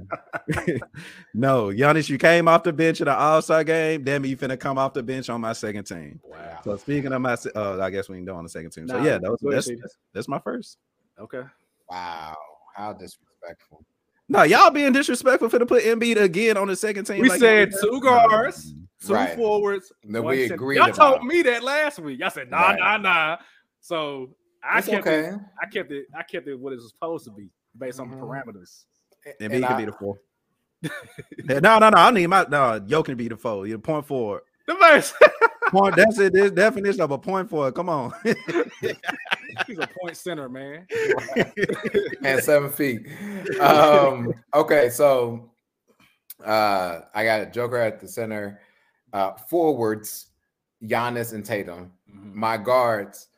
no, 1.34 1.66
Giannis, 1.66 2.08
you 2.08 2.18
came 2.18 2.48
off 2.48 2.62
the 2.62 2.72
bench 2.72 3.00
in 3.00 3.06
the 3.06 3.16
All 3.16 3.42
Star 3.42 3.64
game. 3.64 4.04
Damn, 4.04 4.24
you 4.24 4.36
finna 4.36 4.58
come 4.58 4.78
off 4.78 4.92
the 4.92 5.02
bench 5.02 5.28
on 5.28 5.40
my 5.40 5.52
second 5.52 5.84
team. 5.84 6.20
Wow. 6.22 6.60
So 6.64 6.76
speaking 6.76 7.12
of 7.12 7.20
my, 7.20 7.36
uh, 7.54 7.80
I 7.80 7.90
guess 7.90 8.08
we 8.08 8.16
can 8.16 8.24
do 8.24 8.32
on 8.32 8.44
the 8.44 8.50
second 8.50 8.70
team. 8.70 8.86
Nah, 8.86 8.94
so 8.94 9.04
yeah, 9.04 9.18
that 9.18 9.30
was, 9.30 9.40
that's, 9.42 9.68
that's, 9.68 9.96
that's 10.12 10.28
my 10.28 10.38
first. 10.38 10.78
Okay. 11.18 11.42
Wow, 11.90 12.36
how 12.74 12.92
disrespectful. 12.92 13.84
No, 14.28 14.42
y'all 14.42 14.70
being 14.70 14.92
disrespectful 14.92 15.50
for 15.50 15.58
to 15.58 15.66
put 15.66 15.84
Embiid 15.84 16.16
again 16.16 16.56
on 16.56 16.68
the 16.68 16.76
second 16.76 17.04
team. 17.04 17.20
We 17.20 17.28
like 17.28 17.40
said 17.40 17.72
two 17.80 18.00
guards, 18.00 18.74
two 19.04 19.12
right. 19.12 19.36
forwards. 19.36 19.92
No, 20.02 20.22
we 20.22 20.44
agreed. 20.44 20.76
Y'all 20.76 20.92
told 20.92 21.24
me 21.24 21.42
that 21.42 21.62
last 21.62 21.98
week. 21.98 22.22
I 22.22 22.28
said 22.28 22.50
nah, 22.50 22.70
right. 22.70 22.78
nah, 22.78 22.96
nah. 22.96 23.36
So 23.80 24.30
I 24.62 24.78
it's 24.78 24.88
kept 24.88 25.06
okay. 25.06 25.28
it. 25.28 25.34
I 25.62 25.66
kept 25.66 25.92
it. 25.92 26.06
I 26.16 26.22
kept 26.22 26.48
it 26.48 26.58
what 26.58 26.72
it 26.72 26.76
was 26.76 26.88
supposed 26.88 27.26
to 27.26 27.32
be 27.32 27.50
based 27.76 28.00
on 28.00 28.08
mm-hmm. 28.08 28.22
parameters. 28.22 28.84
And, 29.40 29.52
and 29.52 29.64
can 29.64 29.78
be 29.78 29.84
the 29.86 29.92
four. 29.92 30.18
no, 31.62 31.78
no, 31.78 31.90
no. 31.90 31.96
I 31.96 32.10
need 32.10 32.26
my 32.26 32.46
no. 32.48 32.84
Yo 32.86 33.02
can 33.02 33.16
be 33.16 33.28
the 33.28 33.36
four. 33.36 33.66
You're 33.66 33.78
point 33.78 34.06
four. 34.06 34.42
The 34.66 34.74
best. 34.74 35.14
point. 35.74 35.96
That's 35.96 36.18
it. 36.18 36.32
This 36.32 36.50
definition 36.50 37.00
of 37.00 37.10
a 37.10 37.18
point 37.18 37.50
forward. 37.50 37.74
Come 37.74 37.88
on. 37.88 38.12
He's 39.66 39.78
a 39.78 39.88
point 40.00 40.16
center, 40.16 40.48
man. 40.48 40.86
and 42.22 42.42
seven 42.42 42.70
feet. 42.70 43.06
Um, 43.60 44.32
okay, 44.54 44.90
so 44.90 45.52
uh, 46.44 47.00
I 47.14 47.24
got 47.24 47.42
a 47.42 47.46
Joker 47.46 47.76
at 47.76 48.00
the 48.00 48.08
center. 48.08 48.60
Uh, 49.12 49.32
forwards, 49.48 50.26
Giannis 50.82 51.34
and 51.34 51.44
Tatum. 51.44 51.92
Mm-hmm. 52.10 52.38
My 52.38 52.56
guards, 52.56 53.28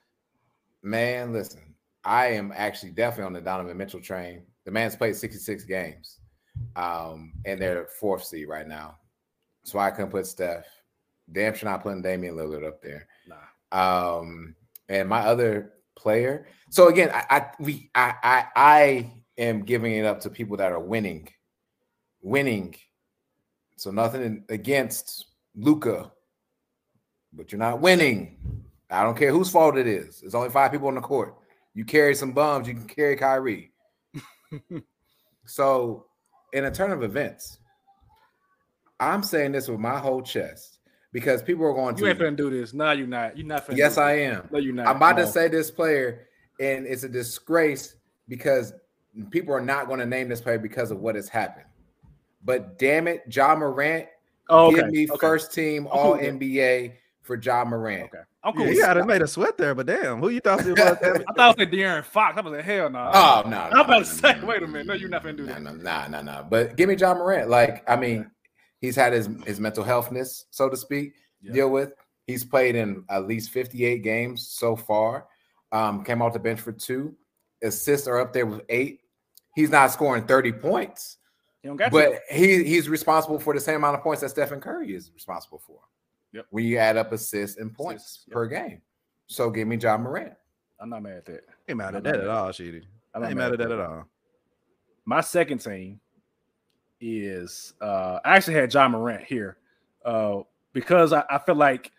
man. 0.83 1.33
Listen, 1.33 1.75
I 2.05 2.29
am 2.29 2.53
actually 2.55 2.93
definitely 2.93 3.27
on 3.27 3.33
the 3.35 3.41
Donovan 3.41 3.77
Mitchell 3.77 4.01
train. 4.01 4.43
The 4.67 4.73
man's 4.73 4.97
played 4.97 5.17
66 5.17 5.65
games, 5.65 6.19
um, 6.75 7.33
and 7.47 7.59
they're 7.61 7.87
fourth 7.87 8.25
seed 8.25 8.49
right 8.49 8.67
now. 8.67 8.99
So 9.63 9.79
I 9.79 9.91
couldn't 9.91 10.11
put 10.11 10.27
Steph. 10.27 10.67
Damn 11.31 11.55
sure 11.55 11.71
not 11.71 11.83
putting 11.85 12.03
Damian 12.03 12.35
Lillard 12.35 12.67
up 12.67 12.83
there. 12.83 13.07
Nah. 13.29 14.19
Um, 14.19 14.57
and 14.89 15.09
my 15.09 15.21
other 15.21 15.73
player. 15.97 16.47
So 16.71 16.89
again, 16.89 17.11
I, 17.13 17.25
I 17.31 17.47
we 17.61 17.91
I 17.95 18.15
I 18.23 18.45
I 18.57 19.13
am 19.39 19.63
giving 19.63 19.95
it 19.95 20.05
up 20.05 20.21
to 20.21 20.31
people 20.31 20.57
that 20.57 20.73
are 20.73 20.81
winning. 20.81 21.29
Winning. 22.21 22.75
So 23.77 23.93
nothing 23.93 24.45
against 24.49 25.27
Luka, 25.55 26.11
but 27.33 27.53
you're 27.53 27.59
not 27.61 27.81
winning. 27.81 28.65
I 28.91 29.05
don't 29.05 29.17
care 29.17 29.33
whose 29.33 29.51
fault 29.51 29.77
it 29.77 29.87
is. 29.87 30.21
There's 30.21 30.35
only 30.35 30.51
five 30.51 30.73
people 30.73 30.89
on 30.89 30.95
the 30.97 31.01
court. 31.01 31.37
You 31.75 31.85
carry 31.85 32.15
some 32.15 32.33
bums, 32.33 32.67
you 32.67 32.75
can 32.75 32.87
carry 32.87 33.17
Kyrie. 33.17 33.73
so, 35.47 36.07
in 36.53 36.65
a 36.65 36.71
turn 36.71 36.93
of 36.93 37.03
events, 37.03 37.59
I'm 38.99 39.23
saying 39.23 39.53
this 39.53 39.69
with 39.69 39.81
my 39.81 39.99
whole 39.99 40.23
chest 40.23 40.79
because 41.13 41.43
people 41.43 41.65
are 41.67 41.75
going 41.75 41.95
to. 41.97 42.03
You 42.03 42.11
ain't 42.11 42.19
finna 42.19 42.37
do 42.37 42.51
this. 42.51 42.73
No, 42.73 42.93
you're 42.93 43.07
not. 43.07 43.37
You're 43.37 43.47
not. 43.47 43.65
yes, 43.75 43.99
I 43.99 44.13
am. 44.13 44.49
No, 44.51 44.59
you're 44.59 44.75
not. 44.75 44.87
I'm 44.87 44.97
about 44.97 45.17
no. 45.17 45.25
to 45.25 45.31
say 45.31 45.49
this 45.49 45.71
player, 45.71 46.27
and 46.61 46.87
it's 46.87 47.05
a 47.05 47.09
disgrace 47.09 47.97
because 48.29 48.73
people 49.31 49.55
are 49.55 49.61
not 49.61 49.87
going 49.87 50.01
to 50.01 50.07
name 50.07 50.29
this 50.29 50.41
player 50.41 50.59
because 50.59 50.91
of 50.91 51.01
what 51.01 51.15
has 51.15 51.29
happened. 51.29 51.67
But 52.45 52.79
damn 52.79 53.09
it, 53.09 53.23
Ja 53.29 53.55
Morant, 53.57 54.07
oh, 54.49 54.67
okay. 54.69 54.77
give 54.77 54.91
me 54.91 55.09
okay. 55.11 55.19
first 55.19 55.53
team 55.53 55.87
All 55.91 56.17
NBA 56.17 56.95
for 57.27 57.37
Ja 57.37 57.65
Morant. 57.65 58.05
Okay. 58.05 58.23
I'm 58.43 58.55
cool. 58.55 58.67
Yeah, 58.67 58.73
he 58.73 58.81
had 58.81 59.07
made 59.07 59.23
a 59.23 59.27
sweat 59.27 59.59
there, 59.59 59.75
but 59.75 59.87
damn, 59.87 60.21
who 60.21 60.29
you 60.29 60.41
thought 60.41 60.61
it 60.65 60.71
was? 60.79 60.81
I 60.81 61.33
thought 61.35 61.59
it 61.59 61.71
was 61.71 61.79
De'Aaron 61.79 62.05
Fox. 62.05 62.39
I 62.39 62.41
was 62.41 62.53
like, 62.53 62.65
hell 62.65 62.89
no. 62.89 62.99
Nah. 63.01 63.43
Oh 63.45 63.49
no. 63.49 63.59
I'm 63.59 63.85
about 63.85 63.99
to 64.01 64.05
say, 64.05 64.41
wait 64.43 64.63
a 64.63 64.67
minute. 64.67 64.87
No, 64.87 64.95
you're 64.95 65.09
not 65.09 65.23
gonna 65.23 65.37
do 65.37 65.47
that. 65.47 65.61
Nah, 65.61 65.73
nah, 65.73 66.07
nah, 66.09 66.23
nah. 66.23 66.43
But 66.43 66.77
give 66.77 66.89
me 66.89 66.95
Ja 66.95 67.15
Morant. 67.15 67.51
Like, 67.51 67.89
I 67.91 67.97
mean, 67.97 68.31
he's 68.81 68.97
had 68.97 69.13
his 69.13 69.29
his 69.45 69.59
mental 69.61 69.85
healthness, 69.85 70.45
so 70.51 70.69
to 70.69 70.77
speak, 70.77 71.15
yeah. 71.43 71.53
deal 71.53 71.71
with. 71.71 71.93
He's 72.27 72.45
played 72.45 72.75
in 72.75 73.05
at 73.09 73.27
least 73.27 73.51
58 73.51 74.03
games 74.03 74.49
so 74.49 74.75
far. 74.75 75.27
Um, 75.73 76.05
came 76.05 76.23
off 76.23 76.33
the 76.33 76.39
bench 76.39 76.61
for 76.61 76.73
two. 76.73 77.15
Assists 77.63 78.07
are 78.07 78.19
up 78.21 78.33
there 78.33 78.47
with 78.47 78.63
eight. 78.69 79.01
He's 79.55 79.71
not 79.71 79.91
scoring 79.91 80.27
30 80.27 80.53
points. 80.53 81.17
but 81.91 82.21
he 82.31 82.63
he's 82.63 82.89
responsible 82.89 83.39
for 83.39 83.55
the 83.55 83.61
same 83.61 83.77
amount 83.77 83.97
of 83.97 84.03
points 84.03 84.23
that 84.23 84.31
Stephen 84.31 84.61
Curry 84.61 84.95
is 84.95 85.11
responsible 85.13 85.59
for. 85.59 85.81
Yep. 86.37 86.47
When 86.51 86.65
you 86.65 86.79
add 86.79 86.97
up 86.97 87.13
assists 87.13 87.57
and 87.57 87.75
points 87.75 88.05
assists, 88.05 88.25
yep. 88.29 88.35
per 88.35 88.47
game. 88.47 88.83
So 89.27 89.51
give 89.51 89.67
me 89.67 89.77
Ja 89.77 89.97
Morant. 89.97 90.35
I'm 90.79 90.91
not 90.91 91.03
mad 91.03 91.17
at 91.17 91.25
that. 91.27 91.45
Ain't 91.69 91.79
mad 91.79 91.95
at 91.95 92.05
that 92.05 92.21
at 92.21 92.29
all, 92.29 92.53
Sheedy. 92.53 92.83
I'm 93.15 93.23
not 93.23 93.35
mad 93.35 93.53
at 93.53 93.59
that 93.59 93.71
at 93.71 93.81
all. 93.81 94.05
My 95.05 95.21
second 95.21 95.59
team 95.59 96.01
is 97.01 97.75
uh 97.81 98.21
I 98.25 98.37
actually 98.37 98.55
had 98.55 98.71
John 98.71 98.93
Morant 98.93 99.25
here. 99.25 99.57
Uh 100.05 100.43
because 100.73 101.15
I, 101.15 101.25
I 101.31 101.39
feel 101.39 101.55
like 101.55 101.91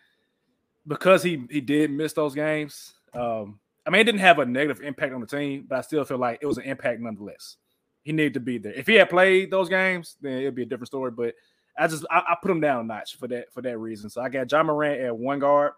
because 0.86 1.22
he 1.22 1.44
he 1.50 1.60
did 1.60 1.90
miss 1.90 2.12
those 2.12 2.34
games. 2.34 2.94
Um, 3.12 3.58
I 3.86 3.90
mean, 3.90 4.00
it 4.00 4.04
didn't 4.04 4.20
have 4.20 4.38
a 4.38 4.46
negative 4.46 4.82
impact 4.82 5.14
on 5.14 5.20
the 5.20 5.26
team, 5.26 5.66
but 5.68 5.78
I 5.78 5.80
still 5.80 6.04
feel 6.04 6.18
like 6.18 6.38
it 6.42 6.46
was 6.46 6.58
an 6.58 6.64
impact 6.64 7.00
nonetheless. 7.00 7.56
He 8.02 8.12
needed 8.12 8.34
to 8.34 8.40
be 8.40 8.58
there. 8.58 8.72
If 8.72 8.86
he 8.86 8.94
had 8.94 9.10
played 9.10 9.50
those 9.50 9.68
games, 9.68 10.16
then 10.20 10.38
it'd 10.38 10.54
be 10.54 10.62
a 10.62 10.66
different 10.66 10.88
story. 10.88 11.10
But 11.10 11.34
I 11.78 11.86
just 11.86 12.04
I, 12.10 12.18
I, 12.18 12.36
put 12.42 12.50
him 12.50 12.60
down 12.60 12.80
a 12.80 12.84
notch 12.84 13.16
for 13.16 13.28
that 13.28 13.52
for 13.52 13.62
that 13.62 13.78
reason. 13.78 14.10
So 14.10 14.20
I 14.20 14.28
got 14.28 14.50
Ja 14.50 14.62
Morant 14.62 15.00
at 15.00 15.16
one 15.16 15.38
guard. 15.38 15.72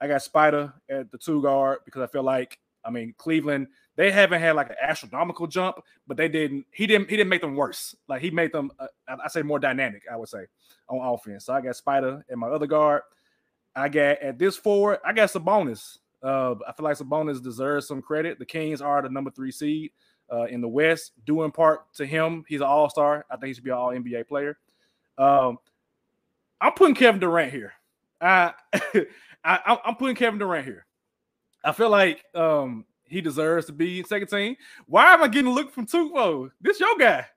I 0.00 0.08
got 0.08 0.22
Spider 0.22 0.72
at 0.90 1.10
the 1.10 1.18
two 1.18 1.40
guard 1.42 1.78
because 1.84 2.02
I 2.02 2.06
feel 2.08 2.24
like 2.24 2.58
I 2.84 2.90
mean 2.90 3.14
Cleveland 3.16 3.68
they 3.96 4.10
haven't 4.10 4.40
had 4.40 4.56
like 4.56 4.70
an 4.70 4.76
astronomical 4.82 5.46
jump, 5.46 5.76
but 6.06 6.16
they 6.16 6.28
didn't. 6.28 6.66
He 6.72 6.86
didn't. 6.86 7.08
He 7.08 7.16
didn't 7.16 7.30
make 7.30 7.40
them 7.40 7.54
worse. 7.54 7.94
Like 8.08 8.20
he 8.20 8.30
made 8.30 8.52
them. 8.52 8.72
Uh, 8.78 8.86
I 9.08 9.28
say 9.28 9.42
more 9.42 9.58
dynamic. 9.58 10.02
I 10.10 10.16
would 10.16 10.28
say 10.28 10.46
on 10.88 11.14
offense. 11.14 11.46
So 11.46 11.54
I 11.54 11.60
got 11.60 11.76
Spider 11.76 12.24
at 12.28 12.38
my 12.38 12.48
other 12.48 12.66
guard. 12.66 13.02
I 13.76 13.88
got 13.88 14.18
at 14.20 14.38
this 14.38 14.56
forward. 14.56 14.98
I 15.04 15.12
got 15.12 15.30
Sabonis. 15.30 15.98
Uh, 16.22 16.54
I 16.66 16.72
feel 16.72 16.84
like 16.84 16.96
Sabonis 16.96 17.42
deserves 17.42 17.86
some 17.86 18.02
credit. 18.02 18.38
The 18.38 18.46
Kings 18.46 18.80
are 18.80 19.02
the 19.02 19.10
number 19.10 19.30
three 19.30 19.52
seed 19.52 19.92
uh, 20.32 20.44
in 20.44 20.60
the 20.60 20.68
West, 20.68 21.12
due 21.24 21.42
in 21.42 21.52
part 21.52 21.92
to 21.94 22.06
him. 22.06 22.44
He's 22.48 22.60
an 22.60 22.66
All 22.66 22.90
Star. 22.90 23.24
I 23.30 23.36
think 23.36 23.48
he 23.48 23.54
should 23.54 23.64
be 23.64 23.70
an 23.70 23.76
All 23.76 23.90
NBA 23.90 24.26
player. 24.26 24.58
Um, 25.18 25.58
I'm 26.60 26.72
putting 26.72 26.94
Kevin 26.94 27.20
Durant 27.20 27.52
here. 27.52 27.72
I, 28.20 28.52
I 29.44 29.78
I'm 29.84 29.96
putting 29.96 30.16
Kevin 30.16 30.38
Durant 30.38 30.64
here. 30.64 30.86
I 31.64 31.72
feel 31.72 31.90
like 31.90 32.24
um, 32.34 32.84
he 33.04 33.20
deserves 33.20 33.66
to 33.66 33.72
be 33.72 34.02
second 34.02 34.28
team. 34.28 34.56
Why 34.86 35.14
am 35.14 35.22
I 35.22 35.28
getting 35.28 35.50
a 35.50 35.54
look 35.54 35.72
from 35.72 35.86
Tufo? 35.86 36.50
This 36.60 36.80
your 36.80 36.96
guy. 36.98 37.26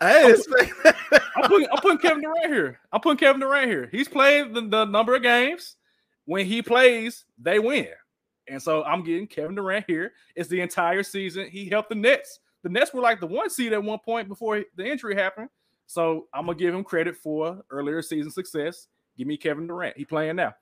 Hey, 0.00 0.34
I'm, 0.34 0.94
I'm, 1.36 1.48
putting, 1.48 1.68
I'm 1.70 1.78
putting 1.80 1.98
Kevin 1.98 2.22
Durant 2.22 2.52
here. 2.52 2.80
I'm 2.90 3.00
putting 3.00 3.18
Kevin 3.18 3.40
Durant 3.40 3.70
here. 3.70 3.88
He's 3.92 4.08
played 4.08 4.52
the, 4.52 4.62
the 4.62 4.84
number 4.84 5.14
of 5.14 5.22
games. 5.22 5.76
When 6.24 6.46
he 6.46 6.60
plays, 6.62 7.24
they 7.38 7.58
win. 7.58 7.88
And 8.48 8.60
so 8.60 8.82
I'm 8.82 9.04
getting 9.04 9.28
Kevin 9.28 9.54
Durant 9.54 9.84
here. 9.86 10.12
It's 10.34 10.48
the 10.48 10.60
entire 10.60 11.02
season. 11.02 11.48
He 11.50 11.68
helped 11.68 11.90
the 11.90 11.94
Nets. 11.94 12.40
The 12.62 12.68
Nets 12.68 12.92
were 12.92 13.00
like 13.00 13.20
the 13.20 13.26
one 13.26 13.48
seed 13.48 13.72
at 13.72 13.82
one 13.82 14.00
point 14.00 14.28
before 14.28 14.64
the 14.76 14.84
injury 14.84 15.14
happened. 15.14 15.50
So 15.90 16.28
I'm 16.32 16.46
gonna 16.46 16.56
give 16.56 16.72
him 16.72 16.84
credit 16.84 17.16
for 17.16 17.64
earlier 17.68 18.00
season 18.00 18.30
success. 18.30 18.86
Give 19.18 19.26
me 19.26 19.36
Kevin 19.36 19.66
Durant. 19.66 19.96
He 19.96 20.04
playing 20.04 20.36
now. 20.36 20.54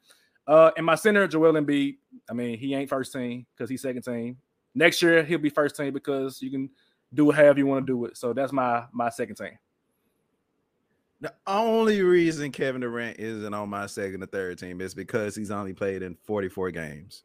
Uh, 0.47 0.71
and 0.75 0.87
my 0.87 0.95
center, 0.95 1.29
Joel 1.29 1.53
Embiid. 1.53 1.99
I 2.31 2.33
mean, 2.33 2.59
he 2.59 2.75
ain't 2.75 2.89
first 2.89 3.13
team 3.13 3.45
because 3.55 3.69
he's 3.69 3.83
second 3.83 4.01
team. 4.01 4.39
Next 4.75 5.03
year 5.03 5.23
he'll 5.23 5.37
be 5.37 5.51
first 5.51 5.77
team 5.77 5.93
because 5.93 6.41
you 6.41 6.51
can 6.51 6.71
do 7.13 7.31
however 7.31 7.59
you 7.59 7.67
want 7.67 7.87
to 7.87 7.93
do 7.93 8.07
it. 8.07 8.17
So 8.17 8.33
that's 8.33 8.55
my 8.55 8.87
my 8.91 9.11
second 9.11 9.35
team. 9.35 9.59
The 11.21 11.35
only 11.47 12.01
reason 12.01 12.51
Kevin 12.51 12.81
Durant 12.81 13.19
isn't 13.19 13.53
on 13.53 13.69
my 13.69 13.85
second 13.85 14.23
or 14.23 14.27
third 14.29 14.59
team 14.59 14.81
is 14.81 14.95
because 14.95 15.37
he's 15.37 15.51
only 15.51 15.75
played 15.75 16.03
in 16.03 16.17
44 16.25 16.71
games. 16.71 17.25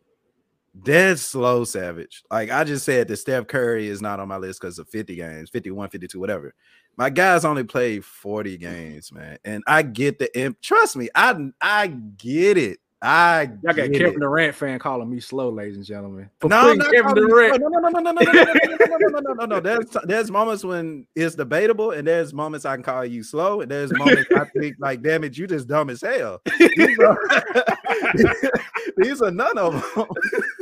Dead 0.81 1.19
slow, 1.19 1.63
Savage. 1.63 2.23
Like 2.29 2.49
I 2.49 2.65
just 2.65 2.83
said 2.83 3.07
that 3.07 3.15
Steph 3.17 3.47
Curry 3.47 3.87
is 3.87 4.01
not 4.01 4.19
on 4.19 4.27
my 4.27 4.37
list 4.37 4.59
because 4.59 4.77
of 4.77 4.89
50 4.89 5.15
games, 5.15 5.49
51, 5.51 5.89
52, 5.89 6.19
whatever. 6.19 6.53
My 6.95 7.09
guys 7.09 7.43
only 7.43 7.63
played 7.63 8.05
40 8.05 8.57
games, 8.57 9.11
man. 9.11 9.37
And 9.43 9.63
I 9.65 9.81
get 9.81 10.19
the 10.19 10.35
imp. 10.39 10.61
Trust 10.61 10.95
me, 10.95 11.09
I 11.15 11.35
I 11.61 11.87
get 11.87 12.57
it. 12.57 12.79
I 13.05 13.49
y'all 13.63 13.73
got 13.73 13.91
Kevin 13.91 14.05
it. 14.05 14.19
Durant 14.19 14.55
fan 14.55 14.79
calling 14.79 15.09
me 15.09 15.19
slow, 15.19 15.49
ladies 15.49 15.75
and 15.75 15.85
gentlemen. 15.85 16.29
no, 16.41 16.73
no, 16.73 16.89
Kevin 16.89 17.13
Durant. 17.13 17.59
No, 17.59 17.67
no, 17.67 17.79
no, 17.79 17.89
no, 17.89 17.99
no, 17.99 18.11
no, 18.11 18.21
no, 18.21 18.31
no, 18.31 18.43
no, 18.43 18.53
no, 18.53 18.85
no, 18.85 19.07
no, 19.07 19.07
no. 19.07 19.19
No, 19.19 19.33
no, 19.33 19.45
no. 19.45 19.59
There's 19.59 19.97
there's 20.05 20.31
moments 20.31 20.63
when 20.63 21.05
it's 21.13 21.35
debatable, 21.35 21.91
and 21.91 22.07
there's 22.07 22.33
moments 22.33 22.65
I 22.65 22.75
can 22.75 22.83
call 22.83 23.03
you 23.05 23.21
slow, 23.21 23.59
and 23.59 23.69
there's 23.69 23.91
moments 23.91 24.31
I 24.33 24.45
think 24.57 24.77
like, 24.79 25.01
damn 25.01 25.25
it, 25.25 25.37
you 25.37 25.47
just 25.47 25.67
dumb 25.67 25.89
as 25.89 25.99
hell. 25.99 26.41
These 26.57 26.99
are, 26.99 27.17
these 28.97 29.21
are 29.21 29.31
none 29.31 29.57
of 29.57 29.73
them. 29.73 30.05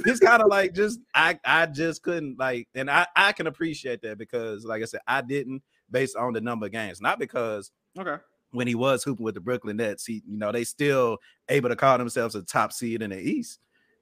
It's 0.05 0.19
kind 0.19 0.41
of 0.41 0.49
like 0.49 0.73
just 0.73 0.99
I 1.13 1.39
I 1.45 1.67
just 1.67 2.01
couldn't 2.01 2.39
like, 2.39 2.67
and 2.73 2.89
I 2.89 3.05
I 3.15 3.34
can 3.34 3.45
appreciate 3.45 4.01
that 4.01 4.17
because 4.17 4.65
like 4.65 4.82
I 4.82 4.86
said, 4.86 5.01
I 5.07 5.21
didn't 5.21 5.61
based 5.92 6.16
on 6.16 6.34
the 6.34 6.42
number 6.42 6.66
of 6.66 6.72
games, 6.72 7.02
not 7.02 7.20
because 7.20 7.72
okay 8.00 8.18
when 8.52 8.68
he 8.68 8.76
was 8.76 9.04
hooping 9.04 9.24
with 9.24 9.36
the 9.36 9.42
Brooklyn 9.42 9.78
Nets, 9.78 10.06
he, 10.06 10.22
you 10.28 10.38
know, 10.38 10.52
they 10.52 10.64
still 10.64 11.18
able 11.50 11.70
to 11.70 11.76
call 11.76 11.98
themselves 11.98 12.36
a 12.36 12.42
top 12.42 12.74
seed 12.74 13.02
in 13.02 13.10
the 13.10 13.20
East. 13.20 13.60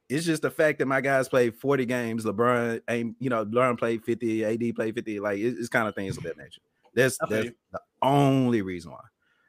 It's 0.10 0.26
just 0.26 0.42
the 0.42 0.50
fact 0.50 0.80
that 0.80 0.88
my 0.88 1.02
guys 1.02 1.30
played 1.30 1.56
40 1.56 1.86
games. 1.86 2.26
LeBron 2.26 2.82
ain't, 2.90 3.16
you 3.20 3.30
know, 3.30 3.46
LeBron 3.46 3.78
played 3.78 4.04
50, 4.04 4.44
AD 4.44 4.76
played 4.76 4.96
50. 4.96 5.20
Like 5.20 5.40
it's, 5.40 5.60
it's 5.60 5.70
kind 5.70 5.88
of 5.88 5.94
things 5.94 6.18
of 6.18 6.24
that 6.24 6.38
nature. 6.38 6.62
That's 6.96 7.18
that's 7.30 7.50
the 7.72 7.80
only 8.02 8.64
reason 8.64 8.92
why. 8.92 9.02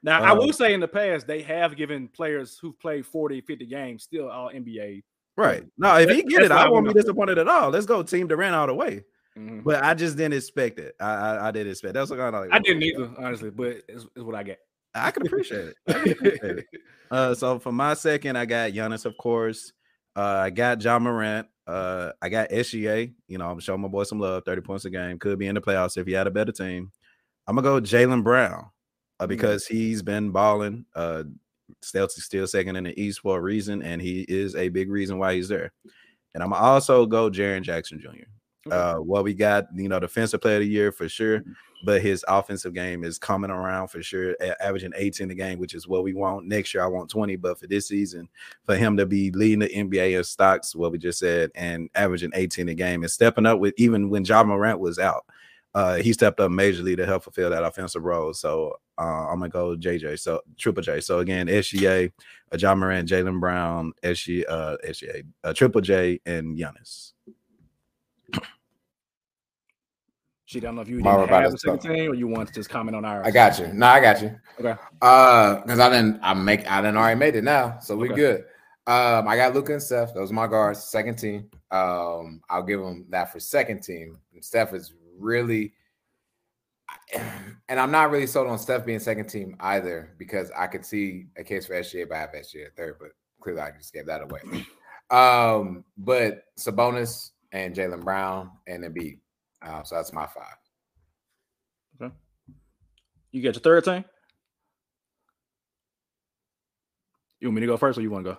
Now, 0.03 0.19
um, 0.23 0.25
I 0.29 0.33
will 0.35 0.45
um, 0.45 0.53
say 0.53 0.75
in 0.75 0.81
the 0.81 0.89
past, 0.89 1.27
they 1.27 1.41
have 1.43 1.77
given 1.77 2.09
players 2.09 2.59
who've 2.59 2.79
played 2.79 3.07
40, 3.07 3.41
50 3.41 3.67
games 3.67 4.03
still 4.03 4.31
all 4.31 4.51
NBA. 4.51 5.03
Right. 5.37 5.65
No, 5.79 5.97
if 5.97 6.11
he 6.11 6.23
get 6.23 6.43
it, 6.43 6.51
I 6.51 6.69
won't 6.69 6.87
be 6.87 6.93
disappointed 6.93 7.39
at 7.39 7.49
all. 7.49 7.71
Let's 7.71 7.87
go 7.87 8.03
team 8.03 8.27
Durant 8.27 8.55
all 8.55 8.67
the 8.67 8.75
way. 8.75 9.05
Mm-hmm. 9.41 9.61
But 9.61 9.83
I 9.83 9.95
just 9.95 10.17
didn't 10.17 10.35
expect 10.35 10.79
it. 10.79 10.95
I 11.01 11.13
I, 11.13 11.49
I 11.49 11.51
didn't 11.51 11.71
expect. 11.71 11.95
That 11.95 12.09
what 12.09 12.19
kind 12.19 12.35
of 12.35 12.43
like 12.43 12.53
I 12.53 12.59
didn't 12.59 12.83
either, 12.83 13.11
honestly. 13.19 13.51
But 13.51 13.83
it's, 13.89 14.07
it's 14.15 14.25
what 14.25 14.35
I 14.35 14.43
get. 14.43 14.59
I 14.95 15.11
can 15.11 15.27
appreciate 15.27 15.69
it. 15.69 15.77
Can 15.89 16.13
appreciate 16.13 16.43
it. 16.43 16.67
Uh, 17.11 17.35
so 17.35 17.59
for 17.59 17.73
my 17.73 17.93
second, 17.95 18.37
I 18.37 18.47
got 18.47 18.71
Giannis, 18.71 19.05
of 19.05 19.17
course. 19.19 19.73
Uh, 20.15 20.43
I 20.45 20.51
got 20.51 20.81
Ja 20.81 20.97
Morant. 20.97 21.49
Uh, 21.67 22.13
I 22.23 22.29
got 22.29 22.51
SGA. 22.51 23.13
You 23.27 23.39
know, 23.39 23.51
I'm 23.51 23.59
showing 23.59 23.81
my 23.81 23.89
boy 23.89 24.05
some 24.05 24.21
love. 24.21 24.45
30 24.45 24.61
points 24.61 24.85
a 24.85 24.91
game. 24.91 25.19
Could 25.19 25.37
be 25.37 25.49
in 25.49 25.57
the 25.57 25.61
playoffs 25.61 25.97
if 25.97 26.07
he 26.07 26.13
had 26.13 26.29
a 26.29 26.31
better 26.31 26.53
team. 26.53 26.93
I'm 27.49 27.57
gonna 27.57 27.67
go 27.67 27.81
Jaylen 27.85 28.23
Brown 28.23 28.71
uh, 29.19 29.25
mm. 29.25 29.29
because 29.29 29.65
mm-hmm. 29.65 29.75
he's 29.75 30.03
been 30.03 30.31
balling. 30.31 30.87
Uh, 30.95 31.25
still 31.83 32.09
second 32.47 32.77
in 32.77 32.85
the 32.85 33.01
East 33.01 33.21
for 33.21 33.39
a 33.39 33.43
reason, 33.43 33.83
and 33.83 34.01
he 34.01 34.25
is 34.29 34.55
a 34.55 34.69
big 34.69 34.89
reason 34.89 35.19
why 35.19 35.35
he's 35.35 35.49
there. 35.49 35.73
And 36.35 36.45
I'm 36.45 36.53
also 36.53 37.07
go 37.07 37.29
Jaren 37.29 37.63
Jackson 37.63 38.01
Jr. 38.01 38.29
Okay. 38.67 38.77
Uh, 38.77 39.01
well, 39.01 39.23
we 39.23 39.33
got 39.33 39.67
you 39.75 39.89
know 39.89 39.99
defensive 39.99 40.41
player 40.41 40.57
of 40.57 40.63
the 40.63 40.69
year 40.69 40.93
for 40.93 41.09
sure, 41.09 41.41
mm-hmm. 41.41 41.53
but 41.85 42.03
his 42.03 42.25
offensive 42.29 42.75
game 42.75 43.05
is 43.05 43.19
coming 43.19 43.51
around 43.51 43.89
for 43.89 44.03
sure, 44.03 44.37
averaging 44.61 44.93
18 44.95 45.31
a 45.31 45.35
game, 45.35 45.59
which 45.59 45.75
is 45.75 45.89
what 45.89 46.05
we 46.05 46.13
want 46.13 46.47
next 46.47 46.75
year. 46.75 46.83
I 46.83 46.89
want 46.89 47.09
20, 47.09 47.37
but 47.37 47.59
for 47.59 47.67
this 47.67 47.89
season, 47.89 48.29
for 48.67 48.77
him 48.77 48.99
to 48.99 49.07
be 49.07 49.31
leading 49.31 49.61
the 49.61 49.69
NBA 49.69 50.19
in 50.19 50.25
stocks, 50.25 50.77
what 50.77 50.93
we 50.93 50.99
just 50.99 51.19
said, 51.19 51.51
and 51.55 51.89
averaging 51.95 52.33
18 52.35 52.69
a 52.69 52.75
game 52.75 53.03
and 53.03 53.11
stepping 53.11 53.47
up 53.47 53.61
with 53.61 53.73
even 53.79 54.11
when 54.11 54.25
Ja 54.25 54.45
Morant 54.45 54.79
was 54.79 54.99
out, 54.99 55.25
uh, 55.75 55.97
he 55.97 56.13
stepped 56.13 56.41
up 56.41 56.51
majorly 56.51 56.97
to 56.97 57.07
help 57.07 57.23
fulfill 57.23 57.51
that 57.51 57.65
offensive 57.65 58.03
role. 58.03 58.35
So 58.35 58.79
uh, 58.99 59.29
I'm 59.29 59.39
gonna 59.39 59.49
go 59.49 59.77
JJ. 59.77 60.19
So 60.19 60.41
Triple 60.59 60.83
J. 60.83 61.01
So 61.01 61.21
again, 61.21 61.47
SGA, 61.47 62.13
uh, 62.53 62.57
Ja 62.59 62.75
Morant, 62.75 63.09
Jaylen 63.09 63.41
Brown, 63.41 63.93
SGA, 64.03 64.45
uh, 64.49 64.77
SGA, 64.87 65.25
uh, 65.45 65.53
Triple 65.53 65.81
J, 65.81 66.21
and 66.27 66.59
Giannis. 66.59 67.13
She 70.51 70.59
don't 70.59 70.75
know 70.75 70.81
if 70.81 70.89
you 70.89 70.97
didn't 70.97 71.29
have 71.29 71.55
a 71.55 71.59
second 71.59 71.79
team 71.79 72.11
or 72.11 72.15
you 72.15 72.27
want 72.27 72.49
to 72.49 72.53
just 72.53 72.69
comment 72.69 72.97
on 72.97 73.05
ours. 73.05 73.25
I 73.25 73.31
got 73.31 73.57
you. 73.61 73.69
No, 73.69 73.87
I 73.87 74.01
got 74.01 74.21
you. 74.21 74.37
Okay. 74.59 74.75
Uh, 75.01 75.61
because 75.61 75.79
I 75.79 75.89
didn't. 75.89 76.19
I 76.25 76.35
make. 76.35 76.69
I 76.69 76.81
didn't 76.81 76.97
already 76.97 77.21
made 77.21 77.37
it 77.37 77.45
now, 77.45 77.79
so 77.79 77.97
we 77.97 78.09
okay. 78.09 78.17
good. 78.17 78.45
Um, 78.89 79.29
I 79.29 79.37
got 79.37 79.55
Luka 79.55 79.75
and 79.75 79.81
Steph. 79.81 80.13
Those 80.13 80.33
are 80.33 80.35
my 80.35 80.49
guards. 80.49 80.83
Second 80.83 81.21
team. 81.21 81.49
Um, 81.71 82.41
I'll 82.51 82.65
give 82.65 82.81
them 82.81 83.07
that 83.11 83.31
for 83.31 83.39
second 83.39 83.85
team. 83.85 84.19
And 84.35 84.45
Steph 84.45 84.75
is 84.75 84.93
really, 85.21 85.73
and 87.69 87.79
I'm 87.79 87.93
not 87.93 88.11
really 88.11 88.27
sold 88.27 88.49
on 88.49 88.59
Steph 88.59 88.85
being 88.85 88.99
second 88.99 89.29
team 89.29 89.55
either 89.61 90.17
because 90.19 90.51
I 90.59 90.67
could 90.67 90.85
see 90.85 91.27
a 91.37 91.45
case 91.45 91.67
for 91.67 91.75
SGA, 91.75 92.09
but 92.09 92.17
I 92.17 92.21
have 92.23 92.31
SGA 92.31 92.67
at 92.67 92.77
third. 92.77 92.97
But 92.99 93.11
clearly, 93.41 93.61
I 93.61 93.71
just 93.71 93.95
gave 93.95 94.07
that 94.07 94.23
away. 94.23 94.41
Um, 95.13 95.85
but 95.97 96.47
Sabonis 96.59 97.31
and 97.53 97.73
Jaylen 97.73 98.03
Brown 98.03 98.51
and 98.67 98.83
Embiid. 98.83 99.19
Uh, 99.63 99.83
so 99.83 99.97
that's 99.97 100.13
my 100.13 100.27
five. 100.27 100.57
Okay. 102.01 102.15
You 103.33 103.43
got 103.43 103.55
your 103.55 103.61
third 103.61 103.85
team? 103.85 104.05
You 107.41 107.49
want 107.49 107.57
me 107.57 107.61
to 107.63 107.67
go 107.67 107.77
first 107.77 107.99
or 107.99 108.03
you 108.03 108.11
want 108.11 108.25
to 108.25 108.33
go? 108.33 108.39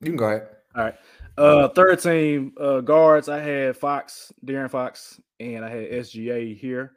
You 0.00 0.06
can 0.06 0.16
go 0.16 0.26
ahead. 0.26 0.48
All 0.74 0.84
right. 0.84 0.94
Uh 1.38 1.68
third 1.68 2.00
team 2.00 2.52
uh 2.60 2.80
guards, 2.80 3.28
I 3.28 3.38
had 3.38 3.76
Fox, 3.76 4.32
De'Aaron 4.44 4.70
Fox, 4.70 5.20
and 5.38 5.64
I 5.64 5.70
had 5.70 5.90
SGA 5.90 6.56
here. 6.56 6.92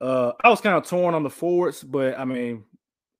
Uh 0.00 0.32
I 0.42 0.48
was 0.48 0.60
kind 0.60 0.76
of 0.76 0.86
torn 0.86 1.14
on 1.14 1.22
the 1.22 1.30
forwards, 1.30 1.82
but 1.82 2.18
I 2.18 2.24
mean, 2.24 2.64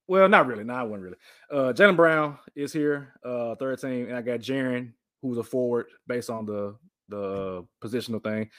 well, 0.06 0.28
not 0.28 0.46
really. 0.46 0.64
No, 0.64 0.74
I 0.74 0.82
wasn't 0.82 1.02
really. 1.02 1.16
Uh 1.50 1.72
Jaylen 1.72 1.96
Brown 1.96 2.38
is 2.54 2.72
here, 2.72 3.14
uh 3.24 3.54
third 3.56 3.80
team, 3.80 4.06
and 4.06 4.16
I 4.16 4.22
got 4.22 4.40
Jaren, 4.40 4.92
who's 5.22 5.38
a 5.38 5.42
forward 5.42 5.86
based 6.06 6.30
on 6.30 6.46
the 6.46 6.76
the 7.08 7.66
positional 7.82 8.22
thing. 8.22 8.50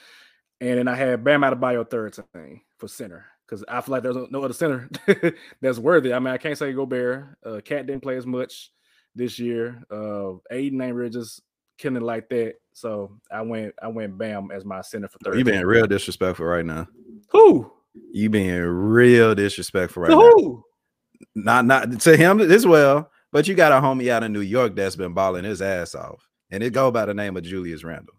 And 0.60 0.78
then 0.78 0.88
I 0.88 0.94
had 0.94 1.22
Bam 1.22 1.42
Adebayo 1.42 1.88
third 1.88 2.16
thing 2.32 2.62
for 2.78 2.88
center 2.88 3.26
because 3.46 3.64
I 3.68 3.80
feel 3.80 3.92
like 3.92 4.02
there's 4.02 4.16
no 4.30 4.42
other 4.42 4.54
center 4.54 4.88
that's 5.60 5.78
worthy. 5.78 6.12
I 6.12 6.18
mean, 6.18 6.32
I 6.32 6.38
can't 6.38 6.58
say 6.58 6.72
Gobert. 6.72 7.36
Uh, 7.44 7.60
KAT 7.64 7.86
didn't 7.86 8.02
play 8.02 8.16
as 8.16 8.26
much 8.26 8.70
this 9.14 9.38
year. 9.38 9.82
Uh, 9.90 10.34
Ayton 10.50 10.80
ain't 10.80 10.94
really 10.94 11.10
just 11.10 11.42
killing 11.78 12.02
like 12.02 12.28
that. 12.30 12.54
So 12.72 13.18
I 13.30 13.42
went, 13.42 13.74
I 13.82 13.88
went 13.88 14.16
Bam 14.16 14.50
as 14.50 14.64
my 14.64 14.80
center 14.80 15.08
for 15.08 15.18
third. 15.18 15.38
You 15.38 15.44
being 15.44 15.64
real 15.64 15.86
disrespectful 15.86 16.46
right 16.46 16.64
now. 16.64 16.88
Who? 17.30 17.70
You 18.12 18.30
being 18.30 18.60
real 18.60 19.34
disrespectful 19.34 20.02
right 20.02 20.10
to 20.10 20.16
now. 20.16 20.30
Who? 20.36 20.64
Not 21.34 21.64
not 21.64 22.00
to 22.00 22.16
him 22.16 22.40
as 22.40 22.66
well. 22.66 23.10
But 23.32 23.48
you 23.48 23.54
got 23.54 23.72
a 23.72 23.76
homie 23.76 24.08
out 24.08 24.22
of 24.22 24.30
New 24.30 24.40
York 24.40 24.76
that's 24.76 24.96
been 24.96 25.12
balling 25.12 25.44
his 25.44 25.60
ass 25.60 25.94
off, 25.94 26.26
and 26.50 26.62
it 26.62 26.72
go 26.72 26.90
by 26.90 27.04
the 27.04 27.14
name 27.14 27.36
of 27.36 27.42
Julius 27.42 27.84
Randle. 27.84 28.14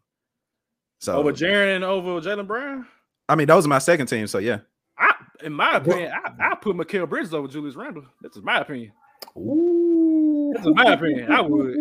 So 1.00 1.16
over 1.16 1.32
Jaren 1.32 1.76
and 1.76 1.84
over 1.84 2.10
Jaylen 2.22 2.48
Brown. 2.48 2.88
I 3.30 3.36
mean, 3.36 3.48
those 3.48 3.66
are 3.66 3.70
my 3.70 3.80
second 3.80 4.08
team. 4.08 4.28
So 4.28 4.40
yeah. 4.40 4.60
I, 4.98 5.14
in 5.44 5.54
my 5.54 5.76
opinion, 5.76 6.12
I, 6.12 6.52
I 6.52 6.56
put 6.56 6.76
Mikal 6.76 7.08
Bridges 7.08 7.34
over 7.34 7.48
Julius 7.48 7.76
Randle. 7.76 8.06
This 8.22 8.36
is 8.36 8.42
my 8.42 8.60
opinion. 8.60 8.92
Ooh. 9.38 10.54
This 10.56 10.66
is 10.66 10.74
my 10.74 10.94
opinion. 10.94 11.32
I 11.32 11.42
would. 11.42 11.76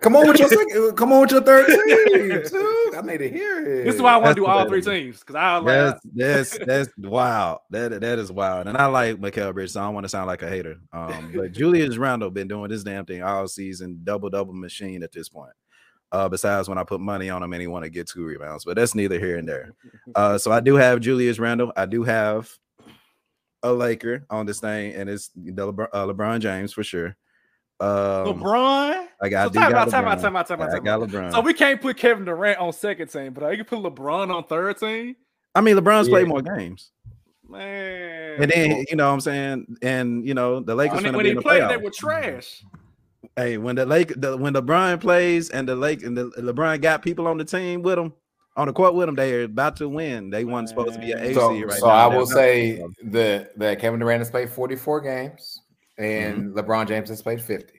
Come 0.00 0.16
on 0.16 0.26
with 0.26 0.38
your 0.38 0.48
second, 0.48 0.96
come 0.96 1.12
on 1.12 1.20
with 1.22 1.30
your 1.30 1.42
third 1.42 1.66
team, 1.66 1.78
I 2.96 3.02
need 3.02 3.18
to 3.18 3.28
hear 3.28 3.60
it. 3.60 3.84
This 3.84 3.94
is 3.96 4.02
why 4.02 4.14
I 4.14 4.16
want 4.16 4.34
to 4.36 4.42
do 4.42 4.46
all 4.46 4.66
three 4.68 4.82
teams 4.82 5.20
because 5.20 5.36
I 5.36 5.58
like 5.58 5.66
that's 5.66 6.00
that's, 6.14 6.58
that's 6.66 6.98
wow. 6.98 7.60
That 7.70 8.00
that 8.00 8.18
is 8.18 8.32
wild. 8.32 8.66
And 8.66 8.76
I 8.76 8.86
like 8.86 9.16
Mikal 9.16 9.52
Bridges. 9.52 9.74
So 9.74 9.80
I 9.80 9.84
don't 9.84 9.94
want 9.94 10.04
to 10.04 10.08
sound 10.08 10.26
like 10.26 10.42
a 10.42 10.48
hater. 10.48 10.76
Um, 10.92 11.32
but 11.34 11.52
Julius 11.52 11.96
Randle 11.98 12.30
been 12.30 12.48
doing 12.48 12.70
this 12.70 12.82
damn 12.82 13.04
thing 13.04 13.22
all 13.22 13.46
season, 13.48 14.00
double 14.02 14.30
double 14.30 14.54
machine 14.54 15.02
at 15.02 15.12
this 15.12 15.28
point. 15.28 15.52
Uh, 16.16 16.30
besides 16.30 16.66
when 16.66 16.78
I 16.78 16.82
put 16.82 17.02
money 17.02 17.28
on 17.28 17.42
him 17.42 17.52
and 17.52 17.60
he 17.60 17.66
want 17.66 17.84
to 17.84 17.90
get 17.90 18.08
two 18.08 18.24
rebounds, 18.24 18.64
but 18.64 18.74
that's 18.74 18.94
neither 18.94 19.18
here 19.18 19.36
and 19.36 19.46
there. 19.46 19.74
Uh, 20.14 20.38
so 20.38 20.50
I 20.50 20.60
do 20.60 20.76
have 20.76 21.00
Julius 21.00 21.38
Randle. 21.38 21.72
I 21.76 21.84
do 21.84 22.02
have 22.04 22.50
a 23.62 23.70
Laker 23.70 24.24
on 24.30 24.46
this 24.46 24.60
thing, 24.60 24.94
and 24.94 25.10
it's 25.10 25.30
the 25.34 25.70
LeBron, 25.70 25.88
uh, 25.92 26.06
LeBron 26.06 26.40
James 26.40 26.72
for 26.72 26.82
sure. 26.82 27.16
Um, 27.80 28.40
LeBron. 28.40 29.08
I 29.20 29.28
got, 29.28 29.52
so 29.52 29.60
time, 29.60 29.74
out, 29.74 29.90
time 29.90 30.06
out, 30.06 30.20
time 30.20 30.36
out, 30.36 30.46
time 30.46 30.62
out, 30.62 30.74
I 30.74 30.78
got 30.78 31.00
LeBron. 31.00 31.32
So 31.32 31.42
we 31.42 31.52
can't 31.52 31.82
put 31.82 31.98
Kevin 31.98 32.24
Durant 32.24 32.58
on 32.60 32.72
second 32.72 33.08
team, 33.08 33.34
but 33.34 33.44
I 33.44 33.56
can 33.56 33.66
put 33.66 33.80
LeBron 33.80 34.34
on 34.34 34.44
third 34.44 34.78
team. 34.78 35.16
I 35.54 35.60
mean, 35.60 35.76
LeBron's 35.76 36.08
yeah. 36.08 36.12
played 36.12 36.28
more 36.28 36.40
games. 36.40 36.92
Man, 37.46 38.42
and 38.42 38.50
then 38.50 38.84
you 38.88 38.96
know 38.96 39.08
what 39.08 39.14
I'm 39.14 39.20
saying, 39.20 39.76
and 39.82 40.26
you 40.26 40.32
know 40.32 40.60
the 40.60 40.74
Lakers 40.74 41.02
when, 41.02 41.14
when 41.14 41.26
he 41.26 41.34
played, 41.34 41.68
they 41.68 41.76
were 41.76 41.90
trash. 41.90 42.62
Hey, 43.36 43.58
when 43.58 43.76
the 43.76 43.84
Lake, 43.84 44.12
the, 44.16 44.36
when 44.36 44.54
LeBron 44.54 45.00
plays 45.00 45.50
and 45.50 45.68
the 45.68 45.76
Lake 45.76 46.02
and 46.02 46.16
the 46.16 46.30
LeBron 46.38 46.80
got 46.80 47.02
people 47.02 47.26
on 47.26 47.36
the 47.36 47.44
team 47.44 47.82
with 47.82 47.98
him 47.98 48.14
on 48.56 48.66
the 48.66 48.72
court 48.72 48.94
with 48.94 49.06
them, 49.06 49.14
they're 49.14 49.42
about 49.42 49.76
to 49.76 49.88
win. 49.88 50.30
They 50.30 50.44
weren't 50.44 50.70
supposed 50.70 50.94
to 50.94 50.98
be 50.98 51.12
an 51.12 51.20
AC 51.20 51.34
so, 51.34 51.50
right 51.50 51.60
so 51.60 51.66
now. 51.66 51.78
So 51.78 51.88
I 51.88 52.06
will 52.06 52.26
say 52.26 52.82
that 53.04 53.58
that 53.58 53.78
Kevin 53.78 54.00
Durant 54.00 54.20
has 54.20 54.30
played 54.30 54.48
44 54.48 55.02
games 55.02 55.60
and 55.98 56.54
mm-hmm. 56.54 56.58
LeBron 56.58 56.88
James 56.88 57.10
has 57.10 57.20
played 57.20 57.42
50. 57.42 57.72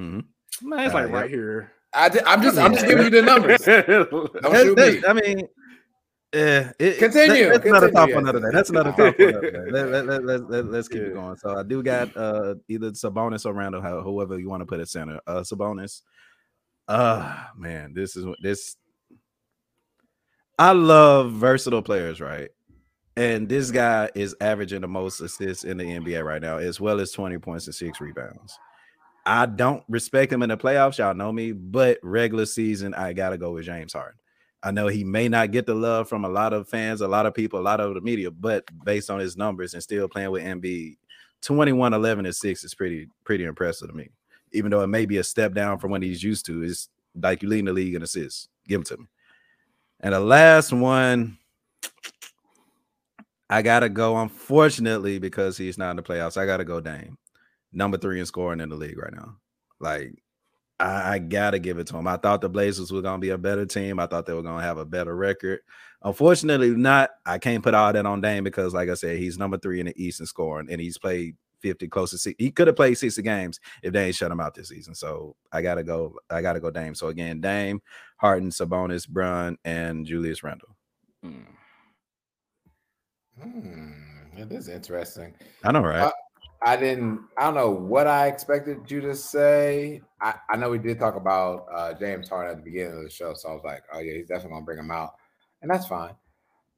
Mm-hmm. 0.00 0.68
Man, 0.68 0.86
it's 0.86 0.94
uh, 0.94 1.02
like 1.02 1.10
right 1.10 1.30
here. 1.30 1.72
I 1.92 2.06
am 2.26 2.42
just 2.42 2.58
I'm 2.58 2.72
just 2.74 2.86
giving 2.86 3.04
you 3.04 3.10
the 3.10 3.22
numbers. 3.22 3.64
Don't 4.42 4.76
me. 4.76 5.02
I 5.06 5.12
mean, 5.12 5.48
yeah, 6.36 6.72
it, 6.78 6.98
continue. 6.98 7.50
That, 7.50 7.62
that's 7.62 7.64
continue, 7.64 7.70
another 7.70 7.90
top 7.90 8.08
yeah. 8.10 8.18
another 8.18 8.40
day. 8.40 8.46
That's 8.52 8.70
another 8.70 8.90
top 8.90 9.18
another 9.18 9.50
day. 9.50 9.70
Let, 9.70 9.88
let, 9.88 10.06
let, 10.06 10.24
let, 10.24 10.50
let, 10.50 10.64
let's 10.66 10.88
keep 10.88 11.00
yeah. 11.00 11.08
it 11.08 11.14
going. 11.14 11.36
So 11.36 11.56
I 11.56 11.62
do 11.62 11.82
got 11.82 12.16
uh 12.16 12.56
either 12.68 12.90
Sabonis 12.92 13.46
or 13.46 13.54
Randle, 13.54 13.80
whoever 14.02 14.38
you 14.38 14.48
want 14.48 14.60
to 14.60 14.66
put 14.66 14.80
at 14.80 14.88
center. 14.88 15.20
Uh 15.26 15.40
Sabonis. 15.40 16.02
Uh 16.88 17.44
man, 17.56 17.94
this 17.94 18.16
is 18.16 18.26
this. 18.42 18.76
I 20.58 20.72
love 20.72 21.32
versatile 21.32 21.82
players, 21.82 22.20
right? 22.20 22.50
And 23.16 23.48
this 23.48 23.70
guy 23.70 24.10
is 24.14 24.36
averaging 24.40 24.82
the 24.82 24.88
most 24.88 25.20
assists 25.20 25.64
in 25.64 25.78
the 25.78 25.84
NBA 25.84 26.22
right 26.22 26.42
now, 26.42 26.58
as 26.58 26.80
well 26.80 27.00
as 27.00 27.12
20 27.12 27.38
points 27.38 27.66
and 27.66 27.74
six 27.74 27.98
rebounds. 28.00 28.58
I 29.24 29.46
don't 29.46 29.82
respect 29.88 30.32
him 30.32 30.42
in 30.42 30.50
the 30.50 30.56
playoffs. 30.56 30.98
Y'all 30.98 31.14
know 31.14 31.32
me, 31.32 31.52
but 31.52 31.98
regular 32.02 32.46
season, 32.46 32.94
I 32.94 33.14
gotta 33.14 33.38
go 33.38 33.52
with 33.52 33.64
James 33.64 33.94
Harden. 33.94 34.18
I 34.62 34.70
know 34.70 34.88
he 34.88 35.04
may 35.04 35.28
not 35.28 35.50
get 35.50 35.66
the 35.66 35.74
love 35.74 36.08
from 36.08 36.24
a 36.24 36.28
lot 36.28 36.52
of 36.52 36.68
fans, 36.68 37.00
a 37.00 37.08
lot 37.08 37.26
of 37.26 37.34
people, 37.34 37.60
a 37.60 37.62
lot 37.62 37.80
of 37.80 37.94
the 37.94 38.00
media, 38.00 38.30
but 38.30 38.64
based 38.84 39.10
on 39.10 39.20
his 39.20 39.36
numbers 39.36 39.74
and 39.74 39.82
still 39.82 40.08
playing 40.08 40.30
with 40.30 40.42
Embiid, 40.42 40.96
21, 41.42 41.94
11, 41.94 42.26
and 42.26 42.34
6 42.34 42.64
is 42.64 42.74
pretty, 42.74 43.06
pretty 43.24 43.44
impressive 43.44 43.88
to 43.88 43.94
me. 43.94 44.08
Even 44.52 44.70
though 44.70 44.80
it 44.80 44.88
may 44.88 45.06
be 45.06 45.18
a 45.18 45.24
step 45.24 45.54
down 45.54 45.78
from 45.78 45.90
what 45.90 46.02
he's 46.02 46.22
used 46.22 46.46
to, 46.46 46.62
it's 46.62 46.88
like 47.14 47.42
you 47.42 47.48
leading 47.48 47.66
the 47.66 47.72
league 47.72 47.94
in 47.94 48.02
assists. 48.02 48.48
Give 48.66 48.80
him 48.80 48.84
to 48.84 48.96
me. 48.96 49.06
And 50.00 50.14
the 50.14 50.20
last 50.20 50.72
one, 50.72 51.38
I 53.48 53.62
gotta 53.62 53.88
go, 53.88 54.16
unfortunately, 54.16 55.18
because 55.18 55.56
he's 55.56 55.78
not 55.78 55.90
in 55.90 55.96
the 55.96 56.02
playoffs. 56.02 56.36
I 56.36 56.46
gotta 56.46 56.64
go 56.64 56.80
Dame. 56.80 57.16
Number 57.72 57.98
three 57.98 58.18
in 58.18 58.26
scoring 58.26 58.60
in 58.60 58.68
the 58.68 58.76
league 58.76 58.98
right 58.98 59.14
now. 59.14 59.36
Like 59.78 60.14
I, 60.78 61.14
I, 61.14 61.18
gotta 61.18 61.58
give 61.58 61.78
it 61.78 61.86
to 61.88 61.96
him. 61.96 62.06
I 62.06 62.16
thought 62.16 62.40
the 62.40 62.48
Blazers 62.48 62.92
were 62.92 63.02
gonna 63.02 63.18
be 63.18 63.30
a 63.30 63.38
better 63.38 63.64
team. 63.64 63.98
I 63.98 64.06
thought 64.06 64.26
they 64.26 64.34
were 64.34 64.42
gonna 64.42 64.62
have 64.62 64.78
a 64.78 64.84
better 64.84 65.14
record. 65.16 65.60
Unfortunately, 66.02 66.70
not. 66.70 67.10
I 67.24 67.38
can't 67.38 67.62
put 67.62 67.74
all 67.74 67.92
that 67.92 68.06
on 68.06 68.20
Dame 68.20 68.44
because, 68.44 68.74
like 68.74 68.88
I 68.88 68.94
said, 68.94 69.18
he's 69.18 69.38
number 69.38 69.58
three 69.58 69.80
in 69.80 69.86
the 69.86 69.94
East 70.02 70.20
in 70.20 70.26
scoring, 70.26 70.68
and 70.70 70.80
he's 70.80 70.98
played 70.98 71.36
50 71.60 71.88
close 71.88 72.10
to 72.10 72.18
six. 72.18 72.36
He 72.38 72.50
could 72.50 72.66
have 72.66 72.76
played 72.76 72.98
60 72.98 73.22
games 73.22 73.58
if 73.82 73.92
they 73.92 74.06
ain't 74.06 74.14
shut 74.14 74.30
him 74.30 74.40
out 74.40 74.54
this 74.54 74.68
season. 74.68 74.94
So 74.94 75.34
I 75.50 75.62
gotta 75.62 75.82
go. 75.82 76.16
I 76.30 76.42
gotta 76.42 76.60
go 76.60 76.70
Dame. 76.70 76.94
So 76.94 77.08
again, 77.08 77.40
Dame, 77.40 77.80
Harden, 78.18 78.50
Sabonis, 78.50 79.08
Brun, 79.08 79.56
and 79.64 80.04
Julius 80.04 80.42
Randle. 80.42 80.76
Hmm. 81.22 81.40
Hmm. 83.40 83.92
That 84.36 84.52
is 84.52 84.68
interesting. 84.68 85.34
I 85.64 85.72
know, 85.72 85.80
right? 85.80 86.02
Uh, 86.02 86.12
I 86.62 86.76
didn't. 86.76 87.20
I 87.38 87.44
don't 87.44 87.54
know 87.54 87.70
what 87.70 88.06
I 88.06 88.28
expected 88.28 88.90
you 88.90 89.00
to 89.02 89.14
say. 89.14 90.00
I, 90.20 90.34
I 90.50 90.56
know 90.56 90.70
we 90.70 90.78
did 90.78 90.98
talk 90.98 91.16
about 91.16 91.66
uh, 91.72 91.92
James 91.94 92.28
Harden 92.28 92.52
at 92.52 92.56
the 92.58 92.70
beginning 92.70 92.98
of 92.98 93.04
the 93.04 93.10
show, 93.10 93.34
so 93.34 93.50
I 93.50 93.52
was 93.52 93.64
like, 93.64 93.82
oh 93.92 93.98
yeah, 93.98 94.14
he's 94.14 94.28
definitely 94.28 94.52
gonna 94.54 94.64
bring 94.64 94.78
him 94.78 94.90
out, 94.90 95.14
and 95.62 95.70
that's 95.70 95.86
fine. 95.86 96.14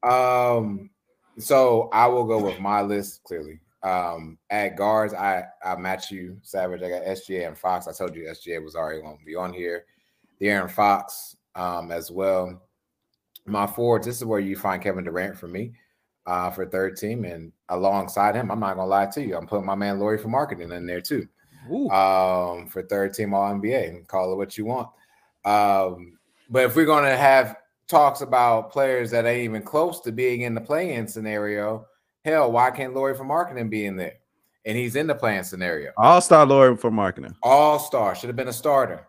Um, 0.03 0.91
so 1.39 1.89
I 1.93 2.07
will 2.07 2.25
go 2.25 2.43
with 2.43 2.61
my 2.61 2.83
list 2.83 3.23
clearly. 3.25 3.61
Um, 3.83 4.39
at 4.51 4.77
guards, 4.77 5.15
I 5.15 5.45
I 5.65 5.77
match 5.77 6.11
you, 6.11 6.39
Savage. 6.43 6.83
I 6.83 6.89
got 6.89 7.05
SGA 7.05 7.47
and 7.47 7.57
Fox. 7.59 7.87
I 7.87 7.93
told 7.93 8.17
you 8.17 8.25
SGA 8.25 8.63
was 8.63 8.75
already 8.75 9.01
going 9.01 9.19
to 9.19 9.25
be 9.25 9.37
on 9.37 9.53
here. 9.53 9.85
De'Aaron 10.41 10.71
Fox, 10.71 11.37
um, 11.55 11.91
as 11.91 12.11
well. 12.11 12.63
My 13.47 13.67
forwards. 13.67 14.07
This 14.07 14.17
is 14.17 14.25
where 14.25 14.41
you 14.41 14.57
find 14.57 14.83
Kevin 14.83 15.05
Durant 15.05 15.39
for 15.39 15.49
me 15.49 15.73
uh, 16.29 16.51
for 16.51 16.67
third 16.67 16.97
team, 16.97 17.25
and 17.25 17.51
alongside 17.71 18.35
him, 18.35 18.51
I'm 18.51 18.61
not 18.61 18.77
gonna 18.77 18.87
lie 18.87 19.07
to 19.07 19.25
you, 19.25 19.35
I'm 19.35 19.47
putting 19.47 19.65
my 19.65 19.75
man 19.75 19.99
Lauri 19.99 20.19
Markkanen 20.19 20.77
in 20.77 20.87
there 20.87 21.01
too. 21.01 21.27
Um, 21.91 22.67
for 22.67 22.83
third 22.83 23.15
team 23.15 23.33
All 23.33 23.51
NBA, 23.51 24.07
call 24.09 24.33
it 24.33 24.37
what 24.37 24.59
you 24.59 24.67
want. 24.67 24.89
Um, 25.47 26.19
but 26.51 26.65
if 26.65 26.77
we're 26.77 26.85
gonna 26.85 27.17
have 27.17 27.57
talks 27.89 28.21
about 28.21 28.71
players 28.71 29.11
that 29.11 29.25
ain't 29.25 29.45
even 29.45 29.63
close 29.63 30.01
to 30.03 30.13
being 30.13 30.43
in 30.43 30.55
the 30.55 30.61
play-in 30.61 31.09
scenario, 31.09 31.87
hell, 32.27 32.53
why 32.53 32.71
can't 32.71 32.95
Lauri 32.95 33.15
Markkanen 33.15 33.71
be 33.71 33.87
in 33.87 33.97
there? 33.97 34.15
And 34.67 34.77
he's 34.77 34.97
in 34.97 35.07
the 35.07 35.15
playing 35.15 35.45
scenario. 35.45 35.93
All 35.97 36.21
star 36.21 36.45
Lauri 36.45 36.77
Markkanen. 36.77 37.35
All 37.43 37.79
star 37.79 38.15
should 38.15 38.29
have 38.29 38.37
been 38.37 38.49
a 38.49 38.53
starter, 38.53 39.07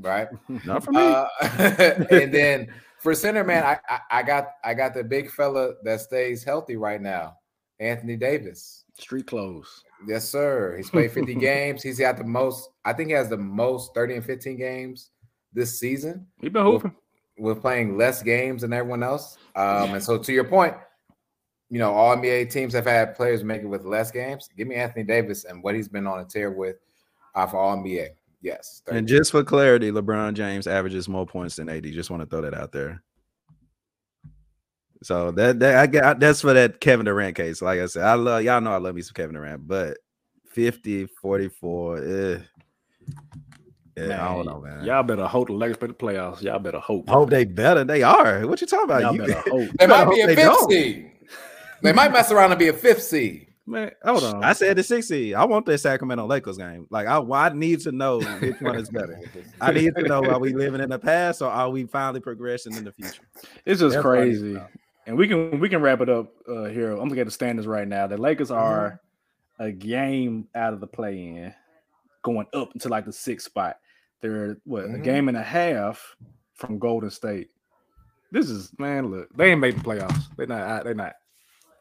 right? 0.00 0.28
Not 0.66 0.84
for 0.84 0.92
me. 0.92 1.00
Uh, 1.00 1.26
and 2.10 2.32
then 2.32 2.68
for 3.06 3.14
center, 3.14 3.44
man, 3.44 3.62
I, 3.62 3.78
I, 3.88 4.00
I 4.10 4.22
got 4.24 4.48
I 4.64 4.74
got 4.74 4.92
the 4.92 5.04
big 5.04 5.30
fella 5.30 5.74
that 5.84 6.00
stays 6.00 6.42
healthy 6.42 6.76
right 6.76 7.00
now, 7.00 7.36
Anthony 7.78 8.16
Davis. 8.16 8.84
Street 8.98 9.28
clothes. 9.28 9.84
Yes, 10.08 10.28
sir. 10.28 10.74
He's 10.76 10.90
played 10.90 11.12
50 11.12 11.34
games. 11.36 11.84
He's 11.84 12.00
got 12.00 12.16
the 12.16 12.24
most, 12.24 12.68
I 12.84 12.92
think 12.92 13.10
he 13.10 13.14
has 13.14 13.28
the 13.28 13.36
most 13.36 13.94
30 13.94 14.16
and 14.16 14.24
15 14.24 14.56
games 14.56 15.10
this 15.52 15.78
season. 15.78 16.26
He 16.40 16.48
been 16.48 16.64
hooping. 16.64 16.96
With, 17.38 17.54
with 17.54 17.62
playing 17.62 17.96
less 17.96 18.24
games 18.24 18.62
than 18.62 18.72
everyone 18.72 19.04
else. 19.04 19.38
Um, 19.54 19.94
and 19.94 20.02
so 20.02 20.18
to 20.18 20.32
your 20.32 20.42
point, 20.42 20.74
you 21.70 21.78
know, 21.78 21.92
all 21.92 22.16
NBA 22.16 22.50
teams 22.50 22.74
have 22.74 22.86
had 22.86 23.14
players 23.14 23.44
make 23.44 23.62
it 23.62 23.66
with 23.66 23.84
less 23.84 24.10
games. 24.10 24.48
Give 24.56 24.66
me 24.66 24.74
Anthony 24.74 25.04
Davis 25.04 25.44
and 25.44 25.62
what 25.62 25.76
he's 25.76 25.88
been 25.88 26.08
on 26.08 26.18
a 26.18 26.24
tear 26.24 26.50
with 26.50 26.74
uh, 27.36 27.46
for 27.46 27.58
all 27.58 27.76
NBA. 27.76 28.08
Yes. 28.42 28.82
30. 28.86 28.98
And 28.98 29.08
just 29.08 29.30
for 29.30 29.42
clarity, 29.42 29.90
LeBron 29.90 30.34
James 30.34 30.66
averages 30.66 31.08
more 31.08 31.26
points 31.26 31.56
than 31.56 31.68
AD. 31.68 31.84
Just 31.84 32.10
want 32.10 32.22
to 32.22 32.28
throw 32.28 32.42
that 32.42 32.54
out 32.54 32.72
there. 32.72 33.02
So 35.02 35.30
that, 35.32 35.60
that 35.60 35.76
I 35.76 35.86
get 35.86 36.20
that's 36.20 36.40
for 36.40 36.52
that 36.52 36.80
Kevin 36.80 37.06
Durant 37.06 37.36
case. 37.36 37.60
Like 37.60 37.80
I 37.80 37.86
said, 37.86 38.04
I 38.04 38.14
love 38.14 38.42
y'all 38.42 38.60
know 38.60 38.72
I 38.72 38.78
love 38.78 38.94
me 38.94 39.02
some 39.02 39.14
Kevin 39.14 39.34
Durant, 39.34 39.66
but 39.66 39.98
50, 40.50 41.06
44, 41.06 41.98
eh. 41.98 42.38
Yeah, 43.96 44.08
man, 44.08 44.20
I 44.20 44.34
don't 44.34 44.46
know, 44.46 44.60
man. 44.60 44.84
Y'all 44.84 45.02
better 45.02 45.26
hope 45.26 45.48
the 45.48 45.54
Lakers 45.54 45.78
play 45.78 45.88
the 45.88 45.94
playoffs. 45.94 46.42
Y'all 46.42 46.58
better 46.58 46.78
hope. 46.78 47.08
Hope 47.08 47.30
they 47.30 47.44
better. 47.44 47.84
They 47.84 48.02
are. 48.02 48.46
What 48.46 48.60
you 48.60 48.66
talking 48.66 48.84
about? 48.84 49.02
Y'all 49.02 49.14
you 49.14 49.26
better 49.26 49.34
hope. 49.50 49.70
they 49.78 49.86
might 49.86 50.10
be 50.10 50.20
a 50.20 50.34
fifth 50.34 50.70
seed. 50.70 51.12
They 51.82 51.92
might 51.92 52.12
mess 52.12 52.30
around 52.30 52.52
and 52.52 52.58
be 52.58 52.68
a 52.68 52.72
fifth 52.72 53.02
seed. 53.02 53.48
Man, 53.68 53.90
hold 54.04 54.22
on. 54.22 54.44
I 54.44 54.52
said 54.52 54.76
the 54.76 54.82
six 54.84 55.08
seed. 55.08 55.34
I 55.34 55.44
want 55.44 55.66
the 55.66 55.76
Sacramento 55.76 56.24
Lakers 56.26 56.56
game. 56.56 56.86
Like 56.88 57.08
I, 57.08 57.18
I 57.18 57.48
need 57.52 57.80
to 57.80 57.90
know 57.90 58.20
which 58.20 58.60
one 58.60 58.76
is 58.76 58.88
better. 58.90 59.20
I 59.60 59.72
need 59.72 59.96
to 59.96 60.02
know 60.02 60.24
are 60.24 60.38
we 60.38 60.54
living 60.54 60.80
in 60.80 60.88
the 60.88 60.98
past 61.00 61.42
or 61.42 61.50
are 61.50 61.68
we 61.68 61.84
finally 61.84 62.20
progressing 62.20 62.76
in 62.76 62.84
the 62.84 62.92
future? 62.92 63.22
It's 63.64 63.80
just 63.80 63.94
That's 63.94 64.02
crazy. 64.02 64.56
And 65.06 65.16
we 65.16 65.26
can 65.26 65.58
we 65.58 65.68
can 65.68 65.82
wrap 65.82 66.00
it 66.00 66.08
up 66.08 66.32
uh, 66.48 66.64
here. 66.64 66.92
I'm 66.92 67.08
looking 67.08 67.20
at 67.20 67.26
the 67.26 67.32
standings 67.32 67.66
right 67.66 67.88
now. 67.88 68.06
The 68.06 68.16
Lakers 68.16 68.50
mm-hmm. 68.50 68.62
are 68.62 69.00
a 69.58 69.72
game 69.72 70.46
out 70.54 70.72
of 70.72 70.80
the 70.80 70.86
play 70.86 71.18
in, 71.18 71.54
going 72.22 72.46
up 72.54 72.72
into 72.72 72.88
like 72.88 73.04
the 73.04 73.12
sixth 73.12 73.46
spot. 73.46 73.78
They're 74.20 74.58
what 74.64 74.84
mm-hmm. 74.84 74.94
a 74.96 74.98
game 74.98 75.28
and 75.28 75.36
a 75.36 75.42
half 75.42 76.16
from 76.54 76.78
Golden 76.78 77.10
State. 77.10 77.48
This 78.30 78.48
is 78.48 78.70
man, 78.78 79.10
look, 79.10 79.28
they 79.36 79.50
ain't 79.50 79.60
making 79.60 79.82
playoffs. 79.82 80.24
They 80.36 80.46
not. 80.46 80.84
They 80.84 80.94
not. 80.94 81.14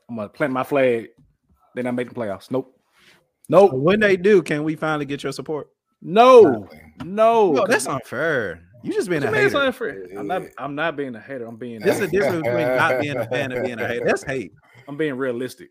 I'm 0.09 0.15
gonna 0.15 0.29
plant 0.29 0.53
my 0.53 0.63
flag. 0.63 1.09
They're 1.75 1.83
not 1.83 1.95
making 1.95 2.13
playoffs. 2.13 2.49
Nope. 2.49 2.79
Nope. 3.49 3.73
When 3.73 3.99
they 3.99 4.17
do, 4.17 4.41
can 4.41 4.63
we 4.63 4.75
finally 4.75 5.05
get 5.05 5.21
your 5.21 5.31
support? 5.31 5.67
No, 6.01 6.67
no, 7.03 7.51
no 7.51 7.65
that's 7.67 7.87
unfair. 7.87 8.61
You 8.83 8.93
just 8.93 9.09
being 9.09 9.23
a 9.23 9.31
hater. 9.31 9.57
Unfair. 9.57 10.05
I'm 10.17 10.27
not. 10.27 10.43
I'm 10.57 10.75
not 10.75 10.95
being 10.95 11.15
a 11.15 11.19
hater. 11.19 11.45
I'm 11.45 11.55
being. 11.55 11.79
There's 11.79 11.99
a 11.99 12.07
difference 12.07 12.43
between 12.43 12.67
not 12.67 13.01
being 13.01 13.17
a 13.17 13.27
fan 13.27 13.51
and 13.51 13.65
being 13.65 13.79
a 13.79 13.87
hater. 13.87 14.05
That's 14.05 14.23
hate. 14.23 14.53
I'm 14.87 14.97
being 14.97 15.15
realistic. 15.15 15.69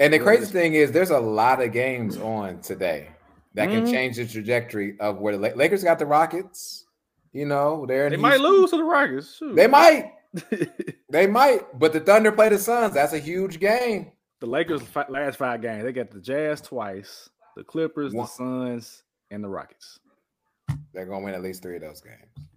And 0.00 0.12
the 0.12 0.18
crazy 0.18 0.46
thing 0.46 0.74
is, 0.74 0.90
there's 0.90 1.10
a 1.10 1.20
lot 1.20 1.62
of 1.62 1.72
games 1.72 2.16
on 2.16 2.60
today 2.60 3.10
that 3.54 3.68
mm-hmm. 3.68 3.84
can 3.84 3.92
change 3.92 4.16
the 4.16 4.26
trajectory 4.26 4.98
of 4.98 5.18
where 5.18 5.36
the 5.36 5.54
Lakers 5.54 5.84
got 5.84 5.98
the 5.98 6.06
Rockets. 6.06 6.86
You 7.32 7.46
know, 7.46 7.84
they're 7.86 8.10
they 8.10 8.16
might 8.16 8.40
lose 8.40 8.70
to 8.70 8.78
the 8.78 8.84
Rockets. 8.84 9.36
Shoot. 9.36 9.54
They 9.54 9.68
might. 9.68 10.12
they 11.10 11.26
might. 11.28 11.78
But 11.78 11.92
the 11.92 12.00
Thunder 12.00 12.32
play 12.32 12.48
the 12.48 12.58
Suns. 12.58 12.94
That's 12.94 13.12
a 13.12 13.18
huge 13.18 13.60
game. 13.60 14.10
The 14.40 14.46
Lakers 14.46 14.82
last 15.10 15.36
five 15.36 15.60
games, 15.60 15.84
they 15.84 15.92
got 15.92 16.10
the 16.10 16.20
Jazz 16.20 16.62
twice, 16.62 17.28
the 17.56 17.64
Clippers, 17.64 18.14
One. 18.14 18.24
the 18.24 18.30
Suns, 18.30 19.02
and 19.30 19.44
the 19.44 19.48
Rockets. 19.48 19.98
They're 20.94 21.04
gonna 21.04 21.24
win 21.24 21.34
at 21.34 21.42
least 21.42 21.62
three 21.62 21.76
of 21.76 21.82
those 21.82 22.00
games. 22.00 22.48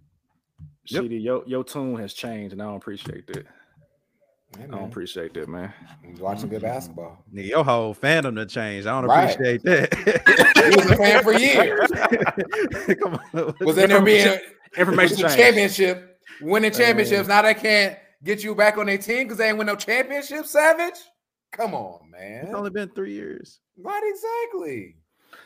Yep. 0.86 1.02
Sheedy, 1.02 1.16
your 1.18 1.44
your 1.46 1.62
tune 1.62 1.96
has 1.96 2.14
changed, 2.14 2.54
and 2.54 2.62
I 2.62 2.64
don't 2.64 2.76
appreciate 2.76 3.26
that. 3.28 3.46
I 4.58 4.66
don't 4.66 4.84
appreciate 4.84 5.34
that, 5.34 5.48
man. 5.48 5.72
He's 6.02 6.20
watching 6.20 6.48
good 6.48 6.62
basketball. 6.62 7.22
Your 7.32 7.64
whole 7.64 7.94
fandom 7.94 8.36
to 8.36 8.46
change. 8.46 8.86
I 8.86 9.00
don't 9.00 9.10
right. 9.10 9.30
appreciate 9.30 9.62
that. 9.64 9.94
he 10.56 10.76
was 10.76 10.90
a 10.90 10.96
fan 10.96 11.22
for 11.22 11.32
years. 11.32 11.90
Come 13.02 13.20
on. 13.34 13.54
Was 13.60 13.78
in 13.78 13.90
there 13.90 14.00
being 14.00 14.38
information 14.76 15.28
championship, 15.28 16.20
winning 16.40 16.72
championships. 16.72 17.28
Now 17.28 17.42
they 17.42 17.54
can't 17.54 17.98
get 18.22 18.44
you 18.44 18.54
back 18.54 18.78
on 18.78 18.86
their 18.86 18.98
team 18.98 19.24
because 19.24 19.38
they 19.38 19.48
ain't 19.48 19.58
win 19.58 19.66
no 19.66 19.76
championship, 19.76 20.46
Savage. 20.46 21.00
Come 21.56 21.74
on, 21.74 22.10
man. 22.10 22.46
It's 22.46 22.54
only 22.54 22.70
been 22.70 22.88
three 22.90 23.12
years. 23.12 23.60
Right, 23.78 24.02
exactly. 24.04 24.96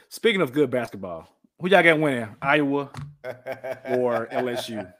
Speaking 0.08 0.40
of 0.40 0.52
good 0.52 0.70
basketball, 0.70 1.28
who 1.60 1.68
y'all 1.68 1.82
got 1.82 2.00
winning? 2.00 2.34
Iowa 2.40 2.90
or 3.24 4.26
LSU? 4.32 4.90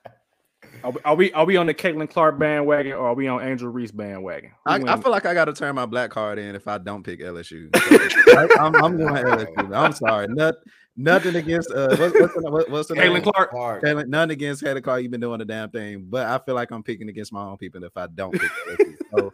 Are 0.84 0.90
we, 0.90 1.00
are 1.04 1.14
we 1.14 1.32
are 1.32 1.44
we 1.46 1.56
on 1.56 1.66
the 1.66 1.72
Caitlin 1.72 2.10
Clark 2.10 2.38
bandwagon 2.38 2.92
or 2.92 3.08
are 3.08 3.14
we 3.14 3.26
on 3.26 3.42
Angel 3.42 3.68
Reese 3.68 3.90
bandwagon? 3.90 4.50
I, 4.66 4.76
I, 4.76 5.00
feel 5.00 5.10
like 5.10 5.24
I 5.24 5.32
got 5.32 5.46
to 5.46 5.54
turn 5.54 5.74
my 5.74 5.86
black 5.86 6.10
card 6.10 6.38
in 6.38 6.54
if 6.54 6.68
I 6.68 6.76
don't 6.76 7.02
pick 7.02 7.20
LSU. 7.20 7.74
So, 7.74 8.38
I, 8.60 8.66
am 8.66 8.76
I'm 8.76 8.98
going 8.98 9.24
LSU. 9.24 9.74
I'm 9.74 9.92
sorry. 9.94 10.28
Not, 10.28 10.56
nothing 10.94 11.36
against 11.36 11.70
uh, 11.70 11.96
what, 11.96 12.12
what's 12.20 12.34
the, 12.34 12.66
what's 12.68 12.88
the 12.88 12.94
Caitlin 12.96 13.22
name? 13.24 13.32
Clark. 13.32 13.82
Caitlin, 13.82 14.08
none 14.08 14.30
against 14.30 14.62
Caitlin 14.62 14.82
Clark. 14.82 15.02
You've 15.02 15.10
been 15.10 15.20
doing 15.20 15.38
the 15.38 15.46
damn 15.46 15.70
thing, 15.70 16.04
but 16.06 16.26
I 16.26 16.38
feel 16.44 16.54
like 16.54 16.70
I'm 16.70 16.82
picking 16.82 17.08
against 17.08 17.32
my 17.32 17.42
own 17.42 17.56
people 17.56 17.82
if 17.84 17.96
I 17.96 18.08
don't 18.08 18.32
pick 18.32 18.50
LSU. 18.68 18.96
So 19.16 19.32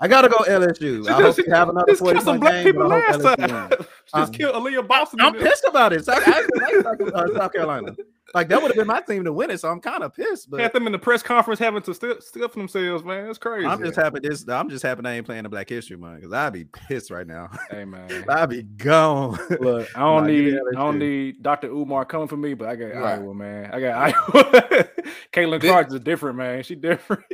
I 0.00 0.08
gotta 0.08 0.28
go 0.28 0.38
LSU. 0.38 1.06
I 1.08 1.20
hope 1.20 1.36
they 1.36 1.50
have 1.50 1.68
another 1.68 1.94
40 1.94 2.20
point 2.20 2.42
game. 2.42 2.74
But 2.76 2.92
I 2.92 3.00
hope 3.00 3.20
LSU 3.20 3.70
Just 3.78 4.14
um, 4.14 4.32
kill 4.32 4.52
Aliyah 4.52 4.86
Boston. 4.88 5.20
I'm 5.20 5.34
pissed 5.34 5.64
about 5.64 5.92
it. 5.92 6.04
South, 6.04 6.24
South 6.24 7.52
Carolina. 7.52 7.94
Like 8.34 8.48
that 8.48 8.62
would 8.62 8.68
have 8.68 8.76
been 8.76 8.86
my 8.86 9.00
team 9.00 9.24
to 9.24 9.32
win 9.32 9.50
it, 9.50 9.58
so 9.58 9.68
I'm 9.68 9.80
kind 9.80 10.02
of 10.02 10.14
pissed. 10.14 10.50
But 10.50 10.60
had 10.60 10.72
them 10.72 10.86
in 10.86 10.92
the 10.92 10.98
press 10.98 11.22
conference 11.22 11.58
having 11.58 11.82
to 11.82 11.94
stiff, 11.94 12.22
stiff 12.22 12.52
themselves, 12.52 13.04
man. 13.04 13.28
It's 13.28 13.38
crazy. 13.38 13.66
I'm 13.66 13.82
just 13.82 13.96
happy 13.96 14.20
this. 14.20 14.48
I'm 14.48 14.68
just 14.68 14.84
happy 14.84 15.02
I 15.04 15.14
ain't 15.14 15.26
playing 15.26 15.42
the 15.42 15.48
Black 15.48 15.68
History 15.68 15.96
Month 15.96 16.20
because 16.20 16.32
I'd 16.32 16.52
be 16.52 16.64
pissed 16.64 17.10
right 17.10 17.26
now. 17.26 17.50
Hey 17.70 17.84
man, 17.84 18.24
I'd 18.28 18.50
be 18.50 18.62
gone. 18.62 19.38
Look, 19.60 19.88
I 19.96 20.00
don't 20.00 20.26
need. 20.26 20.54
I 20.54 20.78
don't 20.78 20.98
need 20.98 21.42
Dr. 21.42 21.68
Umar 21.68 22.04
coming 22.04 22.28
for 22.28 22.36
me, 22.36 22.54
but 22.54 22.68
I 22.68 22.76
got 22.76 22.94
right. 22.94 23.18
Iowa, 23.18 23.34
man. 23.34 23.70
I 23.72 23.80
got 23.80 23.96
Iowa. 23.96 24.88
Caitlin 25.32 25.60
Clark 25.60 25.92
is 25.92 26.00
different, 26.00 26.36
man. 26.36 26.62
She 26.62 26.76
different. 26.76 27.24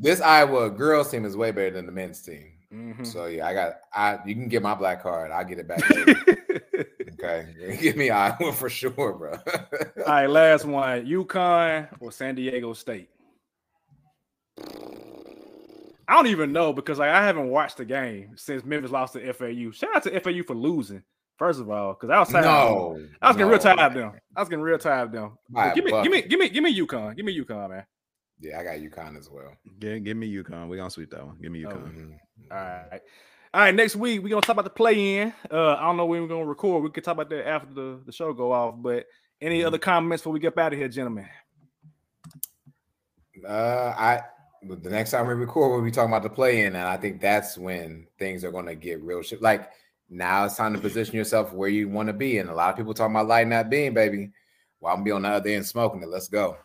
This 0.00 0.20
Iowa 0.20 0.70
girls 0.70 1.10
team 1.10 1.24
is 1.24 1.36
way 1.36 1.50
better 1.50 1.70
than 1.70 1.86
the 1.86 1.92
men's 1.92 2.22
team. 2.22 2.52
Mm-hmm. 2.72 3.04
So 3.04 3.26
yeah, 3.26 3.46
I 3.46 3.54
got. 3.54 3.72
I 3.92 4.18
you 4.26 4.34
can 4.34 4.48
get 4.48 4.62
my 4.62 4.74
black 4.74 5.02
card. 5.02 5.30
I'll 5.30 5.44
get 5.44 5.58
it 5.58 5.66
back. 5.66 5.82
okay, 7.14 7.78
give 7.80 7.96
me 7.96 8.10
Iowa 8.10 8.52
for 8.52 8.68
sure, 8.68 9.14
bro. 9.14 9.32
All 9.32 10.04
right, 10.06 10.26
last 10.26 10.66
one: 10.66 11.06
UConn 11.06 11.88
or 11.98 12.12
San 12.12 12.34
Diego 12.34 12.74
State. 12.74 13.08
I 16.08 16.14
don't 16.14 16.28
even 16.28 16.52
know 16.52 16.72
because 16.72 16.98
like 16.98 17.10
I 17.10 17.24
haven't 17.24 17.48
watched 17.48 17.78
the 17.78 17.84
game 17.84 18.32
since 18.36 18.64
Memphis 18.64 18.90
lost 18.90 19.14
to 19.14 19.32
FAU. 19.32 19.72
Shout 19.72 19.96
out 19.96 20.02
to 20.04 20.20
FAU 20.20 20.42
for 20.46 20.54
losing. 20.54 21.02
First 21.38 21.60
of 21.60 21.70
all, 21.70 21.94
because 21.94 22.10
I 22.10 22.18
was 22.18 22.28
tired. 22.28 22.44
No, 22.44 22.98
I 23.22 23.28
was 23.28 23.36
getting 23.36 23.46
no. 23.46 23.52
real 23.52 23.60
tired 23.60 23.78
of 23.78 23.94
them. 23.94 24.12
I 24.34 24.40
was 24.40 24.48
getting 24.48 24.62
real 24.62 24.78
tired 24.78 25.04
of 25.04 25.12
them. 25.12 25.38
Give 25.74 25.84
me, 25.84 25.90
give 26.02 26.10
me, 26.10 26.22
give 26.22 26.40
me, 26.40 26.48
give 26.48 26.64
me 26.64 26.80
UConn. 26.80 27.16
Give 27.16 27.24
me 27.24 27.38
UConn, 27.40 27.70
man. 27.70 27.84
Yeah, 28.40 28.60
I 28.60 28.64
got 28.64 28.78
UConn 28.78 29.18
as 29.18 29.28
well. 29.30 29.52
Yeah, 29.80 29.98
give 29.98 30.16
me 30.16 30.32
UConn. 30.32 30.68
We're 30.68 30.76
gonna 30.76 30.90
sweep 30.90 31.10
that 31.10 31.26
one. 31.26 31.36
Give 31.40 31.50
me 31.50 31.62
UConn. 31.62 31.72
Oh, 31.72 31.76
mm-hmm. 31.76 32.12
All 32.50 32.58
right. 32.58 33.00
All 33.54 33.60
right, 33.62 33.74
next 33.74 33.96
week 33.96 34.22
we're 34.22 34.28
gonna 34.28 34.42
talk 34.42 34.54
about 34.54 34.64
the 34.64 34.70
play 34.70 35.18
in. 35.18 35.32
Uh, 35.50 35.74
I 35.74 35.82
don't 35.82 35.96
know 35.96 36.06
when 36.06 36.22
we're 36.22 36.28
gonna 36.28 36.44
record. 36.44 36.82
We 36.82 36.90
could 36.90 37.02
talk 37.02 37.14
about 37.14 37.30
that 37.30 37.48
after 37.48 37.72
the, 37.72 38.00
the 38.04 38.12
show 38.12 38.32
go 38.32 38.52
off. 38.52 38.74
But 38.76 39.06
any 39.40 39.58
mm-hmm. 39.58 39.66
other 39.66 39.78
comments 39.78 40.22
before 40.22 40.34
we 40.34 40.40
get 40.40 40.56
out 40.58 40.72
of 40.72 40.78
here, 40.78 40.88
gentlemen? 40.88 41.26
Uh, 43.46 43.94
I 43.96 44.20
the 44.62 44.90
next 44.90 45.12
time 45.12 45.26
we 45.26 45.34
record, 45.34 45.72
we'll 45.72 45.82
be 45.82 45.90
talking 45.90 46.10
about 46.12 46.24
the 46.24 46.30
play 46.30 46.60
in, 46.64 46.74
and 46.74 46.86
I 46.88 46.96
think 46.96 47.20
that's 47.20 47.56
when 47.56 48.06
things 48.18 48.44
are 48.44 48.52
gonna 48.52 48.74
get 48.74 49.02
real 49.02 49.22
shit. 49.22 49.40
Like 49.40 49.70
now, 50.10 50.44
it's 50.44 50.56
time 50.56 50.74
to 50.74 50.80
position 50.80 51.16
yourself 51.16 51.52
where 51.52 51.68
you 51.68 51.88
want 51.88 52.08
to 52.08 52.12
be, 52.12 52.38
and 52.38 52.50
a 52.50 52.54
lot 52.54 52.70
of 52.70 52.76
people 52.76 52.94
talking 52.94 53.14
about 53.14 53.28
lighting 53.28 53.50
that 53.50 53.70
beam, 53.70 53.94
baby. 53.94 54.30
Well, 54.80 54.92
I'm 54.92 54.98
gonna 54.98 55.04
be 55.04 55.10
on 55.12 55.22
the 55.22 55.28
other 55.28 55.50
end 55.50 55.66
smoking 55.66 56.02
it. 56.02 56.08
Let's 56.08 56.28
go. 56.28 56.56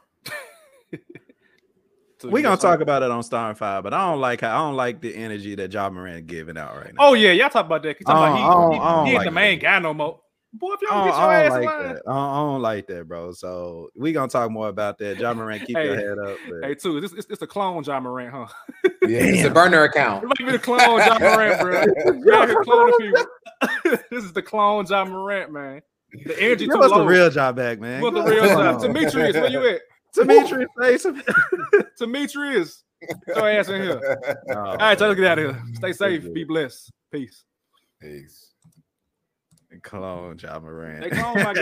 We 2.23 2.41
gonna 2.41 2.57
talk 2.57 2.81
about 2.81 3.03
it 3.03 3.11
on 3.11 3.23
Star 3.23 3.53
Five, 3.55 3.83
but 3.83 3.93
I 3.93 4.09
don't 4.09 4.19
like 4.19 4.41
how 4.41 4.55
I 4.55 4.65
don't 4.65 4.75
like 4.75 5.01
the 5.01 5.15
energy 5.15 5.55
that 5.55 5.73
Ja 5.73 5.89
Morant 5.89 6.27
giving 6.27 6.57
out 6.57 6.75
right 6.75 6.93
now. 6.93 7.09
Oh 7.09 7.13
yeah, 7.13 7.31
y'all 7.31 7.49
talk 7.49 7.65
about 7.65 7.83
that. 7.83 7.97
Talk 8.05 8.15
about 8.15 8.35
he, 8.35 8.41
he, 8.41 9.09
he 9.09 9.11
ain't 9.11 9.17
like 9.19 9.25
the 9.25 9.31
main 9.31 9.59
that. 9.59 9.63
guy 9.63 9.79
no 9.79 9.93
more. 9.93 10.19
Boy, 10.55 10.73
if 10.73 10.81
y'all 10.83 10.91
don't, 10.91 11.07
get 11.07 11.19
your 11.19 11.33
ass 11.33 11.51
like 11.51 11.65
line. 11.65 11.93
That. 11.95 12.01
I 12.07 12.35
don't 12.35 12.61
like 12.61 12.85
that, 12.87 13.07
bro. 13.07 13.31
So 13.31 13.89
we 13.95 14.11
gonna 14.11 14.27
talk 14.27 14.51
more 14.51 14.67
about 14.67 14.99
that. 14.99 15.17
Ja 15.17 15.33
Morant, 15.33 15.65
keep 15.65 15.75
hey, 15.75 15.85
your 15.85 15.95
head 15.95 16.19
up. 16.19 16.37
But... 16.47 16.67
Hey, 16.67 16.75
too, 16.75 16.97
it's, 16.97 17.11
it's, 17.13 17.27
it's 17.27 17.41
a 17.41 17.47
clone 17.47 17.83
Ja 17.83 17.99
Morant, 17.99 18.31
huh? 18.31 18.45
yeah, 19.01 19.23
it's 19.23 19.43
a 19.45 19.49
burner 19.53 19.83
account. 19.83 20.23
It 20.23 20.27
might 20.27 20.37
be 20.37 20.51
the 20.51 20.59
clone 20.59 20.99
Ja 20.99 21.17
Morant, 21.17 21.59
bro. 21.59 21.81
Y'all 22.23 22.47
here 22.47 22.63
cloning 22.63 22.97
people. 22.99 23.97
this 24.11 24.23
is 24.23 24.33
the 24.33 24.43
clone 24.43 24.85
Ja 24.87 25.03
Morant, 25.05 25.51
man. 25.51 25.81
The 26.25 26.39
energy 26.39 26.67
too 26.67 26.73
low. 26.73 26.99
the 26.99 27.05
real 27.05 27.31
job 27.31 27.55
back, 27.55 27.79
man. 27.79 27.99
What 28.01 28.13
the 28.13 28.21
real 28.21 28.45
job? 28.45 28.79
Demetrius, 28.79 29.35
where 29.35 29.47
you 29.47 29.67
at? 29.67 29.81
Demetrius, 30.14 30.69
face 30.80 31.06
Demetrius. 31.98 32.84
Your 33.27 33.49
ass 33.49 33.68
in 33.69 33.81
here. 33.81 34.18
Oh, 34.49 34.56
All 34.56 34.77
right, 34.77 34.98
so 34.98 35.07
let's 35.07 35.19
get 35.19 35.31
out 35.31 35.40
of 35.40 35.56
here. 35.56 35.64
Stay 35.76 35.94
safe. 35.94 36.34
Be 36.34 36.44
blessed. 36.44 36.91
Peace. 37.11 37.44
Peace. 38.02 38.52
And 39.72 39.81
clone 39.84 40.38
Ja 40.41 40.60
Morant. 40.60 41.02
They 41.02 41.10
clone 41.10 41.35
my 41.35 41.53